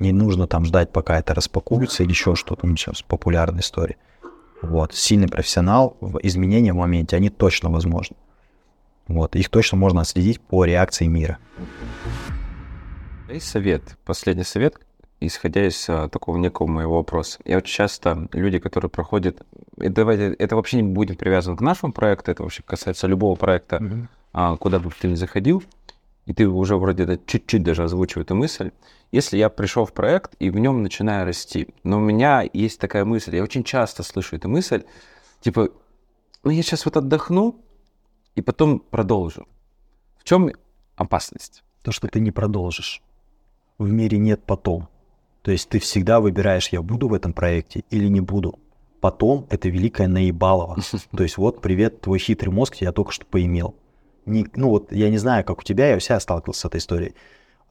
Не 0.00 0.12
нужно 0.12 0.48
там 0.48 0.64
ждать, 0.64 0.90
пока 0.90 1.20
это 1.20 1.32
распакуется 1.34 2.02
или 2.02 2.10
еще 2.10 2.34
что-то. 2.34 2.66
Ну, 2.66 2.76
сейчас 2.76 3.02
популярная 3.02 3.60
история. 3.60 3.96
Вот. 4.62 4.94
Сильный 4.94 5.28
профессионал, 5.28 5.96
изменения 6.22 6.72
в 6.72 6.76
моменте, 6.76 7.16
они 7.16 7.30
точно 7.30 7.70
возможны. 7.70 8.16
Вот. 9.08 9.36
Их 9.36 9.48
точно 9.48 9.78
можно 9.78 10.00
отследить 10.00 10.40
по 10.40 10.64
реакции 10.64 11.06
мира. 11.06 11.38
Есть 13.28 13.48
совет, 13.48 13.96
последний 14.04 14.44
совет, 14.44 14.78
исходя 15.20 15.66
из 15.66 15.88
а, 15.88 16.08
такого 16.08 16.36
некого 16.36 16.66
моего 16.66 16.96
вопроса. 16.96 17.40
Я 17.44 17.58
очень 17.58 17.74
часто 17.74 18.28
люди, 18.32 18.58
которые 18.58 18.90
проходят, 18.90 19.42
и 19.80 19.88
давайте, 19.88 20.34
это 20.34 20.56
вообще 20.56 20.76
не 20.76 20.82
будет 20.82 21.18
привязано 21.18 21.56
к 21.56 21.60
нашему 21.60 21.92
проекту, 21.92 22.30
это 22.30 22.42
вообще 22.42 22.62
касается 22.62 23.06
любого 23.06 23.34
проекта, 23.34 23.76
mm-hmm. 23.76 24.06
а, 24.34 24.56
куда 24.56 24.78
бы 24.78 24.90
ты 24.98 25.08
ни 25.08 25.14
заходил, 25.14 25.62
и 26.26 26.32
ты 26.32 26.46
уже 26.46 26.76
вроде 26.76 27.18
чуть-чуть 27.26 27.62
даже 27.62 27.84
озвучил 27.84 28.22
эту 28.22 28.34
мысль. 28.34 28.70
Если 29.14 29.36
я 29.36 29.48
пришел 29.48 29.84
в 29.84 29.92
проект 29.92 30.34
и 30.40 30.50
в 30.50 30.58
нем 30.58 30.82
начинаю 30.82 31.24
расти, 31.24 31.68
но 31.84 31.98
у 31.98 32.00
меня 32.00 32.42
есть 32.52 32.80
такая 32.80 33.04
мысль, 33.04 33.36
я 33.36 33.44
очень 33.44 33.62
часто 33.62 34.02
слышу 34.02 34.34
эту 34.34 34.48
мысль, 34.48 34.82
типа, 35.40 35.68
ну 36.42 36.50
я 36.50 36.64
сейчас 36.64 36.84
вот 36.84 36.96
отдохну 36.96 37.64
и 38.34 38.42
потом 38.42 38.80
продолжу. 38.80 39.46
В 40.18 40.24
чем 40.24 40.50
опасность? 40.96 41.62
То, 41.84 41.92
что 41.92 42.08
ты 42.08 42.18
не 42.18 42.32
продолжишь. 42.32 43.04
В 43.78 43.88
мире 43.88 44.18
нет 44.18 44.42
потом. 44.44 44.88
То 45.42 45.52
есть 45.52 45.68
ты 45.68 45.78
всегда 45.78 46.18
выбираешь, 46.18 46.70
я 46.70 46.82
буду 46.82 47.06
в 47.06 47.14
этом 47.14 47.32
проекте 47.32 47.84
или 47.90 48.08
не 48.08 48.20
буду. 48.20 48.58
Потом 49.00 49.46
это 49.48 49.68
великое 49.68 50.08
наебалово. 50.08 50.78
То 51.16 51.22
есть 51.22 51.36
вот, 51.36 51.62
привет, 51.62 52.00
твой 52.00 52.18
хитрый 52.18 52.52
мозг 52.52 52.74
я 52.80 52.90
только 52.90 53.12
что 53.12 53.24
поимел. 53.26 53.76
Не, 54.26 54.48
ну 54.56 54.70
вот 54.70 54.90
я 54.90 55.08
не 55.08 55.18
знаю, 55.18 55.44
как 55.44 55.60
у 55.60 55.62
тебя, 55.62 55.90
я 55.90 56.00
вся 56.00 56.18
сталкивался 56.18 56.62
с 56.62 56.64
этой 56.64 56.78
историей. 56.78 57.14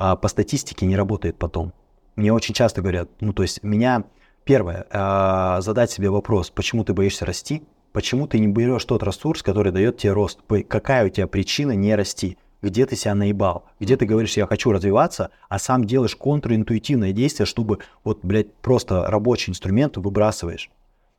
А 0.06 0.18
по 0.18 0.28
статистике 0.28 0.86
не 0.86 0.98
работает 0.98 1.38
потом. 1.38 1.72
Мне 2.18 2.34
очень 2.34 2.54
часто 2.54 2.82
говорят, 2.82 3.10
ну 3.22 3.32
то 3.32 3.42
есть 3.42 3.64
меня, 3.64 4.04
первое, 4.44 4.86
а, 4.92 5.62
задать 5.62 5.92
себе 5.92 6.10
вопрос, 6.10 6.50
почему 6.50 6.84
ты 6.84 6.94
боишься 6.94 7.26
расти, 7.26 7.64
почему 7.94 8.28
ты 8.28 8.40
не 8.40 8.48
берешь 8.48 8.84
тот 8.84 9.02
ресурс, 9.02 9.42
который 9.42 9.72
дает 9.72 10.00
тебе 10.00 10.12
рост, 10.12 10.42
какая 10.68 11.06
у 11.06 11.10
тебя 11.10 11.26
причина 11.28 11.72
не 11.72 11.96
расти 11.96 12.38
где 12.62 12.86
ты 12.86 12.98
себя 12.98 13.16
наебал, 13.16 13.66
где 13.80 13.96
ты 13.96 14.06
говоришь, 14.06 14.36
я 14.36 14.46
хочу 14.46 14.72
развиваться, 14.72 15.32
а 15.48 15.58
сам 15.58 15.86
делаешь 15.86 16.18
контринтуитивное 16.18 17.14
действие, 17.14 17.46
чтобы 17.46 17.80
вот, 18.04 18.20
блядь, 18.24 18.54
просто 18.56 19.06
рабочий 19.08 19.52
инструмент 19.52 19.96
выбрасываешь. 19.98 20.70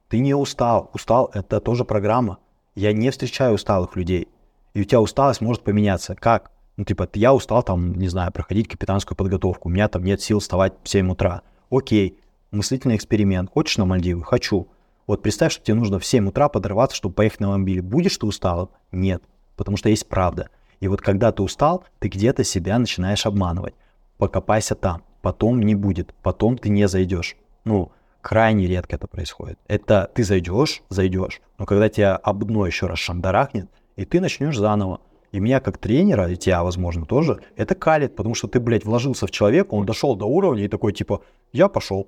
Ты 0.09 0.21
не 0.21 0.35
устал. 0.35 0.91
Устал— 0.95 1.31
это 1.35 1.61
тоже 1.61 1.85
программа. 1.85 2.39
Я 2.75 2.95
не 2.95 3.11
встречаю 3.11 3.55
усталых 3.55 3.95
людей. 3.95 4.29
И 4.73 4.81
у 4.81 4.85
тебя 4.85 5.03
усталость 5.03 5.43
может 5.43 5.65
поменяться. 5.65 6.15
Как? 6.15 6.51
Ну, 6.77 6.85
типа, 6.85 7.09
я 7.15 7.33
устал 7.33 7.63
там, 7.63 7.95
не 7.95 8.09
знаю, 8.09 8.33
проходить 8.33 8.69
капитанскую 8.69 9.17
подготовку. 9.17 9.69
У 9.69 9.73
меня 9.73 9.89
там 9.89 10.03
нет 10.03 10.21
сил 10.21 10.41
вставать 10.41 10.75
в 10.83 10.89
7 10.89 11.11
утра. 11.11 11.43
Окей, 11.71 12.19
мыслительный 12.51 12.97
эксперимент. 12.97 13.51
Хочешь 13.51 13.79
на 13.79 13.85
Мальдивы? 13.85 14.25
Хочу. 14.25 14.69
Вот 15.07 15.23
представь, 15.23 15.53
что 15.53 15.63
тебе 15.63 15.75
нужно 15.75 15.99
в 15.99 16.07
7 16.07 16.29
утра 16.29 16.49
подорваться, 16.49 16.97
чтобы 16.97 17.15
поехать 17.15 17.41
на 17.41 17.51
мобиле. 17.51 17.83
Будешь 17.83 18.17
ты 18.17 18.27
усталым? 18.27 18.71
Нет. 18.91 19.23
Потому 19.57 19.77
что 19.77 19.89
есть 19.89 20.09
правда. 20.09 20.49
И 20.81 20.89
вот 20.89 21.01
когда 21.01 21.31
ты 21.31 21.43
устал, 21.43 21.85
ты 21.99 22.09
где-то 22.09 22.43
себя 22.43 22.79
начинаешь 22.79 23.27
обманывать. 23.27 23.75
Покопайся 24.19 24.75
там, 24.75 25.03
потом 25.23 25.61
не 25.61 25.75
будет, 25.75 26.15
потом 26.23 26.57
ты 26.57 26.69
не 26.69 26.89
зайдешь. 26.89 27.37
Ну, 27.65 27.93
крайне 28.21 28.67
редко 28.67 28.97
это 28.97 29.07
происходит. 29.07 29.59
Это 29.67 30.11
ты 30.15 30.25
зайдешь, 30.25 30.83
зайдешь, 30.89 31.41
но 31.59 31.67
когда 31.67 31.89
тебя 31.89 32.17
обно 32.17 32.67
еще 32.67 32.87
раз 32.87 32.99
шандарахнет, 32.99 33.69
и 33.97 34.05
ты 34.05 34.21
начнешь 34.21 34.57
заново. 34.57 35.01
И 35.35 35.41
меня 35.41 35.59
как 35.59 35.79
тренера, 35.79 36.31
и 36.31 36.37
тебя, 36.37 36.63
возможно, 36.63 37.07
тоже, 37.07 37.41
это 37.57 37.75
калит, 37.75 38.15
потому 38.15 38.37
что 38.37 38.47
ты, 38.47 38.61
блядь, 38.61 38.85
вложился 38.85 39.27
в 39.27 39.33
человека, 39.33 39.75
он 39.75 39.85
дошел 39.85 40.15
до 40.15 40.27
уровня 40.27 40.65
и 40.65 40.69
такой, 40.69 40.93
типа, 40.93 41.23
я 41.53 41.67
пошел. 41.67 42.07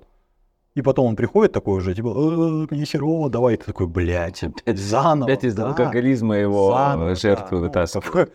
И 0.75 0.81
потом 0.81 1.07
он 1.07 1.17
приходит 1.17 1.51
такой 1.51 1.79
уже, 1.79 1.93
типа, 1.93 2.07
«Э, 2.07 2.67
мне 2.73 2.85
херово, 2.85 3.29
давай. 3.29 3.57
Ты 3.57 3.65
такой, 3.65 3.87
блядь, 3.87 4.41
опять 4.43 4.79
заново. 4.79 5.25
Опять 5.29 5.43
из 5.43 5.55
да, 5.55 5.67
алкоголизма 5.67 6.37
его 6.37 6.71
заново, 6.71 7.15
жертву 7.15 7.57
да, 7.57 7.63
вытаскивает. 7.63 8.31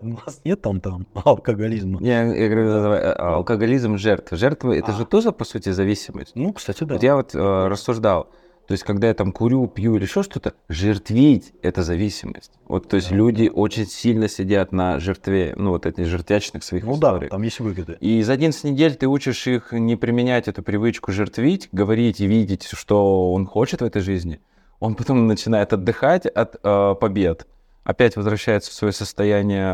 У 0.00 0.08
нас 0.08 0.40
нет 0.44 0.62
там 0.62 0.80
там 0.80 1.06
алкоголизма. 1.22 2.00
Не, 2.00 2.08
я 2.08 2.48
говорю, 2.48 2.70
э, 2.70 3.12
алкоголизм 3.12 3.98
жертв. 3.98 4.32
Жертва, 4.32 4.72
это 4.72 4.92
а. 4.92 4.94
же 4.94 5.04
тоже, 5.04 5.30
по 5.30 5.44
сути, 5.44 5.68
зависимость. 5.72 6.32
Ну, 6.36 6.54
кстати, 6.54 6.84
да. 6.84 6.94
Вот 6.94 7.02
я 7.02 7.16
вот 7.16 7.34
э, 7.34 7.68
рассуждал. 7.68 8.30
То 8.66 8.72
есть, 8.72 8.82
когда 8.84 9.06
я 9.08 9.14
там 9.14 9.30
курю, 9.32 9.68
пью 9.68 9.94
или 9.96 10.02
еще 10.02 10.22
что-то, 10.22 10.54
жертвить– 10.68 11.52
это 11.62 11.82
зависимость. 11.82 12.50
Вот, 12.66 12.88
то 12.88 12.96
есть, 12.96 13.10
Да. 13.10 13.16
люди 13.16 13.48
очень 13.52 13.86
сильно 13.86 14.28
сидят 14.28 14.72
на 14.72 14.98
жертве, 14.98 15.54
ну, 15.56 15.70
вот 15.70 15.86
этих 15.86 16.06
жертвячных 16.06 16.64
своих 16.64 16.84
Ну 16.84 16.96
да, 16.96 17.10
историях. 17.10 17.30
там 17.30 17.42
есть 17.42 17.60
выгоды. 17.60 17.96
И 18.00 18.22
за 18.22 18.32
11 18.32 18.64
недель 18.64 18.96
ты 18.96 19.06
учишь 19.06 19.46
их 19.46 19.70
не 19.72 19.94
применять 19.96 20.48
эту 20.48 20.62
привычку 20.64 21.12
жертвить, 21.12 21.68
говорить 21.70 22.20
и 22.20 22.26
видеть, 22.26 22.64
что 22.72 23.32
он 23.32 23.46
хочет 23.46 23.82
в 23.82 23.84
этой 23.84 24.02
жизни. 24.02 24.40
Он 24.80 24.94
потом 24.96 25.26
начинает 25.28 25.72
отдыхать 25.72 26.26
от 26.26 26.56
э, 26.62 26.94
побед, 27.00 27.46
опять 27.84 28.16
возвращается 28.16 28.70
в 28.70 28.74
свое 28.74 28.92
состояние 28.92 29.72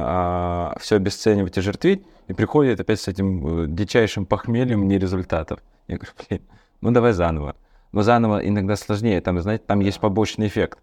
все 0.78 0.96
обесценивать 0.96 1.56
и 1.56 1.60
жертвить, 1.62 2.02
и 2.28 2.34
приходит 2.34 2.78
опять 2.80 3.00
с 3.00 3.08
этим 3.08 3.64
э, 3.64 3.66
дичайшим 3.68 4.26
похмельем 4.26 4.86
не 4.86 4.98
результатов. 4.98 5.60
Я 5.88 5.96
говорю, 5.96 6.12
блин, 6.28 6.42
ну 6.82 6.90
давай 6.90 7.12
заново. 7.14 7.56
Но 7.92 8.02
заново 8.02 8.46
иногда 8.46 8.76
сложнее, 8.76 9.20
там, 9.20 9.40
знаете, 9.40 9.64
там 9.66 9.80
есть 9.80 10.00
побочный 10.00 10.46
эффект. 10.46 10.78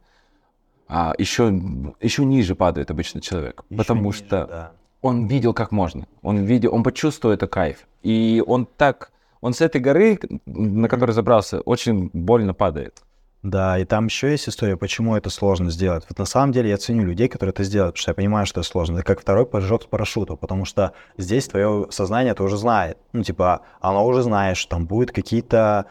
А 0.88 1.14
еще, 1.18 1.54
еще 2.02 2.26
ниже 2.26 2.56
падает 2.56 2.90
обычно 2.90 3.22
человек, 3.22 3.64
Ещё 3.70 3.78
потому 3.78 4.06
ниже, 4.06 4.18
что 4.18 4.48
да. 4.48 4.72
он 5.02 5.28
видел, 5.28 5.54
как 5.54 5.72
можно. 5.72 6.08
Он 6.24 6.38
видел, 6.46 6.74
он 6.74 6.84
почувствовал 6.84 7.34
это 7.34 7.48
кайф. 7.48 7.88
И 8.02 8.44
он 8.46 8.66
так, 8.66 9.12
он 9.42 9.54
с 9.54 9.62
этой 9.62 9.82
горы, 9.82 10.20
на 10.46 10.88
которой 10.88 11.12
забрался, 11.12 11.62
очень 11.62 12.10
больно 12.14 12.54
падает. 12.54 13.04
Да, 13.42 13.80
и 13.80 13.86
там 13.86 14.08
еще 14.08 14.32
есть 14.32 14.50
история, 14.50 14.76
почему 14.76 15.16
это 15.16 15.30
сложно 15.30 15.72
сделать. 15.72 16.06
Вот 16.10 16.20
на 16.20 16.26
самом 16.26 16.52
деле 16.52 16.70
я 16.72 16.78
ценю 16.78 17.06
людей, 17.06 17.30
которые 17.30 17.52
это 17.52 17.64
сделают, 17.64 17.94
потому 17.96 18.02
что 18.02 18.12
я 18.12 18.16
понимаю, 18.16 18.46
что 18.46 18.60
это 18.60 18.70
сложно. 18.70 18.98
Это 18.98 19.06
как 19.06 19.22
второй 19.22 19.46
прыжок 19.46 19.84
с 19.84 19.86
парашюта, 19.86 20.36
потому 20.36 20.66
что 20.66 20.92
здесь 21.18 21.48
твое 21.48 21.88
сознание 21.90 22.34
это 22.34 22.44
уже 22.44 22.58
знает. 22.58 22.98
Ну, 23.14 23.24
типа, 23.24 23.62
оно 23.80 24.06
уже 24.06 24.24
знает, 24.24 24.58
что 24.58 24.72
там 24.72 24.88
будут 24.88 25.12
какие-то 25.12 25.86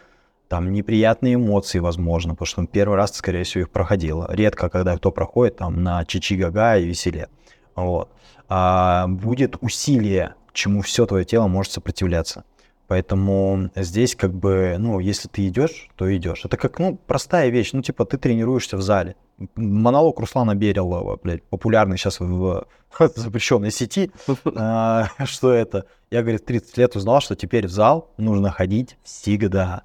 там 0.49 0.73
неприятные 0.73 1.35
эмоции, 1.35 1.79
возможно, 1.79 2.35
потому 2.35 2.47
что 2.47 2.61
ну, 2.63 2.67
первый 2.67 2.97
раз 2.97 3.15
скорее 3.15 3.45
всего, 3.45 3.63
их 3.63 3.71
проходила. 3.71 4.27
Редко, 4.31 4.69
когда 4.69 4.97
кто 4.97 5.13
проходит 5.13 5.59
там 5.59 5.83
на 5.83 6.05
чичи-гага 6.05 6.79
и 6.79 6.87
веселе. 6.87 7.29
Вот. 7.77 8.11
А, 8.49 9.07
будет 9.07 9.57
усилие, 9.61 10.35
чему 10.53 10.83
все 10.83 11.07
твое 11.07 11.25
тело 11.25 11.47
может 11.47 11.73
сопротивляться. 11.73 12.45
Поэтому 12.89 13.71
здесь 13.77 14.17
как 14.17 14.33
бы, 14.33 14.77
ну, 14.79 14.99
если 14.99 15.29
ты 15.29 15.47
идешь, 15.47 15.91
то 15.97 16.17
идешь. 16.17 16.47
Это 16.47 16.57
как, 16.57 16.79
ну, 16.79 16.99
простая 17.07 17.51
вещь. 17.51 17.73
Ну, 17.75 17.83
типа, 17.83 18.07
ты 18.07 18.17
тренируешься 18.17 18.79
в 18.79 18.83
зале. 18.83 19.15
Монолог 19.55 20.19
Руслана 20.19 20.55
Берилова, 20.55 21.21
блядь, 21.23 21.43
популярный 21.43 21.99
сейчас 21.99 22.19
в, 22.19 22.25
в 22.99 23.13
запрещенной 23.15 23.71
сети. 23.71 24.11
А, 24.57 25.09
что 25.27 25.53
это? 25.53 25.85
Я, 26.11 26.23
говорит, 26.23 26.41
в 26.41 26.47
30 26.47 26.79
лет 26.79 26.97
узнал, 26.97 27.21
что 27.21 27.37
теперь 27.37 27.67
в 27.67 27.71
зал 27.71 28.11
нужно 28.17 28.51
ходить 28.51 28.97
всегда. 29.05 29.83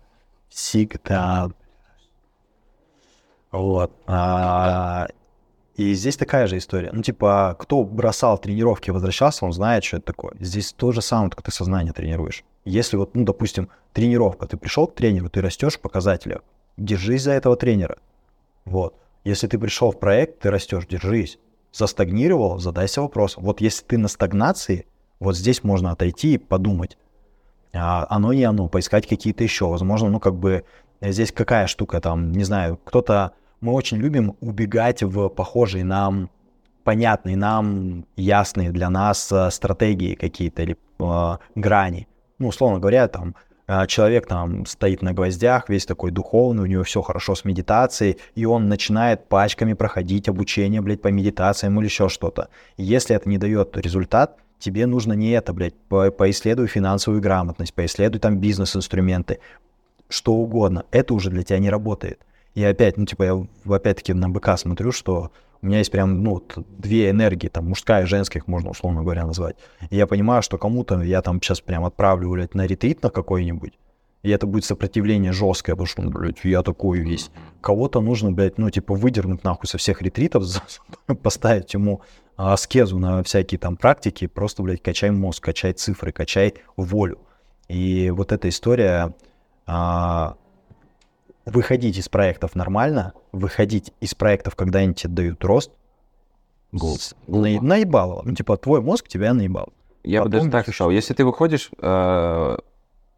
Всегда. 0.53 1.49
Вот. 3.51 3.91
А, 4.05 5.07
и 5.75 5.93
здесь 5.93 6.15
такая 6.15 6.45
же 6.45 6.57
история. 6.57 6.91
Ну, 6.93 7.01
типа, 7.01 7.55
кто 7.59 7.83
бросал 7.83 8.37
тренировки 8.37 8.89
и 8.89 8.91
возвращался, 8.91 9.45
он 9.45 9.51
знает, 9.51 9.83
что 9.83 9.97
это 9.97 10.05
такое. 10.05 10.35
Здесь 10.39 10.73
то 10.73 10.91
же 10.91 11.01
самое, 11.01 11.31
только 11.31 11.43
ты 11.43 11.51
сознание 11.51 11.91
тренируешь. 11.91 12.43
Если 12.65 12.97
вот, 12.97 13.15
ну, 13.15 13.25
допустим, 13.25 13.69
тренировка, 13.93 14.45
ты 14.45 14.57
пришел 14.57 14.85
к 14.85 14.93
тренеру, 14.93 15.29
ты 15.29 15.41
растешь 15.41 15.77
в 15.77 15.81
показателях, 15.81 16.43
держись 16.77 17.23
за 17.23 17.31
этого 17.31 17.55
тренера. 17.55 17.97
Вот. 18.65 18.95
Если 19.23 19.47
ты 19.47 19.57
пришел 19.57 19.91
в 19.91 19.99
проект, 19.99 20.41
ты 20.41 20.51
растешь, 20.51 20.85
держись. 20.85 21.39
Застагнировал, 21.71 22.59
задайся 22.59 23.01
вопросом. 23.01 23.43
Вот 23.43 23.59
если 23.59 23.83
ты 23.83 23.97
на 23.97 24.07
стагнации, 24.07 24.85
вот 25.19 25.35
здесь 25.35 25.63
можно 25.63 25.91
отойти 25.91 26.35
и 26.35 26.37
подумать. 26.37 26.97
А, 27.73 28.05
оно 28.09 28.33
не 28.33 28.43
оно, 28.43 28.67
поискать 28.67 29.07
какие-то 29.07 29.43
еще. 29.43 29.67
Возможно, 29.67 30.09
ну, 30.09 30.19
как 30.19 30.35
бы, 30.35 30.63
здесь 31.01 31.31
какая 31.31 31.67
штука 31.67 31.99
там, 31.99 32.31
не 32.31 32.43
знаю, 32.43 32.79
кто-то... 32.83 33.33
Мы 33.61 33.71
очень 33.71 33.97
любим 33.97 34.35
убегать 34.41 35.03
в 35.03 35.29
похожие 35.29 35.85
нам, 35.85 36.29
понятные 36.83 37.37
нам, 37.37 38.05
ясные 38.17 38.71
для 38.71 38.89
нас 38.89 39.31
э, 39.31 39.49
стратегии 39.51 40.15
какие-то 40.15 40.63
или 40.63 40.77
э, 40.99 41.37
грани. 41.55 42.07
Ну, 42.39 42.49
условно 42.49 42.79
говоря, 42.79 43.07
там, 43.07 43.35
э, 43.67 43.87
человек 43.87 44.27
там 44.27 44.65
стоит 44.65 45.01
на 45.01 45.13
гвоздях, 45.13 45.69
весь 45.69 45.85
такой 45.85 46.11
духовный, 46.11 46.63
у 46.63 46.65
него 46.65 46.83
все 46.83 47.01
хорошо 47.01 47.35
с 47.35 47.45
медитацией, 47.45 48.17
и 48.35 48.43
он 48.43 48.67
начинает 48.67 49.29
пачками 49.29 49.73
проходить 49.73 50.27
обучение, 50.27 50.81
блядь, 50.81 51.01
по 51.01 51.07
медитациям 51.07 51.79
или 51.79 51.85
еще 51.85 52.09
что-то. 52.09 52.49
Если 52.75 53.15
это 53.15 53.29
не 53.29 53.37
дает 53.37 53.77
результат, 53.77 54.37
тебе 54.63 54.85
нужно 54.85 55.13
не 55.13 55.31
это, 55.31 55.53
блядь, 55.53 55.75
по- 55.89 56.11
поисследуй 56.11 56.67
финансовую 56.67 57.21
грамотность, 57.21 57.73
поисследуй 57.73 58.19
там 58.19 58.37
бизнес-инструменты, 58.37 59.39
что 60.09 60.33
угодно. 60.33 60.85
Это 60.91 61.13
уже 61.13 61.29
для 61.29 61.43
тебя 61.43 61.59
не 61.59 61.69
работает. 61.69 62.19
И 62.55 62.63
опять, 62.63 62.97
ну, 62.97 63.05
типа, 63.05 63.23
я 63.23 63.75
опять-таки 63.75 64.13
на 64.13 64.29
БК 64.29 64.57
смотрю, 64.57 64.91
что 64.91 65.31
у 65.61 65.65
меня 65.65 65.79
есть 65.79 65.91
прям, 65.91 66.23
ну, 66.23 66.43
две 66.77 67.09
энергии, 67.09 67.47
там, 67.47 67.69
мужская 67.69 68.03
и 68.03 68.05
женская, 68.05 68.39
их 68.39 68.47
можно, 68.47 68.69
условно 68.69 69.01
говоря, 69.01 69.25
назвать. 69.25 69.55
И 69.89 69.95
я 69.95 70.07
понимаю, 70.07 70.41
что 70.41 70.57
кому-то 70.57 71.01
я 71.01 71.21
там 71.21 71.41
сейчас 71.41 71.61
прям 71.61 71.85
отправлю, 71.85 72.29
блядь, 72.29 72.53
на 72.53 72.65
ретрит 72.65 73.01
на 73.01 73.09
какой-нибудь, 73.09 73.73
и 74.23 74.29
это 74.29 74.47
будет 74.47 74.65
сопротивление 74.65 75.33
жесткое, 75.33 75.75
потому 75.75 75.87
что, 75.87 76.01
ну, 76.01 76.11
блядь, 76.11 76.43
я 76.43 76.61
такой 76.63 76.99
весь. 76.99 77.31
Кого-то 77.61 78.01
нужно, 78.01 78.31
блядь, 78.31 78.57
ну, 78.57 78.69
типа, 78.69 78.93
выдернуть 78.93 79.43
нахуй 79.43 79.67
со 79.67 79.77
всех 79.77 80.01
ретритов, 80.01 80.43
поставить 81.23 81.73
ему 81.73 82.01
аскезу 82.35 82.97
на 82.99 83.23
всякие 83.23 83.59
там 83.59 83.75
практики, 83.77 84.27
просто, 84.27 84.63
блядь, 84.63 84.81
качай 84.81 85.11
мозг, 85.11 85.43
качай 85.43 85.73
цифры, 85.73 86.11
качай 86.11 86.55
волю. 86.77 87.19
И 87.67 88.09
вот 88.11 88.31
эта 88.31 88.49
история, 88.49 89.13
а, 89.65 90.35
выходить 91.45 91.97
из 91.97 92.09
проектов 92.09 92.55
нормально, 92.55 93.13
выходить 93.31 93.93
из 93.99 94.15
проектов, 94.15 94.55
когда 94.55 94.79
они 94.79 94.93
тебе 94.93 95.13
дают 95.13 95.43
рост, 95.45 95.71
с- 96.97 97.15
наe- 97.27 97.61
наебалово. 97.61 98.23
Ну, 98.25 98.33
типа, 98.33 98.57
твой 98.57 98.81
мозг 98.81 99.07
тебя 99.07 99.33
наебал. 99.33 99.69
Я 100.03 100.21
бы 100.23 100.25
Потом 100.25 100.49
даже 100.49 100.51
так 100.51 100.63
сказал. 100.73 100.91
Если 100.91 101.13
ты 101.13 101.23
выходишь, 101.23 101.69
э, 101.79 102.57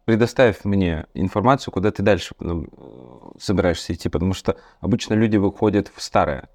предоставь 0.04 0.64
мне 0.64 1.06
информацию, 1.14 1.72
куда 1.72 1.90
ты 1.90 2.02
дальше 2.02 2.34
ну, 2.38 2.66
собираешься 3.40 3.92
идти, 3.92 4.08
потому 4.08 4.34
что 4.34 4.56
обычно 4.80 5.14
люди 5.14 5.36
выходят 5.36 5.90
в 5.94 6.00
старое. 6.02 6.48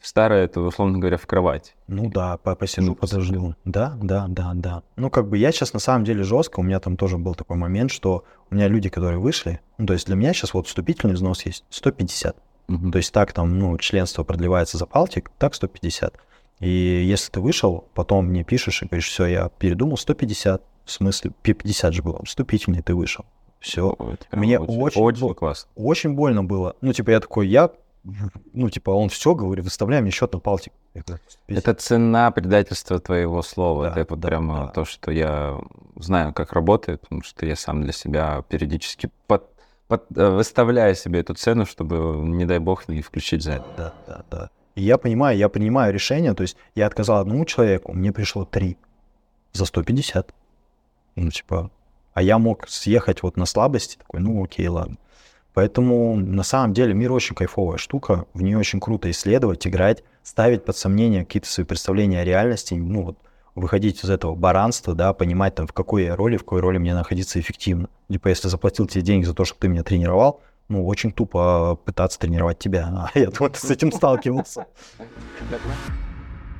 Старое, 0.00 0.44
это, 0.44 0.60
условно 0.60 0.98
говоря, 0.98 1.16
в 1.18 1.26
кровать. 1.26 1.74
Ну 1.86 2.08
да, 2.10 2.38
по- 2.38 2.54
посижу, 2.54 2.94
подожду. 2.94 3.54
Да, 3.64 3.98
да, 4.02 4.26
да, 4.28 4.52
да. 4.54 4.82
Ну, 4.96 5.10
как 5.10 5.28
бы 5.28 5.36
я 5.36 5.52
сейчас 5.52 5.72
на 5.74 5.78
самом 5.80 6.04
деле 6.04 6.22
жестко, 6.22 6.60
у 6.60 6.62
меня 6.62 6.80
там 6.80 6.96
тоже 6.96 7.18
был 7.18 7.34
такой 7.34 7.56
момент, 7.58 7.90
что 7.90 8.24
у 8.50 8.54
меня 8.54 8.68
люди, 8.68 8.88
которые 8.88 9.18
вышли, 9.18 9.60
ну, 9.78 9.86
то 9.86 9.92
есть 9.92 10.06
для 10.06 10.16
меня 10.16 10.32
сейчас 10.32 10.54
вот 10.54 10.66
вступительный 10.66 11.14
взнос 11.14 11.44
есть 11.44 11.64
150. 11.70 12.36
Мгм. 12.68 12.92
То 12.92 12.98
есть 12.98 13.12
так 13.12 13.32
там, 13.32 13.58
ну, 13.58 13.76
членство 13.78 14.24
продлевается 14.24 14.78
за 14.78 14.86
палтик, 14.86 15.30
так 15.38 15.54
150. 15.54 16.14
И 16.60 16.68
если 16.68 17.30
ты 17.32 17.40
вышел, 17.40 17.84
потом 17.94 18.26
мне 18.26 18.44
пишешь 18.44 18.82
и 18.82 18.86
говоришь, 18.86 19.08
все, 19.08 19.26
я 19.26 19.48
передумал, 19.58 19.96
150. 19.96 20.62
В 20.84 20.90
смысле, 20.90 21.32
50 21.42 21.92
же 21.94 22.02
было, 22.02 22.24
вступительный 22.24 22.82
ты 22.82 22.94
вышел. 22.94 23.24
Все. 23.60 23.94
Это 23.98 24.36
Мне 24.36 24.58
очень 24.58 25.00
очень 25.02 25.20
бо- 25.20 25.34
классно. 25.34 25.70
Очень 25.76 26.14
больно 26.14 26.42
было. 26.42 26.74
Ну, 26.80 26.92
типа, 26.94 27.10
я 27.10 27.20
такой, 27.20 27.46
я, 27.48 27.70
ну, 28.52 28.70
типа, 28.70 28.90
он 28.90 29.08
все, 29.08 29.34
говорит, 29.34 29.64
выставляй 29.64 30.00
мне 30.00 30.10
счет 30.10 30.32
на 30.32 30.38
палтик. 30.38 30.72
Я 30.94 31.02
говорю, 31.02 31.22
150. 31.28 31.68
Это 31.68 31.80
цена 31.80 32.30
предательства 32.30 32.98
твоего 32.98 33.42
слова. 33.42 33.90
Да, 33.90 34.00
это 34.00 34.14
вот 34.14 34.20
да, 34.20 34.28
прямо 34.28 34.54
да. 34.66 34.66
то, 34.68 34.84
что 34.84 35.10
я 35.10 35.60
знаю, 35.96 36.32
как 36.32 36.52
работает, 36.52 37.02
потому 37.02 37.22
что 37.22 37.46
я 37.46 37.56
сам 37.56 37.82
для 37.82 37.92
себя 37.92 38.42
периодически 38.48 39.10
под, 39.26 39.44
под- 39.86 40.16
э, 40.16 40.30
выставляю 40.30 40.94
себе 40.94 41.20
эту 41.20 41.34
цену, 41.34 41.66
чтобы, 41.66 41.96
не 42.26 42.46
дай 42.46 42.58
бог, 42.58 42.88
не 42.88 43.02
включить 43.02 43.42
за 43.42 43.52
это. 43.52 43.66
Да, 43.76 43.94
да, 44.06 44.24
да. 44.30 44.50
И 44.76 44.82
я 44.82 44.96
понимаю, 44.98 45.36
я 45.36 45.48
принимаю 45.48 45.92
решение, 45.92 46.32
то 46.34 46.42
есть 46.42 46.56
я 46.74 46.86
отказал 46.86 47.20
одному 47.20 47.44
человеку, 47.44 47.92
мне 47.92 48.12
пришло 48.12 48.44
три 48.44 48.78
за 49.52 49.66
150. 49.66 50.32
Ну, 51.16 51.30
типа, 51.30 51.70
а 52.14 52.22
я 52.22 52.38
мог 52.38 52.68
съехать 52.68 53.22
вот 53.22 53.36
на 53.36 53.46
слабости, 53.46 53.98
такой, 53.98 54.20
ну, 54.20 54.42
окей, 54.42 54.68
ладно. 54.68 54.96
Поэтому, 55.52 56.16
на 56.16 56.42
самом 56.42 56.72
деле, 56.72 56.94
мир 56.94 57.12
очень 57.12 57.34
кайфовая 57.34 57.78
штука, 57.78 58.26
в 58.34 58.42
нее 58.42 58.58
очень 58.58 58.80
круто 58.80 59.10
исследовать, 59.10 59.66
играть, 59.66 60.04
ставить 60.22 60.64
под 60.64 60.76
сомнение 60.76 61.24
какие-то 61.24 61.48
свои 61.48 61.66
представления 61.66 62.20
о 62.20 62.24
реальности, 62.24 62.74
ну, 62.74 63.02
вот, 63.02 63.18
выходить 63.54 64.04
из 64.04 64.10
этого 64.10 64.34
баранства, 64.34 64.94
да, 64.94 65.12
понимать 65.12 65.54
там, 65.56 65.66
в 65.66 65.72
какой 65.72 66.04
я 66.04 66.16
роли, 66.16 66.36
в 66.36 66.44
какой 66.44 66.60
роли 66.60 66.78
мне 66.78 66.94
находиться 66.94 67.40
эффективно. 67.40 67.88
Типа, 68.08 68.28
если 68.28 68.48
заплатил 68.48 68.86
тебе 68.86 69.02
деньги 69.02 69.24
за 69.24 69.34
то, 69.34 69.44
чтобы 69.44 69.60
ты 69.60 69.68
меня 69.68 69.82
тренировал, 69.82 70.40
ну, 70.68 70.86
очень 70.86 71.10
тупо 71.10 71.76
пытаться 71.84 72.18
тренировать 72.18 72.58
тебя. 72.58 73.10
А 73.14 73.18
я 73.18 73.30
ты 73.30 73.58
с 73.58 73.70
этим 73.70 73.90
сталкивался. 73.90 74.66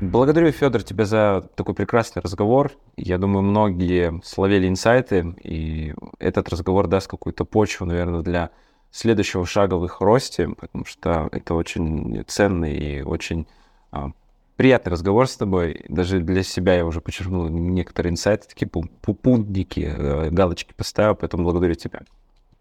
Благодарю, 0.01 0.51
Федор, 0.51 0.83
тебя 0.83 1.05
за 1.05 1.49
такой 1.55 1.75
прекрасный 1.75 2.23
разговор. 2.23 2.73
Я 2.97 3.19
думаю, 3.19 3.43
многие 3.43 4.21
словили 4.25 4.67
инсайты, 4.67 5.35
и 5.43 5.95
этот 6.19 6.49
разговор 6.49 6.87
даст 6.87 7.07
какую-то 7.07 7.45
почву, 7.45 7.85
наверное, 7.87 8.23
для 8.23 8.51
следующего 8.91 9.47
шага 9.47 9.75
в 9.75 9.85
их 9.85 10.01
росте, 10.01 10.49
потому 10.49 10.85
что 10.85 11.29
это 11.33 11.55
очень 11.55 12.25
ценный 12.27 12.77
и 12.77 13.03
очень 13.03 13.47
а, 13.93 14.11
приятный 14.57 14.93
разговор 14.93 15.27
с 15.27 15.37
тобой. 15.37 15.85
Даже 15.89 16.21
для 16.21 16.43
себя 16.43 16.75
я 16.75 16.85
уже 16.85 17.01
подчеркнул 17.01 17.49
некоторые 17.49 18.13
инсайты, 18.13 18.49
такие 18.49 18.69
пу- 18.69 18.91
пу- 19.03 19.15
пунктики, 19.15 19.81
э, 19.81 20.31
галочки 20.31 20.75
поставил, 20.77 21.15
поэтому 21.15 21.45
благодарю 21.45 21.75
тебя. 21.75 22.03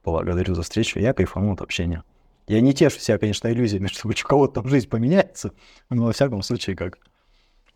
Благодарю 0.06 0.56
за 0.56 0.61
встречу. 0.61 0.99
Я 0.99 1.14
кайфанул 1.14 1.53
от 1.53 1.61
общения. 1.61 2.03
Я 2.47 2.61
не 2.61 2.73
тешу 2.73 2.99
себя, 2.99 3.18
конечно, 3.18 3.51
иллюзиями, 3.51 3.88
что 3.91 4.07
у 4.07 4.11
кого-то 4.11 4.61
там 4.61 4.69
жизнь 4.69 4.88
поменяется, 4.88 5.53
но 5.89 6.06
во 6.06 6.14
всяком 6.14 6.41
случае 6.41 6.76
как. 6.76 6.99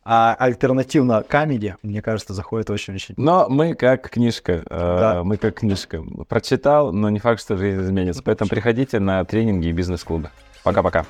А 0.05 0.35
альтернативно 0.37 1.23
камеди, 1.23 1.77
мне 1.81 2.01
кажется, 2.01 2.33
заходит 2.33 2.69
очень-очень. 2.69 3.15
Но 3.17 3.47
мы 3.47 3.73
как 3.73 4.09
книжка, 4.09 4.63
э, 4.69 4.97
Да. 4.99 5.23
мы 5.23 5.37
как 5.37 5.55
книжка. 5.59 6.03
Прочитал, 6.27 6.91
но 6.91 7.09
не 7.09 7.19
факт, 7.19 7.39
что 7.41 7.55
жизнь 7.55 7.81
изменится. 7.81 8.21
Поэтому 8.21 8.49
приходите 8.49 8.99
на 8.99 9.23
тренинги 9.23 9.67
и 9.67 9.71
бизнес-клубы. 9.71 10.29
Пока-пока. 10.63 11.05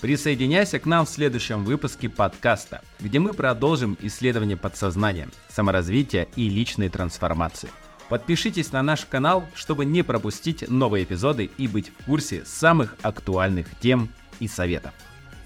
Присоединяйся 0.00 0.80
к 0.80 0.86
нам 0.86 1.04
в 1.06 1.08
следующем 1.10 1.64
выпуске 1.64 2.08
подкаста, 2.08 2.80
где 2.98 3.18
мы 3.20 3.34
продолжим 3.34 3.96
исследование 4.00 4.56
подсознания, 4.56 5.28
саморазвития 5.48 6.26
и 6.34 6.48
личной 6.48 6.88
трансформации. 6.88 7.68
Подпишитесь 8.08 8.72
на 8.72 8.82
наш 8.82 9.04
канал, 9.04 9.44
чтобы 9.54 9.84
не 9.84 10.02
пропустить 10.02 10.68
новые 10.68 11.04
эпизоды 11.04 11.50
и 11.56 11.68
быть 11.68 11.90
в 11.96 12.04
курсе 12.06 12.42
самых 12.44 12.96
актуальных 13.02 13.66
тем 13.80 14.08
и 14.40 14.48
советов. 14.48 14.92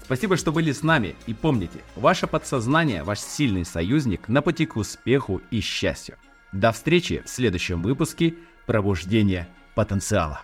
Спасибо, 0.07 0.37
что 0.37 0.53
были 0.53 0.71
с 0.71 0.83
нами 0.83 1.17
и 1.25 1.33
помните, 1.33 1.81
ваше 1.97 2.27
подсознание– 2.27 3.03
ваш 3.03 3.19
сильный 3.19 3.65
союзник 3.65 4.29
на 4.29 4.41
пути 4.41 4.65
к 4.65 4.77
успеху 4.77 5.41
и 5.51 5.59
счастью. 5.59 6.15
До 6.53 6.71
встречи 6.71 7.21
в 7.25 7.29
следующем 7.29 7.81
выпуске 7.81 8.35
«Пробуждение 8.65 9.49
потенциала». 9.75 10.39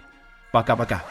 Пока-пока. 0.51 1.05